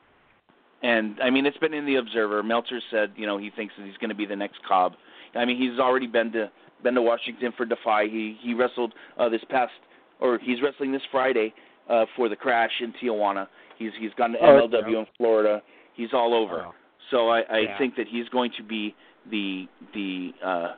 and 0.82 1.18
I 1.20 1.30
mean 1.30 1.46
it's 1.46 1.58
been 1.58 1.74
in 1.74 1.86
the 1.86 1.96
Observer. 1.96 2.42
Meltzer 2.42 2.80
said 2.90 3.12
you 3.16 3.26
know 3.26 3.36
he 3.38 3.50
thinks 3.50 3.74
that 3.76 3.86
he's 3.86 3.96
going 3.96 4.10
to 4.10 4.14
be 4.16 4.26
the 4.26 4.36
next 4.36 4.58
Cobb. 4.66 4.92
I 5.34 5.44
mean 5.44 5.56
he's 5.56 5.80
already 5.80 6.06
been 6.06 6.30
to 6.32 6.50
been 6.84 6.94
to 6.94 7.02
Washington 7.02 7.52
for 7.56 7.64
Defy. 7.64 8.04
He 8.06 8.38
he 8.40 8.54
wrestled 8.54 8.92
uh, 9.18 9.28
this 9.28 9.42
past 9.50 9.72
or 10.20 10.38
he's 10.38 10.62
wrestling 10.62 10.92
this 10.92 11.02
Friday 11.10 11.52
uh, 11.88 12.06
for 12.16 12.28
the 12.28 12.36
Crash 12.36 12.70
in 12.80 12.92
Tijuana. 13.02 13.46
He's 13.78 13.90
he's 13.98 14.12
gone 14.16 14.32
to 14.32 14.38
Oh, 14.38 14.68
MLW 14.68 14.74
okay. 14.84 14.98
in 14.98 15.06
Florida. 15.16 15.62
He's 15.94 16.12
all 16.12 16.34
over. 16.34 16.66
Oh. 16.66 16.74
So 17.10 17.28
I, 17.28 17.40
I 17.50 17.58
Yeah. 17.60 17.78
think 17.78 17.96
that 17.96 18.06
he's 18.08 18.28
going 18.30 18.50
to 18.56 18.62
be 18.62 18.94
the 19.30 19.66
the 19.92 20.32
uh, 20.44 20.72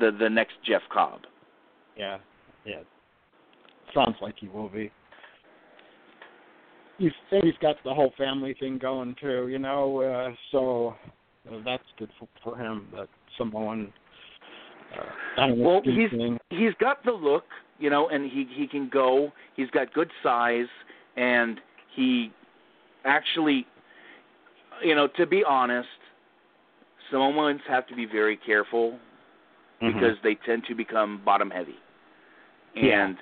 the 0.00 0.10
the 0.12 0.28
next 0.28 0.54
Jeff 0.64 0.82
Cobb. 0.92 1.20
Yeah. 1.96 2.18
Yeah. 2.64 2.80
Sounds 3.94 4.16
like 4.20 4.34
he 4.38 4.48
will 4.48 4.68
be. 4.68 4.90
He's 6.98 7.12
he's 7.42 7.54
got 7.60 7.76
the 7.84 7.92
whole 7.94 8.12
family 8.16 8.54
thing 8.58 8.78
going 8.78 9.14
too, 9.20 9.48
you 9.48 9.58
know. 9.58 10.00
Uh, 10.00 10.34
so 10.50 10.94
uh, 11.50 11.58
that's 11.64 11.84
good 11.98 12.10
for, 12.18 12.28
for 12.42 12.56
him. 12.58 12.88
That 12.94 13.08
someone. 13.38 13.92
Uh, 15.36 15.48
Well, 15.56 15.82
he's 15.84 16.10
thing. 16.10 16.38
he's 16.50 16.72
got 16.80 17.04
the 17.04 17.10
look, 17.12 17.44
you 17.78 17.90
know, 17.90 18.08
and 18.08 18.30
he 18.30 18.46
he 18.54 18.66
can 18.66 18.88
go. 18.88 19.32
He's 19.54 19.70
got 19.70 19.92
good 19.92 20.10
size, 20.22 20.66
and 21.16 21.60
he 21.94 22.32
actually, 23.04 23.66
you 24.82 24.94
know, 24.94 25.08
to 25.16 25.26
be 25.26 25.42
honest, 25.44 25.88
Samoans 27.10 27.60
have 27.68 27.86
to 27.88 27.94
be 27.94 28.06
very 28.06 28.36
careful 28.36 28.98
Mhm. 29.80 29.94
because 29.94 30.16
they 30.22 30.34
tend 30.34 30.64
to 30.66 30.74
become 30.74 31.18
bottom 31.18 31.50
heavy. 31.50 31.76
Yeah. 32.74 33.04
And 33.04 33.18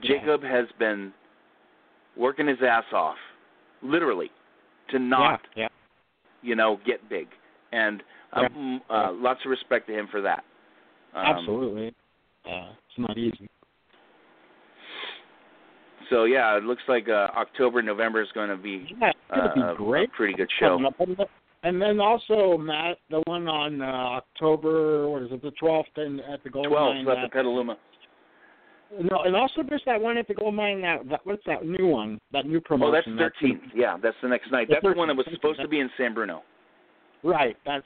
Jacob 0.00 0.42
has 0.42 0.70
been 0.78 1.12
working 2.16 2.46
his 2.46 2.62
ass 2.62 2.84
off, 2.92 3.18
literally, 3.82 4.30
to 4.88 4.98
not, 4.98 5.40
yeah, 5.54 5.62
yeah. 5.62 5.68
you 6.42 6.54
know, 6.54 6.76
get 6.84 7.08
big. 7.08 7.28
And 7.72 8.02
Yeah. 8.36 8.42
um, 8.42 8.82
uh, 8.88 9.12
lots 9.12 9.44
of 9.44 9.50
respect 9.50 9.86
to 9.88 9.92
him 9.92 10.06
for 10.08 10.20
that. 10.20 10.44
Um, 11.14 11.26
Absolutely. 11.26 11.94
Yeah, 12.44 12.72
it's 12.88 12.98
not 12.98 13.18
easy. 13.18 13.48
So 16.10 16.24
yeah, 16.24 16.56
it 16.56 16.64
looks 16.64 16.82
like 16.88 17.08
uh, 17.08 17.28
October, 17.36 17.80
November 17.82 18.20
is 18.20 18.28
going 18.34 18.50
to 18.50 18.56
be 18.56 18.88
Yeah, 19.00 19.12
uh, 19.30 19.54
be 19.54 19.60
great. 19.76 20.08
a 20.08 20.16
pretty 20.16 20.34
good 20.34 20.50
show. 20.58 20.78
And, 21.62 21.80
then- 21.80 22.00
also 22.00 22.56
Matt, 22.58 22.98
the 23.10 23.22
one 23.26 23.46
on 23.46 23.80
uh, 23.82 23.84
October, 23.84 25.08
what 25.08 25.22
is 25.22 25.28
it, 25.30 25.42
the 25.42 25.50
twelfth, 25.52 25.88
and 25.96 26.20
at 26.20 26.42
the 26.42 26.50
gold 26.50 26.66
Twelve 26.68 26.94
mine. 26.96 27.06
at 27.08 27.22
the 27.22 27.28
Petaluma. 27.28 27.76
no, 28.98 29.22
and 29.24 29.36
also 29.36 29.62
there's 29.68 29.82
that 29.86 30.00
one 30.00 30.16
at 30.16 30.26
the 30.26 30.34
gold 30.34 30.54
mine. 30.54 30.80
That, 30.82 31.08
that 31.10 31.20
what's 31.24 31.42
that 31.46 31.64
new 31.66 31.86
one? 31.86 32.18
That 32.32 32.46
new 32.46 32.60
promotion. 32.60 33.12
Oh, 33.12 33.16
that's 33.22 33.34
thirteenth. 33.40 33.62
Yeah, 33.74 33.98
that's 34.02 34.16
the 34.22 34.28
next 34.28 34.50
night. 34.50 34.68
The 34.68 34.74
That's 34.82 34.94
the 34.94 34.98
one 34.98 35.08
that 35.08 35.16
was 35.16 35.26
supposed 35.32 35.60
to 35.60 35.68
be 35.68 35.80
in 35.80 35.90
San 35.98 36.14
Bruno. 36.14 36.42
Right. 37.22 37.56
That's 37.66 37.84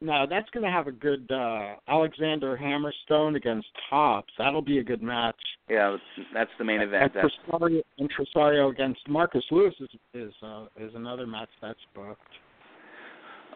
no. 0.00 0.26
That's 0.28 0.48
going 0.50 0.64
to 0.64 0.70
have 0.70 0.86
a 0.86 0.92
good 0.92 1.30
uh 1.30 1.74
Alexander 1.88 2.56
Hammerstone 2.60 3.36
against 3.36 3.68
Tops. 3.90 4.32
That'll 4.38 4.62
be 4.62 4.78
a 4.78 4.84
good 4.84 5.02
match. 5.02 5.36
Yeah, 5.68 5.96
that's- 6.32 6.48
the 6.58 6.64
main 6.64 6.80
event. 6.80 7.12
And 7.14 7.24
That's 7.24 7.34
Tresario, 7.50 7.82
and 7.98 8.10
Tresario 8.12 8.70
against 8.70 9.00
Marcus 9.08 9.44
Lewis 9.50 9.74
is 9.80 9.88
is 10.14 10.32
uh, 10.42 10.64
is 10.78 10.92
another 10.94 11.26
match 11.26 11.48
that's 11.60 11.78
booked. 11.94 12.20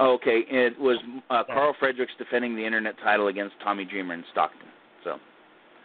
oh, 0.01 0.15
okay. 0.15 0.41
It 0.49 0.79
was 0.79 0.99
uh, 1.31 1.45
Carl 1.45 1.75
Fredericks 1.79 2.13
defending 2.19 2.57
the 2.57 2.65
internet 2.65 2.95
title 3.03 3.29
against 3.29 3.55
Tommy 3.63 3.85
Dreamer 3.85 4.15
in 4.15 4.25
Stockton. 4.33 4.69
So 5.05 5.19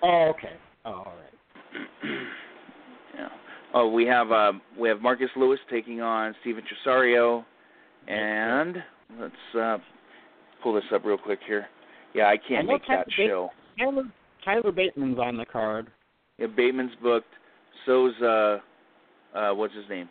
Oh, 0.03 0.31
okay. 0.35 0.53
Oh, 0.85 0.91
all 0.91 1.13
right. 1.17 1.81
yeah. 3.15 3.27
Oh, 3.73 3.89
we 3.89 4.05
have 4.05 4.31
uh, 4.31 4.53
we 4.79 4.87
have 4.89 5.01
Marcus 5.01 5.29
Lewis 5.35 5.59
taking 5.69 6.01
on 6.01 6.33
Steven 6.41 6.63
Tresario, 6.63 7.43
and 8.07 8.77
let's 9.19 9.33
uh, 9.59 9.77
pull 10.65 10.73
this 10.73 10.83
up 10.91 11.05
real 11.05 11.17
quick 11.17 11.37
here. 11.45 11.67
Yeah, 12.15 12.23
I 12.25 12.37
can't 12.37 12.61
I 12.61 12.61
know 12.63 12.73
make 12.73 12.81
that 12.87 12.87
Tyler 12.87 13.05
Bate- 13.17 13.27
show. 13.27 13.49
Tyler 13.77 14.03
Tyler 14.43 14.71
Bateman's 14.71 15.19
on 15.19 15.37
the 15.37 15.45
card. 15.45 15.87
Yeah, 16.39 16.47
Bateman's 16.47 16.91
booked. 17.03 17.27
So's 17.85 18.13
uh, 18.21 18.57
uh, 19.37 19.53
what's 19.53 19.75
his 19.75 19.85
name? 19.89 20.09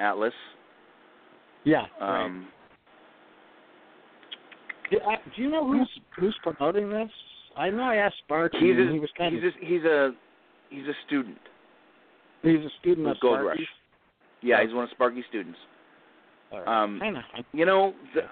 Atlas. 0.00 0.32
Yeah. 1.64 1.84
right. 2.00 2.24
Um, 2.24 2.48
Do, 4.90 4.98
uh, 4.98 5.16
do 5.36 5.42
you 5.42 5.50
know 5.50 5.64
who's 5.66 5.88
who's 6.18 6.36
promoting 6.42 6.90
this? 6.90 7.08
I 7.56 7.70
know 7.70 7.82
I 7.84 7.96
asked 7.96 8.16
Sparky. 8.24 8.58
He's 8.58 8.76
a, 8.76 8.92
he 8.92 8.98
was 8.98 9.10
kind 9.16 9.34
he's 9.34 9.44
of 9.44 9.50
a, 9.62 9.64
he's 9.66 9.84
a 9.84 10.10
he's 10.70 10.86
a 10.88 10.94
student. 11.06 11.38
he's 12.42 12.58
a 12.58 12.70
student 12.80 13.06
of 13.06 13.20
Gold 13.20 13.38
Sparky's. 13.40 13.60
Rush. 13.60 13.68
Yeah, 14.42 14.64
he's 14.64 14.74
one 14.74 14.84
of 14.84 14.90
Sparky's 14.90 15.24
students. 15.28 15.58
All 16.50 16.60
right. 16.60 16.82
Um, 16.82 16.98
Kinda. 17.00 17.22
you 17.52 17.64
know, 17.66 17.94
the, 18.14 18.22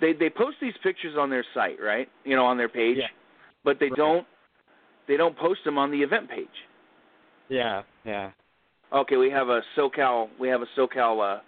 they 0.00 0.12
they 0.12 0.30
post 0.30 0.56
these 0.60 0.74
pictures 0.82 1.16
on 1.18 1.30
their 1.30 1.44
site, 1.54 1.78
right? 1.80 2.08
You 2.24 2.36
know, 2.36 2.44
on 2.44 2.56
their 2.56 2.68
page, 2.68 2.98
Yeah. 2.98 3.06
but 3.64 3.78
they 3.78 3.86
Right. 3.88 3.96
don't 3.96 4.26
they 5.08 5.16
don't 5.16 5.36
post 5.36 5.60
them 5.64 5.78
on 5.78 5.90
the 5.90 6.02
event 6.02 6.28
page. 6.28 6.48
Yeah, 7.48 7.82
yeah. 8.04 8.30
Okay, 8.92 9.16
we 9.16 9.30
have 9.30 9.48
a 9.48 9.62
SoCal 9.76 10.28
we 10.38 10.48
have 10.48 10.62
a 10.62 10.66
SoCal 10.76 11.40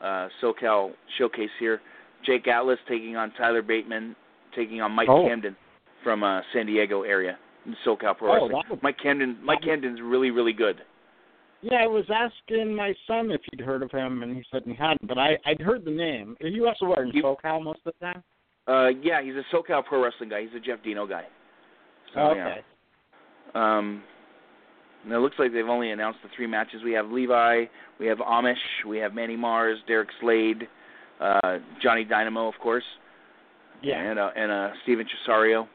uh, 0.00 0.04
uh, 0.04 0.28
SoCal 0.42 0.92
showcase 1.18 1.50
here. 1.58 1.80
Jake 2.24 2.46
Atlas 2.48 2.78
taking 2.88 3.16
on 3.16 3.32
Tyler 3.32 3.62
Bateman, 3.62 4.14
taking 4.54 4.80
on 4.82 4.92
Mike 4.92 5.08
Oh. 5.08 5.26
Camden 5.26 5.56
from 6.02 6.22
uh, 6.22 6.40
San 6.52 6.66
Diego 6.66 7.02
area, 7.02 7.38
in 7.66 7.74
SoCal 7.86 8.16
Pro 8.16 8.30
Oh, 8.30 8.34
Wrestling. 8.48 8.62
would- 8.70 8.82
Mike 8.82 8.98
Camden 9.02 9.38
Mike 9.42 9.62
Camden's 9.62 10.00
really 10.00 10.30
really 10.30 10.52
good. 10.52 10.82
Yeah, 11.62 11.76
I 11.82 11.86
was 11.86 12.04
asking 12.08 12.74
my 12.74 12.94
son 13.06 13.30
if 13.30 13.40
he'd 13.50 13.60
heard 13.60 13.82
of 13.82 13.90
him, 13.90 14.22
and 14.22 14.34
he 14.34 14.42
said 14.50 14.62
he 14.64 14.74
hadn't. 14.74 15.06
But 15.06 15.18
I 15.18 15.38
I'd 15.44 15.60
heard 15.60 15.84
the 15.84 15.90
name. 15.90 16.36
He 16.40 16.60
also 16.64 16.86
were 16.86 17.02
in 17.02 17.10
You- 17.12 17.22
SoCal 17.22 17.62
most 17.62 17.80
of 17.84 17.92
the 18.00 18.06
time. 18.06 18.22
Uh, 18.66 18.88
yeah, 19.02 19.20
he's 19.22 19.34
a 19.34 19.44
SoCal 19.54 19.84
Pro 19.84 20.02
Wrestling 20.02 20.30
guy. 20.30 20.42
He's 20.42 20.54
a 20.54 20.60
Jeff 20.60 20.82
Dino 20.82 21.06
guy. 21.06 21.24
So, 22.14 22.20
Oh, 22.20 22.34
yeah. 22.34 22.46
okay. 22.48 22.60
Um, 23.54 24.02
and 25.04 25.12
it 25.12 25.18
looks 25.18 25.36
like 25.38 25.52
they've 25.52 25.68
only 25.68 25.90
announced 25.90 26.20
the 26.22 26.28
three 26.36 26.46
matches. 26.46 26.82
We 26.84 26.92
have 26.92 27.10
Levi, 27.10 27.64
we 27.98 28.06
have 28.06 28.18
Amish, 28.18 28.84
we 28.86 28.98
have 28.98 29.12
Manny 29.14 29.36
Mars, 29.36 29.78
Derek 29.86 30.08
Slade, 30.20 30.68
uh, 31.20 31.58
Johnny 31.82 32.04
Dynamo, 32.04 32.48
of 32.48 32.54
course, 32.62 32.84
Yeah. 33.82 33.98
and 34.00 34.18
uh, 34.18 34.30
and 34.36 34.50
uh, 34.52 34.70
Steven 34.84 35.06
Cesario, 35.06 35.66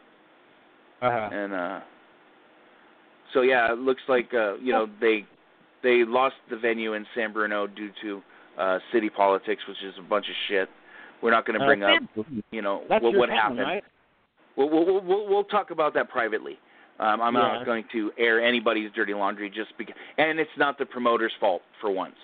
Uh-huh. 1.02 1.30
and 1.32 1.54
uh, 1.54 1.80
so 3.34 3.42
yeah, 3.42 3.72
it 3.72 3.80
looks 3.80 4.02
like 4.08 4.34
uh, 4.34 4.56
you 4.56 4.72
know 4.72 4.88
they 5.02 5.26
they 5.86 6.04
lost 6.04 6.36
the 6.50 6.58
venue 6.58 6.94
in 6.96 7.06
San 7.16 7.32
Bruno 7.32 7.68
due 7.68 7.92
to 8.02 8.22
uh, 8.58 8.80
city 8.92 9.10
politics, 9.10 9.62
which 9.68 9.78
is 9.86 9.94
a 10.00 10.02
bunch 10.02 10.26
of 10.28 10.36
shit. 10.50 10.68
We're 11.22 11.32
not 11.32 11.46
going 11.46 11.60
to 11.60 11.66
bring 11.66 11.84
Uh, 11.84 11.94
up 11.96 12.26
you 12.52 12.62
know 12.62 12.84
what 12.88 13.04
what 13.04 13.30
happened. 13.30 13.60
right? 13.60 13.84
We'll, 14.58 14.70
we'll 14.70 15.02
we'll 15.02 15.28
we'll 15.30 15.44
talk 15.44 15.72
about 15.72 15.94
that 15.94 16.10
privately. 16.10 16.58
Um, 17.00 17.22
I'm 17.22 17.36
Yeah. 17.36 17.42
not 17.42 17.66
going 17.66 17.84
to 17.92 18.12
air 18.18 18.42
anybody's 18.44 18.90
dirty 18.94 19.14
laundry 19.14 19.50
just 19.50 19.78
because, 19.78 19.96
and 20.18 20.40
it's 20.40 20.58
not 20.58 20.78
the 20.78 20.86
promoter's 20.86 21.34
fault 21.40 21.62
for 21.82 21.90
once. 21.92 22.16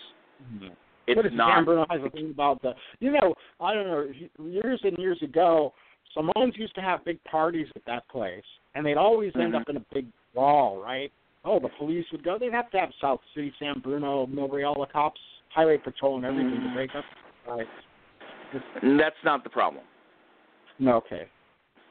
Mhm. 0.43 0.71
It's 1.07 1.17
what 1.17 1.25
if 1.25 1.33
not. 1.33 1.55
San 1.57 1.65
Bruno 1.65 1.85
has 1.89 2.01
a 2.03 2.09
thing 2.09 2.29
about 2.31 2.61
the? 2.61 2.73
You 2.99 3.11
know, 3.11 3.35
I 3.59 3.73
don't 3.73 3.87
know. 3.87 4.07
Years 4.45 4.79
and 4.83 4.97
years 4.97 5.21
ago, 5.21 5.73
Samoans 6.13 6.55
used 6.57 6.75
to 6.75 6.81
have 6.81 7.03
big 7.05 7.21
parties 7.25 7.67
at 7.75 7.83
that 7.85 8.07
place, 8.07 8.43
and 8.75 8.85
they'd 8.85 8.97
always 8.97 9.31
end 9.35 9.53
Mhm. 9.53 9.61
up 9.61 9.69
in 9.69 9.77
a 9.77 9.85
big 9.93 10.07
brawl, 10.33 10.81
right? 10.81 11.11
Oh, 11.43 11.59
the 11.59 11.69
police 11.79 12.05
would 12.11 12.23
go. 12.23 12.37
They'd 12.37 12.53
have 12.53 12.69
to 12.71 12.79
have 12.79 12.89
South 13.01 13.19
City, 13.33 13.51
San 13.59 13.79
Bruno, 13.79 14.27
Millbrae, 14.27 14.67
all 14.67 14.79
the 14.79 14.91
cops, 14.91 15.19
highway 15.49 15.77
patrol, 15.77 16.17
and 16.17 16.25
everything 16.25 16.51
Mhm. 16.59 16.67
to 16.69 16.73
break 16.73 16.95
up. 16.95 17.05
Right. 17.47 17.67
And 18.81 18.99
that's 18.99 19.15
not 19.23 19.43
the 19.43 19.49
problem. 19.49 19.83
No, 20.77 20.95
okay. 20.97 21.27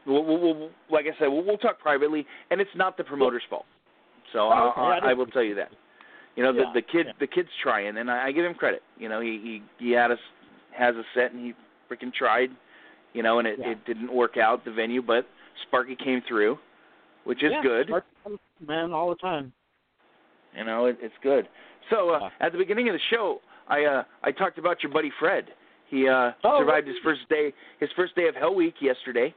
We'll, 0.06 0.24
we'll, 0.24 0.38
we'll, 0.40 0.70
like 0.90 1.06
I 1.06 1.18
said, 1.18 1.28
we'll, 1.28 1.42
we'll 1.42 1.58
talk 1.58 1.78
privately, 1.80 2.26
and 2.50 2.60
it's 2.60 2.74
not 2.76 2.96
the 2.96 3.04
promoter's 3.04 3.42
fault. 3.50 3.66
So 4.32 4.40
Oh, 4.40 4.48
I'll- 4.50 4.68
okay. 4.70 4.80
I, 4.80 4.98
I 4.98 5.10
I 5.10 5.14
will 5.14 5.26
tell 5.26 5.42
you 5.42 5.54
that. 5.56 5.70
You 6.36 6.44
know, 6.44 6.52
the 6.52 6.60
Yeah, 6.60 6.72
the 6.74 6.82
kid 6.82 7.06
yeah. 7.06 7.12
the 7.18 7.26
kid's 7.26 7.48
trying, 7.62 7.96
and 7.98 8.08
I, 8.10 8.26
I 8.26 8.32
give 8.32 8.44
him 8.44 8.54
credit. 8.54 8.82
You 8.98 9.08
know, 9.08 9.20
he 9.20 9.62
he 9.78 9.84
he 9.84 9.90
had 9.90 10.12
a 10.12 10.16
has 10.72 10.94
a 10.94 11.02
set, 11.12 11.32
and 11.32 11.44
he 11.44 11.54
freaking 11.90 12.12
tried. 12.14 12.50
You 13.14 13.24
know, 13.24 13.40
and 13.40 13.48
it 13.48 13.58
Yeah. 13.58 13.70
it 13.72 13.84
didn't 13.84 14.12
work 14.12 14.36
out 14.36 14.64
the 14.64 14.70
venue, 14.70 15.02
but 15.02 15.26
Sparky 15.66 15.96
came 15.96 16.22
through, 16.28 16.56
which 17.24 17.42
is 17.42 17.50
yeah, 17.52 17.62
good. 17.62 17.90
Man, 18.66 18.92
all 18.92 19.08
the 19.10 19.16
time. 19.16 19.52
You 20.56 20.64
know, 20.64 20.86
it, 20.86 20.98
it's 21.00 21.14
good. 21.22 21.48
So 21.90 22.10
uh, 22.10 22.28
at 22.40 22.52
the 22.52 22.58
beginning 22.58 22.88
of 22.88 22.94
the 22.94 23.00
show, 23.10 23.40
I 23.68 23.84
uh, 23.84 24.02
I 24.22 24.32
talked 24.32 24.58
about 24.58 24.82
your 24.82 24.92
buddy 24.92 25.10
Fred. 25.18 25.46
He 25.88 26.08
uh, 26.08 26.32
Oh, 26.44 26.60
survived 26.60 26.86
his 26.86 26.96
first 27.02 27.20
day 27.28 27.52
his 27.78 27.88
first 27.96 28.14
day 28.16 28.28
of 28.28 28.34
Hell 28.34 28.54
Week 28.54 28.74
yesterday. 28.80 29.34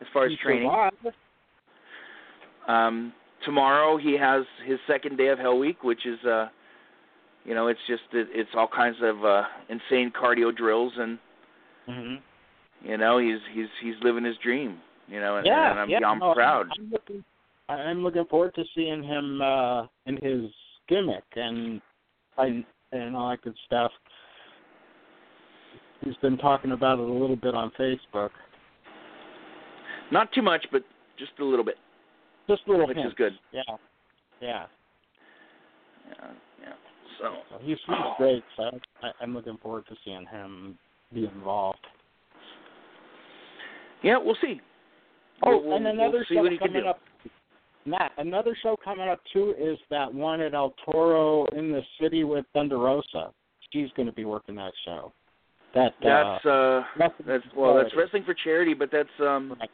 As 0.00 0.06
far 0.12 0.26
as 0.26 0.32
training, 0.42 0.68
survived. 0.70 1.16
um, 2.68 3.12
tomorrow 3.44 3.96
he 3.96 4.16
has 4.16 4.44
his 4.64 4.78
second 4.86 5.16
day 5.16 5.28
of 5.28 5.38
Hell 5.38 5.58
Week, 5.58 5.82
which 5.82 6.06
is 6.06 6.18
uh, 6.24 6.48
you 7.44 7.54
know, 7.54 7.68
it's 7.68 7.80
just 7.88 8.02
it, 8.12 8.28
it's 8.32 8.50
all 8.54 8.68
kinds 8.68 8.96
of 9.02 9.24
uh, 9.24 9.42
insane 9.68 10.12
cardio 10.12 10.54
drills, 10.56 10.92
and 10.96 11.18
Mhm. 11.88 12.20
you 12.84 12.96
know, 12.98 13.18
he's 13.18 13.38
he's 13.52 13.68
he's 13.82 13.94
living 14.02 14.24
his 14.24 14.36
dream. 14.38 14.78
You 15.08 15.20
know, 15.20 15.36
and, 15.36 15.46
Yeah, 15.46 15.70
and 15.70 15.80
I'm 15.80 15.88
yeah. 15.90 15.98
I'm 16.06 16.18
no, 16.18 16.34
proud. 16.34 16.66
I'm 16.78 16.90
looking, 16.90 17.24
I'm 17.68 18.02
looking 18.02 18.24
forward 18.26 18.54
to 18.54 18.64
seeing 18.74 19.02
him 19.02 19.40
uh 19.40 19.86
in 20.06 20.16
his 20.22 20.50
gimmick 20.88 21.24
and 21.36 21.80
and 22.36 22.64
and 22.92 23.16
all 23.16 23.30
that 23.30 23.42
good 23.42 23.56
stuff. 23.66 23.90
He's 26.04 26.16
been 26.16 26.38
talking 26.38 26.72
about 26.72 26.98
it 26.98 27.08
a 27.08 27.12
little 27.12 27.36
bit 27.36 27.54
on 27.54 27.72
Facebook. 27.78 28.30
Not 30.12 30.32
too 30.32 30.42
much, 30.42 30.64
but 30.70 30.82
just 31.18 31.32
a 31.40 31.44
little 31.44 31.64
bit. 31.64 31.76
Just 32.48 32.62
a 32.66 32.70
little 32.70 32.86
bit. 32.86 32.96
Which 32.96 33.02
hints. 33.02 33.12
is 33.12 33.18
good. 33.18 33.32
Yeah, 33.52 33.62
yeah. 34.40 34.66
Yeah, 36.08 36.30
yeah. 36.62 36.72
So 37.20 37.34
So 37.50 37.58
he's 37.60 37.76
he's 37.86 37.96
great. 38.16 38.44
So 38.56 38.70
I, 39.02 39.10
I'm 39.20 39.34
looking 39.34 39.58
forward 39.62 39.84
to 39.88 39.96
seeing 40.04 40.24
him 40.30 40.78
be 41.12 41.24
involved. 41.24 41.86
yeah, 44.02 44.16
we'll 44.18 44.36
see. 44.40 44.60
Oh, 45.44 45.58
We'll- 45.58 45.76
and 45.76 45.86
another 45.86 46.18
we'll 46.18 46.24
show 46.24 46.42
what 46.42 46.52
he 46.52 46.58
can 46.58 46.68
coming 46.68 46.86
up. 46.86 47.00
Matt, 47.86 48.12
another 48.18 48.54
show 48.62 48.76
coming 48.76 49.08
up 49.08 49.20
too 49.32 49.54
is 49.58 49.78
that 49.90 50.12
one 50.12 50.40
at 50.40 50.54
El 50.54 50.74
Toro 50.84 51.46
in 51.46 51.72
the 51.72 51.82
city 52.00 52.24
with 52.24 52.44
Thunder 52.52 52.78
Rosa. 52.78 53.32
She's 53.72 53.90
going 53.96 54.06
to 54.06 54.12
be 54.12 54.24
working 54.24 54.54
that 54.56 54.72
show. 54.84 55.12
That 55.74 55.92
That's 56.02 56.44
uh, 56.46 56.48
uh 56.48 56.84
that's 57.26 57.44
well 57.54 57.74
that's 57.74 57.94
wrestling 57.94 58.24
for 58.24 58.34
charity, 58.34 58.72
but 58.74 58.90
that's 58.90 59.08
um 59.20 59.54
Right. 59.60 59.70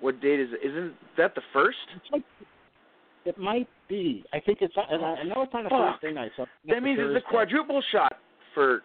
what 0.00 0.20
date 0.20 0.40
is 0.40 0.48
it? 0.52 0.68
Isn't 0.68 0.94
that 1.16 1.34
the 1.34 1.42
first? 1.52 1.78
It 3.24 3.38
might 3.38 3.68
be. 3.88 4.24
I 4.32 4.40
think 4.40 4.58
it's. 4.60 4.74
And 4.90 5.04
I 5.04 5.14
I 5.14 5.22
know 5.22 5.42
it's 5.42 5.54
on 5.54 5.66
a 5.66 5.70
Fuck. 5.70 6.00
Thursday 6.00 6.12
night. 6.12 6.32
So 6.36 6.46
That 6.66 6.82
means 6.82 6.98
it's 7.00 7.24
a 7.24 7.30
quadruple 7.30 7.80
shot 7.92 8.14
for 8.54 8.82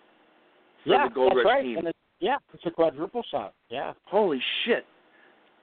for 0.83 0.89
yeah, 0.91 1.07
the 1.07 1.13
Gold 1.15 1.33
Rush 1.35 1.45
right. 1.45 1.63
team. 1.63 1.77
Yeah, 2.19 2.37
it's 2.53 2.65
a 2.65 2.71
quadruple 2.71 3.23
shot. 3.29 3.53
Yeah, 3.69 3.93
Holy 4.05 4.39
shit! 4.65 4.85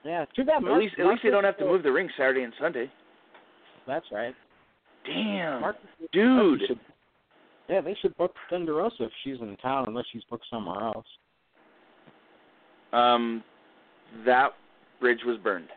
yeah. 0.03 0.25
Too 0.35 0.43
bad. 0.45 0.57
At 0.57 0.63
Mark, 0.63 0.81
least 0.81 0.95
at 0.99 1.05
least 1.07 1.21
they 1.23 1.29
don't 1.29 1.43
have 1.43 1.57
to 1.57 1.65
move 1.65 1.83
the 1.83 1.91
ring 1.91 2.09
Saturday 2.17 2.43
and 2.43 2.53
Sunday. 2.59 2.89
That's 3.87 4.05
right. 4.11 4.33
Damn, 5.05 5.61
Marcus- 5.61 5.81
dude. 6.11 6.61
Should- 6.67 6.79
yeah, 7.69 7.81
they 7.81 7.95
should 8.01 8.15
book 8.17 8.35
Thunder 8.49 8.75
Rosa 8.75 9.05
if 9.05 9.11
she's 9.23 9.39
in 9.41 9.57
town, 9.57 9.85
unless 9.87 10.05
she's 10.11 10.23
booked 10.29 10.45
somewhere 10.49 10.81
else. 10.83 11.05
Um, 12.93 13.43
that 14.25 14.53
bridge 14.99 15.19
was 15.25 15.37
burned. 15.39 15.67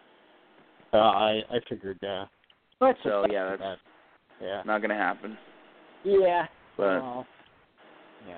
Uh, 0.92 0.98
I 0.98 1.42
I 1.50 1.59
figured. 1.68 2.02
Uh, 2.05 2.26
but 2.78 2.96
So, 3.02 3.26
yeah, 3.30 3.56
that's- 3.56 3.78
yeah, 4.40 4.62
Not 4.64 4.80
gonna 4.82 4.94
happen. 4.94 5.36
yeah. 6.05 6.46
But 6.76 7.02
well, 7.02 7.26
yeah. 8.28 8.36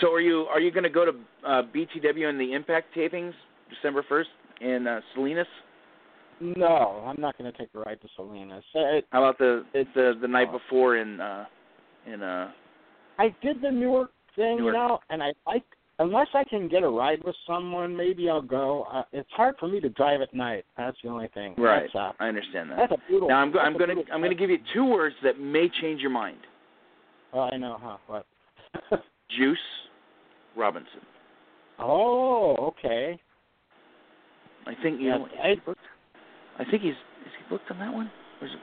So 0.00 0.12
are 0.12 0.20
you 0.20 0.42
are 0.52 0.60
you 0.60 0.70
gonna 0.70 0.88
go 0.90 1.04
to 1.04 1.12
uh, 1.46 1.62
BTW 1.74 2.28
and 2.28 2.40
the 2.40 2.52
Impact 2.52 2.94
tapings 2.94 3.32
December 3.68 4.04
first 4.08 4.30
in 4.60 4.86
uh, 4.86 5.00
Salinas? 5.14 5.46
No, 6.42 7.04
I'm 7.06 7.20
not 7.20 7.36
going 7.36 7.52
to 7.52 7.58
take 7.58 7.68
a 7.74 7.80
ride 7.80 8.00
to 8.00 8.08
Salinas. 8.16 8.64
Uh, 8.74 9.02
How 9.10 9.22
about 9.24 9.36
the 9.36 9.62
It's- 9.74 9.92
the 9.94 10.14
the 10.22 10.26
night 10.28 10.48
oh. 10.50 10.58
before 10.58 10.96
in 10.96 11.20
uh 11.20 11.44
in 12.06 12.22
uh 12.22 12.50
I 13.18 13.34
did 13.42 13.60
the 13.60 13.70
Newark 13.70 14.10
thing, 14.36 14.56
Newark. 14.56 14.72
you 14.74 14.78
know, 14.80 14.98
and 15.10 15.22
I 15.22 15.32
like 15.46 15.64
unless 15.98 16.28
I 16.32 16.44
can 16.44 16.66
get 16.66 16.82
a 16.82 16.88
ride 16.88 17.22
with 17.24 17.36
someone, 17.46 17.94
maybe 17.94 18.30
I'll 18.30 18.40
go. 18.40 18.86
Uh, 18.90 19.02
it's 19.12 19.28
hard 19.32 19.56
for 19.60 19.68
me 19.68 19.80
to 19.80 19.90
drive 19.90 20.22
at 20.22 20.32
night. 20.32 20.64
That's 20.78 20.96
the 21.04 21.10
only 21.10 21.28
thing. 21.34 21.54
right? 21.58 21.90
Uh, 21.94 22.12
I 22.18 22.28
understand 22.28 22.70
that. 22.70 22.76
that's 22.78 22.92
a 22.92 22.98
brutal. 23.10 23.28
Now 23.28 23.40
I'm 23.42 23.52
go- 23.52 23.58
I'm 23.58 23.76
gonna 23.76 23.94
I'm 24.10 24.22
gonna 24.22 24.34
give 24.34 24.48
you 24.48 24.58
two 24.72 24.86
words 24.86 25.16
that 25.22 25.38
may 25.38 25.68
change 25.82 26.00
your 26.00 26.10
mind. 26.10 26.38
Oh, 27.34 27.50
I 27.52 27.58
know, 27.58 27.76
huh? 27.82 27.98
What? 28.06 28.26
Juice 29.36 29.58
Robinson. 30.56 31.00
oh, 31.78 32.54
okay. 32.78 33.18
I 34.66 34.74
think 34.82 35.00
you 35.00 35.08
Yeah, 35.08 35.18
know. 35.18 35.28
I- 35.42 35.54
he 35.54 35.60
booked? 35.60 35.80
I 36.58 36.64
think 36.64 36.82
he's 36.82 36.94
is 36.94 37.32
he 37.38 37.44
booked 37.48 37.70
on 37.70 37.78
that 37.78 37.92
one? 37.92 38.10
Or 38.40 38.46
is 38.46 38.52
it? 38.52 38.60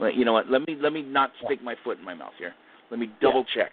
Well, 0.00 0.10
you 0.12 0.24
know 0.24 0.32
what? 0.34 0.48
Let 0.50 0.66
me 0.68 0.76
let 0.80 0.92
me 0.92 1.02
not 1.02 1.32
stick 1.44 1.62
my 1.62 1.74
foot 1.82 1.98
in 1.98 2.04
my 2.04 2.14
mouth 2.14 2.34
here. 2.38 2.54
Let 2.90 3.00
me 3.00 3.10
double 3.20 3.44
check. 3.54 3.72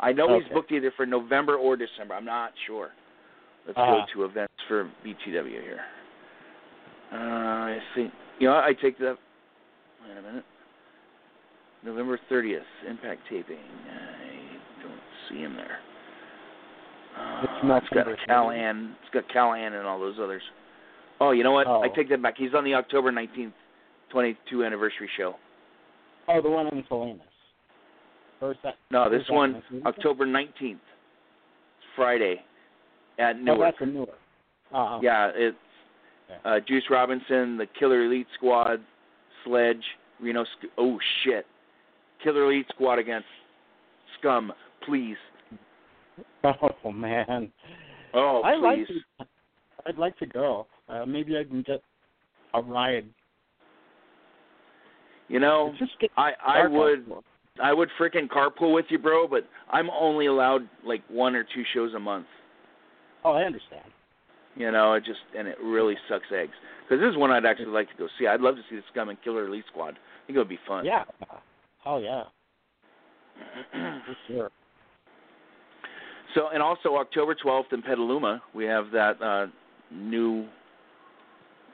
I 0.00 0.12
know 0.12 0.38
he's 0.38 0.48
booked 0.52 0.72
either 0.72 0.90
for 0.96 1.06
November 1.06 1.56
or 1.56 1.76
December. 1.76 2.14
I'm 2.14 2.24
not 2.24 2.52
sure. 2.66 2.90
Let's 3.66 3.78
Uh-huh. 3.78 4.04
go 4.04 4.06
to 4.14 4.24
events 4.24 4.52
for 4.66 4.90
BTW 5.04 5.62
here. 5.62 5.84
Uh, 7.12 7.16
I 7.16 7.82
think 7.94 8.12
you 8.38 8.48
know 8.48 8.56
I 8.56 8.74
take 8.74 8.98
that. 8.98 9.16
Wait 10.06 10.18
a 10.18 10.22
minute. 10.22 10.44
November 11.84 12.18
30th, 12.30 12.62
Impact 12.88 13.20
taping. 13.28 13.58
Don't 13.58 14.21
see 15.32 15.38
him 15.40 15.54
there. 15.56 15.78
It's 17.42 17.64
not 17.64 17.82
it's 17.82 17.92
got 17.92 18.06
Callahan. 18.26 18.94
It's 19.02 19.12
got 19.12 19.28
Callahan 19.32 19.74
and 19.74 19.86
all 19.86 19.98
those 19.98 20.16
others. 20.22 20.42
Oh, 21.20 21.32
you 21.32 21.44
know 21.44 21.52
what? 21.52 21.66
Oh. 21.66 21.82
I 21.82 21.88
take 21.88 22.08
that 22.10 22.22
back. 22.22 22.34
He's 22.36 22.54
on 22.54 22.64
the 22.64 22.74
October 22.74 23.12
19th, 23.12 23.52
22 24.10 24.64
anniversary 24.64 25.08
show. 25.16 25.34
Oh, 26.28 26.40
the 26.40 26.50
one 26.50 26.68
in 26.68 26.84
Salinas. 26.88 27.20
That? 28.64 28.74
No, 28.90 29.08
this 29.08 29.22
one. 29.28 29.62
October 29.86 30.26
19th, 30.26 30.48
it's 30.72 30.80
Friday, 31.94 32.40
at 33.20 33.36
Oh, 33.36 33.38
Newark. 33.38 33.74
that's 33.78 33.88
a 33.88 33.92
Newark. 33.92 34.08
Uh, 34.74 34.98
Yeah, 35.00 35.30
it's 35.32 35.56
uh, 36.44 36.58
Juice 36.66 36.82
Robinson, 36.90 37.56
the 37.56 37.66
Killer 37.78 38.06
Elite 38.06 38.26
Squad, 38.36 38.80
Sledge, 39.44 39.84
Reno. 40.20 40.42
Sc- 40.44 40.70
oh 40.76 40.98
shit, 41.22 41.46
Killer 42.24 42.44
Elite 42.50 42.66
Squad 42.74 42.98
against 42.98 43.28
Scum, 44.18 44.52
please. 44.86 45.16
Oh 46.84 46.90
man. 46.90 47.52
Oh 48.14 48.42
I 48.44 48.56
like 48.56 48.86
please. 48.86 49.00
to. 49.18 49.26
I'd 49.86 49.96
like 49.96 50.18
to 50.18 50.26
go. 50.26 50.66
Uh, 50.88 51.06
maybe 51.06 51.38
I 51.38 51.44
can 51.44 51.62
get 51.62 51.82
a 52.54 52.60
ride. 52.60 53.06
You 55.28 55.40
know, 55.40 55.72
I 56.16 56.32
I 56.44 56.66
would 56.66 57.04
out. 57.10 57.24
I 57.62 57.72
would 57.72 57.88
freaking 57.98 58.28
carpool 58.28 58.74
with 58.74 58.86
you, 58.88 58.98
bro, 58.98 59.28
but 59.28 59.46
I'm 59.70 59.90
only 59.90 60.26
allowed 60.26 60.68
like 60.84 61.02
one 61.08 61.34
or 61.34 61.44
two 61.44 61.62
shows 61.74 61.94
a 61.94 61.98
month. 61.98 62.26
Oh, 63.24 63.32
I 63.32 63.42
understand. 63.42 63.84
You 64.56 64.70
know, 64.70 64.94
it 64.94 65.04
just 65.04 65.20
and 65.36 65.48
it 65.48 65.56
really 65.62 65.96
sucks 66.08 66.26
eggs 66.34 66.52
because 66.84 67.00
this 67.00 67.10
is 67.10 67.16
one 67.16 67.30
I'd 67.30 67.46
actually 67.46 67.66
like 67.66 67.88
to 67.90 67.96
go 67.96 68.08
see. 68.18 68.26
I'd 68.26 68.40
love 68.40 68.56
to 68.56 68.62
see 68.68 68.76
the 68.76 68.82
Scum 68.90 69.08
and 69.08 69.22
Killer 69.22 69.46
Elite 69.46 69.64
Squad. 69.70 69.94
I 69.94 70.26
think 70.26 70.36
it 70.36 70.38
would 70.38 70.48
be 70.48 70.58
fun. 70.66 70.84
Yeah. 70.84 71.04
Oh 71.86 71.98
yeah, 71.98 72.24
for 73.72 74.16
sure. 74.28 74.50
So, 76.34 76.48
and 76.52 76.62
also 76.62 76.96
October 76.96 77.34
12th 77.34 77.72
in 77.72 77.82
Petaluma, 77.82 78.42
we 78.54 78.64
have 78.64 78.86
that 78.92 79.20
uh 79.22 79.46
new, 79.90 80.46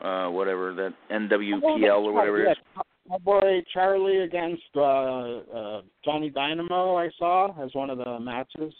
uh 0.02 0.28
whatever 0.28 0.74
that 0.74 0.94
NWPL 1.10 2.02
or 2.02 2.12
whatever 2.12 2.44
it 2.44 2.52
is. 2.52 2.56
Yeah, 2.76 2.82
My 3.08 3.18
boy 3.18 3.62
Charlie 3.72 4.18
against 4.18 4.62
uh, 4.76 4.80
uh, 4.80 5.82
Johnny 6.04 6.30
Dynamo, 6.30 6.96
I 6.96 7.08
saw 7.18 7.50
as 7.62 7.70
one 7.74 7.90
of 7.90 7.98
the 7.98 8.18
matches. 8.18 8.74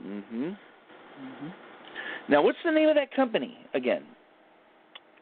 Mhm. 0.00 0.56
Mhm. 1.20 1.52
Now, 2.28 2.42
what's 2.42 2.58
the 2.64 2.70
name 2.70 2.88
of 2.88 2.94
that 2.94 3.12
company 3.14 3.58
again? 3.74 4.04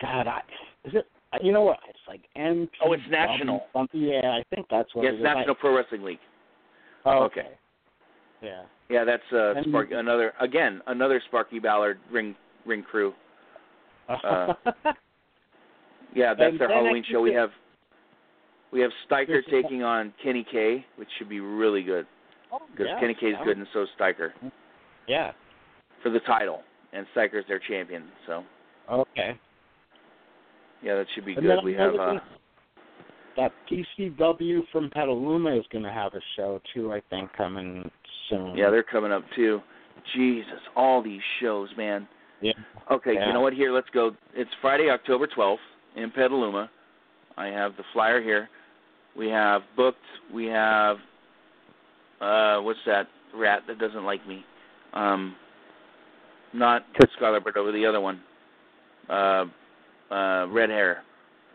God, 0.01 0.27
I, 0.27 0.43
is 0.85 0.95
it? 0.95 1.07
You 1.43 1.53
know 1.53 1.63
what? 1.63 1.79
It's 1.89 1.99
like 2.09 2.23
NP. 2.37 2.71
Oh, 2.85 2.93
it's 2.93 3.03
national. 3.09 3.67
Something. 3.73 4.01
Yeah, 4.01 4.31
I 4.33 4.43
think 4.55 4.67
that's 4.69 4.93
what 4.95 5.05
Yes, 5.05 5.15
it 5.15 5.19
is. 5.19 5.23
National 5.23 5.55
Pro 5.55 5.77
Wrestling 5.77 6.03
League. 6.03 6.19
I, 7.05 7.15
oh, 7.15 7.23
okay. 7.25 7.49
Yeah. 8.43 8.63
Yeah, 8.89 9.05
that's 9.05 9.23
uh 9.33 9.55
And- 9.57 9.67
Spark 9.69 9.91
another 9.93 10.33
again 10.41 10.81
another 10.87 11.21
Sparky 11.29 11.59
Ballard 11.59 11.99
ring 12.11 12.35
ring 12.67 12.83
crew. 12.83 13.15
Uh, 14.09 14.55
Yeah, 16.13 16.35
that's 16.35 16.51
And 16.53 16.61
their 16.61 16.69
Halloween 16.69 17.05
show. 17.09 17.21
We 17.21 17.33
have 17.35 17.51
we 18.73 18.81
have 18.81 18.91
There's- 19.09 19.45
taking 19.51 19.83
on 19.83 20.13
Kenny 20.23 20.45
K, 20.51 20.85
which 20.97 21.09
should 21.19 21.29
be 21.29 21.41
really 21.41 21.83
good 21.83 22.07
oh, 22.53 22.59
because 22.73 22.87
yeah, 22.89 23.01
Kenny 23.01 23.15
K 23.15 23.27
is 23.29 23.37
good 23.45 23.57
and 23.57 23.67
so 23.73 23.83
is 23.83 23.89
Steicher 23.99 24.33
Yeah. 25.07 25.33
for 26.03 26.11
the 26.11 26.21
title, 26.21 26.63
and 26.93 27.07
Steicher's 27.15 27.45
their 27.47 27.61
champion. 27.61 28.05
So 28.27 28.45
Okay. 28.91 29.39
yeah, 30.83 30.97
that 30.97 31.07
should 31.15 31.25
be 31.25 31.35
And 31.35 31.43
good. 31.43 31.63
We 31.65 31.75
have 31.75 31.95
uh, 31.95 32.15
that 33.37 33.53
PCW 33.71 34.61
from 34.73 34.91
Petaluma 34.91 35.55
is 35.57 35.65
going 35.73 35.85
to 35.85 35.93
have 35.93 36.15
a 36.15 36.21
show 36.37 36.61
too. 36.75 36.93
I 36.93 37.01
think 37.11 37.33
coming 37.33 37.91
soon. 38.29 38.57
yeah, 38.57 38.71
they're 38.71 38.83
coming 38.83 39.13
up 39.13 39.23
too. 39.35 39.61
Jesus, 40.15 40.59
all 40.77 41.03
these 41.03 41.21
shows, 41.41 41.69
man. 41.77 42.09
Yeah. 42.41 42.53
Okay, 42.91 43.15
Yeah. 43.15 43.27
you 43.29 43.33
know 43.33 43.41
what? 43.41 43.53
Here, 43.53 43.73
let's 43.73 43.89
go. 43.93 44.13
It's 44.35 44.51
Friday, 44.63 44.89
October 44.91 45.27
12th 45.27 45.59
in 45.97 46.11
Petaluma. 46.11 46.71
I 47.37 47.47
have 47.47 47.77
the 47.77 47.85
flyer 47.93 48.23
here. 48.23 48.49
We 49.17 49.29
have 49.29 49.63
booked. 49.77 49.99
We 50.33 50.47
have 50.47 50.97
uh 52.21 52.59
what's 52.61 52.79
that 52.87 53.09
rat 53.35 53.63
that 53.67 53.79
doesn't 53.79 54.05
like 54.05 54.27
me? 54.27 54.45
Um 54.93 55.35
not 56.53 56.85
Scarlet 57.17 57.43
but 57.45 57.57
over 57.57 57.73
the 57.73 57.87
other 57.87 58.01
one. 58.01 58.21
Uh 59.09 59.45
uh 60.11 60.47
red 60.49 60.71
hair. 60.71 61.03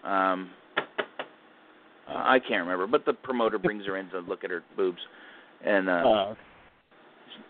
Um 0.03 0.49
I 2.07 2.39
can't 2.39 2.61
remember, 2.67 2.87
but 2.87 3.05
the 3.05 3.13
promoter 3.13 3.57
brings 3.57 3.85
her 3.85 3.97
in 3.97 4.09
to 4.09 4.19
look 4.19 4.43
at 4.43 4.51
her 4.51 4.63
boobs. 4.75 4.99
And 5.65 5.89
uh 5.89 5.93
Uh, 5.93 6.35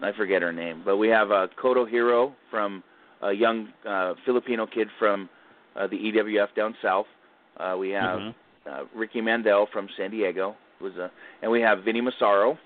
I 0.01 0.11
forget 0.13 0.41
her 0.41 0.51
name, 0.51 0.81
but 0.83 0.97
we 0.97 1.09
have 1.09 1.31
uh, 1.31 1.47
Koto 1.61 1.85
Hiro 1.85 2.33
from 2.49 2.83
a 3.21 3.31
young 3.31 3.69
uh, 3.87 4.13
Filipino 4.25 4.65
kid 4.65 4.87
from 4.97 5.29
uh, 5.75 5.87
the 5.87 5.95
EWF 5.95 6.47
down 6.55 6.75
south. 6.81 7.05
Uh, 7.57 7.75
we 7.77 7.89
have 7.89 8.19
mhm. 8.19 8.33
uh, 8.69 8.83
Ricky 8.95 9.21
Mandel 9.21 9.67
from 9.71 9.87
San 9.95 10.11
Diego, 10.11 10.55
who's 10.79 10.95
a, 10.95 11.11
and 11.41 11.51
we 11.51 11.61
have 11.61 11.83
Vinny 11.83 12.01
Massaro, 12.01 12.57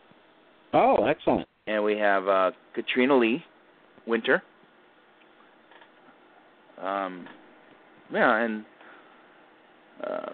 Oh, 0.73 1.05
excellent. 1.05 1.47
and 1.67 1.83
we 1.83 1.97
have 1.97 2.27
uh, 2.27 2.51
Katrina 2.73 3.17
Lee, 3.17 3.43
Winter. 4.07 4.41
Um, 6.81 7.27
yeah, 8.13 8.43
and 8.43 8.65
uh, 10.03 10.29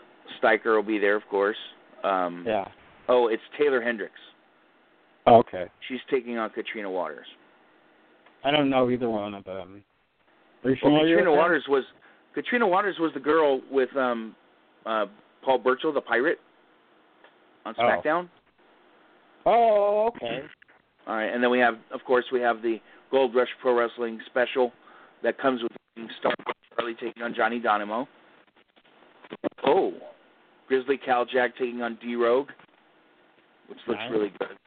Steicher 0.46 0.76
will 0.76 0.84
be 0.84 0.98
there, 0.98 1.16
of 1.16 1.28
course. 1.30 1.58
Um, 2.04 2.44
Yeah. 2.48 2.66
Oh, 3.08 3.28
it's 3.28 3.44
Taylor 3.58 3.82
Hendricks. 3.82 4.20
Okay. 5.28 5.66
She's 5.88 6.00
taking 6.10 6.38
on 6.38 6.50
Katrina 6.52 6.90
Waters. 6.90 7.28
I 8.44 8.52
don't 8.52 8.70
know 8.70 8.90
either 8.90 9.10
one 9.10 9.34
of 9.34 9.44
them. 9.44 9.84
Are 10.64 10.70
you 10.72 10.78
Well, 10.84 11.00
Katrina? 11.02 11.32
Waters 11.32 11.64
was 11.68 11.84
Katrina 12.34 12.68
Waters 12.68 12.98
was 13.00 13.12
the 13.14 13.20
girl 13.20 13.62
with 13.72 13.96
um 13.96 14.36
uh 14.86 15.06
Paul 15.44 15.60
Burchill, 15.60 15.94
the 15.94 16.02
pirate, 16.02 16.40
on 17.66 17.76
Oh. 17.78 17.82
SmackDown. 17.82 18.30
Oh, 19.46 20.08
okay. 20.08 20.42
All 21.08 21.16
right, 21.16 21.32
and 21.32 21.44
then 21.44 21.52
we 21.52 21.60
have, 21.60 21.76
of 21.92 22.04
course, 22.04 22.26
we 22.32 22.42
have 22.42 22.64
the 22.64 22.82
Gold 23.12 23.36
Rush 23.36 23.50
Pro 23.62 23.76
Wrestling 23.78 24.20
special 24.26 24.74
that 25.22 25.38
comes 25.38 25.62
with 25.62 25.72
Star 26.20 26.34
Charlie 26.76 26.96
taking 26.96 27.22
on 27.22 27.36
Johnny 27.36 27.60
Dynamo. 27.60 28.08
Oh, 29.64 29.94
Grizzly 30.68 30.98
Cal 30.98 31.26
Jack 31.26 31.58
taking 31.58 31.82
on 31.82 31.98
D 32.02 32.16
Rogue, 32.16 32.50
which 33.68 33.80
looks 33.88 34.00
Nice. 34.00 34.12
really 34.12 34.34
good. 34.40 34.58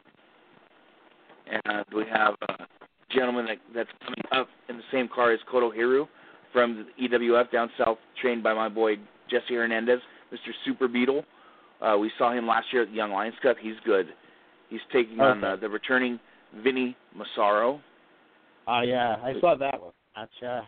And 1.65 1.85
we 1.95 2.05
have 2.13 2.35
a 2.49 2.67
gentleman 3.11 3.47
that, 3.47 3.59
that's 3.75 3.91
coming 4.03 4.23
up 4.33 4.49
in 4.69 4.77
the 4.77 4.83
same 4.93 5.09
car 5.09 5.33
as 5.33 5.41
Koto 5.51 5.71
Hiro 5.71 6.09
from 6.53 6.87
the 6.99 7.09
EWF 7.09 7.51
down 7.51 7.71
south, 7.79 7.99
trained 8.21 8.43
by 8.43 8.55
my 8.55 8.69
boy 8.69 8.97
Jesse 9.31 9.55
Hernandez, 9.55 10.01
Mr. 10.33 10.51
Super 10.65 10.89
Beetle. 10.89 11.25
Uh, 11.81 11.97
we 11.99 12.11
saw 12.19 12.33
him 12.33 12.47
last 12.47 12.67
year 12.73 12.83
at 12.83 12.89
the 12.89 12.95
Young 12.95 13.13
Lions 13.13 13.37
Cup. 13.43 13.57
He's 13.61 13.77
good. 13.85 14.09
He's 14.69 14.81
taking 14.93 15.21
on 15.21 15.43
uh, 15.43 15.57
the 15.57 15.69
returning 15.69 16.19
Vinny 16.63 16.97
Massaro. 17.15 17.81
Oh, 18.67 18.81
yeah. 18.83 19.17
I 19.23 19.35
saw 19.41 19.55
that 19.57 19.81
one. 19.81 19.93
That's, 20.15 20.31
uh, 20.43 20.61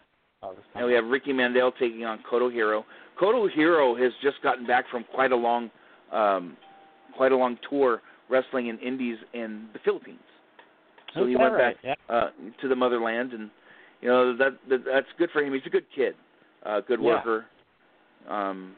oh, 0.43 0.55
And 0.75 0.87
we 0.87 0.95
have 0.95 1.05
Ricky 1.05 1.33
Mandel 1.33 1.73
taking 1.73 2.05
on 2.05 2.21
Koto 2.29 2.49
Hiro. 2.49 2.85
Koto 3.21 3.47
Hiro 3.49 3.95
has 3.97 4.13
just 4.23 4.43
gotten 4.43 4.67
back 4.67 4.87
from 4.91 5.05
quite 5.15 5.31
a 5.31 5.37
long, 5.37 5.71
um, 6.11 6.57
quite 7.15 7.33
a 7.33 7.37
long 7.37 7.59
tour 7.69 8.01
wrestling 8.31 8.69
in 8.69 8.79
Indies 8.79 9.19
in 9.35 9.69
the 9.75 9.79
Philippines. 9.85 10.19
So 11.15 11.25
Is 11.25 11.31
he 11.31 11.37
went 11.37 11.53
right? 11.53 11.77
back 11.83 11.99
uh, 12.09 12.31
to 12.63 12.69
the 12.69 12.75
motherland, 12.75 13.33
and 13.35 13.51
you 14.01 14.09
know 14.09 14.37
that, 14.37 14.57
that 14.71 14.85
that's 14.87 15.07
good 15.19 15.29
for 15.33 15.43
him. 15.43 15.53
He's 15.53 15.63
a 15.67 15.71
good 15.71 15.85
kid, 15.95 16.15
uh, 16.65 16.81
good 16.81 17.01
Yeah. 17.01 17.07
worker. 17.07 17.47
Um, 18.29 18.75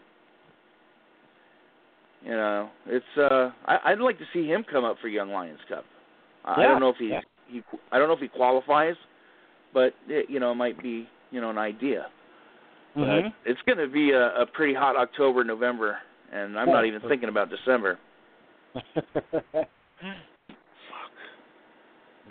you 2.24 2.31
know, 2.31 2.70
it's 2.86 3.05
uh, 3.19 3.51
I, 3.66 3.78
I'd 3.86 4.01
like 4.01 4.19
to 4.19 4.24
see 4.32 4.47
him 4.47 4.64
come 4.69 4.85
up 4.85 4.97
for 5.01 5.09
Young 5.09 5.31
Lions 5.31 5.60
Cup. 5.69 5.85
I 6.44 6.64
I 6.64 6.66
don't 6.66 6.81
know 6.81 6.89
if 6.89 6.97
he 6.97 7.09
yeah. 7.09 7.20
he 7.48 7.62
I 7.93 7.98
don't 7.98 8.09
know 8.09 8.14
if 8.14 8.20
he 8.20 8.28
qualifies, 8.28 8.97
but 9.74 9.94
it, 10.09 10.28
you 10.31 10.40
know, 10.40 10.52
it 10.52 10.56
might 10.56 10.82
be 10.82 11.09
you 11.31 11.40
know 11.40 11.51
an 11.51 11.59
idea. 11.59 12.06
But 12.94 13.01
Mhm. 13.05 13.35
it's 13.44 13.60
going 13.62 13.78
to 13.78 13.89
be 13.89 14.10
a, 14.12 14.43
a 14.43 14.47
pretty 14.47 14.74
hot 14.74 14.97
October, 14.97 15.44
November, 15.44 15.98
and 16.31 16.59
I'm 16.59 16.69
Yeah. 16.69 16.74
not 16.74 16.85
even 16.85 17.01
thinking 17.02 17.28
about 17.28 17.48
December. 17.48 17.98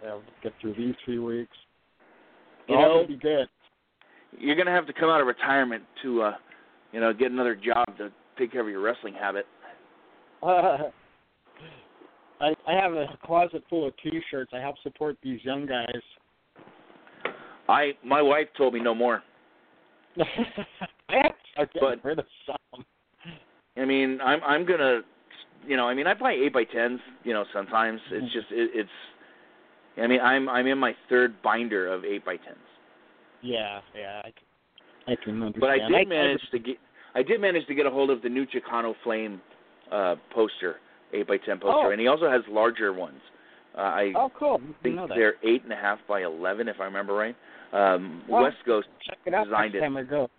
yeah, 0.03 0.19
get 0.41 0.53
through 0.59 0.73
these 0.73 0.95
three 1.03 1.19
weeks. 1.19 1.57
You 2.67 2.75
All 2.75 3.01
know, 3.01 3.07
be 3.07 3.15
good. 3.15 3.47
you're 4.38 4.55
going 4.55 4.67
to 4.67 4.71
have 4.71 4.88
to 4.88 4.93
come 4.93 5.09
out 5.09 5.19
of 5.19 5.27
retirement 5.27 5.83
to, 6.03 6.21
uh, 6.21 6.38
you 6.91 6.99
know, 6.99 7.13
get 7.13 7.31
another 7.31 7.55
job 7.55 7.85
to 7.97 8.11
take 8.38 8.51
care 8.51 8.61
of 8.61 8.69
your 8.69 8.81
wrestling 8.81 9.13
habit. 9.13 9.47
I 10.43 10.91
I 12.67 12.73
have 12.73 12.93
a 12.93 13.07
closet 13.23 13.63
full 13.69 13.88
of 13.88 13.93
T-shirts. 13.97 14.51
I 14.53 14.59
help 14.59 14.75
support 14.81 15.17
these 15.21 15.43
young 15.43 15.65
guys. 15.67 16.01
I 17.69 17.91
my 18.03 18.21
wife 18.21 18.47
told 18.57 18.73
me 18.73 18.79
no 18.79 18.95
more. 18.95 19.21
I 20.19 20.23
have 21.09 21.31
to 21.71 21.77
start 21.77 21.99
But- 22.01 22.03
rid 22.05 22.19
of 22.19 22.25
some. 22.45 22.85
I 23.77 23.85
mean, 23.85 24.19
I'm 24.21 24.43
I'm 24.43 24.65
gonna, 24.65 25.01
you 25.65 25.77
know, 25.77 25.88
I 25.88 25.93
mean, 25.93 26.05
I 26.07 26.13
buy 26.13 26.33
eight 26.33 26.53
by 26.53 26.65
tens, 26.65 26.99
you 27.23 27.33
know, 27.33 27.45
sometimes 27.53 28.01
it's 28.11 28.31
just 28.33 28.47
it, 28.51 28.69
it's, 28.73 28.89
I 29.97 30.07
mean, 30.07 30.19
I'm 30.19 30.49
I'm 30.49 30.67
in 30.67 30.77
my 30.77 30.93
third 31.09 31.41
binder 31.41 31.88
of 31.91 32.03
eight 32.03 32.25
by 32.25 32.35
tens. 32.38 32.57
Yeah, 33.41 33.79
yeah, 33.97 34.21
I 34.25 34.31
can, 34.31 35.13
I 35.13 35.15
can 35.23 35.41
understand. 35.41 35.61
But 35.61 35.69
I 35.69 35.77
did 35.88 35.95
I- 35.95 36.09
manage 36.09 36.41
to 36.51 36.59
get 36.59 36.75
I 37.15 37.23
did 37.23 37.39
manage 37.41 37.65
to 37.67 37.73
get 37.75 37.85
a 37.85 37.89
hold 37.89 38.09
of 38.09 38.21
the 38.21 38.29
new 38.29 38.45
Chicano 38.45 38.93
Flame 39.03 39.41
uh 39.91 40.15
poster, 40.33 40.75
eight 41.13 41.27
by 41.27 41.38
ten 41.38 41.57
poster, 41.57 41.88
Oh. 41.88 41.91
and 41.91 41.99
he 42.01 42.07
also 42.07 42.29
has 42.29 42.41
larger 42.49 42.91
ones. 42.93 43.21
Uh, 43.77 43.81
I 43.81 44.13
Oh, 44.17 44.29
cool. 44.38 44.57
Didn't 44.57 44.75
think 44.83 45.09
they're 45.15 45.35
eight 45.43 45.63
and 45.63 45.71
a 45.71 45.77
half 45.77 45.99
by 46.09 46.23
eleven, 46.23 46.67
if 46.67 46.81
I 46.81 46.83
remember 46.85 47.13
right. 47.13 47.35
Um, 47.73 48.23
Oh. 48.30 48.41
West 48.43 48.57
Coast. 48.65 48.88
Check 49.07 49.18
it 49.26 49.34
out 49.34 49.45
designed 49.45 49.73
next 49.73 49.77
it. 49.77 49.85
time 49.85 49.98
I 49.98 50.03
go. 50.03 50.30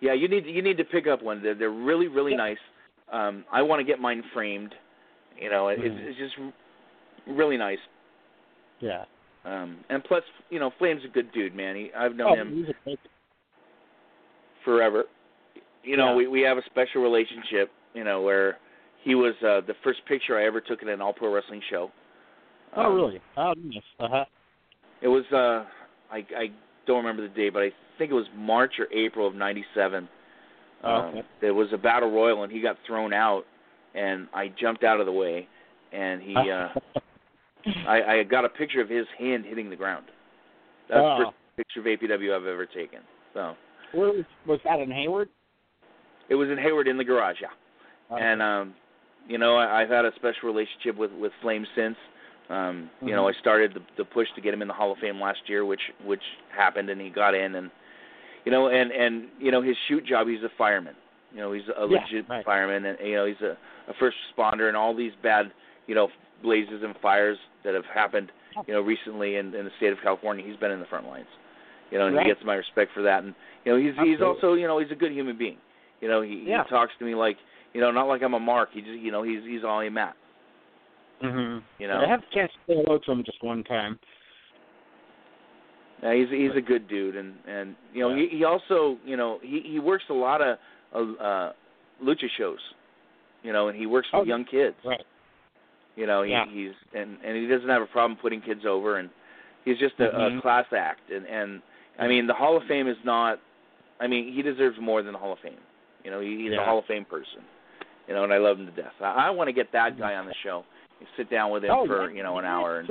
Yeah, 0.00 0.12
you 0.12 0.28
need 0.28 0.46
you 0.46 0.62
need 0.62 0.76
to 0.78 0.84
pick 0.84 1.06
up 1.06 1.22
one. 1.22 1.42
They're 1.42 1.54
they're 1.54 1.70
really 1.70 2.08
really 2.08 2.32
Yeah. 2.32 2.36
nice. 2.38 2.58
Um, 3.12 3.44
I 3.52 3.62
want 3.62 3.80
to 3.80 3.84
get 3.84 3.98
mine 3.98 4.22
framed. 4.32 4.74
You 5.38 5.50
know, 5.50 5.68
it, 5.68 5.78
it's, 5.80 5.94
Mhm. 5.94 6.06
it's 6.06 6.18
just 6.18 6.34
really 7.26 7.56
nice. 7.56 7.78
Yeah. 8.80 9.04
Um, 9.44 9.78
and 9.88 10.04
plus, 10.04 10.22
you 10.50 10.58
know, 10.58 10.70
Flame's 10.78 11.04
a 11.04 11.08
good 11.08 11.32
dude, 11.32 11.54
man. 11.54 11.74
He, 11.76 11.90
I've 11.94 12.14
known 12.14 12.32
Oh, 12.32 12.34
him 12.34 12.54
he's 12.54 12.68
a 12.68 12.74
great- 12.84 12.98
forever. 14.64 15.04
You 15.82 15.96
know, 15.96 16.10
Yeah. 16.10 16.16
we 16.16 16.26
we 16.28 16.40
have 16.42 16.58
a 16.58 16.62
special 16.66 17.02
relationship. 17.02 17.70
You 17.94 18.04
know, 18.04 18.20
where 18.22 18.58
he 19.02 19.14
was 19.14 19.34
uh, 19.42 19.62
the 19.62 19.74
first 19.82 20.04
picture 20.06 20.38
I 20.38 20.44
ever 20.44 20.60
took 20.60 20.82
at 20.82 20.88
an 20.88 21.00
all 21.00 21.12
pro 21.12 21.32
wrestling 21.32 21.62
show. 21.70 21.90
Oh, 22.76 22.82
Um, 22.86 22.94
really? 22.94 23.20
Oh, 23.36 23.54
nice. 23.56 23.82
Uh 23.98 24.08
huh. 24.08 24.24
It 25.00 25.08
was 25.08 25.24
uh, 25.32 25.64
I 26.12 26.18
I 26.36 26.50
don't 26.86 26.98
remember 26.98 27.22
the 27.22 27.34
date, 27.34 27.52
but 27.52 27.62
I 27.62 27.70
think 27.98 28.10
it 28.10 28.14
was 28.14 28.26
March 28.36 28.74
or 28.78 28.86
April 28.92 29.26
of 29.26 29.34
'97. 29.34 30.08
Oh, 30.82 30.88
Um, 30.88 31.04
okay. 31.10 31.22
there 31.40 31.54
was 31.54 31.68
a 31.72 31.78
battle 31.78 32.10
royal, 32.10 32.42
and 32.42 32.52
he 32.52 32.60
got 32.60 32.76
thrown 32.86 33.12
out, 33.12 33.44
and 33.94 34.28
I 34.34 34.48
jumped 34.60 34.82
out 34.84 34.98
of 35.00 35.06
the 35.06 35.12
way, 35.12 35.46
and 35.92 36.22
he 36.22 36.34
uh, 36.34 36.68
I, 37.86 38.02
I 38.20 38.22
got 38.24 38.44
a 38.44 38.48
picture 38.48 38.80
of 38.80 38.88
his 38.88 39.06
hand 39.18 39.44
hitting 39.44 39.68
the 39.70 39.76
ground. 39.76 40.06
That's 40.88 41.00
Oh. 41.00 41.18
the 41.18 41.24
first 41.26 41.36
picture 41.56 41.80
of 41.80 41.86
APW 41.86 42.34
I've 42.34 42.46
ever 42.46 42.66
taken. 42.66 43.00
So 43.34 43.54
Where 43.92 44.08
was, 44.10 44.24
was 44.46 44.58
that 44.64 44.80
in 44.80 44.90
Hayward? 44.90 45.28
it 46.28 46.34
was 46.36 46.48
in 46.48 46.58
Hayward 46.58 46.88
in 46.88 46.96
the 46.96 47.04
garage, 47.04 47.36
yeah. 47.42 47.48
Okay. 48.14 48.24
And 48.24 48.40
um, 48.40 48.74
you 49.28 49.36
know, 49.38 49.56
I, 49.56 49.82
I've 49.82 49.90
had 49.90 50.04
a 50.04 50.12
special 50.16 50.48
relationship 50.48 50.96
with 50.96 51.12
with 51.12 51.32
Flame 51.42 51.66
since. 51.76 51.96
Um, 52.50 52.90
You 53.06 53.14
know, 53.14 53.28
I 53.28 53.32
Mhm. 53.32 53.38
started 53.38 53.74
the, 53.74 53.82
the 53.96 54.04
push 54.04 54.28
to 54.34 54.40
get 54.40 54.52
him 54.52 54.60
in 54.60 54.68
the 54.68 54.74
Hall 54.74 54.90
of 54.92 54.98
Fame 54.98 55.20
last 55.20 55.48
year, 55.48 55.64
which 55.64 55.80
which 56.04 56.22
happened, 56.50 56.90
and 56.90 57.00
he 57.00 57.08
got 57.08 57.34
in, 57.34 57.54
and 57.54 57.70
you 58.44 58.50
know, 58.52 58.68
and 58.68 58.90
and 58.90 59.28
you 59.38 59.50
know, 59.52 59.62
his 59.62 59.76
shoot 59.86 60.04
job, 60.04 60.26
he's 60.26 60.42
a 60.42 60.48
fireman. 60.58 60.96
You 61.32 61.40
know, 61.40 61.52
he's 61.52 61.68
a 61.68 61.86
Yeah, 61.86 62.00
legit 62.00 62.28
right. 62.28 62.44
fireman, 62.44 62.84
and 62.84 62.98
you 63.00 63.14
know, 63.14 63.24
he's 63.26 63.40
a, 63.40 63.56
a 63.88 63.94
first 63.94 64.16
responder, 64.26 64.66
and 64.68 64.76
all 64.76 64.94
these 64.94 65.12
bad, 65.22 65.52
you 65.86 65.94
know, 65.94 66.08
blazes 66.42 66.82
and 66.82 66.96
fires 66.98 67.38
that 67.62 67.74
have 67.74 67.84
happened, 67.86 68.32
you 68.66 68.74
know, 68.74 68.80
recently 68.80 69.36
in, 69.36 69.54
in 69.54 69.64
the 69.64 69.70
state 69.76 69.92
of 69.92 69.98
California. 70.02 70.44
He's 70.44 70.56
been 70.56 70.72
in 70.72 70.80
the 70.80 70.86
front 70.86 71.06
lines. 71.06 71.28
You 71.92 71.98
know, 71.98 72.06
and 72.06 72.16
Right. 72.16 72.26
he 72.26 72.32
gets 72.32 72.44
my 72.44 72.54
respect 72.54 72.92
for 72.92 73.02
that, 73.02 73.22
and 73.22 73.34
you 73.64 73.72
know, 73.72 73.78
he's 73.78 73.94
he's 74.02 74.20
also, 74.20 74.54
you 74.54 74.66
know, 74.66 74.78
he's 74.78 74.90
a 74.90 74.96
good 74.96 75.12
human 75.12 75.36
being. 75.36 75.58
You 76.00 76.08
know, 76.08 76.20
he, 76.22 76.44
Yeah. 76.46 76.64
he 76.64 76.70
talks 76.70 76.92
to 76.98 77.04
me 77.04 77.14
like, 77.14 77.36
you 77.74 77.80
know, 77.80 77.90
not 77.92 78.08
like 78.08 78.22
I'm 78.22 78.34
a 78.34 78.40
mark. 78.40 78.70
He 78.72 78.80
just, 78.80 78.98
you 78.98 79.12
know, 79.12 79.22
he's 79.22 79.42
he's 79.44 79.62
all 79.62 79.80
I'm 79.80 79.98
at. 79.98 80.16
Mhm. 81.22 81.62
You 81.78 81.88
know. 81.88 82.00
I 82.00 82.06
have 82.08 82.22
a 82.22 82.34
chance 82.34 82.52
to 82.52 82.58
say 82.74 82.82
hello 82.84 82.98
to 82.98 83.12
him 83.12 83.22
just 83.24 83.42
one 83.42 83.62
time. 83.64 83.98
Yeah, 86.02 86.14
he's 86.14 86.28
he's 86.30 86.56
a 86.56 86.60
good 86.62 86.88
dude, 86.88 87.16
and 87.16 87.34
and 87.46 87.76
you 87.92 88.00
know 88.00 88.14
Yeah. 88.14 88.26
he 88.30 88.38
he 88.38 88.44
also 88.44 88.96
you 89.04 89.16
know 89.16 89.38
he 89.42 89.60
he 89.60 89.78
works 89.78 90.04
a 90.08 90.14
lot 90.14 90.40
of 90.40 90.58
of, 90.92 91.20
uh, 91.20 91.52
lucha 92.02 92.28
shows, 92.36 92.58
you 93.42 93.52
know, 93.52 93.68
and 93.68 93.78
he 93.78 93.86
works 93.86 94.08
with 94.12 94.22
Oh, 94.22 94.24
young 94.24 94.44
kids. 94.44 94.76
Right. 94.84 95.04
You 95.96 96.06
know, 96.06 96.22
he 96.22 96.32
Yeah. 96.32 96.46
he's 96.46 96.72
and 96.94 97.18
and 97.22 97.36
he 97.36 97.46
doesn't 97.46 97.68
have 97.68 97.82
a 97.82 97.86
problem 97.86 98.16
putting 98.16 98.40
kids 98.40 98.64
over, 98.64 98.96
and 98.96 99.10
he's 99.64 99.78
just 99.78 100.00
a, 100.00 100.08
a 100.08 100.30
Mhm. 100.30 100.40
class 100.40 100.72
act, 100.72 101.10
and 101.10 101.26
and 101.26 101.60
I 101.98 102.08
mean 102.08 102.26
the 102.26 102.32
Hall 102.34 102.56
of 102.56 102.64
Fame 102.64 102.88
is 102.88 102.96
not, 103.04 103.38
I 104.00 104.06
mean 104.06 104.32
he 104.32 104.40
deserves 104.40 104.78
more 104.80 105.02
than 105.02 105.12
the 105.12 105.18
Hall 105.18 105.32
of 105.34 105.38
Fame. 105.40 105.60
You 106.02 106.10
know, 106.10 106.20
he, 106.20 106.38
he's 106.38 106.52
a 106.54 106.64
Hall 106.64 106.78
of 106.78 106.86
Fame 106.86 107.04
person. 107.04 107.44
You 108.08 108.14
know, 108.14 108.24
and 108.24 108.32
I 108.32 108.38
love 108.38 108.58
him 108.58 108.66
to 108.66 108.72
death. 108.72 108.94
I, 109.00 109.26
I 109.28 109.30
want 109.30 109.48
to 109.48 109.52
get 109.52 109.70
that 109.72 109.98
guy 109.98 110.14
on 110.16 110.26
the 110.26 110.34
show, 110.42 110.64
sit 111.16 111.30
down 111.30 111.50
with 111.50 111.64
him 111.64 111.70
oh, 111.72 111.86
for 111.86 112.08
yeah. 112.10 112.16
you 112.16 112.22
know 112.22 112.38
an 112.38 112.44
hour, 112.44 112.80
and 112.80 112.90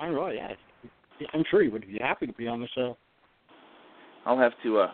I 0.00 0.10
know, 0.10 0.28
yeah. 0.28 0.52
I'm 1.32 1.44
sure 1.50 1.62
he 1.62 1.68
would 1.68 1.86
be 1.86 1.98
happy 2.00 2.26
to 2.26 2.32
be 2.32 2.46
on 2.46 2.60
the 2.60 2.68
show. 2.74 2.96
I'll 4.24 4.38
have 4.38 4.52
to 4.64 4.78
uh 4.80 4.92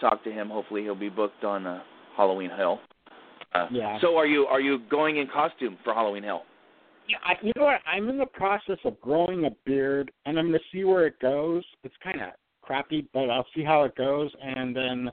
talk 0.00 0.24
to 0.24 0.30
him. 0.30 0.48
Hopefully, 0.48 0.82
he'll 0.82 0.94
be 0.94 1.08
booked 1.08 1.44
on 1.44 1.66
uh, 1.66 1.82
Halloween 2.16 2.50
Hill. 2.56 2.80
Uh, 3.54 3.66
Yeah. 3.70 3.98
So, 4.00 4.16
are 4.16 4.26
you 4.26 4.46
are 4.46 4.60
you 4.60 4.80
going 4.90 5.18
in 5.18 5.26
costume 5.26 5.76
for 5.84 5.94
Halloween 5.94 6.22
Hill? 6.22 6.42
Yeah, 7.08 7.16
I, 7.24 7.34
you 7.42 7.52
know 7.56 7.64
what? 7.64 7.80
I'm 7.86 8.08
in 8.08 8.18
the 8.18 8.26
process 8.26 8.78
of 8.84 9.00
growing 9.00 9.44
a 9.44 9.50
beard, 9.66 10.12
and 10.26 10.38
I'm 10.38 10.48
going 10.48 10.60
to 10.60 10.64
see 10.72 10.84
where 10.84 11.06
it 11.06 11.18
goes. 11.20 11.64
It's 11.82 11.94
kind 12.04 12.20
of 12.20 12.28
crappy, 12.62 13.08
but 13.12 13.28
I'll 13.30 13.46
see 13.54 13.64
how 13.64 13.82
it 13.82 13.96
goes, 13.96 14.30
and 14.42 14.74
then 14.74 15.10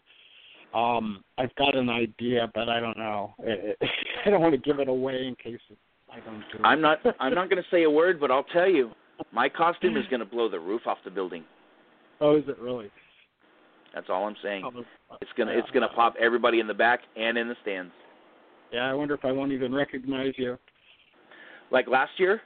um 0.74 1.24
I've 1.38 1.56
got 1.56 1.76
an 1.76 1.90
idea, 1.90 2.52
but 2.54 2.70
I 2.70 2.80
don't 2.80 2.98
know. 2.98 3.34
I 4.26 4.30
don't 4.30 4.42
want 4.42 4.54
to 4.54 4.62
give 4.62 4.80
it 4.80 4.90
away 4.90 5.28
in 5.28 5.36
case 5.36 5.62
it, 5.70 5.78
I 6.12 6.20
don't 6.22 6.40
do. 6.52 6.64
I'm 6.64 6.82
not 6.82 7.00
I'm 7.20 7.34
not 7.34 7.50
going 7.50 7.62
to 7.62 7.70
say 7.70 7.84
a 7.84 7.90
word, 7.90 8.20
but 8.20 8.32
I'll 8.32 8.44
tell 8.46 8.70
you, 8.70 8.92
my 9.32 9.50
costume 9.50 9.98
is 9.98 10.06
going 10.10 10.20
to 10.20 10.26
blow 10.26 10.50
the 10.50 10.60
roof 10.60 10.82
off 10.86 10.98
the 11.04 11.12
building. 11.12 11.44
oh, 12.22 12.38
is 12.38 12.44
it 12.48 12.58
really? 12.60 12.90
That's 13.94 14.08
all 14.10 14.26
I'm 14.28 14.36
saying. 14.44 14.64
Oh, 14.66 14.84
It's 15.22 15.32
gonna 15.38 15.52
it's 15.52 15.70
gonna 15.72 15.88
pop 15.90 16.16
everybody 16.20 16.60
in 16.60 16.68
the 16.68 16.74
back 16.74 17.00
and 17.16 17.38
in 17.38 17.48
the 17.48 17.56
stands. 17.62 17.92
Yeah, 18.72 18.90
I 18.90 18.94
wonder 18.94 19.14
if 19.14 19.24
I 19.24 19.32
won't 19.32 19.52
even 19.54 19.74
recognize 19.74 20.34
you. 20.38 20.58
Like 21.72 21.88
last 21.88 22.12
year, 22.18 22.42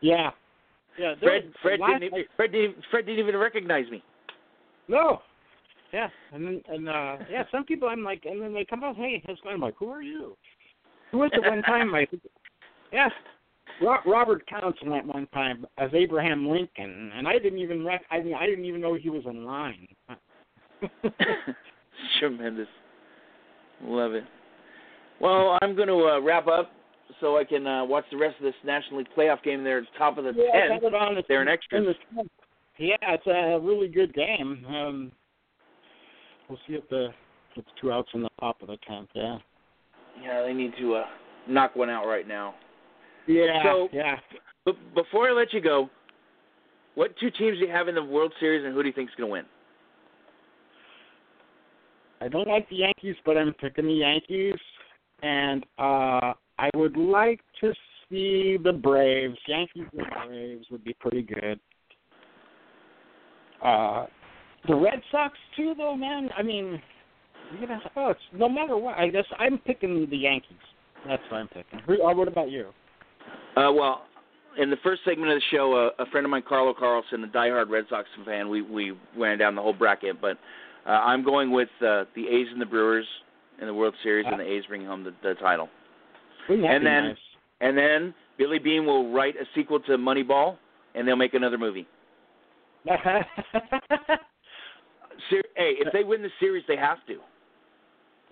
Yeah. 0.00 0.30
Yeah. 0.98 1.14
Fred 1.22 1.52
Fred 1.62 1.80
didn't 1.86 2.02
e- 2.02 2.08
night- 2.10 2.26
Fred 2.36 2.52
didn't 2.52 2.76
Fred 2.90 3.06
didn't 3.06 3.20
even 3.20 3.36
recognize 3.36 3.88
me. 3.90 4.02
No. 4.88 5.22
Yeah, 5.92 6.08
and 6.32 6.44
then 6.44 6.62
and 6.68 6.88
uh 6.88 7.18
yeah, 7.30 7.44
some 7.52 7.64
people 7.64 7.88
I'm 7.88 8.02
like, 8.02 8.24
and 8.24 8.40
then 8.42 8.52
they 8.52 8.64
come 8.64 8.82
out, 8.82 8.96
hey, 8.96 9.22
how's 9.26 9.36
it 9.38 9.42
going? 9.44 9.54
I'm 9.56 9.60
like, 9.60 9.76
who 9.78 9.90
are 9.90 10.02
you? 10.02 10.36
Who 11.12 11.18
was 11.18 11.30
it 11.34 11.40
one 11.46 11.62
time? 11.62 11.94
I 11.94 12.06
yeah, 12.94 13.08
Robert 14.06 14.44
Townsend 14.48 14.94
at 14.94 15.06
one 15.06 15.26
time 15.34 15.66
as 15.78 15.90
Abraham 15.92 16.48
Lincoln, 16.48 17.10
and 17.14 17.26
I 17.26 17.38
didn't 17.38 17.58
even 17.58 17.84
rec- 17.84 18.04
I 18.10 18.20
mean, 18.20 18.34
I 18.34 18.46
didn't 18.46 18.64
even 18.64 18.80
know 18.80 18.94
he 18.94 19.10
was 19.10 19.24
in 19.26 19.44
line. 19.44 19.88
Tremendous. 22.20 22.68
Love 23.82 24.12
it. 24.12 24.24
Well, 25.20 25.58
I'm 25.62 25.74
going 25.74 25.88
to 25.88 26.14
uh, 26.14 26.20
wrap 26.20 26.46
up 26.46 26.70
so 27.20 27.36
I 27.36 27.44
can 27.44 27.66
uh, 27.66 27.84
watch 27.84 28.04
the 28.10 28.16
rest 28.16 28.36
of 28.38 28.44
this 28.44 28.54
National 28.64 28.98
League 28.98 29.08
playoff 29.16 29.42
game. 29.42 29.64
They're 29.64 29.86
top 29.98 30.18
of 30.18 30.24
the 30.24 30.32
yeah, 30.36 30.64
I 30.64 30.68
10. 30.68 30.80
got 30.80 30.86
it 30.86 30.94
on. 30.94 31.16
It's 31.16 31.28
They're 31.28 31.42
in 31.42 31.48
extras. 31.48 31.96
the. 32.14 32.24
Yeah, 32.78 32.96
it's 33.02 33.26
a 33.26 33.58
really 33.64 33.88
good 33.88 34.12
game. 34.14 34.64
Um, 34.68 35.12
we'll 36.48 36.58
see 36.66 36.74
if 36.74 36.88
the 36.88 37.06
if 37.52 37.58
it's 37.58 37.68
two 37.80 37.92
outs 37.92 38.08
in 38.14 38.22
the 38.22 38.28
top 38.40 38.60
of 38.62 38.68
the 38.68 38.76
tenth. 38.86 39.08
Yeah. 39.14 39.38
Yeah, 40.20 40.42
they 40.42 40.52
need 40.52 40.72
to 40.78 40.96
uh, 40.96 41.04
knock 41.48 41.76
one 41.76 41.90
out 41.90 42.06
right 42.06 42.26
now. 42.26 42.54
Yeah. 43.26 43.62
So- 43.62 43.88
yeah. 43.92 44.16
But 44.64 44.76
before 44.94 45.28
I 45.28 45.32
let 45.32 45.52
you 45.52 45.60
go, 45.60 45.90
what 46.94 47.14
two 47.18 47.30
teams 47.30 47.58
do 47.58 47.66
you 47.66 47.70
have 47.70 47.88
in 47.88 47.94
the 47.94 48.02
World 48.02 48.32
Series, 48.40 48.64
and 48.64 48.72
who 48.72 48.82
do 48.82 48.88
you 48.88 48.94
think 48.94 49.10
is 49.10 49.14
going 49.16 49.28
to 49.28 49.32
win? 49.32 49.44
I 52.20 52.28
don't 52.28 52.48
like 52.48 52.68
the 52.70 52.76
Yankees, 52.76 53.16
but 53.26 53.36
I'm 53.36 53.52
picking 53.54 53.86
the 53.86 53.92
Yankees, 53.92 54.54
and 55.22 55.64
uh 55.78 56.32
I 56.58 56.70
would 56.76 56.96
like 56.96 57.40
to 57.60 57.72
see 58.08 58.56
the 58.62 58.72
Braves. 58.72 59.36
Yankees 59.46 59.84
and 59.92 60.06
Braves 60.26 60.66
would 60.70 60.84
be 60.84 60.94
pretty 61.00 61.22
good. 61.22 61.60
Uh 63.62 64.06
the 64.66 64.74
Red 64.74 65.02
Sox 65.12 65.36
too, 65.56 65.74
though, 65.76 65.96
man. 65.96 66.30
I 66.38 66.42
mean, 66.42 66.80
you 67.60 67.66
know, 67.66 67.78
oh, 67.96 68.14
no 68.32 68.48
matter 68.48 68.78
what, 68.78 68.96
I 68.96 69.08
guess 69.08 69.26
I'm 69.38 69.58
picking 69.58 70.08
the 70.08 70.16
Yankees. 70.16 70.56
That's 71.06 71.22
what 71.30 71.38
I'm 71.38 71.48
picking. 71.48 71.80
Who, 71.86 72.02
uh, 72.02 72.14
what 72.14 72.28
about 72.28 72.50
you? 72.50 72.70
Uh, 73.56 73.70
well, 73.72 74.02
in 74.58 74.70
the 74.70 74.76
first 74.82 75.02
segment 75.04 75.30
of 75.32 75.36
the 75.36 75.42
show, 75.56 75.90
uh, 75.98 76.02
a 76.02 76.06
friend 76.10 76.24
of 76.26 76.30
mine, 76.30 76.42
Carlo 76.48 76.74
Carlson, 76.76 77.22
a 77.24 77.26
diehard 77.28 77.68
Red 77.70 77.84
Sox 77.88 78.08
fan, 78.24 78.48
we 78.48 78.62
we 78.62 78.92
ran 79.16 79.38
down 79.38 79.54
the 79.54 79.62
whole 79.62 79.72
bracket. 79.72 80.20
But 80.20 80.38
uh, 80.86 80.90
I'm 80.90 81.24
going 81.24 81.50
with 81.50 81.68
uh, 81.80 82.04
the 82.14 82.26
A's 82.28 82.48
and 82.52 82.60
the 82.60 82.66
Brewers 82.66 83.06
in 83.60 83.66
the 83.66 83.74
World 83.74 83.94
Series, 84.02 84.26
and 84.28 84.38
the 84.40 84.44
A's 84.44 84.64
bringing 84.68 84.86
home 84.86 85.04
the, 85.04 85.12
the 85.22 85.34
title. 85.34 85.68
Wouldn't 86.48 86.66
that 86.66 86.74
And 86.74 86.82
be 86.82 86.88
then- 86.90 87.04
nice? 87.04 87.16
And 87.60 87.78
then 87.78 88.14
Billy 88.36 88.58
Beane 88.58 88.84
will 88.84 89.12
write 89.12 89.36
a 89.36 89.44
sequel 89.54 89.78
to 89.80 89.92
Moneyball, 89.96 90.56
and 90.94 91.06
they'll 91.06 91.14
make 91.16 91.34
another 91.34 91.56
movie. 91.56 91.86
Ser- 95.30 95.42
hey, 95.56 95.74
if 95.78 95.92
they 95.92 96.02
win 96.04 96.20
the 96.22 96.28
series, 96.40 96.64
they 96.68 96.76
have 96.76 96.98
to. 97.06 97.18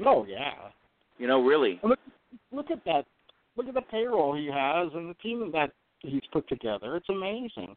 oh 0.05 0.27
yeah. 0.29 0.51
You 1.19 1.29
know, 1.29 1.43
really. 1.43 1.79
Look, 1.85 1.99
look 2.51 2.71
at 2.71 2.85
that. 2.85 3.05
Look 3.57 3.69
at 3.69 3.75
the 3.75 3.83
payroll 3.83 4.35
he 4.35 4.47
has 4.47 4.89
and 4.95 5.11
the 5.11 5.15
team 5.15 5.51
that 5.53 5.71
he's 6.01 6.23
put 6.33 6.49
together. 6.49 6.97
It's 6.97 7.09
amazing. 7.09 7.77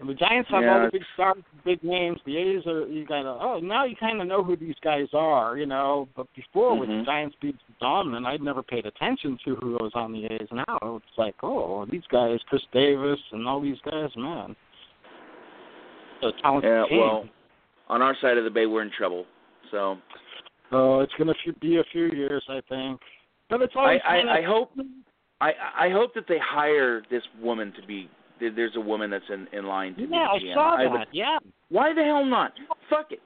And 0.00 0.08
the 0.08 0.14
Giants 0.14 0.48
have 0.50 0.62
Yeah, 0.62 0.74
all 0.74 0.82
the 0.84 0.92
big 0.92 1.02
stars, 1.14 1.42
big 1.64 1.82
names. 1.82 2.20
The 2.24 2.36
A's 2.36 2.64
are 2.66 2.86
you 2.86 3.04
kind 3.04 3.26
of 3.26 3.38
oh 3.42 3.58
now 3.58 3.84
you 3.84 3.96
kind 3.96 4.20
of 4.20 4.28
know 4.28 4.44
who 4.44 4.54
these 4.54 4.76
guys 4.80 5.08
are, 5.12 5.58
you 5.58 5.66
know. 5.66 6.08
But 6.14 6.32
before 6.34 6.78
with 6.78 6.88
Mhm. 6.88 7.00
the 7.00 7.04
Giants 7.04 7.36
being 7.40 7.58
dominant, 7.80 8.24
I'd 8.24 8.40
never 8.40 8.62
paid 8.62 8.86
attention 8.86 9.36
to 9.44 9.56
who 9.56 9.72
was 9.72 9.90
on 9.94 10.12
the 10.12 10.26
A's. 10.26 10.48
Now 10.52 10.78
it's 10.82 11.18
like 11.18 11.34
oh 11.42 11.84
these 11.86 12.06
guys, 12.10 12.38
Khris 12.44 12.64
Davis 12.72 13.20
and 13.32 13.46
all 13.48 13.60
these 13.60 13.80
guys, 13.80 14.14
man. 14.16 14.54
The 16.22 16.32
talented 16.42 16.70
Yeah, 16.70 16.86
team. 16.86 16.98
well, 16.98 17.28
on 17.88 18.00
our 18.00 18.14
side 18.20 18.38
of 18.38 18.44
the 18.44 18.50
bay, 18.50 18.66
we're 18.66 18.82
in 18.82 18.90
trouble. 18.90 19.26
So 19.72 19.98
Oh, 20.72 21.00
it's 21.00 21.12
gonna 21.18 21.34
be 21.60 21.76
a 21.78 21.84
few 21.92 22.06
years, 22.12 22.44
I 22.48 22.60
think. 22.68 23.00
But 23.50 23.62
it's 23.62 23.72
I, 23.76 23.78
always 23.80 24.00
kinda- 24.06 24.32
I, 24.32 24.38
I 24.38 24.42
hope 24.42 24.70
I, 25.40 25.52
I 25.86 25.90
hope 25.90 26.14
that 26.14 26.24
they 26.28 26.38
hire 26.42 27.02
this 27.10 27.22
woman 27.40 27.72
to 27.80 27.86
be. 27.86 28.08
There's 28.40 28.76
a 28.76 28.80
woman 28.80 29.10
that's 29.10 29.24
in, 29.32 29.46
in 29.52 29.66
line 29.66 29.94
to 29.96 30.02
Yeah, 30.02 30.28
I 30.32 30.38
be 30.38 30.44
GM. 30.46 30.54
saw 30.54 30.74
I- 30.76 30.84
that. 30.98 31.06
Yeah. 31.12 31.38
Why 31.70 31.92
the 31.94 32.02
hell 32.04 32.24
not? 32.24 32.52
Fuck 32.90 33.12
it. 33.12 33.20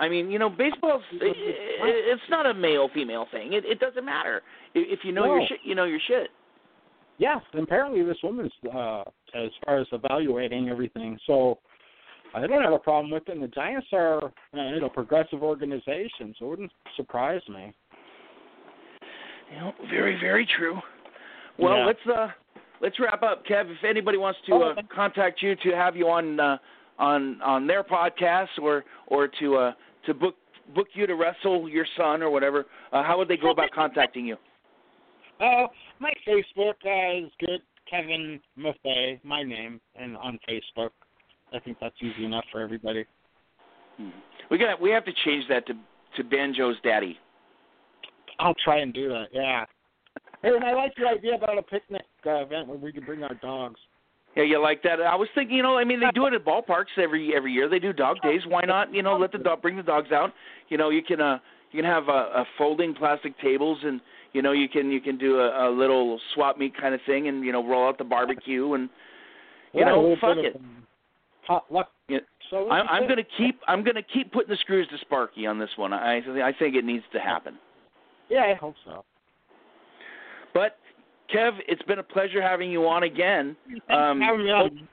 I 0.00 0.08
mean, 0.08 0.30
you 0.30 0.38
know, 0.40 0.50
baseball's 0.50 1.02
it, 1.12 1.36
it's 1.36 2.22
not 2.28 2.46
a 2.46 2.54
male 2.54 2.88
female 2.92 3.26
thing. 3.30 3.52
It 3.52 3.64
it 3.64 3.78
doesn't 3.80 4.04
matter. 4.04 4.42
If 4.74 5.00
you 5.04 5.12
know 5.12 5.24
your 5.26 5.40
No. 5.40 5.46
shit, 5.48 5.58
you 5.64 5.74
know 5.74 5.84
your 5.84 6.00
shit. 6.08 6.28
Yeah, 7.18 7.38
apparently 7.56 8.02
this 8.02 8.16
woman's 8.24 8.52
uh 8.74 9.02
as 9.34 9.50
far 9.64 9.78
as 9.78 9.86
evaluating 9.92 10.68
everything. 10.68 11.16
So 11.28 11.58
I 12.34 12.46
don't 12.46 12.62
have 12.62 12.72
a 12.72 12.78
problem 12.78 13.10
with 13.10 13.28
it. 13.28 13.32
And 13.32 13.42
the 13.42 13.48
Giants 13.48 13.86
are 13.92 14.32
you 14.52 14.80
know 14.80 14.88
progressive 14.88 15.42
organization, 15.42 16.34
so 16.38 16.46
it 16.46 16.48
wouldn't 16.48 16.72
surprise 16.96 17.42
me. 17.48 17.72
You 19.52 19.58
know, 19.60 19.72
very 19.90 20.18
very 20.20 20.46
true. 20.56 20.78
Well, 21.58 21.76
Yeah. 21.78 21.86
let's 21.86 22.06
uh 22.06 22.28
let's 22.80 22.98
wrap 22.98 23.22
up, 23.22 23.44
Kev. 23.46 23.70
If 23.70 23.84
anybody 23.84 24.18
wants 24.18 24.40
to 24.46 24.52
Oh, 24.54 24.62
uh, 24.70 24.82
contact 24.94 25.42
you 25.42 25.54
to 25.56 25.70
have 25.76 25.96
you 25.96 26.08
on 26.08 26.40
uh, 26.40 26.58
on 26.98 27.40
on 27.42 27.66
their 27.66 27.84
podcast 27.84 28.48
or 28.60 28.84
or 29.06 29.28
to 29.28 29.56
uh 29.56 29.72
to 30.06 30.14
book 30.14 30.34
book 30.74 30.88
you 30.94 31.06
to 31.06 31.14
wrestle 31.14 31.68
your 31.68 31.86
son 31.96 32.22
or 32.22 32.30
whatever, 32.30 32.66
uh, 32.92 33.02
how 33.02 33.18
would 33.18 33.28
they 33.28 33.36
go 33.36 33.50
about 33.50 33.70
contacting 33.70 34.26
you? 34.26 34.36
Uh, 35.40 35.66
my 35.98 36.12
Facebook 36.26 36.74
uh, 36.86 37.26
is 37.26 37.32
good, 37.40 37.60
Kevin 37.90 38.40
Maffei, 38.56 39.18
my 39.24 39.42
name, 39.42 39.80
and 39.96 40.16
on 40.18 40.38
Facebook. 40.48 40.90
I 41.52 41.58
think 41.60 41.78
that's 41.80 41.94
easy 42.00 42.24
enough 42.24 42.44
for 42.50 42.60
everybody. 42.60 43.04
Hmm. 43.96 44.10
We 44.50 44.58
got 44.58 44.80
we 44.80 44.90
have 44.90 45.04
to 45.04 45.12
change 45.24 45.44
that 45.48 45.66
to 45.66 45.74
to 46.16 46.24
Banjo's 46.24 46.76
daddy. 46.82 47.18
I'll 48.38 48.54
try 48.64 48.78
and 48.78 48.92
do 48.92 49.08
that. 49.08 49.26
Yeah. 49.32 49.64
Hey, 50.42 50.50
and 50.50 50.64
I 50.64 50.74
like 50.74 50.92
your 50.98 51.08
idea 51.08 51.36
about 51.36 51.58
a 51.58 51.62
picnic 51.62 52.02
uh, 52.26 52.42
event 52.42 52.68
where 52.68 52.76
we 52.76 52.92
can 52.92 53.04
bring 53.04 53.22
our 53.22 53.34
dogs. 53.34 53.80
Yeah, 54.36 54.42
you 54.42 54.60
like 54.60 54.82
that? 54.82 55.00
I 55.00 55.14
was 55.14 55.28
thinking, 55.34 55.56
you 55.56 55.62
know, 55.62 55.78
I 55.78 55.84
mean, 55.84 56.00
they 56.00 56.10
do 56.12 56.26
it 56.26 56.34
at 56.34 56.44
ballparks 56.44 56.98
every 57.00 57.34
every 57.34 57.52
year. 57.52 57.68
They 57.68 57.78
do 57.78 57.92
dog 57.92 58.16
days. 58.22 58.40
Why 58.46 58.62
not? 58.62 58.92
You 58.92 59.02
know, 59.02 59.16
let 59.16 59.30
the 59.30 59.38
dog 59.38 59.62
bring 59.62 59.76
the 59.76 59.82
dogs 59.82 60.10
out. 60.10 60.32
You 60.68 60.76
know, 60.76 60.90
you 60.90 61.02
can 61.02 61.20
uh 61.20 61.38
you 61.70 61.80
can 61.82 61.90
have 61.90 62.08
uh, 62.08 62.12
uh 62.12 62.44
folding 62.58 62.94
plastic 62.94 63.38
tables, 63.38 63.78
and 63.84 64.00
you 64.32 64.42
know, 64.42 64.52
you 64.52 64.68
can 64.68 64.90
you 64.90 65.00
can 65.00 65.16
do 65.16 65.38
a, 65.38 65.68
a 65.68 65.70
little 65.70 66.20
swap 66.34 66.58
meet 66.58 66.76
kind 66.76 66.94
of 66.94 67.00
thing, 67.06 67.28
and 67.28 67.44
you 67.44 67.52
know, 67.52 67.66
roll 67.66 67.88
out 67.88 67.96
the 67.96 68.04
barbecue, 68.04 68.74
and 68.74 68.90
you 69.72 69.80
Yeah, 69.80 69.86
know, 69.86 70.16
fuck 70.20 70.36
it. 70.38 70.60
Hot 71.46 71.64
luck. 71.70 71.90
Yeah. 72.08 72.18
So 72.50 72.68
I, 72.68 72.80
I'm 72.80 73.08
gonna 73.08 73.22
keep 73.38 73.60
I'm 73.66 73.82
gonna 73.84 74.02
keep 74.02 74.32
putting 74.32 74.50
the 74.50 74.56
screws 74.58 74.86
to 74.88 74.98
Sparky 74.98 75.46
on 75.46 75.58
this 75.58 75.70
one. 75.76 75.92
I 75.92 76.16
I 76.18 76.52
think 76.58 76.74
it 76.74 76.84
needs 76.84 77.04
to 77.12 77.18
happen. 77.20 77.58
Yeah, 78.30 78.44
I 78.44 78.54
hope 78.54 78.74
so. 78.84 79.04
But 80.52 80.78
Kev, 81.34 81.52
it's 81.68 81.82
been 81.82 81.98
a 81.98 82.02
pleasure 82.02 82.40
having 82.40 82.70
you 82.70 82.86
on 82.86 83.02
again. 83.02 83.56
Um, 83.90 84.22
on. 84.22 84.88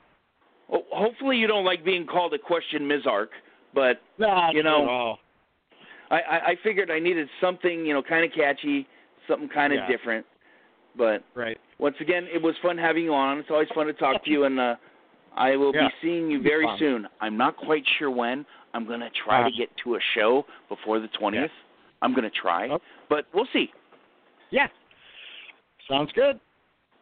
ho- 0.68 0.84
hopefully, 0.90 1.36
you 1.36 1.46
don't 1.46 1.64
like 1.64 1.84
being 1.84 2.06
called 2.06 2.34
a 2.34 2.38
question 2.38 2.82
Mizark, 2.82 3.28
but 3.74 4.00
Nah, 4.18 4.50
you 4.52 4.62
know. 4.62 5.16
I, 6.10 6.16
I, 6.16 6.36
I 6.48 6.56
figured 6.62 6.90
I 6.90 6.98
needed 6.98 7.26
something, 7.40 7.86
you 7.86 7.94
know, 7.94 8.02
kind 8.02 8.22
of 8.22 8.32
catchy, 8.36 8.86
something 9.26 9.48
kind 9.48 9.72
of 9.72 9.78
Yeah. 9.78 9.86
different. 9.96 10.26
But 10.94 11.24
Right. 11.34 11.58
once 11.78 11.96
again, 12.00 12.28
it 12.30 12.42
was 12.42 12.54
fun 12.62 12.76
having 12.76 13.04
you 13.04 13.14
on. 13.14 13.38
It's 13.38 13.48
always 13.50 13.68
fun 13.74 13.86
to 13.86 13.94
talk 13.94 14.22
to 14.24 14.30
you, 14.30 14.44
and 14.44 14.60
uh, 14.60 14.74
I 15.36 15.56
will 15.56 15.74
Yeah. 15.74 15.88
be 15.88 15.94
seeing 16.02 16.30
you 16.30 16.40
very 16.42 16.66
soon. 16.78 17.08
I'm 17.20 17.36
not 17.36 17.56
quite 17.56 17.86
sure 17.98 18.10
when. 18.10 18.44
I'm 18.74 18.86
gonna 18.86 19.10
try 19.10 19.42
Uh, 19.42 19.44
to 19.44 19.50
get 19.50 19.74
to 19.78 19.96
a 19.96 20.00
show 20.14 20.46
before 20.68 20.98
the 20.98 21.08
20th. 21.08 21.50
I'm 22.02 22.14
gonna 22.14 22.30
try, 22.30 22.68
Oh. 22.68 22.80
but 23.08 23.26
we'll 23.32 23.46
see. 23.46 23.72
Yeah. 24.50 24.68
Sounds 25.88 26.12
good. 26.12 26.38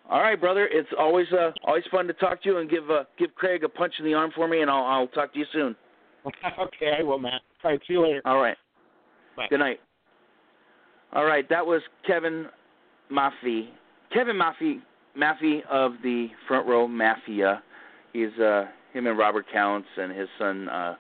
All 0.09 0.21
right, 0.21 0.41
brother. 0.41 0.67
It's 0.67 0.93
always 0.99 1.33
uh, 1.33 1.53
always 1.65 1.87
fun 1.87 2.07
to 2.09 2.13
talk 2.15 2.43
to 2.43 2.49
you, 2.49 2.59
and 2.59 2.69
give 2.69 2.91
uh, 2.91 3.05
give 3.17 3.35
Craig 3.35 3.63
a 3.65 3.69
punch 3.69 3.99
in 3.99 4.05
the 4.05 4.15
arm 4.15 4.31
for 4.33 4.49
me, 4.49 4.61
and 4.63 4.71
I'll 4.71 4.85
I'll 4.85 5.07
talk 5.09 5.33
to 5.33 5.39
you 5.39 5.47
soon. 5.53 5.77
okay, 6.59 6.97
I 6.99 7.03
will, 7.03 7.19
Matt. 7.19 7.43
All 7.65 7.71
right, 7.71 7.81
see 7.87 7.93
you 7.95 8.03
later. 8.03 8.21
All 8.25 8.41
right. 8.41 8.57
Bye. 9.37 9.47
Good 9.49 9.61
night. 9.61 9.81
All 11.13 11.25
right, 11.25 11.49
that 11.49 11.65
was 11.65 11.83
Kevin 12.07 12.49
Maffey. 13.11 13.69
Kevin 14.13 14.37
Maffey, 14.37 14.81
Maffey 15.17 15.65
of 15.67 15.93
the 16.03 16.29
Front 16.49 16.67
Row 16.67 16.87
Mafia. 16.89 17.63
He's 18.13 18.37
uh, 18.41 18.67
him 18.93 19.07
and 19.07 19.19
Robert 19.19 19.47
Counts 19.53 19.89
and 19.97 20.13
his 20.13 20.29
son, 20.39 20.69
uh, 20.69 20.97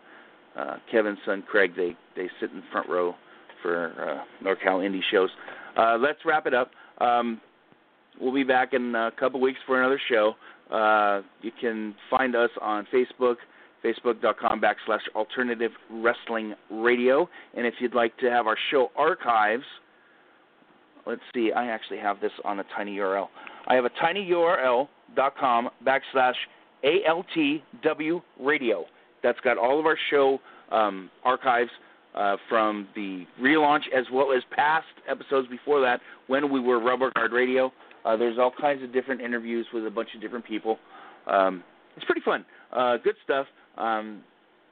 uh, 0.56 0.76
Kevin's 0.90 1.18
son 1.26 1.42
Craig. 1.42 1.72
They 1.76 1.96
they 2.16 2.28
sit 2.40 2.50
in 2.52 2.62
front 2.70 2.88
row 2.88 3.14
for 3.62 3.92
uh, 4.00 4.44
NorCal 4.44 4.80
indie 4.80 5.00
shows. 5.10 5.30
Uh, 5.76 5.96
let's 6.00 6.20
wrap 6.24 6.46
it 6.46 6.54
up. 6.54 6.70
Um, 6.98 7.40
we'll 8.20 8.34
be 8.34 8.44
back 8.44 8.72
in 8.72 8.94
a 8.94 9.10
couple 9.18 9.40
weeks 9.40 9.58
for 9.66 9.80
another 9.80 10.00
show. 10.10 10.34
Uh, 10.70 11.22
you 11.42 11.50
can 11.60 11.94
find 12.08 12.36
us 12.36 12.50
on 12.60 12.86
Facebook, 12.92 13.36
facebook.com 13.84 14.60
backslash 14.60 15.00
alternative 15.14 15.72
wrestling 15.90 16.54
radio. 16.70 17.28
And 17.56 17.66
if 17.66 17.74
you'd 17.80 17.94
like 17.94 18.16
to 18.18 18.30
have 18.30 18.46
our 18.46 18.56
show 18.70 18.90
archives, 18.96 19.64
let's 21.06 21.22
see, 21.34 21.50
I 21.52 21.66
actually 21.66 21.98
have 21.98 22.20
this 22.20 22.32
on 22.44 22.60
a 22.60 22.64
tiny 22.76 22.96
URL. 22.96 23.28
I 23.66 23.74
have 23.74 23.84
a 23.84 23.90
tinyurl.com 23.90 25.70
backslash 25.84 26.34
ALTW 26.84 28.22
radio. 28.38 28.84
That's 29.22 29.40
got 29.40 29.58
all 29.58 29.78
of 29.78 29.86
our 29.86 29.98
show 30.10 30.38
um, 30.70 31.10
archives 31.24 31.70
uh, 32.14 32.36
from 32.48 32.88
the 32.94 33.24
relaunch 33.40 33.82
as 33.94 34.04
well 34.12 34.32
as 34.32 34.42
past 34.50 34.86
episodes 35.08 35.48
before 35.48 35.80
that 35.80 36.00
when 36.26 36.50
we 36.50 36.60
were 36.60 36.80
Rubber 36.80 37.10
Guard 37.14 37.32
Radio. 37.32 37.72
Uh, 38.04 38.16
there's 38.16 38.38
all 38.38 38.52
kinds 38.58 38.82
of 38.82 38.92
different 38.92 39.20
interviews 39.20 39.66
with 39.72 39.86
a 39.86 39.90
bunch 39.90 40.08
of 40.14 40.20
different 40.20 40.44
people. 40.44 40.78
Um, 41.26 41.62
it's 41.96 42.04
pretty 42.04 42.22
fun. 42.22 42.44
Uh, 42.72 42.96
good 42.96 43.16
stuff. 43.24 43.46
Um, 43.76 44.22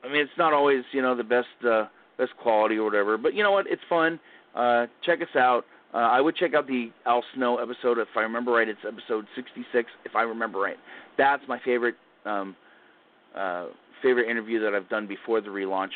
I 0.03 0.09
mean, 0.09 0.23
it's 0.23 0.31
not 0.39 0.53
always 0.53 0.83
you 0.93 1.03
know 1.03 1.15
the 1.15 1.25
best 1.25 1.47
uh, 1.69 1.87
best 2.17 2.31
quality 2.41 2.77
or 2.77 2.85
whatever, 2.85 3.19
but 3.19 3.35
you 3.35 3.43
know 3.43 3.53
what? 3.53 3.67
It's 3.69 3.83
fun. 3.89 4.19
Uh, 4.55 4.87
check 5.05 5.21
us 5.21 5.37
out. 5.37 5.65
Uh, 5.95 5.99
I 5.99 6.21
would 6.21 6.37
check 6.37 6.55
out 6.55 6.67
the 6.67 6.91
Al 7.07 7.25
Snow 7.35 7.59
episode 7.59 7.99
if 7.99 8.09
I 8.17 8.21
remember 8.21 8.53
right. 8.53 8.69
It's 8.69 8.81
episode 8.87 9.27
66 9.35 9.91
if 10.05 10.15
I 10.15 10.23
remember 10.23 10.59
right. 10.59 10.77
That's 11.17 11.43
my 11.49 11.59
favorite 11.65 11.95
um, 12.27 12.55
uh, 13.35 13.67
favorite 14.03 14.31
interview 14.31 14.61
that 14.61 14.75
I've 14.75 14.89
done 14.89 15.07
before 15.07 15.41
the 15.41 15.49
relaunch. 15.49 15.91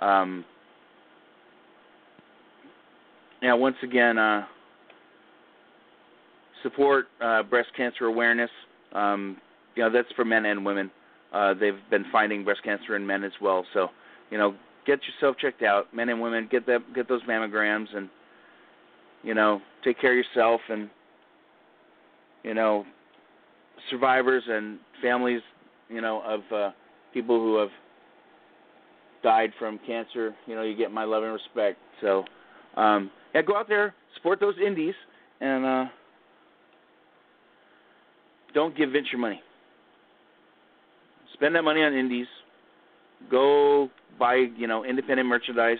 Um, 0.00 0.44
yeah, 3.42 3.54
once 3.54 3.76
again, 3.82 4.16
uh, 4.16 4.46
support 6.62 7.06
uh, 7.20 7.42
breast 7.42 7.68
cancer 7.76 8.06
awareness. 8.06 8.50
Um, 8.94 9.36
you 9.74 9.82
know, 9.82 9.90
that's 9.92 10.10
for 10.16 10.24
men 10.24 10.46
and 10.46 10.64
women. 10.64 10.90
Uh, 11.32 11.54
they've 11.54 11.78
been 11.90 12.04
finding 12.10 12.44
breast 12.44 12.62
cancer 12.64 12.96
in 12.96 13.06
men 13.06 13.22
as 13.22 13.32
well. 13.42 13.64
So, 13.74 13.88
you 14.30 14.38
know, 14.38 14.54
get 14.86 15.00
yourself 15.04 15.36
checked 15.38 15.62
out, 15.62 15.92
men 15.94 16.08
and 16.08 16.20
women. 16.20 16.48
Get 16.50 16.66
that, 16.66 16.80
get 16.94 17.08
those 17.08 17.22
mammograms, 17.24 17.94
and 17.94 18.08
you 19.26 19.34
know, 19.34 19.60
take 19.84 20.00
care 20.00 20.12
of 20.12 20.24
yourself. 20.24 20.60
And 20.70 20.88
you 22.44 22.54
know, 22.54 22.86
survivors 23.90 24.44
and 24.48 24.78
families, 25.02 25.42
you 25.90 26.00
know, 26.00 26.22
of 26.24 26.40
uh, 26.54 26.70
people 27.12 27.38
who 27.38 27.58
have 27.58 27.70
died 29.22 29.50
from 29.58 29.78
cancer. 29.84 30.34
You 30.46 30.54
know, 30.54 30.62
you 30.62 30.76
get 30.76 30.92
my 30.92 31.04
love 31.04 31.24
and 31.24 31.32
respect. 31.32 31.78
So, 32.00 32.24
um, 32.76 33.10
yeah, 33.34 33.42
go 33.42 33.56
out 33.56 33.68
there, 33.68 33.94
support 34.14 34.38
those 34.38 34.54
indies, 34.64 34.94
and 35.40 35.66
uh, 35.66 35.84
don't 38.54 38.76
give 38.76 38.92
your 38.92 39.18
money. 39.18 39.42
Spend 41.34 41.54
that 41.56 41.62
money 41.62 41.82
on 41.82 41.94
indies. 41.94 42.28
Go 43.28 43.90
buy, 44.18 44.46
you 44.56 44.68
know, 44.68 44.84
independent 44.84 45.28
merchandise. 45.28 45.78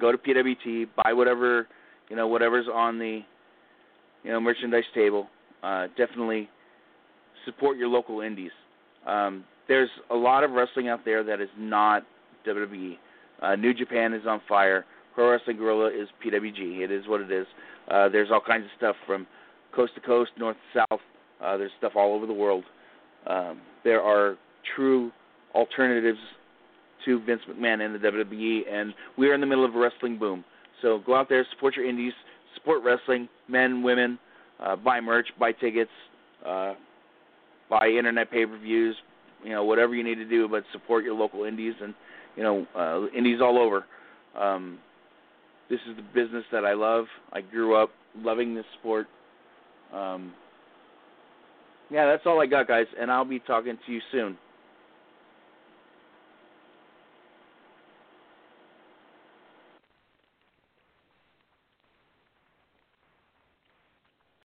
Go 0.00 0.10
to 0.10 0.18
PWT, 0.18 0.88
buy 0.96 1.12
whatever, 1.12 1.68
you 2.12 2.16
know, 2.16 2.28
whatever's 2.28 2.66
on 2.70 2.98
the, 2.98 3.22
you 4.22 4.30
know, 4.30 4.38
merchandise 4.38 4.84
table. 4.94 5.28
Uh, 5.62 5.86
definitely 5.96 6.46
support 7.46 7.78
your 7.78 7.88
local 7.88 8.20
indies. 8.20 8.50
Um, 9.06 9.44
there's 9.66 9.88
a 10.10 10.14
lot 10.14 10.44
of 10.44 10.50
wrestling 10.50 10.90
out 10.90 11.06
there 11.06 11.24
that 11.24 11.40
is 11.40 11.48
not 11.56 12.04
WWE. 12.46 12.98
Uh, 13.40 13.56
New 13.56 13.72
Japan 13.72 14.12
is 14.12 14.26
on 14.26 14.42
fire. 14.46 14.84
Pro 15.14 15.30
Wrestling 15.30 15.56
Guerrilla 15.56 15.88
is 15.88 16.06
PWG. 16.22 16.80
It 16.80 16.90
is 16.90 17.08
what 17.08 17.22
it 17.22 17.32
is. 17.32 17.46
Uh, 17.90 18.10
there's 18.10 18.28
all 18.30 18.42
kinds 18.46 18.64
of 18.64 18.70
stuff 18.76 18.96
from 19.06 19.26
coast 19.74 19.94
to 19.94 20.02
coast, 20.02 20.32
north 20.38 20.58
to 20.74 20.84
south. 20.90 21.00
Uh, 21.42 21.56
there's 21.56 21.72
stuff 21.78 21.92
all 21.96 22.14
over 22.14 22.26
the 22.26 22.34
world. 22.34 22.64
Um, 23.26 23.62
there 23.84 24.02
are 24.02 24.36
true 24.76 25.10
alternatives 25.54 26.18
to 27.06 27.24
Vince 27.24 27.40
McMahon 27.48 27.80
and 27.80 27.94
the 27.94 28.06
WWE, 28.06 28.70
and 28.70 28.92
we 29.16 29.30
are 29.30 29.34
in 29.34 29.40
the 29.40 29.46
middle 29.46 29.64
of 29.64 29.74
a 29.74 29.78
wrestling 29.78 30.18
boom. 30.18 30.44
So 30.82 31.00
go 31.04 31.14
out 31.14 31.28
there, 31.28 31.46
support 31.54 31.76
your 31.76 31.88
indies, 31.88 32.12
support 32.54 32.82
wrestling, 32.84 33.28
men, 33.48 33.82
women, 33.82 34.18
uh, 34.60 34.76
buy 34.76 35.00
merch, 35.00 35.28
buy 35.38 35.52
tickets, 35.52 35.90
uh, 36.46 36.74
buy 37.70 37.88
internet 37.88 38.30
pay-per-views, 38.30 38.96
you 39.44 39.50
know, 39.50 39.64
whatever 39.64 39.94
you 39.94 40.04
need 40.04 40.16
to 40.16 40.28
do, 40.28 40.48
but 40.48 40.64
support 40.72 41.04
your 41.04 41.14
local 41.14 41.44
indies 41.44 41.74
and 41.80 41.94
you 42.36 42.42
know, 42.42 42.66
uh, 42.76 43.16
indies 43.16 43.40
all 43.40 43.58
over. 43.58 43.84
Um, 44.38 44.78
this 45.68 45.80
is 45.88 45.96
the 45.96 46.02
business 46.02 46.44
that 46.52 46.64
I 46.64 46.74
love. 46.74 47.06
I 47.32 47.40
grew 47.40 47.76
up 47.76 47.90
loving 48.16 48.54
this 48.54 48.64
sport. 48.78 49.06
Um, 49.92 50.32
yeah, 51.90 52.06
that's 52.06 52.22
all 52.26 52.40
I 52.40 52.46
got, 52.46 52.68
guys, 52.68 52.86
and 52.98 53.10
I'll 53.10 53.24
be 53.24 53.38
talking 53.40 53.78
to 53.86 53.92
you 53.92 54.00
soon. 54.10 54.38